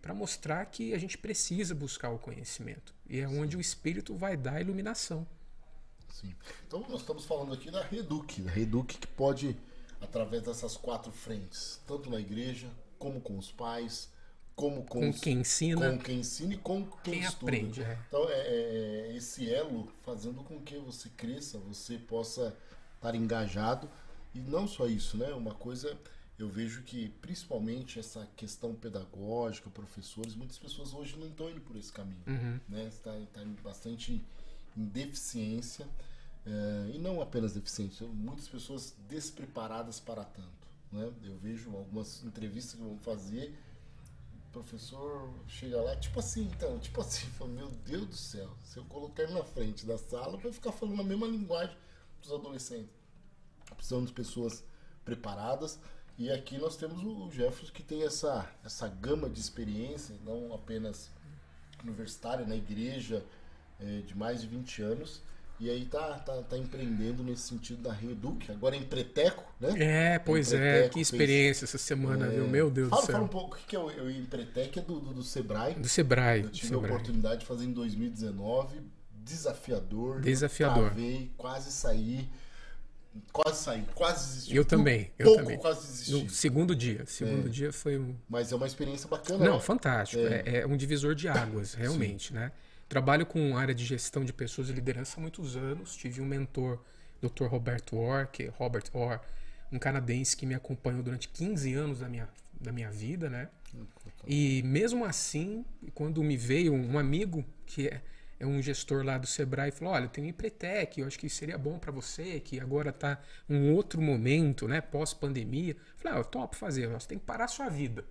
para 0.00 0.14
mostrar 0.14 0.64
que 0.66 0.94
a 0.94 0.98
gente 0.98 1.16
precisa 1.18 1.74
buscar 1.74 2.10
o 2.10 2.18
conhecimento. 2.18 2.94
E 3.08 3.20
é 3.20 3.28
Sim. 3.28 3.38
onde 3.38 3.56
o 3.56 3.60
Espírito 3.60 4.14
vai 4.16 4.36
dar 4.36 4.54
a 4.54 4.60
iluminação. 4.60 5.26
Sim. 6.10 6.34
Então 6.66 6.80
nós 6.88 7.00
estamos 7.00 7.24
falando 7.24 7.52
aqui 7.52 7.70
da 7.70 7.82
Reduc, 7.82 8.40
da 8.42 8.50
Reduc 8.50 8.98
que 8.98 9.06
pode, 9.06 9.56
através 10.00 10.42
dessas 10.42 10.76
quatro 10.76 11.12
frentes, 11.12 11.80
tanto 11.86 12.10
na 12.10 12.20
igreja, 12.20 12.68
como 12.98 13.20
com 13.20 13.38
os 13.38 13.50
pais, 13.50 14.10
como 14.54 14.82
com, 14.82 15.00
com 15.00 15.10
os, 15.10 15.20
quem 15.20 15.38
ensina, 15.38 15.90
com 15.90 15.98
quem 15.98 16.20
ensina 16.20 16.54
e 16.54 16.58
com 16.58 16.84
quem, 16.84 17.14
quem 17.14 17.22
estuda. 17.22 17.52
aprende. 17.52 17.82
É. 17.82 17.98
Então 18.08 18.28
é, 18.28 18.40
é, 18.40 19.16
esse 19.16 19.52
elo 19.52 19.90
fazendo 20.02 20.42
com 20.44 20.60
que 20.60 20.76
você 20.78 21.08
cresça, 21.10 21.58
você 21.58 21.96
possa 21.96 22.56
estar 22.96 23.14
engajado 23.14 23.88
e 24.34 24.38
não 24.38 24.68
só 24.68 24.86
isso, 24.86 25.16
né? 25.16 25.32
Uma 25.32 25.54
coisa 25.54 25.98
eu 26.38 26.48
vejo 26.48 26.82
que 26.82 27.08
principalmente 27.20 27.98
essa 27.98 28.26
questão 28.36 28.74
pedagógica, 28.74 29.68
professores, 29.68 30.34
muitas 30.34 30.58
pessoas 30.58 30.94
hoje 30.94 31.16
não 31.18 31.28
estão 31.28 31.50
indo 31.50 31.60
por 31.60 31.76
esse 31.76 31.92
caminho, 31.92 32.22
uhum. 32.26 32.60
né? 32.68 32.86
Está, 32.86 33.16
está 33.18 33.42
bastante 33.62 34.24
deficiência, 34.84 35.86
é, 36.46 36.90
e 36.94 36.98
não 36.98 37.20
apenas 37.20 37.52
deficiência, 37.52 38.06
muitas 38.06 38.48
pessoas 38.48 38.94
despreparadas 39.08 40.00
para 40.00 40.24
tanto. 40.24 40.68
Né? 40.90 41.12
Eu 41.22 41.36
vejo 41.38 41.74
algumas 41.76 42.22
entrevistas 42.24 42.74
que 42.74 42.82
vão 42.82 42.98
fazer, 42.98 43.56
o 44.48 44.52
professor 44.52 45.32
chega 45.46 45.80
lá, 45.80 45.94
tipo 45.96 46.18
assim, 46.18 46.50
então, 46.54 46.78
tipo 46.78 47.00
assim, 47.00 47.26
fala, 47.38 47.50
meu 47.50 47.68
Deus 47.84 48.06
do 48.06 48.16
céu, 48.16 48.50
se 48.64 48.78
eu 48.78 48.84
colocar 48.86 49.22
ele 49.22 49.34
na 49.34 49.44
frente 49.44 49.86
da 49.86 49.96
sala, 49.96 50.36
vai 50.36 50.52
ficar 50.52 50.72
falando 50.72 51.00
a 51.00 51.04
mesma 51.04 51.26
linguagem 51.26 51.76
dos 52.20 52.32
adolescentes. 52.32 52.90
Precisamos 53.76 54.08
de 54.08 54.14
pessoas 54.14 54.64
preparadas. 55.04 55.78
E 56.18 56.30
aqui 56.30 56.58
nós 56.58 56.76
temos 56.76 57.02
o 57.02 57.30
Jefferson 57.30 57.72
que 57.72 57.82
tem 57.82 58.02
essa, 58.02 58.46
essa 58.62 58.86
gama 58.88 59.30
de 59.30 59.40
experiência, 59.40 60.14
não 60.22 60.52
apenas 60.52 61.10
universitária, 61.82 62.44
na 62.46 62.56
igreja, 62.56 63.24
é, 63.80 64.00
de 64.00 64.16
mais 64.16 64.40
de 64.40 64.46
20 64.46 64.82
anos. 64.82 65.22
E 65.60 65.68
aí 65.68 65.84
tá, 65.84 66.14
tá, 66.14 66.40
tá 66.42 66.56
empreendendo 66.56 67.22
nesse 67.22 67.42
sentido 67.42 67.82
da 67.82 67.92
Reduc, 67.92 68.50
agora 68.50 68.74
em 68.74 68.82
Preteco, 68.82 69.44
né? 69.60 70.14
É, 70.14 70.18
pois 70.18 70.54
é, 70.54 70.88
que 70.88 70.98
experiência 70.98 71.66
fez... 71.66 71.74
essa 71.74 71.78
semana, 71.78 72.28
é... 72.28 72.30
viu? 72.30 72.48
Meu 72.48 72.70
Deus 72.70 72.88
fala, 72.88 73.02
do 73.02 73.06
céu. 73.06 73.14
Fala 73.16 73.24
um 73.26 73.28
pouco 73.28 73.56
o 73.56 73.58
que 73.66 73.76
é 73.76 73.78
o, 73.78 73.84
o 73.84 74.10
Empretec, 74.10 74.78
é 74.78 74.82
do, 74.82 74.98
do, 74.98 75.12
do, 75.12 75.22
Sebrae. 75.22 75.74
Do 75.74 75.86
Sebrae. 75.86 76.44
Eu 76.44 76.50
tive 76.50 76.68
Sebrae. 76.68 76.90
a 76.90 76.94
oportunidade 76.94 77.40
de 77.40 77.46
fazer 77.46 77.66
em 77.66 77.72
2019, 77.74 78.80
desafiador. 79.22 80.22
Desafiador. 80.22 80.86
Travei, 80.86 81.30
quase 81.36 81.70
saí. 81.70 82.26
Quase 83.30 83.62
saí, 83.62 83.84
quase 83.94 84.28
desisti. 84.28 84.56
Eu 84.56 84.64
também, 84.64 85.10
eu 85.18 85.26
pouco, 85.26 85.42
também. 85.42 85.58
quase 85.58 85.86
desisti. 85.86 86.24
No 86.24 86.30
segundo 86.30 86.74
dia, 86.74 87.04
segundo 87.06 87.48
é. 87.48 87.50
dia 87.50 87.70
foi 87.70 87.98
um... 87.98 88.14
Mas 88.30 88.50
é 88.50 88.56
uma 88.56 88.66
experiência 88.66 89.08
bacana. 89.10 89.44
Não, 89.44 89.54
né? 89.56 89.60
fantástico. 89.60 90.22
É. 90.22 90.42
É, 90.46 90.58
é. 90.60 90.66
um 90.66 90.76
divisor 90.76 91.14
de 91.14 91.28
águas, 91.28 91.74
realmente, 91.74 92.28
Sim. 92.28 92.34
né? 92.34 92.52
Trabalho 92.90 93.24
com 93.24 93.56
área 93.56 93.72
de 93.72 93.84
gestão 93.84 94.24
de 94.24 94.32
pessoas 94.32 94.68
e 94.68 94.72
liderança 94.72 95.16
há 95.16 95.20
muitos 95.20 95.56
anos. 95.56 95.94
Tive 95.94 96.20
um 96.20 96.26
mentor, 96.26 96.82
Dr. 97.22 97.44
Roberto 97.44 97.96
Orr, 97.96 98.26
que, 98.26 98.42
é 98.42 98.48
Robert 98.48 98.82
Orr, 98.92 99.20
um 99.70 99.78
canadense 99.78 100.36
que 100.36 100.44
me 100.44 100.56
acompanhou 100.56 101.00
durante 101.00 101.28
15 101.28 101.72
anos 101.72 102.00
da 102.00 102.08
minha, 102.08 102.28
da 102.60 102.72
minha 102.72 102.90
vida, 102.90 103.30
né? 103.30 103.48
E 104.26 104.60
mesmo 104.64 105.04
assim, 105.04 105.64
quando 105.94 106.20
me 106.24 106.36
veio 106.36 106.74
um 106.74 106.98
amigo 106.98 107.44
que 107.64 107.86
é, 107.86 108.02
é 108.40 108.44
um 108.44 108.60
gestor 108.60 109.04
lá 109.04 109.18
do 109.18 109.26
Sebrae 109.28 109.70
falou: 109.70 109.94
Olha, 109.94 110.06
eu 110.06 110.08
tenho 110.08 110.26
um 110.26 110.30
Empretec, 110.30 111.00
eu 111.00 111.06
acho 111.06 111.16
que 111.16 111.28
seria 111.28 111.56
bom 111.56 111.78
para 111.78 111.92
você, 111.92 112.40
que 112.40 112.58
agora 112.58 112.90
está 112.90 113.22
um 113.48 113.72
outro 113.72 114.02
momento, 114.02 114.66
né? 114.66 114.80
Pós-pandemia. 114.80 115.76
Falei: 115.96 116.18
ah, 116.18 116.20
eu 116.20 116.24
topo 116.24 116.56
fazer, 116.56 116.88
você 116.88 117.06
tem 117.06 117.18
que 117.20 117.24
parar 117.24 117.44
a 117.44 117.48
sua 117.48 117.68
vida. 117.68 118.04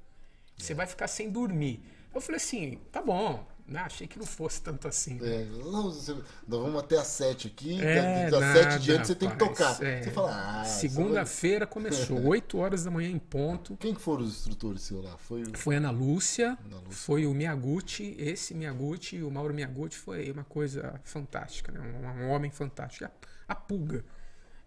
Você 0.57 0.72
é. 0.72 0.76
vai 0.77 0.88
ficar 0.88 1.10
sem 1.10 1.30
dormir. 1.30 1.84
Eu 2.15 2.22
falei 2.22 2.38
assim: 2.38 2.80
tá 2.93 3.01
bom, 3.01 3.45
Não, 3.69 3.81
achei 3.81 4.07
que 4.07 4.17
não 4.17 4.25
fosse 4.25 4.61
tanto 4.61 4.87
assim. 4.87 5.19
É, 5.21 5.45
não, 5.45 5.83
você- 5.91 6.13
nós 6.47 6.61
vamos 6.61 6.79
até 6.81 6.97
às 6.97 7.07
sete 7.07 7.47
aqui, 7.47 7.79
É, 7.81 8.29
das 8.29 8.57
sete 8.57 8.79
diante 8.79 9.07
você 9.07 9.15
tem 9.15 9.29
que 9.29 9.37
tocar. 9.37 9.81
é. 9.83 10.01
Você 10.03 10.11
fala, 10.11 10.61
ah, 10.61 10.65
Segunda-feira 10.65 11.67
começou, 11.67 12.19
8 12.25 12.57
horas 12.57 12.83
da 12.83 12.91
manhã 12.91 13.09
em 13.09 13.19
ponto. 13.19 13.77
Quem 13.77 13.93
que 13.93 14.01
foram 14.01 14.23
os 14.23 14.31
instrutores 14.37 14.81
seu 14.81 15.01
lá? 15.01 15.17
Foi 15.17 15.43
o. 15.43 15.57
Foi 15.57 15.75
Ana 15.75 15.91
Lúcia, 15.91 16.57
Ana 16.65 16.77
Lúcia. 16.77 16.91
foi 16.91 17.25
o 17.25 17.33
Miyaguchi, 17.33 18.15
esse 18.17 18.53
Miyaguchi, 18.53 19.21
o 19.21 19.29
Mauro 19.31 19.53
Miyaguchi 19.53 19.97
foi 19.97 20.31
uma 20.31 20.43
coisa 20.43 20.99
fantástica, 21.03 21.71
né? 21.71 21.79
um, 21.79 22.23
um 22.25 22.29
homem 22.31 22.49
fantástico. 22.51 23.05
A, 23.05 23.53
a 23.53 23.55
Pulga, 23.55 24.03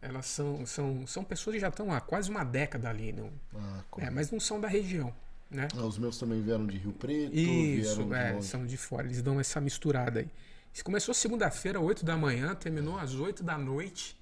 elas 0.00 0.26
são, 0.26 0.64
são, 0.66 1.06
são 1.06 1.24
pessoas 1.24 1.54
que 1.54 1.60
já 1.60 1.68
estão 1.68 1.92
há 1.92 2.00
quase 2.00 2.30
uma 2.30 2.44
década 2.44 2.88
ali, 2.88 3.12
não, 3.12 3.30
Ah, 3.54 3.82
como- 3.90 4.06
é, 4.06 4.10
mas 4.10 4.30
não 4.30 4.40
são 4.40 4.60
da 4.60 4.68
região, 4.68 5.14
né? 5.52 5.68
Ah, 5.76 5.84
os 5.84 5.98
meus 5.98 6.18
também 6.18 6.40
vieram 6.42 6.66
de 6.66 6.78
Rio 6.78 6.92
Preto, 6.92 7.34
Isso, 7.34 8.04
vieram 8.04 8.32
de 8.32 8.38
é, 8.38 8.42
são 8.42 8.66
de 8.66 8.76
fora, 8.76 9.06
eles 9.06 9.22
dão 9.22 9.38
essa 9.38 9.60
misturada 9.60 10.20
aí. 10.20 10.28
Isso 10.72 10.84
começou 10.84 11.14
segunda-feira, 11.14 11.78
8 11.78 12.04
da 12.04 12.16
manhã, 12.16 12.54
terminou 12.54 12.98
às 12.98 13.14
8 13.14 13.42
da 13.42 13.58
noite. 13.58 14.16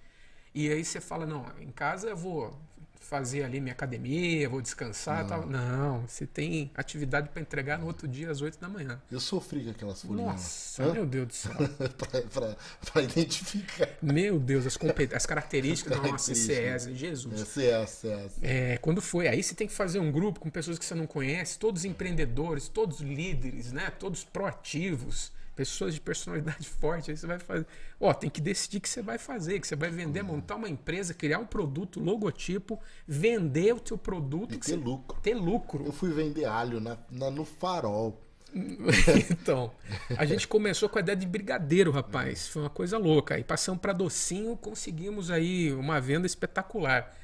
E 0.53 0.69
aí 0.69 0.85
você 0.85 1.01
fala, 1.01 1.25
não, 1.25 1.47
em 1.61 1.71
casa 1.71 2.09
eu 2.09 2.17
vou 2.17 2.59
fazer 3.01 3.43
ali 3.43 3.61
minha 3.61 3.73
academia, 3.73 4.49
vou 4.49 4.61
descansar 4.61 5.25
e 5.25 5.29
tal. 5.29 5.47
Não, 5.47 6.07
você 6.07 6.27
tem 6.27 6.71
atividade 6.77 7.29
para 7.31 7.41
entregar 7.43 7.79
no 7.79 7.87
outro 7.87 8.07
dia 8.07 8.31
às 8.31 8.41
8 8.41 8.59
da 8.61 8.69
manhã. 8.69 9.01
Eu 9.11 9.19
sofri 9.19 9.65
com 9.65 9.71
aquelas 9.71 10.03
folhinhas. 10.03 10.27
lá. 10.27 10.33
Nossa, 10.35 10.85
Hã? 10.85 10.93
meu 10.93 11.07
Deus 11.07 11.27
do 11.27 11.35
céu. 11.35 11.53
pra 12.93 13.03
identificar. 13.03 13.89
Meu 14.01 14.39
Deus, 14.39 14.67
as, 14.67 14.79
as 15.15 15.27
características 15.27 15.93
da 15.97 16.09
nossa 16.09 16.33
Características. 16.33 16.83
CS, 16.83 16.97
Jesus. 16.97 17.59
É 17.59 17.71
essa, 17.83 18.07
é 18.07 18.25
essa. 18.27 18.41
É, 18.43 18.77
quando 18.79 19.01
foi, 19.03 19.27
aí 19.29 19.43
você 19.43 19.55
tem 19.55 19.67
que 19.67 19.75
fazer 19.75 19.99
um 19.99 20.13
grupo 20.13 20.39
com 20.39 20.51
pessoas 20.51 20.79
que 20.79 20.85
você 20.85 20.95
não 20.95 21.07
conhece, 21.07 21.59
todos 21.59 21.85
empreendedores, 21.85 22.69
todos 22.69 23.01
líderes, 23.01 23.73
né? 23.73 23.91
Todos 23.99 24.23
proativos, 24.25 25.33
pessoas 25.61 25.93
de 25.95 26.01
personalidade 26.01 26.67
forte. 26.81 27.11
Aí 27.11 27.17
você 27.19 27.27
vai 27.27 27.39
fazer. 27.39 27.67
Ó, 28.01 28.15
tem 28.15 28.31
que 28.31 28.41
decidir 28.41 28.79
o 28.79 28.81
que 28.81 28.89
você 28.89 29.03
vai 29.03 29.19
fazer, 29.19 29.61
que 29.61 29.67
você 29.69 29.77
vai 29.77 29.91
vender, 29.91 30.23
montar 30.23 30.57
uma 30.57 30.71
empresa, 30.71 31.13
criar 31.13 31.39
um 31.39 31.45
produto, 31.45 32.01
logotipo, 32.01 32.81
vender 33.07 33.75
o 33.75 33.79
teu 33.81 33.99
produto, 33.99 34.55
E 34.55 34.59
ter 34.59 34.65
você- 34.71 34.77
lucro. 34.77 35.21
ter 35.21 35.35
lucro. 35.35 35.85
Eu 35.85 35.93
fui 35.93 36.11
vender 36.13 36.47
alho 36.47 36.81
na, 36.81 36.97
na- 37.11 37.31
no 37.31 37.45
farol. 37.45 38.19
então, 39.31 39.71
a 40.17 40.25
gente 40.25 40.49
começou 40.49 40.89
com 40.89 40.99
a 40.99 41.03
ideia 41.03 41.15
de 41.17 41.27
brigadeiro, 41.27 41.91
rapaz. 41.91 42.49
Foi 42.49 42.63
uma 42.63 42.71
coisa 42.71 42.97
louca. 42.99 43.35
Aí 43.35 43.45
passamos 43.45 43.81
para 43.81 43.93
docinho, 43.93 44.57
conseguimos 44.57 45.31
aí 45.31 45.73
uma 45.75 46.01
venda 46.01 46.27
espetacular. 46.27 47.15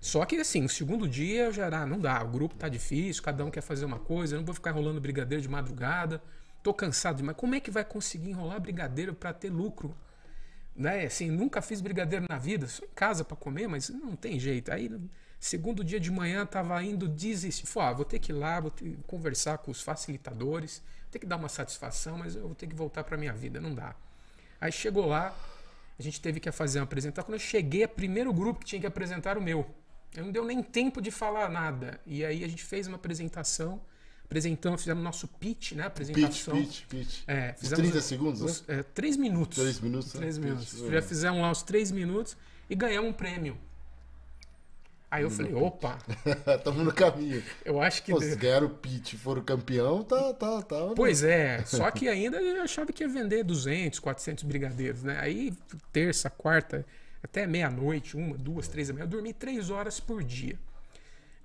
Só 0.00 0.24
que 0.24 0.36
assim, 0.36 0.64
o 0.64 0.68
segundo 0.68 1.08
dia 1.08 1.50
já 1.50 1.64
era, 1.66 1.86
não 1.86 1.98
dá, 1.98 2.22
o 2.22 2.28
grupo 2.28 2.54
tá 2.54 2.68
difícil, 2.68 3.22
cada 3.22 3.44
um 3.44 3.50
quer 3.50 3.62
fazer 3.62 3.84
uma 3.86 3.98
coisa, 3.98 4.34
eu 4.34 4.38
não 4.38 4.44
vou 4.44 4.54
ficar 4.54 4.70
enrolando 4.70 5.00
brigadeiro 5.00 5.42
de 5.42 5.48
madrugada. 5.48 6.22
Tô 6.66 6.74
cansado 6.74 7.18
demais. 7.18 7.38
Como 7.38 7.54
é 7.54 7.60
que 7.60 7.70
vai 7.70 7.84
conseguir 7.84 8.30
enrolar 8.30 8.58
brigadeiro 8.58 9.14
para 9.14 9.32
ter 9.32 9.50
lucro? 9.50 9.96
Né? 10.74 11.04
Assim, 11.04 11.30
nunca 11.30 11.62
fiz 11.62 11.80
brigadeiro 11.80 12.26
na 12.28 12.38
vida, 12.38 12.66
só 12.66 12.84
em 12.84 12.88
casa 12.88 13.24
para 13.24 13.36
comer, 13.36 13.68
mas 13.68 13.88
não 13.88 14.16
tem 14.16 14.36
jeito. 14.40 14.72
Aí, 14.72 14.90
segundo 15.38 15.84
dia 15.84 16.00
de 16.00 16.10
manhã, 16.10 16.44
tava 16.44 16.82
indo 16.82 17.06
desistir. 17.06 17.64
Falei, 17.66 17.90
ah, 17.90 17.92
vou 17.92 18.04
ter 18.04 18.18
que 18.18 18.32
ir 18.32 18.34
lá, 18.34 18.58
vou 18.58 18.72
ter 18.72 18.84
que 18.84 18.98
conversar 19.06 19.58
com 19.58 19.70
os 19.70 19.80
facilitadores, 19.80 20.82
ter 21.08 21.20
que 21.20 21.26
dar 21.26 21.36
uma 21.36 21.48
satisfação, 21.48 22.18
mas 22.18 22.34
eu 22.34 22.42
vou 22.42 22.54
ter 22.56 22.66
que 22.66 22.74
voltar 22.74 23.04
para 23.04 23.16
minha 23.16 23.32
vida, 23.32 23.60
não 23.60 23.72
dá. 23.72 23.94
Aí 24.60 24.72
chegou 24.72 25.06
lá, 25.06 25.32
a 25.96 26.02
gente 26.02 26.20
teve 26.20 26.40
que 26.40 26.50
fazer 26.50 26.80
uma 26.80 26.84
apresentação. 26.86 27.26
Quando 27.26 27.34
eu 27.34 27.46
cheguei, 27.46 27.84
o 27.84 27.88
primeiro 27.88 28.32
grupo 28.32 28.58
que 28.58 28.66
tinha 28.66 28.80
que 28.80 28.88
apresentar 28.88 29.38
o 29.38 29.40
meu. 29.40 29.64
Eu 30.16 30.24
não 30.24 30.32
deu 30.32 30.44
nem 30.44 30.64
tempo 30.64 31.00
de 31.00 31.12
falar 31.12 31.48
nada. 31.48 32.00
E 32.04 32.24
aí 32.24 32.42
a 32.42 32.48
gente 32.48 32.64
fez 32.64 32.88
uma 32.88 32.96
apresentação, 32.96 33.80
apresentamos, 34.26 34.82
fizemos 34.82 35.02
nosso 35.02 35.26
pitch, 35.28 35.72
né? 35.72 35.84
Pitch, 35.84 35.86
Apresentação. 36.10 36.54
pitch, 36.54 36.82
pitch. 36.86 37.18
É, 37.26 37.54
Os 37.54 37.60
fizemos 37.60 37.82
30 37.90 38.00
segundos, 38.02 38.40
né? 38.40 38.46
os, 38.46 38.64
é, 38.68 38.82
três 38.82 39.16
minutos. 39.16 39.56
Três 39.58 39.80
minutos, 39.80 40.12
né? 40.14 40.20
Três 40.20 40.36
Pitch, 40.38 40.44
minutos. 40.48 40.82
é. 40.82 40.90
Já 40.90 41.02
fizemos 41.02 41.40
lá 41.40 41.50
os 41.50 41.62
três 41.62 41.90
minutos 41.90 42.36
e 42.68 42.74
ganhamos 42.74 43.10
um 43.10 43.12
prêmio. 43.12 43.56
Aí 45.08 45.22
eu 45.22 45.30
falei, 45.30 45.54
opa, 45.54 45.98
Estamos 46.58 46.84
no 46.84 46.92
caminho. 46.92 47.42
eu 47.64 47.80
acho 47.80 48.02
que. 48.02 48.10
Pô, 48.10 48.20
se 48.20 48.34
ganharam 48.34 48.66
o 48.66 48.70
pitch 48.70 49.12
e 49.12 49.16
foram 49.16 49.40
campeão, 49.40 50.02
tá, 50.02 50.34
tá, 50.34 50.60
tá. 50.62 50.92
Pois 50.96 51.22
é, 51.22 51.62
só 51.64 51.88
que 51.92 52.08
ainda 52.08 52.38
eu 52.42 52.60
achava 52.62 52.92
que 52.92 53.04
ia 53.04 53.08
vender 53.08 53.44
200, 53.44 54.00
400 54.00 54.42
brigadeiros, 54.42 55.04
né? 55.04 55.16
Aí, 55.20 55.54
terça, 55.92 56.28
quarta, 56.28 56.84
até 57.22 57.46
meia-noite, 57.46 58.16
uma, 58.16 58.36
duas, 58.36 58.66
três 58.66 58.88
da 58.88 58.94
manhã, 58.94 59.04
eu 59.04 59.08
dormi 59.08 59.32
três 59.32 59.70
horas 59.70 60.00
por 60.00 60.24
dia. 60.24 60.58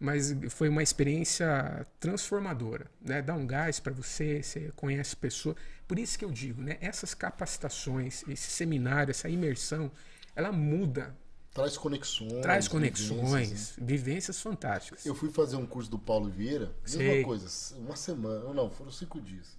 Mas 0.03 0.35
foi 0.49 0.67
uma 0.67 0.81
experiência 0.81 1.85
transformadora, 1.99 2.89
né? 2.99 3.21
Dá 3.21 3.35
um 3.35 3.45
gás 3.45 3.79
para 3.79 3.93
você, 3.93 4.41
você 4.41 4.71
conhece 4.75 5.15
pessoas. 5.15 5.55
Por 5.87 5.99
isso 5.99 6.17
que 6.17 6.25
eu 6.25 6.31
digo, 6.31 6.59
né? 6.59 6.79
Essas 6.81 7.13
capacitações, 7.13 8.23
esse 8.27 8.49
seminário, 8.49 9.11
essa 9.11 9.29
imersão, 9.29 9.91
ela 10.35 10.51
muda, 10.51 11.15
Traz 11.53 11.77
conexões. 11.77 12.41
traz 12.41 12.67
vivências, 12.67 13.09
né? 13.11 13.15
conexões, 13.17 13.73
vivências 13.77 14.41
fantásticas. 14.41 15.05
Eu 15.05 15.13
fui 15.13 15.29
fazer 15.29 15.57
um 15.57 15.67
curso 15.67 15.91
do 15.91 15.99
Paulo 15.99 16.29
Vieira, 16.31 16.73
Sei. 16.83 17.07
mesma 17.07 17.23
coisa, 17.23 17.75
uma 17.77 17.95
semana, 17.95 18.51
não, 18.55 18.71
foram 18.71 18.91
cinco 18.91 19.21
dias. 19.21 19.55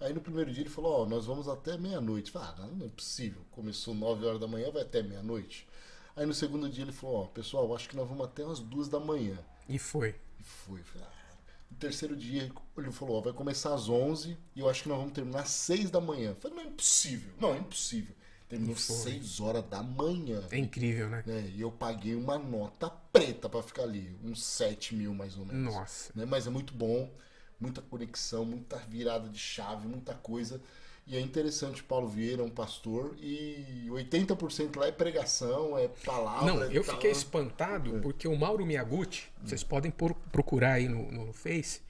Aí 0.00 0.14
no 0.14 0.22
primeiro 0.22 0.50
dia 0.50 0.62
ele 0.62 0.70
falou, 0.70 1.02
ó, 1.02 1.06
nós 1.06 1.26
vamos 1.26 1.48
até 1.48 1.76
meia-noite. 1.76 2.32
Ah, 2.34 2.54
não 2.76 2.86
é 2.86 2.88
possível. 2.88 3.42
Começou 3.50 3.94
9 3.94 4.24
horas 4.24 4.40
da 4.40 4.48
manhã, 4.48 4.70
vai 4.72 4.82
até 4.82 5.02
meia-noite. 5.02 5.68
Aí 6.16 6.24
no 6.24 6.32
segundo 6.32 6.68
dia 6.70 6.82
ele 6.82 6.92
falou, 6.92 7.24
ó, 7.24 7.26
pessoal, 7.26 7.74
acho 7.76 7.88
que 7.88 7.96
nós 7.96 8.08
vamos 8.08 8.24
até 8.24 8.42
umas 8.42 8.58
duas 8.58 8.88
da 8.88 8.98
manhã. 8.98 9.38
E 9.68 9.78
foi. 9.78 10.14
E 10.38 10.42
foi. 10.42 10.82
Falei, 10.82 11.06
ah. 11.06 11.22
No 11.70 11.76
terceiro 11.78 12.14
dia 12.14 12.52
ele 12.76 12.92
falou, 12.92 13.18
ó, 13.18 13.20
vai 13.20 13.32
começar 13.32 13.74
às 13.74 13.88
11 13.88 14.36
e 14.54 14.60
eu 14.60 14.68
acho 14.68 14.82
que 14.82 14.88
nós 14.88 14.98
vamos 14.98 15.12
terminar 15.12 15.40
às 15.40 15.50
6 15.50 15.90
da 15.90 16.00
manhã. 16.00 16.34
Falei, 16.34 16.56
não 16.56 16.64
é 16.64 16.66
impossível. 16.68 17.32
Não, 17.40 17.54
é 17.54 17.58
impossível. 17.58 18.14
Terminou 18.48 18.74
E 18.76 18.78
foi. 18.78 18.96
6 18.96 19.40
horas 19.40 19.64
da 19.64 19.82
manhã. 19.82 20.42
É 20.50 20.58
incrível, 20.58 21.08
né? 21.08 21.22
né? 21.26 21.50
E 21.54 21.60
eu 21.60 21.72
paguei 21.72 22.14
uma 22.14 22.38
nota 22.38 22.90
preta 22.90 23.48
pra 23.48 23.62
ficar 23.62 23.84
ali, 23.84 24.14
uns 24.22 24.44
7 24.44 24.94
mil 24.94 25.14
mais 25.14 25.38
ou 25.38 25.46
menos. 25.46 25.74
Nossa. 25.74 26.12
Né? 26.14 26.26
Mas 26.26 26.46
é 26.46 26.50
muito 26.50 26.74
bom, 26.74 27.10
muita 27.58 27.80
conexão, 27.80 28.44
muita 28.44 28.76
virada 28.76 29.28
de 29.30 29.38
chave, 29.38 29.88
muita 29.88 30.14
coisa. 30.14 30.60
E 31.06 31.16
é 31.16 31.20
interessante, 31.20 31.82
Paulo 31.82 32.06
Vieira 32.08 32.42
é 32.42 32.44
um 32.44 32.50
pastor 32.50 33.16
e 33.20 33.86
80% 33.88 34.76
lá 34.78 34.86
é 34.86 34.92
pregação, 34.92 35.76
é 35.76 35.88
palavra. 35.88 36.46
Não, 36.46 36.62
eu 36.64 36.80
é 36.82 36.84
tal. 36.84 36.94
fiquei 36.94 37.10
espantado 37.10 37.98
porque 38.00 38.28
o 38.28 38.36
Mauro 38.36 38.64
Miyaguchi, 38.64 39.24
vocês 39.44 39.64
podem 39.64 39.90
por- 39.90 40.14
procurar 40.30 40.74
aí 40.74 40.88
no, 40.88 41.10
no 41.10 41.32
Face, 41.32 41.80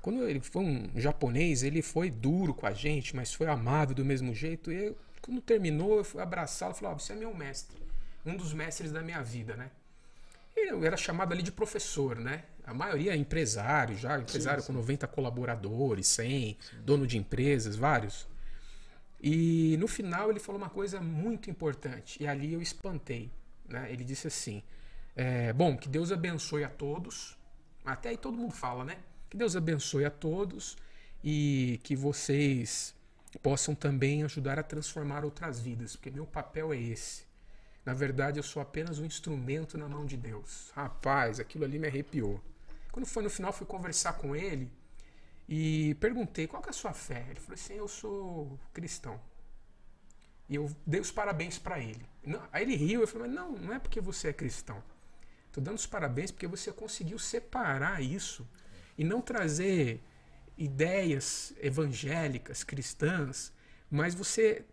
quando 0.00 0.22
ele 0.26 0.40
foi 0.40 0.62
um 0.62 0.88
japonês, 0.96 1.62
ele 1.62 1.82
foi 1.82 2.10
duro 2.10 2.54
com 2.54 2.66
a 2.66 2.72
gente, 2.72 3.14
mas 3.14 3.34
foi 3.34 3.48
amável 3.48 3.94
do 3.94 4.04
mesmo 4.04 4.32
jeito. 4.34 4.72
E 4.72 4.86
eu, 4.86 4.96
quando 5.20 5.40
terminou, 5.42 5.98
eu 5.98 6.04
fui 6.04 6.22
abraçá-lo 6.22 6.72
e 6.72 6.76
falei: 6.78 6.94
Ó, 6.94 6.98
você 6.98 7.12
é 7.12 7.16
meu 7.16 7.34
mestre, 7.34 7.76
um 8.24 8.36
dos 8.36 8.54
mestres 8.54 8.92
da 8.92 9.02
minha 9.02 9.20
vida, 9.22 9.56
né? 9.56 9.70
E 10.56 10.70
Eu 10.70 10.84
era 10.84 10.96
chamado 10.96 11.32
ali 11.32 11.42
de 11.42 11.52
professor, 11.52 12.16
né? 12.16 12.44
A 12.64 12.72
maioria 12.72 13.12
é 13.12 13.16
empresário 13.16 13.96
já, 13.96 14.18
empresário 14.18 14.62
com 14.62 14.72
90 14.72 15.06
colaboradores, 15.08 16.06
100, 16.06 16.56
dono 16.84 17.06
de 17.06 17.18
empresas, 17.18 17.76
vários. 17.76 18.29
E 19.22 19.76
no 19.78 19.86
final 19.86 20.30
ele 20.30 20.40
falou 20.40 20.60
uma 20.60 20.70
coisa 20.70 21.00
muito 21.00 21.50
importante, 21.50 22.22
e 22.22 22.26
ali 22.26 22.54
eu 22.54 22.62
espantei. 22.62 23.30
Né? 23.68 23.92
Ele 23.92 24.02
disse 24.02 24.26
assim: 24.26 24.62
é, 25.14 25.52
Bom, 25.52 25.76
que 25.76 25.88
Deus 25.88 26.10
abençoe 26.10 26.64
a 26.64 26.68
todos. 26.68 27.36
Até 27.84 28.10
aí 28.10 28.16
todo 28.16 28.36
mundo 28.36 28.52
fala, 28.52 28.84
né? 28.84 28.96
Que 29.28 29.36
Deus 29.36 29.54
abençoe 29.56 30.04
a 30.04 30.10
todos 30.10 30.76
e 31.22 31.78
que 31.82 31.94
vocês 31.94 32.94
possam 33.42 33.74
também 33.74 34.24
ajudar 34.24 34.58
a 34.58 34.62
transformar 34.62 35.24
outras 35.24 35.60
vidas, 35.60 35.94
porque 35.94 36.10
meu 36.10 36.26
papel 36.26 36.72
é 36.72 36.78
esse. 36.78 37.24
Na 37.84 37.94
verdade, 37.94 38.38
eu 38.38 38.42
sou 38.42 38.60
apenas 38.60 38.98
um 38.98 39.04
instrumento 39.04 39.78
na 39.78 39.88
mão 39.88 40.04
de 40.04 40.16
Deus. 40.16 40.70
Rapaz, 40.74 41.40
aquilo 41.40 41.64
ali 41.64 41.78
me 41.78 41.86
arrepiou. 41.86 42.40
Quando 42.90 43.06
foi 43.06 43.22
no 43.22 43.30
final, 43.30 43.52
fui 43.52 43.66
conversar 43.66 44.14
com 44.14 44.34
ele 44.34 44.70
e 45.52 45.96
perguntei 45.96 46.46
qual 46.46 46.62
que 46.62 46.68
é 46.68 46.70
a 46.70 46.72
sua 46.72 46.92
fé. 46.92 47.26
Ele 47.28 47.40
falou 47.40 47.54
assim: 47.54 47.74
Eu 47.74 47.88
sou 47.88 48.56
cristão. 48.72 49.20
E 50.48 50.54
eu 50.54 50.70
dei 50.86 51.00
os 51.00 51.10
parabéns 51.10 51.58
para 51.58 51.80
ele. 51.80 52.06
Não, 52.24 52.40
aí 52.52 52.62
ele 52.62 52.76
riu 52.76 53.02
e 53.02 53.06
falou: 53.08 53.26
Mas 53.26 53.36
não, 53.36 53.52
não 53.52 53.74
é 53.74 53.80
porque 53.80 54.00
você 54.00 54.28
é 54.28 54.32
cristão. 54.32 54.80
Estou 55.48 55.62
dando 55.62 55.76
os 55.76 55.86
parabéns 55.86 56.30
porque 56.30 56.46
você 56.46 56.70
conseguiu 56.70 57.18
separar 57.18 58.00
isso 58.00 58.48
e 58.96 59.02
não 59.02 59.20
trazer 59.20 60.00
ideias 60.56 61.52
evangélicas, 61.60 62.62
cristãs, 62.62 63.52
mas 63.90 64.14
você 64.14 64.64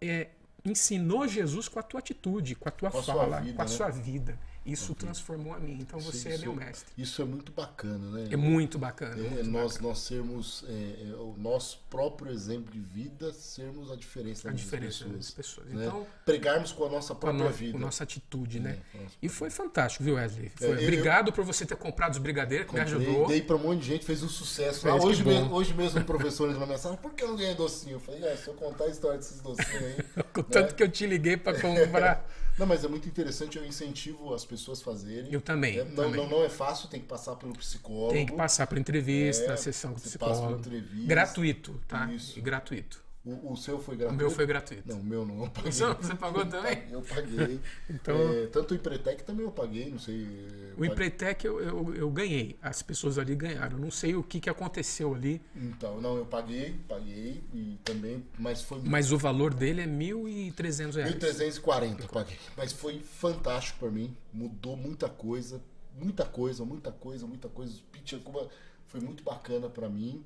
é, 0.00 0.28
ensinou 0.64 1.26
Jesus 1.26 1.68
com 1.68 1.80
a 1.80 1.82
tua 1.82 1.98
atitude, 1.98 2.54
com 2.54 2.68
a 2.68 2.72
tua 2.72 2.90
Com 2.90 2.98
a 2.98 3.02
sua 3.02 3.14
fala, 3.14 3.40
vida, 3.40 3.56
com 3.56 3.62
a 3.62 3.64
né? 3.64 3.70
sua 3.70 3.90
vida. 3.90 4.38
Isso 4.64 4.94
transformou 4.94 5.52
a 5.52 5.58
mim. 5.58 5.78
Então 5.80 5.98
você 6.00 6.30
é 6.30 6.34
isso, 6.34 6.42
meu 6.44 6.54
mestre. 6.54 6.90
Isso 6.96 7.20
é 7.20 7.24
muito 7.24 7.52
bacana, 7.52 8.10
né? 8.10 8.28
É 8.30 8.36
muito 8.36 8.78
bacana. 8.78 9.14
É, 9.14 9.28
muito 9.28 9.50
nós, 9.50 9.72
bacana. 9.74 9.88
nós 9.88 9.98
sermos 9.98 10.64
é, 10.68 10.72
é, 11.10 11.14
o 11.16 11.34
nosso 11.38 11.80
próprio 11.90 12.32
exemplo 12.32 12.72
de 12.72 12.80
vida, 12.80 13.32
sermos 13.32 13.90
a 13.90 13.96
diferença 13.96 14.48
a 14.48 14.50
das 14.52 14.60
diferença 14.60 15.04
pessoas. 15.04 15.16
das 15.16 15.30
pessoas. 15.30 15.66
né? 15.68 15.86
Então, 15.86 16.06
Pregarmos 16.24 16.72
com 16.72 16.84
a 16.84 16.88
nossa 16.88 17.08
com 17.08 17.18
a, 17.18 17.20
própria 17.20 17.44
no- 17.44 17.50
vida. 17.50 17.72
com 17.72 17.78
a 17.78 17.80
nossa 17.80 18.04
atitude, 18.04 18.60
né? 18.60 18.78
É, 18.94 18.98
nossa 18.98 19.14
E 19.22 19.28
foi 19.28 19.50
fantástico, 19.50 20.02
viu, 20.04 20.14
Wesley? 20.14 20.50
Foi- 20.54 20.68
eu- 20.68 20.72
Obrigado 20.72 21.32
por 21.32 21.44
você 21.44 21.66
ter 21.66 21.76
comprado 21.76 22.12
os 22.12 22.18
brigadeiros, 22.18 22.66
que 22.68 22.74
me 22.74 22.80
Comprei, 22.80 23.00
ajudou. 23.06 23.26
Dei 23.28 23.42
pra 23.42 23.56
um 23.56 23.60
monte 23.60 23.80
de 23.80 23.86
gente, 23.86 24.04
fez 24.04 24.22
um 24.22 24.28
sucesso. 24.28 24.80
Que 24.80 24.88
hoje, 24.88 25.24
mesmo, 25.24 25.52
hoje 25.54 25.74
mesmo 25.74 26.02
professor 26.04 26.48
entrou 26.48 26.66
na 26.66 26.72
mensagem, 26.72 26.96
por 26.98 27.12
que 27.12 27.22
eu 27.22 27.28
não 27.28 27.36
ganhei 27.36 27.54
docinho? 27.54 27.96
Eu 27.96 28.00
falei, 28.00 28.22
é, 28.24 28.36
se 28.36 28.48
eu 28.48 28.54
contar 28.54 28.84
a 28.84 28.88
história 28.88 29.18
desses 29.18 29.40
docinhos 29.40 29.82
aí. 29.82 30.24
Com 30.32 30.42
tanto 30.42 30.70
né? 30.70 30.72
que 30.76 30.82
eu 30.82 30.88
te 30.88 31.06
liguei 31.06 31.36
para 31.36 31.60
comprar. 31.60 32.24
Não, 32.58 32.66
mas 32.66 32.84
é 32.84 32.88
muito 32.88 33.08
interessante, 33.08 33.58
eu 33.58 33.64
incentivo 33.66 34.32
as 34.32 34.44
pessoas 34.44 34.80
a 34.80 34.84
fazerem. 34.84 35.32
Eu 35.32 35.40
também, 35.40 35.78
É, 35.78 35.84
não, 35.84 35.94
também. 35.96 36.12
não, 36.20 36.28
não 36.28 36.44
é 36.44 36.48
fácil, 36.48 36.88
tem 36.88 37.00
que 37.00 37.06
passar 37.06 37.34
pelo 37.36 37.52
psicólogo. 37.52 38.12
Tem 38.12 38.24
que 38.26 38.32
passar 38.32 38.66
por 38.66 38.78
entrevista, 38.78 39.52
É, 39.52 39.56
sessão 39.56 39.92
com 39.92 39.98
você 39.98 40.16
passa 40.18 40.40
por 40.40 40.56
psicólogo. 40.56 40.60
entrevista. 40.60 41.06
Gratuito, 41.08 41.80
tá? 41.88 42.12
Isso. 42.12 42.38
E 42.38 42.42
gratuito. 42.42 43.03
O, 43.24 43.52
o 43.52 43.56
seu 43.56 43.78
foi 43.80 43.94
O 43.94 43.98
gratuito? 43.98 44.22
meu 44.22 44.30
foi 44.30 44.44
gratuito. 44.46 44.86
Não, 44.86 45.00
o 45.00 45.04
meu 45.04 45.24
não. 45.24 45.44
Eu 45.44 45.50
paguei. 45.50 45.72
Você- 45.72 45.94
você 45.94 46.14
pagou 46.14 46.44
também? 46.46 46.82
Eu 46.90 47.00
paguei. 47.00 47.58
Então- 47.88 48.16
É, 48.34 48.46
tanto 48.48 48.72
o 48.72 48.74
Empretec 48.76 49.24
também 49.24 49.46
eu 49.46 49.50
paguei, 49.50 49.90
não 49.90 49.98
sei. 49.98 50.24
O 50.24 50.76
paguei- 50.76 50.88
Empretec 50.90 51.46
eu, 51.46 51.58
eu, 51.58 51.94
eu 51.94 52.10
ganhei. 52.10 52.58
As 52.60 52.82
pessoas 52.82 53.18
ali 53.18 53.34
ganharam. 53.34 53.78
Não 53.78 53.90
sei 53.90 54.14
o 54.14 54.22
que, 54.22 54.40
que 54.40 54.50
aconteceu 54.50 55.14
ali, 55.14 55.40
Então, 55.56 56.02
não, 56.02 56.18
eu 56.18 56.26
paguei, 56.26 56.74
paguei 56.86 57.42
e 57.54 57.78
também, 57.82 58.22
mas 58.38 58.60
foi 58.60 58.80
mas 58.84 59.10
o 59.10 59.16
valor 59.16 59.54
dele 59.54 59.80
é 59.80 59.86
1.300 59.86 60.96
reais. 60.96 61.14
1.340 61.14 62.00
eu 62.02 62.08
paguei. 62.08 62.36
Mas 62.56 62.72
foi 62.72 63.00
fantástico 63.00 63.78
pra 63.78 63.90
mim. 63.90 64.14
Mudou 64.32 64.76
muita 64.76 65.08
coisa. 65.08 65.62
Muita 65.98 66.24
coisa, 66.26 66.64
muita 66.64 66.92
coisa, 66.92 67.26
muita 67.26 67.48
coisa. 67.48 67.72
O 67.72 67.82
pitch 67.92 68.14
Cuba 68.22 68.48
foi 68.86 69.00
muito 69.00 69.22
bacana 69.24 69.68
pra 69.70 69.88
mim. 69.88 70.22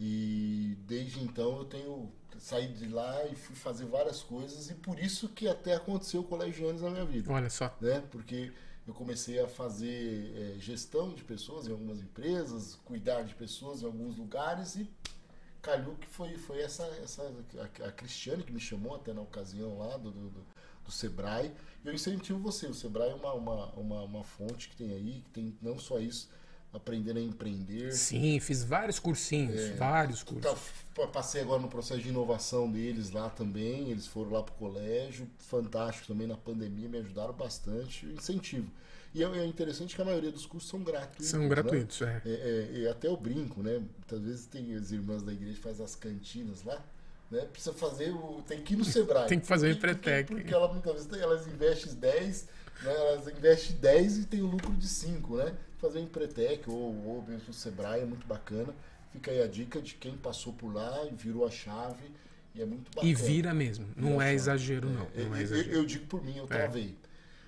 E 0.00 0.76
desde 0.86 1.20
então 1.22 1.58
eu 1.58 1.64
tenho 1.64 2.12
saído 2.38 2.74
de 2.74 2.88
lá 2.88 3.24
e 3.26 3.36
fui 3.36 3.54
fazer 3.54 3.84
várias 3.86 4.22
coisas. 4.22 4.70
E 4.70 4.74
por 4.74 4.98
isso 4.98 5.28
que 5.28 5.46
até 5.46 5.74
aconteceu 5.74 6.20
o 6.22 6.24
Colégio 6.24 6.68
Anos 6.68 6.82
na 6.82 6.90
minha 6.90 7.04
vida. 7.04 7.32
Olha 7.32 7.50
só. 7.50 7.74
Né? 7.80 8.02
Porque 8.10 8.52
eu 8.86 8.92
comecei 8.94 9.38
a 9.38 9.46
fazer 9.46 10.32
eh, 10.34 10.58
gestão 10.58 11.14
de 11.14 11.22
pessoas 11.22 11.68
em 11.68 11.70
algumas 11.70 12.00
empresas, 12.00 12.74
cuidar 12.84 13.22
de 13.22 13.34
pessoas 13.34 13.82
em 13.82 13.86
alguns 13.86 14.16
lugares 14.16 14.74
e 14.76 14.90
calhou 15.60 15.94
que 15.94 16.08
foi, 16.08 16.36
foi 16.36 16.60
essa, 16.60 16.82
essa 17.02 17.22
a, 17.58 17.86
a 17.86 17.92
Cristiane 17.92 18.42
que 18.42 18.52
me 18.52 18.58
chamou 18.58 18.96
até 18.96 19.12
na 19.12 19.20
ocasião 19.20 19.78
lá 19.78 19.96
do, 19.96 20.10
do, 20.10 20.30
do- 20.30 20.62
Sebrae. 20.90 21.50
Eu 21.84 21.94
incentivo 21.94 22.38
você, 22.38 22.66
o 22.66 22.74
Sebrae 22.74 23.08
é 23.10 23.14
uma, 23.14 23.32
uma, 23.32 23.66
uma, 23.72 24.02
uma 24.02 24.24
fonte 24.24 24.68
que 24.68 24.76
tem 24.76 24.92
aí, 24.92 25.22
que 25.24 25.30
tem 25.30 25.56
não 25.62 25.78
só 25.78 25.98
isso, 25.98 26.28
aprender 26.72 27.16
a 27.16 27.20
empreender. 27.20 27.92
Sim, 27.92 28.40
fiz 28.40 28.64
vários 28.64 28.98
cursinhos, 28.98 29.60
É. 29.60 29.72
vários 29.74 30.22
cursos. 30.22 30.58
Tá, 30.94 31.06
passei 31.06 31.42
agora 31.42 31.60
no 31.60 31.68
processo 31.68 32.00
de 32.00 32.08
inovação 32.08 32.70
deles 32.70 33.10
lá 33.10 33.28
também. 33.30 33.90
Eles 33.90 34.06
foram 34.06 34.30
lá 34.30 34.42
pro 34.42 34.54
colégio, 34.54 35.28
fantástico 35.38 36.06
também 36.08 36.26
na 36.26 36.36
pandemia, 36.36 36.88
me 36.88 36.98
ajudaram 36.98 37.34
bastante. 37.34 38.06
Incentivo. 38.06 38.70
E 39.14 39.22
é, 39.22 39.26
é 39.26 39.44
interessante 39.44 39.94
que 39.94 40.00
a 40.00 40.04
maioria 40.04 40.32
dos 40.32 40.46
cursos 40.46 40.70
são 40.70 40.82
gratuitos. 40.82 41.26
São 41.26 41.40
né? 41.40 41.48
gratuitos, 41.48 42.00
é. 42.00 42.22
É, 42.24 42.30
é, 42.30 42.78
e 42.78 42.88
até 42.88 43.08
eu 43.08 43.16
brinco, 43.16 43.62
né? 43.62 43.78
Muitas 43.78 44.20
vezes 44.22 44.46
tem 44.46 44.74
as 44.74 44.90
irmãs 44.90 45.22
da 45.22 45.32
igreja 45.32 45.54
que 45.56 45.60
fazem 45.60 45.84
as 45.84 45.94
cantinas 45.94 46.62
lá, 46.64 46.82
né? 47.30 47.42
Precisa 47.52 47.74
fazer 47.74 48.10
o. 48.10 48.42
Tem 48.46 48.62
que 48.62 48.72
ir 48.72 48.76
no 48.76 48.84
Sebrae. 48.84 49.28
Tem 49.28 49.38
que 49.38 49.46
fazer 49.46 49.68
o 49.68 49.70
Empretec. 49.70 50.28
Porque, 50.28 50.42
porque 50.42 50.54
ela 50.54 50.72
muitas 50.72 50.94
vezes 50.94 51.08
tem- 51.08 51.20
elas 51.20 51.46
investem 51.46 51.94
10, 51.94 52.48
né? 52.82 52.94
Elas 52.94 53.28
investem 53.28 53.76
10 53.76 54.18
e 54.18 54.24
tem 54.24 54.40
o 54.40 54.46
lucro 54.46 54.72
de 54.72 54.88
5, 54.88 55.36
né? 55.36 55.54
Fazer 55.82 55.98
o 55.98 56.02
Empretec 56.02 56.70
ou, 56.70 56.94
ou 57.04 57.24
mesmo 57.28 57.50
o 57.50 57.52
Sebrae 57.52 58.02
é 58.02 58.04
muito 58.06 58.24
bacana. 58.24 58.72
Fica 59.12 59.32
aí 59.32 59.42
a 59.42 59.48
dica 59.48 59.82
de 59.82 59.94
quem 59.94 60.16
passou 60.16 60.52
por 60.52 60.72
lá 60.72 61.04
e 61.10 61.14
virou 61.14 61.44
a 61.44 61.50
chave. 61.50 62.04
E 62.54 62.62
é 62.62 62.64
muito 62.64 62.88
bacana. 62.94 63.08
E 63.10 63.14
vira 63.14 63.52
mesmo. 63.52 63.86
Não 63.96 64.22
é 64.22 64.26
chave. 64.26 64.34
exagero, 64.36 64.88
não. 64.88 65.08
É, 65.14 65.24
Não 65.24 65.26
eu- 65.26 65.34
é 65.34 65.38
eu, 65.38 65.42
exagero. 65.42 65.70
eu 65.72 65.84
digo 65.84 66.06
por 66.06 66.22
mim, 66.24 66.36
eu 66.36 66.46
travei. 66.46 66.94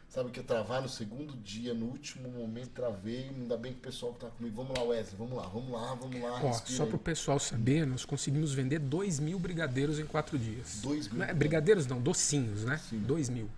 Sabe 0.08 0.30
que 0.30 0.38
eu 0.38 0.44
travar 0.44 0.80
no 0.82 0.88
segundo 0.88 1.34
dia, 1.38 1.74
no 1.74 1.86
último 1.86 2.28
momento, 2.28 2.70
travei. 2.70 3.28
Ainda 3.28 3.56
bem 3.56 3.72
que 3.72 3.78
o 3.78 3.82
pessoal 3.82 4.12
que 4.14 4.20
tá 4.20 4.28
comigo, 4.28 4.54
vamos 4.56 4.76
lá, 4.78 4.84
Wesley, 4.84 5.16
vamos 5.16 5.36
lá, 5.36 5.46
vamos 5.48 5.70
lá, 5.72 5.94
vamos 5.94 6.20
lá. 6.20 6.40
Ó, 6.42 6.52
só 6.52 6.82
aí. 6.84 6.88
pro 6.88 6.98
pessoal 6.98 7.38
saber, 7.38 7.86
nós 7.86 8.04
conseguimos 8.04 8.52
vender 8.52 8.78
2 8.78 9.18
mil 9.20 9.38
brigadeiros 9.38 9.98
em 9.98 10.06
quatro 10.06 10.38
dias. 10.38 10.80
Dois 10.82 11.08
mil? 11.08 11.18
Não 11.18 11.26
é 11.26 11.34
brigadeiros 11.34 11.86
não, 11.86 12.00
docinhos, 12.00 12.64
né? 12.64 12.78
Sim. 12.78 12.98
2 13.00 13.28
mil. 13.28 13.48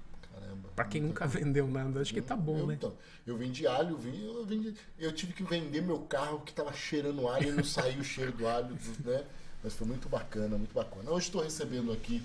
Pra 0.76 0.84
quem 0.84 1.00
nunca 1.00 1.26
vendeu 1.26 1.66
nada, 1.66 2.00
acho 2.00 2.12
que 2.12 2.20
tá 2.20 2.36
bom, 2.36 2.58
eu, 2.58 2.66
né? 2.66 2.74
Então, 2.74 2.94
eu 3.26 3.36
vendi 3.36 3.66
alho, 3.66 3.92
eu, 3.92 4.44
vendi, 4.44 4.74
eu, 4.98 5.10
tive 5.10 5.32
que 5.32 5.42
vender 5.42 5.80
meu 5.80 6.00
carro 6.00 6.40
que 6.40 6.52
tava 6.52 6.72
cheirando 6.74 7.26
alho 7.26 7.48
e 7.48 7.52
não 7.52 7.64
saiu 7.64 8.00
o 8.00 8.04
cheiro 8.04 8.32
do 8.32 8.46
alho, 8.46 8.76
né? 9.02 9.24
Mas 9.64 9.72
foi 9.72 9.86
muito 9.86 10.06
bacana, 10.08 10.58
muito 10.58 10.74
bacana. 10.74 11.10
Hoje 11.10 11.26
estou 11.26 11.42
recebendo 11.42 11.90
aqui 11.90 12.22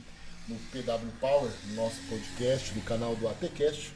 no 0.49 0.55
PW 0.55 1.11
Power, 1.21 1.49
no 1.69 1.75
nosso 1.75 2.01
podcast, 2.09 2.73
do 2.73 2.81
canal 2.81 3.15
do 3.15 3.27
ATCast, 3.27 3.93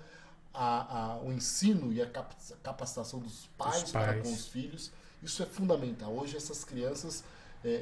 a, 0.52 1.14
a- 1.14 1.18
o 1.20 1.32
ensino 1.32 1.92
e 1.92 2.00
a 2.00 2.06
cap- 2.08 2.34
capacitação 2.62 3.20
dos 3.20 3.46
pais, 3.58 3.82
Dos 3.82 3.92
para 3.92 4.12
pais. 4.14 4.22
com 4.22 4.32
os 4.32 4.46
filhos, 4.46 4.90
isso 5.22 5.42
é 5.42 5.46
fundamental. 5.46 6.12
Hoje 6.14 6.36
essas 6.36 6.64
crianças 6.64 7.22
é, 7.62 7.68
é, 7.68 7.76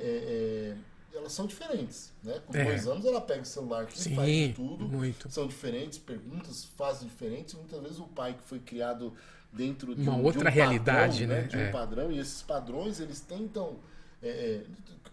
é, 1.13 1.17
elas 1.19 1.33
são 1.33 1.47
diferentes, 1.47 2.11
né? 2.25 2.41
Com 2.47 2.57
É. 2.57 2.65
dois 2.65 2.87
anos 2.89 3.05
ela 3.05 3.21
pega 3.21 3.43
o 3.43 3.45
celular 3.47 3.87
que 3.87 3.97
Sim, 3.99 4.17
faz 4.17 4.55
tudo, 4.57 4.89
muito. 4.89 5.31
são 5.31 5.47
diferentes, 5.47 5.99
perguntas, 5.99 6.65
fazem 6.77 7.07
diferentes. 7.07 7.55
Muitas 7.55 7.81
vezes 7.83 7.99
o 8.01 8.05
pai 8.09 8.35
que 8.35 8.43
foi 8.43 8.59
criado 8.59 9.13
dentro 9.53 9.95
de 9.95 10.03
Uma 10.03 10.15
um, 10.17 10.21
de 10.21 10.27
outra 10.27 10.49
um 10.49 10.53
realidade, 10.53 11.21
padrão, 11.27 11.43
né? 11.43 11.49
De 11.49 11.57
um 11.57 11.61
É. 11.61 11.71
padrão, 11.71 12.13
e 12.13 12.19
esses 12.19 12.43
padrões 12.43 13.01
eles 13.01 13.21
tentam. 13.21 13.77
é, 14.23 14.29
é, 14.29 14.65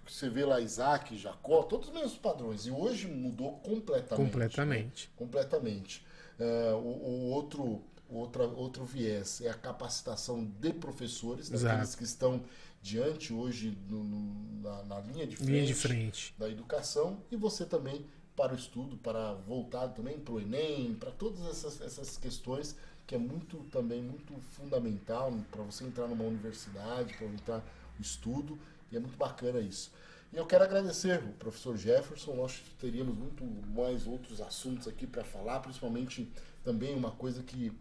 você 0.08 0.30
vê 0.30 0.44
lá 0.46 0.60
Isaac, 0.60 1.16
Jacó, 1.18 1.62
todos 1.64 1.90
os 1.90 1.94
mesmos 1.94 2.18
padrões. 2.18 2.66
E 2.66 2.72
hoje 2.72 3.08
mudou 3.08 3.54
completamente. 3.60 4.26
Completamente. 4.32 5.06
né? 5.08 5.14
Completamente. 5.18 6.06
É, 6.40 6.72
o, 6.74 6.78
o 6.78 7.30
outro, 7.30 7.84
outra, 8.10 8.44
outro 8.48 8.84
viés 8.86 9.42
é 9.42 9.50
a 9.50 9.54
capacitação 9.54 10.46
de 10.60 10.74
professores, 10.74 11.52
Exato. 11.52 11.64
daqueles 11.66 11.96
que 11.96 12.04
estão 12.04 12.42
diante 12.82 13.34
hoje 13.34 13.78
no- 13.90 14.04
no- 14.04 14.62
na, 14.62 14.84
na 14.84 15.00
linha 15.02 15.28
de 15.28 15.36
frente 15.36 15.52
Linha 15.52 15.66
de 15.66 15.74
frente. 15.74 16.34
da 16.40 16.50
educação 16.50 17.18
e 17.32 17.36
você 17.36 17.66
também 17.66 18.06
para 18.36 18.54
o 18.54 18.56
estudo, 18.56 18.96
para 18.98 19.34
voltar 19.34 19.90
também 19.90 20.18
para 20.18 20.34
o 20.34 20.40
Enem, 20.40 20.96
para 20.96 21.12
todas 21.12 21.46
essas, 21.46 21.82
essas 21.82 22.16
questões 22.18 22.76
que 23.10 23.16
é 23.16 23.18
muito 23.18 23.58
também 23.72 24.04
muito 24.04 24.32
fundamental 24.52 25.34
para 25.50 25.64
você 25.64 25.84
entrar 25.84 26.08
numa 26.08 26.24
universidade, 26.24 27.16
para 27.18 27.26
entrar 27.26 27.58
no 27.98 28.02
estudo, 28.02 28.56
e 28.92 28.96
é 28.98 29.00
muito 29.00 29.18
bacana 29.18 29.60
isso. 29.60 29.92
E 30.32 30.38
eu 30.38 30.46
quero 30.46 30.64
agradecer 30.64 31.18
o 31.24 31.32
professor 31.34 31.76
Jefferson, 31.76 32.36
nós 32.36 32.62
teríamos 32.80 33.18
muito 33.18 33.44
mais 33.74 34.06
outros 34.06 34.40
assuntos 34.40 34.88
aqui 34.88 35.08
para 35.08 35.24
falar, 35.24 35.60
principalmente 35.60 36.32
também 36.64 36.96
uma 36.96 37.10
coisa 37.10 37.42
que, 37.42 37.74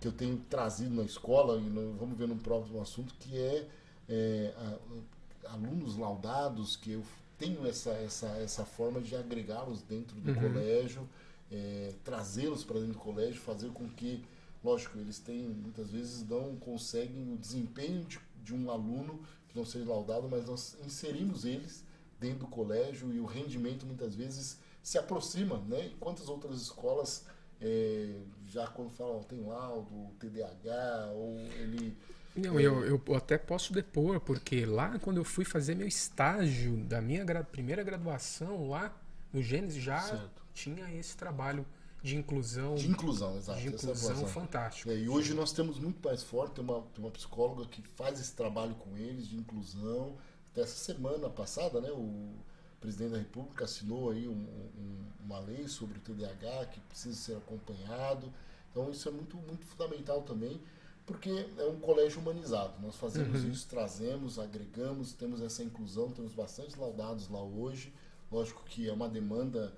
que 0.00 0.08
eu 0.08 0.12
tenho 0.12 0.38
trazido 0.48 0.94
na 0.94 1.02
escola, 1.02 1.60
e 1.60 1.68
vamos 1.98 2.16
ver 2.16 2.26
no 2.26 2.36
próximo 2.36 2.80
assunto, 2.80 3.12
que 3.20 3.36
é, 3.36 3.68
é, 4.08 4.54
a- 4.56 5.52
alunos 5.52 5.94
laudados, 5.98 6.74
que 6.76 6.92
eu 6.92 7.02
tenho 7.38 7.66
essa, 7.66 7.90
essa, 7.90 8.28
essa 8.38 8.64
forma 8.64 8.98
de 9.02 9.14
agregá-los 9.14 9.82
dentro 9.82 10.16
do 10.18 10.34
colégio, 10.40 11.06
é, 11.52 11.92
trazê-los 12.02 12.64
para 12.64 12.76
dentro 12.78 12.94
do 12.94 12.98
colégio, 12.98 13.38
fazer 13.42 13.68
com 13.72 13.86
que, 13.90 14.24
lógico, 14.62 14.98
eles 14.98 15.18
têm, 15.18 15.48
muitas 15.48 15.90
vezes 15.90 16.26
não 16.28 16.56
conseguem 16.56 17.32
o 17.32 17.36
desempenho 17.36 18.04
de, 18.04 18.20
de 18.42 18.54
um 18.54 18.70
aluno 18.70 19.20
que 19.48 19.56
não 19.56 19.64
seja 19.64 19.88
laudado, 19.88 20.28
mas 20.28 20.46
nós 20.46 20.76
inserimos 20.84 21.44
eles 21.44 21.84
dentro 22.18 22.40
do 22.40 22.46
colégio 22.46 23.12
e 23.12 23.18
o 23.18 23.24
rendimento 23.24 23.86
muitas 23.86 24.14
vezes 24.14 24.58
se 24.82 24.98
aproxima, 24.98 25.58
né? 25.68 25.86
E 25.86 25.90
quantas 25.98 26.28
outras 26.28 26.60
escolas 26.60 27.24
é, 27.60 28.14
já 28.46 28.66
quando 28.66 28.90
falam 28.90 29.22
tem 29.22 29.42
laudo, 29.42 30.12
TDAH, 30.18 31.10
ou 31.12 31.38
ele. 31.56 31.96
Não, 32.36 32.58
é... 32.58 32.62
eu, 32.62 32.84
eu 32.84 33.02
até 33.14 33.36
posso 33.36 33.72
depor, 33.72 34.20
porque 34.20 34.64
lá 34.64 34.98
quando 34.98 35.18
eu 35.18 35.24
fui 35.24 35.44
fazer 35.44 35.74
meu 35.74 35.86
estágio 35.86 36.76
da 36.84 37.00
minha 37.00 37.24
gra 37.24 37.42
primeira 37.42 37.82
graduação 37.82 38.68
lá 38.68 38.94
no 39.32 39.42
Gênesis 39.42 39.82
já 39.82 40.00
certo. 40.00 40.42
tinha 40.54 40.92
esse 40.94 41.16
trabalho 41.16 41.66
de 42.02 42.16
inclusão. 42.16 42.74
De 42.74 42.88
inclusão, 42.88 43.36
exato. 43.36 43.60
De 43.60 43.66
é 43.66 43.70
inclusão 43.70 44.26
fantástico. 44.26 44.90
É, 44.90 44.96
e 44.96 45.08
hoje 45.08 45.34
nós 45.34 45.52
temos 45.52 45.78
muito 45.78 46.06
mais 46.06 46.22
forte, 46.22 46.54
tem 46.54 46.64
uma, 46.64 46.80
tem 46.94 47.04
uma 47.04 47.10
psicóloga 47.10 47.66
que 47.66 47.82
faz 47.94 48.18
esse 48.18 48.34
trabalho 48.34 48.74
com 48.76 48.96
eles 48.96 49.28
de 49.28 49.36
inclusão. 49.36 50.16
Até 50.50 50.62
essa 50.62 50.76
semana 50.76 51.28
passada, 51.28 51.80
né, 51.80 51.90
o 51.90 52.32
presidente 52.80 53.12
da 53.12 53.18
República 53.18 53.64
assinou 53.64 54.10
aí 54.10 54.26
um, 54.26 54.32
um, 54.32 55.04
uma 55.24 55.38
lei 55.40 55.68
sobre 55.68 55.98
o 55.98 56.00
TDAH 56.00 56.66
que 56.66 56.80
precisa 56.80 57.14
ser 57.14 57.36
acompanhado. 57.36 58.32
Então 58.70 58.90
isso 58.90 59.08
é 59.08 59.12
muito, 59.12 59.36
muito 59.36 59.66
fundamental 59.66 60.22
também, 60.22 60.60
porque 61.04 61.46
é 61.58 61.64
um 61.66 61.78
colégio 61.78 62.20
humanizado. 62.20 62.80
Nós 62.80 62.96
fazemos 62.96 63.44
uhum. 63.44 63.50
isso, 63.50 63.66
trazemos, 63.68 64.38
agregamos, 64.38 65.12
temos 65.12 65.42
essa 65.42 65.62
inclusão, 65.62 66.10
temos 66.10 66.32
bastante 66.32 66.78
laudados 66.78 67.28
lá 67.28 67.42
hoje. 67.42 67.92
Lógico 68.32 68.64
que 68.64 68.88
é 68.88 68.92
uma 68.92 69.08
demanda 69.08 69.74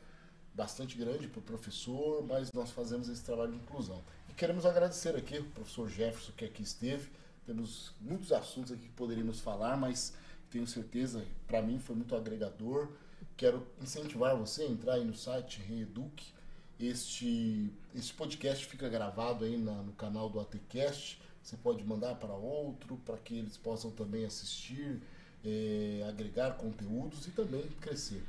bastante 0.55 0.97
grande 0.97 1.29
para 1.29 1.39
o 1.39 1.43
professor, 1.43 2.25
mas 2.27 2.53
nós 2.53 2.71
fazemos 2.71 3.09
esse 3.09 3.23
trabalho 3.23 3.53
de 3.53 3.59
inclusão. 3.59 4.03
E 4.29 4.35
queremos 4.35 4.67
agradecer 4.67 5.17
aqui 5.17 5.39
o 5.39 5.45
professor 5.45 5.89
Jefferson 5.89 6.33
que 6.37 6.45
aqui 6.45 6.63
esteve. 6.63 7.09
Temos 7.47 7.93
muitos 8.01 8.33
assuntos 8.33 8.73
aqui 8.73 8.83
que 8.83 8.91
poderíamos 8.91 9.41
falar, 9.41 9.77
mas 9.77 10.15
tenho 10.51 10.67
certeza, 10.67 11.25
para 11.47 11.63
mim 11.63 11.79
foi 11.79 11.97
muito 11.97 12.15
agregador. 12.15 12.89
Quero 13.37 13.67
incentivar 13.81 14.37
você 14.37 14.63
a 14.63 14.67
entrar 14.67 14.95
aí 14.95 15.05
no 15.05 15.15
site 15.15 15.61
Reeduque. 15.61 16.33
Este, 16.79 17.71
este 17.95 18.13
podcast 18.15 18.67
fica 18.67 18.89
gravado 18.89 19.45
aí 19.45 19.57
na, 19.57 19.83
no 19.83 19.93
canal 19.93 20.29
do 20.29 20.41
ATCast. 20.41 21.21
Você 21.43 21.57
pode 21.57 21.83
mandar 21.85 22.17
para 22.17 22.35
outro, 22.35 22.97
para 22.99 23.17
que 23.17 23.39
eles 23.39 23.57
possam 23.57 23.91
também 23.91 24.25
assistir, 24.25 25.01
é, 25.45 26.05
agregar 26.09 26.57
conteúdos 26.57 27.27
e 27.27 27.31
também 27.31 27.63
crescer. 27.81 28.23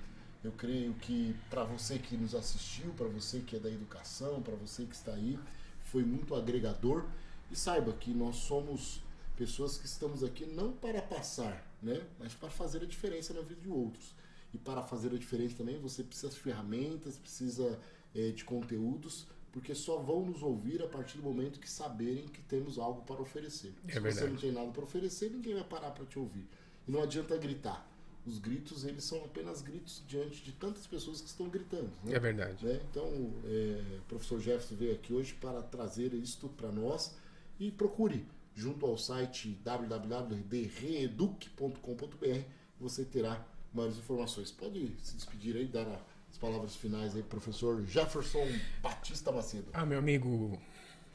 Eu 0.43 0.51
creio 0.51 0.93
que 0.95 1.35
para 1.49 1.63
você 1.63 1.97
que 1.97 2.17
nos 2.17 2.35
assistiu, 2.35 2.91
para 2.93 3.07
você 3.07 3.39
que 3.39 3.55
é 3.55 3.59
da 3.59 3.69
educação, 3.69 4.41
para 4.41 4.55
você 4.55 4.85
que 4.85 4.93
está 4.93 5.13
aí, 5.13 5.39
foi 5.85 6.03
muito 6.03 6.35
agregador. 6.35 7.05
E 7.49 7.55
saiba 7.55 7.93
que 7.93 8.11
nós 8.11 8.35
somos 8.37 9.01
pessoas 9.37 9.77
que 9.77 9.85
estamos 9.85 10.23
aqui 10.23 10.45
não 10.45 10.73
para 10.73 11.01
passar, 11.01 11.65
né? 11.81 12.01
mas 12.19 12.33
para 12.33 12.49
fazer 12.49 12.81
a 12.83 12.85
diferença 12.85 13.33
na 13.33 13.41
vida 13.41 13.61
de 13.61 13.69
outros. 13.69 14.13
E 14.53 14.57
para 14.57 14.83
fazer 14.83 15.13
a 15.13 15.17
diferença 15.17 15.55
também 15.57 15.79
você 15.79 16.03
precisa 16.03 16.29
de 16.29 16.39
ferramentas, 16.39 17.17
precisa 17.17 17.79
é, 18.13 18.29
de 18.29 18.43
conteúdos, 18.43 19.25
porque 19.51 19.73
só 19.73 19.97
vão 19.97 20.25
nos 20.25 20.41
ouvir 20.43 20.81
a 20.83 20.87
partir 20.87 21.17
do 21.17 21.23
momento 21.23 21.59
que 21.59 21.69
saberem 21.69 22.27
que 22.27 22.41
temos 22.41 22.77
algo 22.77 23.01
para 23.03 23.21
oferecer. 23.21 23.73
É 23.87 23.93
Se 23.93 23.99
verdade. 23.99 24.15
você 24.15 24.27
não 24.27 24.37
tem 24.37 24.51
nada 24.51 24.71
para 24.71 24.83
oferecer, 24.83 25.29
ninguém 25.29 25.53
vai 25.55 25.63
parar 25.63 25.91
para 25.91 26.05
te 26.05 26.19
ouvir. 26.19 26.47
E 26.87 26.91
não 26.91 27.01
adianta 27.01 27.37
gritar. 27.37 27.87
Os 28.25 28.39
gritos, 28.39 28.85
eles 28.85 29.03
são 29.03 29.17
apenas 29.25 29.61
gritos 29.61 30.01
diante 30.07 30.41
de 30.43 30.53
tantas 30.53 30.87
pessoas 30.87 31.19
que 31.19 31.27
estão 31.27 31.49
gritando. 31.49 31.91
Né? 32.03 32.13
É 32.13 32.19
verdade. 32.19 32.65
Né? 32.65 32.79
Então, 32.89 33.33
é, 33.45 33.97
o 33.97 34.01
professor 34.07 34.39
Jefferson 34.39 34.75
veio 34.75 34.93
aqui 34.93 35.11
hoje 35.13 35.33
para 35.33 35.61
trazer 35.61 36.13
isto 36.13 36.47
para 36.49 36.71
nós 36.71 37.13
e 37.59 37.69
procure 37.69 38.25
junto 38.55 38.85
ao 38.85 38.97
site 38.97 39.59
www.reeduc.com.br 39.63 42.41
você 42.79 43.05
terá 43.05 43.45
maiores 43.73 43.97
informações. 43.97 44.51
Pode 44.51 44.95
se 45.01 45.15
despedir 45.15 45.55
aí, 45.55 45.65
dar 45.65 45.87
as 46.29 46.37
palavras 46.37 46.75
finais 46.75 47.15
aí, 47.15 47.23
professor 47.23 47.83
Jefferson 47.85 48.45
Batista 48.81 49.31
Macedo. 49.31 49.67
Ah, 49.73 49.85
meu 49.85 49.99
amigo 49.99 50.59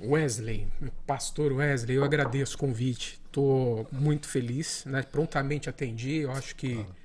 Wesley, 0.01 0.69
pastor 1.07 1.53
Wesley, 1.53 1.97
eu 1.97 2.05
agradeço 2.05 2.57
o 2.57 2.59
convite. 2.59 3.21
Estou 3.27 3.87
muito 3.93 4.29
feliz, 4.29 4.85
né? 4.85 5.03
prontamente 5.03 5.69
atendi. 5.69 6.19
Eu 6.19 6.33
acho 6.33 6.57
que, 6.57 6.75
claro. 6.75 6.97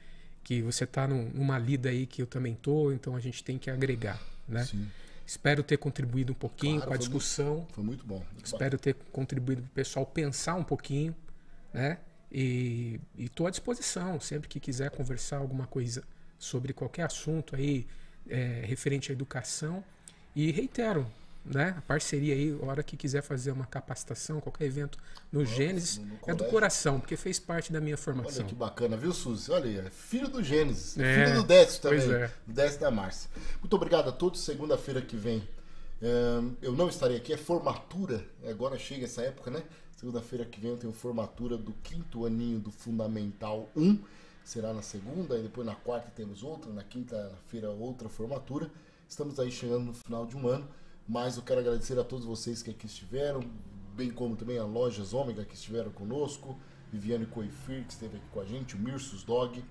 Que 0.43 0.61
você 0.61 0.83
está 0.83 1.07
numa 1.07 1.57
lida 1.57 1.89
aí 1.89 2.05
que 2.05 2.21
eu 2.21 2.27
também 2.27 2.53
estou, 2.53 2.93
então 2.93 3.15
a 3.15 3.19
gente 3.19 3.43
tem 3.43 3.57
que 3.57 3.69
agregar. 3.69 4.21
Né? 4.47 4.65
Sim. 4.65 4.87
Espero 5.25 5.63
ter 5.63 5.77
contribuído 5.77 6.33
um 6.33 6.35
pouquinho 6.35 6.81
claro, 6.81 6.87
com 6.87 6.93
a 6.93 6.97
foi 6.97 7.05
discussão. 7.05 7.55
Muito, 7.55 7.73
foi 7.73 7.83
muito 7.83 8.05
bom. 8.05 8.25
Muito 8.33 8.45
Espero 8.45 8.77
ter 8.77 8.93
contribuído 9.11 9.61
para 9.61 9.69
o 9.69 9.73
pessoal 9.73 10.05
pensar 10.05 10.55
um 10.55 10.63
pouquinho, 10.63 11.15
né? 11.73 11.99
E 12.31 12.99
estou 13.17 13.45
à 13.45 13.51
disposição, 13.51 14.19
sempre 14.19 14.49
que 14.49 14.59
quiser 14.59 14.89
conversar 14.89 15.37
alguma 15.37 15.67
coisa 15.67 16.03
sobre 16.37 16.73
qualquer 16.73 17.03
assunto 17.03 17.55
aí 17.55 17.85
é, 18.27 18.63
referente 18.65 19.11
à 19.11 19.13
educação. 19.13 19.83
E 20.35 20.51
reitero, 20.51 21.07
né? 21.45 21.75
A 21.77 21.81
parceria 21.81 22.33
aí, 22.33 22.57
a 22.61 22.65
hora 22.65 22.83
que 22.83 22.95
quiser 22.95 23.21
fazer 23.21 23.51
uma 23.51 23.65
capacitação, 23.65 24.39
qualquer 24.39 24.65
evento 24.65 24.97
no 25.31 25.41
Nossa, 25.41 25.53
Gênesis, 25.53 25.97
no, 25.97 26.17
é 26.27 26.33
do 26.33 26.45
coração, 26.45 26.99
porque 26.99 27.17
fez 27.17 27.39
parte 27.39 27.71
da 27.71 27.81
minha 27.81 27.97
formação. 27.97 28.39
Olha 28.39 28.45
que 28.45 28.55
bacana, 28.55 28.95
viu, 28.95 29.13
Suzy? 29.13 29.51
Olha 29.51 29.65
aí, 29.65 29.77
é 29.77 29.89
filho 29.89 30.27
do 30.27 30.43
Gênesis, 30.43 30.97
é, 30.97 31.25
filho 31.25 31.41
do 31.41 31.47
Décio 31.47 31.81
também, 31.81 32.11
é. 32.11 32.31
do 32.45 32.53
Décio 32.53 32.79
da 32.79 32.91
Márcia. 32.91 33.29
Muito 33.59 33.75
obrigado 33.75 34.09
a 34.09 34.11
todos, 34.11 34.41
segunda-feira 34.41 35.01
que 35.01 35.15
vem 35.15 35.47
eu 36.61 36.73
não 36.73 36.89
estarei 36.89 37.15
aqui, 37.15 37.31
é 37.31 37.37
formatura, 37.37 38.25
agora 38.45 38.77
chega 38.77 39.05
essa 39.05 39.21
época, 39.21 39.49
né? 39.49 39.63
Segunda-feira 39.95 40.43
que 40.43 40.59
vem 40.59 40.71
eu 40.71 40.77
tenho 40.77 40.91
formatura 40.91 41.57
do 41.57 41.71
quinto 41.81 42.25
aninho 42.25 42.59
do 42.59 42.71
Fundamental 42.71 43.69
1, 43.73 43.99
será 44.43 44.73
na 44.73 44.81
segunda, 44.81 45.37
e 45.37 45.43
depois 45.43 45.65
na 45.65 45.75
quarta 45.75 46.11
temos 46.13 46.43
outra, 46.43 46.73
na 46.73 46.83
quinta-feira 46.83 47.69
outra 47.69 48.09
formatura. 48.09 48.69
Estamos 49.07 49.39
aí 49.39 49.49
chegando 49.49 49.85
no 49.85 49.93
final 49.93 50.25
de 50.25 50.35
um 50.35 50.45
ano. 50.45 50.67
Mas 51.07 51.35
eu 51.35 51.43
quero 51.43 51.59
agradecer 51.59 51.99
a 51.99 52.03
todos 52.03 52.25
vocês 52.25 52.63
que 52.63 52.71
aqui 52.71 52.85
estiveram, 52.85 53.41
bem 53.93 54.09
como 54.09 54.35
também 54.35 54.57
a 54.57 54.63
Lojas 54.63 55.13
Ômega 55.13 55.43
que 55.43 55.53
estiveram 55.53 55.91
conosco, 55.91 56.57
Viviane 56.91 57.25
Coifir, 57.25 57.83
que 57.85 57.91
esteve 57.91 58.17
aqui 58.17 58.25
com 58.31 58.39
a 58.39 58.45
gente, 58.45 58.75
o 58.75 58.79
Mirsus 58.79 59.23
Dog, 59.23 59.63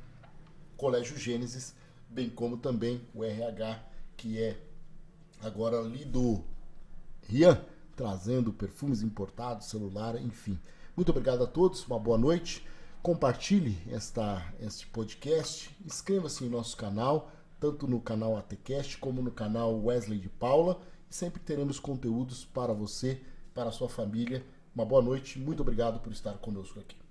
Colégio 0.76 1.16
Gênesis, 1.16 1.74
bem 2.09 2.28
como 2.28 2.59
também 2.59 3.00
o 3.14 3.24
RH, 3.24 3.82
que 4.16 4.40
é 4.40 4.60
agora 5.40 5.78
ali 5.78 6.04
do 6.04 6.44
Rian, 7.28 7.64
trazendo 7.96 8.52
perfumes 8.52 9.02
importados, 9.02 9.68
celular, 9.68 10.20
enfim. 10.20 10.59
Muito 10.94 11.10
obrigado 11.10 11.42
a 11.44 11.46
todos, 11.46 11.86
uma 11.86 11.98
boa 11.98 12.18
noite. 12.18 12.66
Compartilhe 13.02 13.78
esta, 13.90 14.52
este 14.60 14.86
podcast, 14.86 15.74
inscreva-se 15.84 16.44
em 16.44 16.48
nosso 16.50 16.76
canal, 16.76 17.32
tanto 17.59 17.86
no 17.86 18.00
canal 18.00 18.36
ATCast 18.36 18.98
como 18.98 19.22
no 19.22 19.30
canal 19.30 19.82
Wesley 19.82 20.18
de 20.18 20.28
Paula 20.28 20.80
sempre 21.12 21.40
teremos 21.40 21.78
conteúdos 21.78 22.44
para 22.44 22.72
você, 22.72 23.20
para 23.55 23.68
a 23.68 23.72
sua 23.72 23.89
família. 23.89 24.44
Uma 24.74 24.84
boa 24.84 25.02
noite, 25.02 25.39
muito 25.39 25.60
obrigado 25.60 26.01
por 26.01 26.10
estar 26.12 26.32
conosco 26.39 26.80
aqui. 26.80 27.01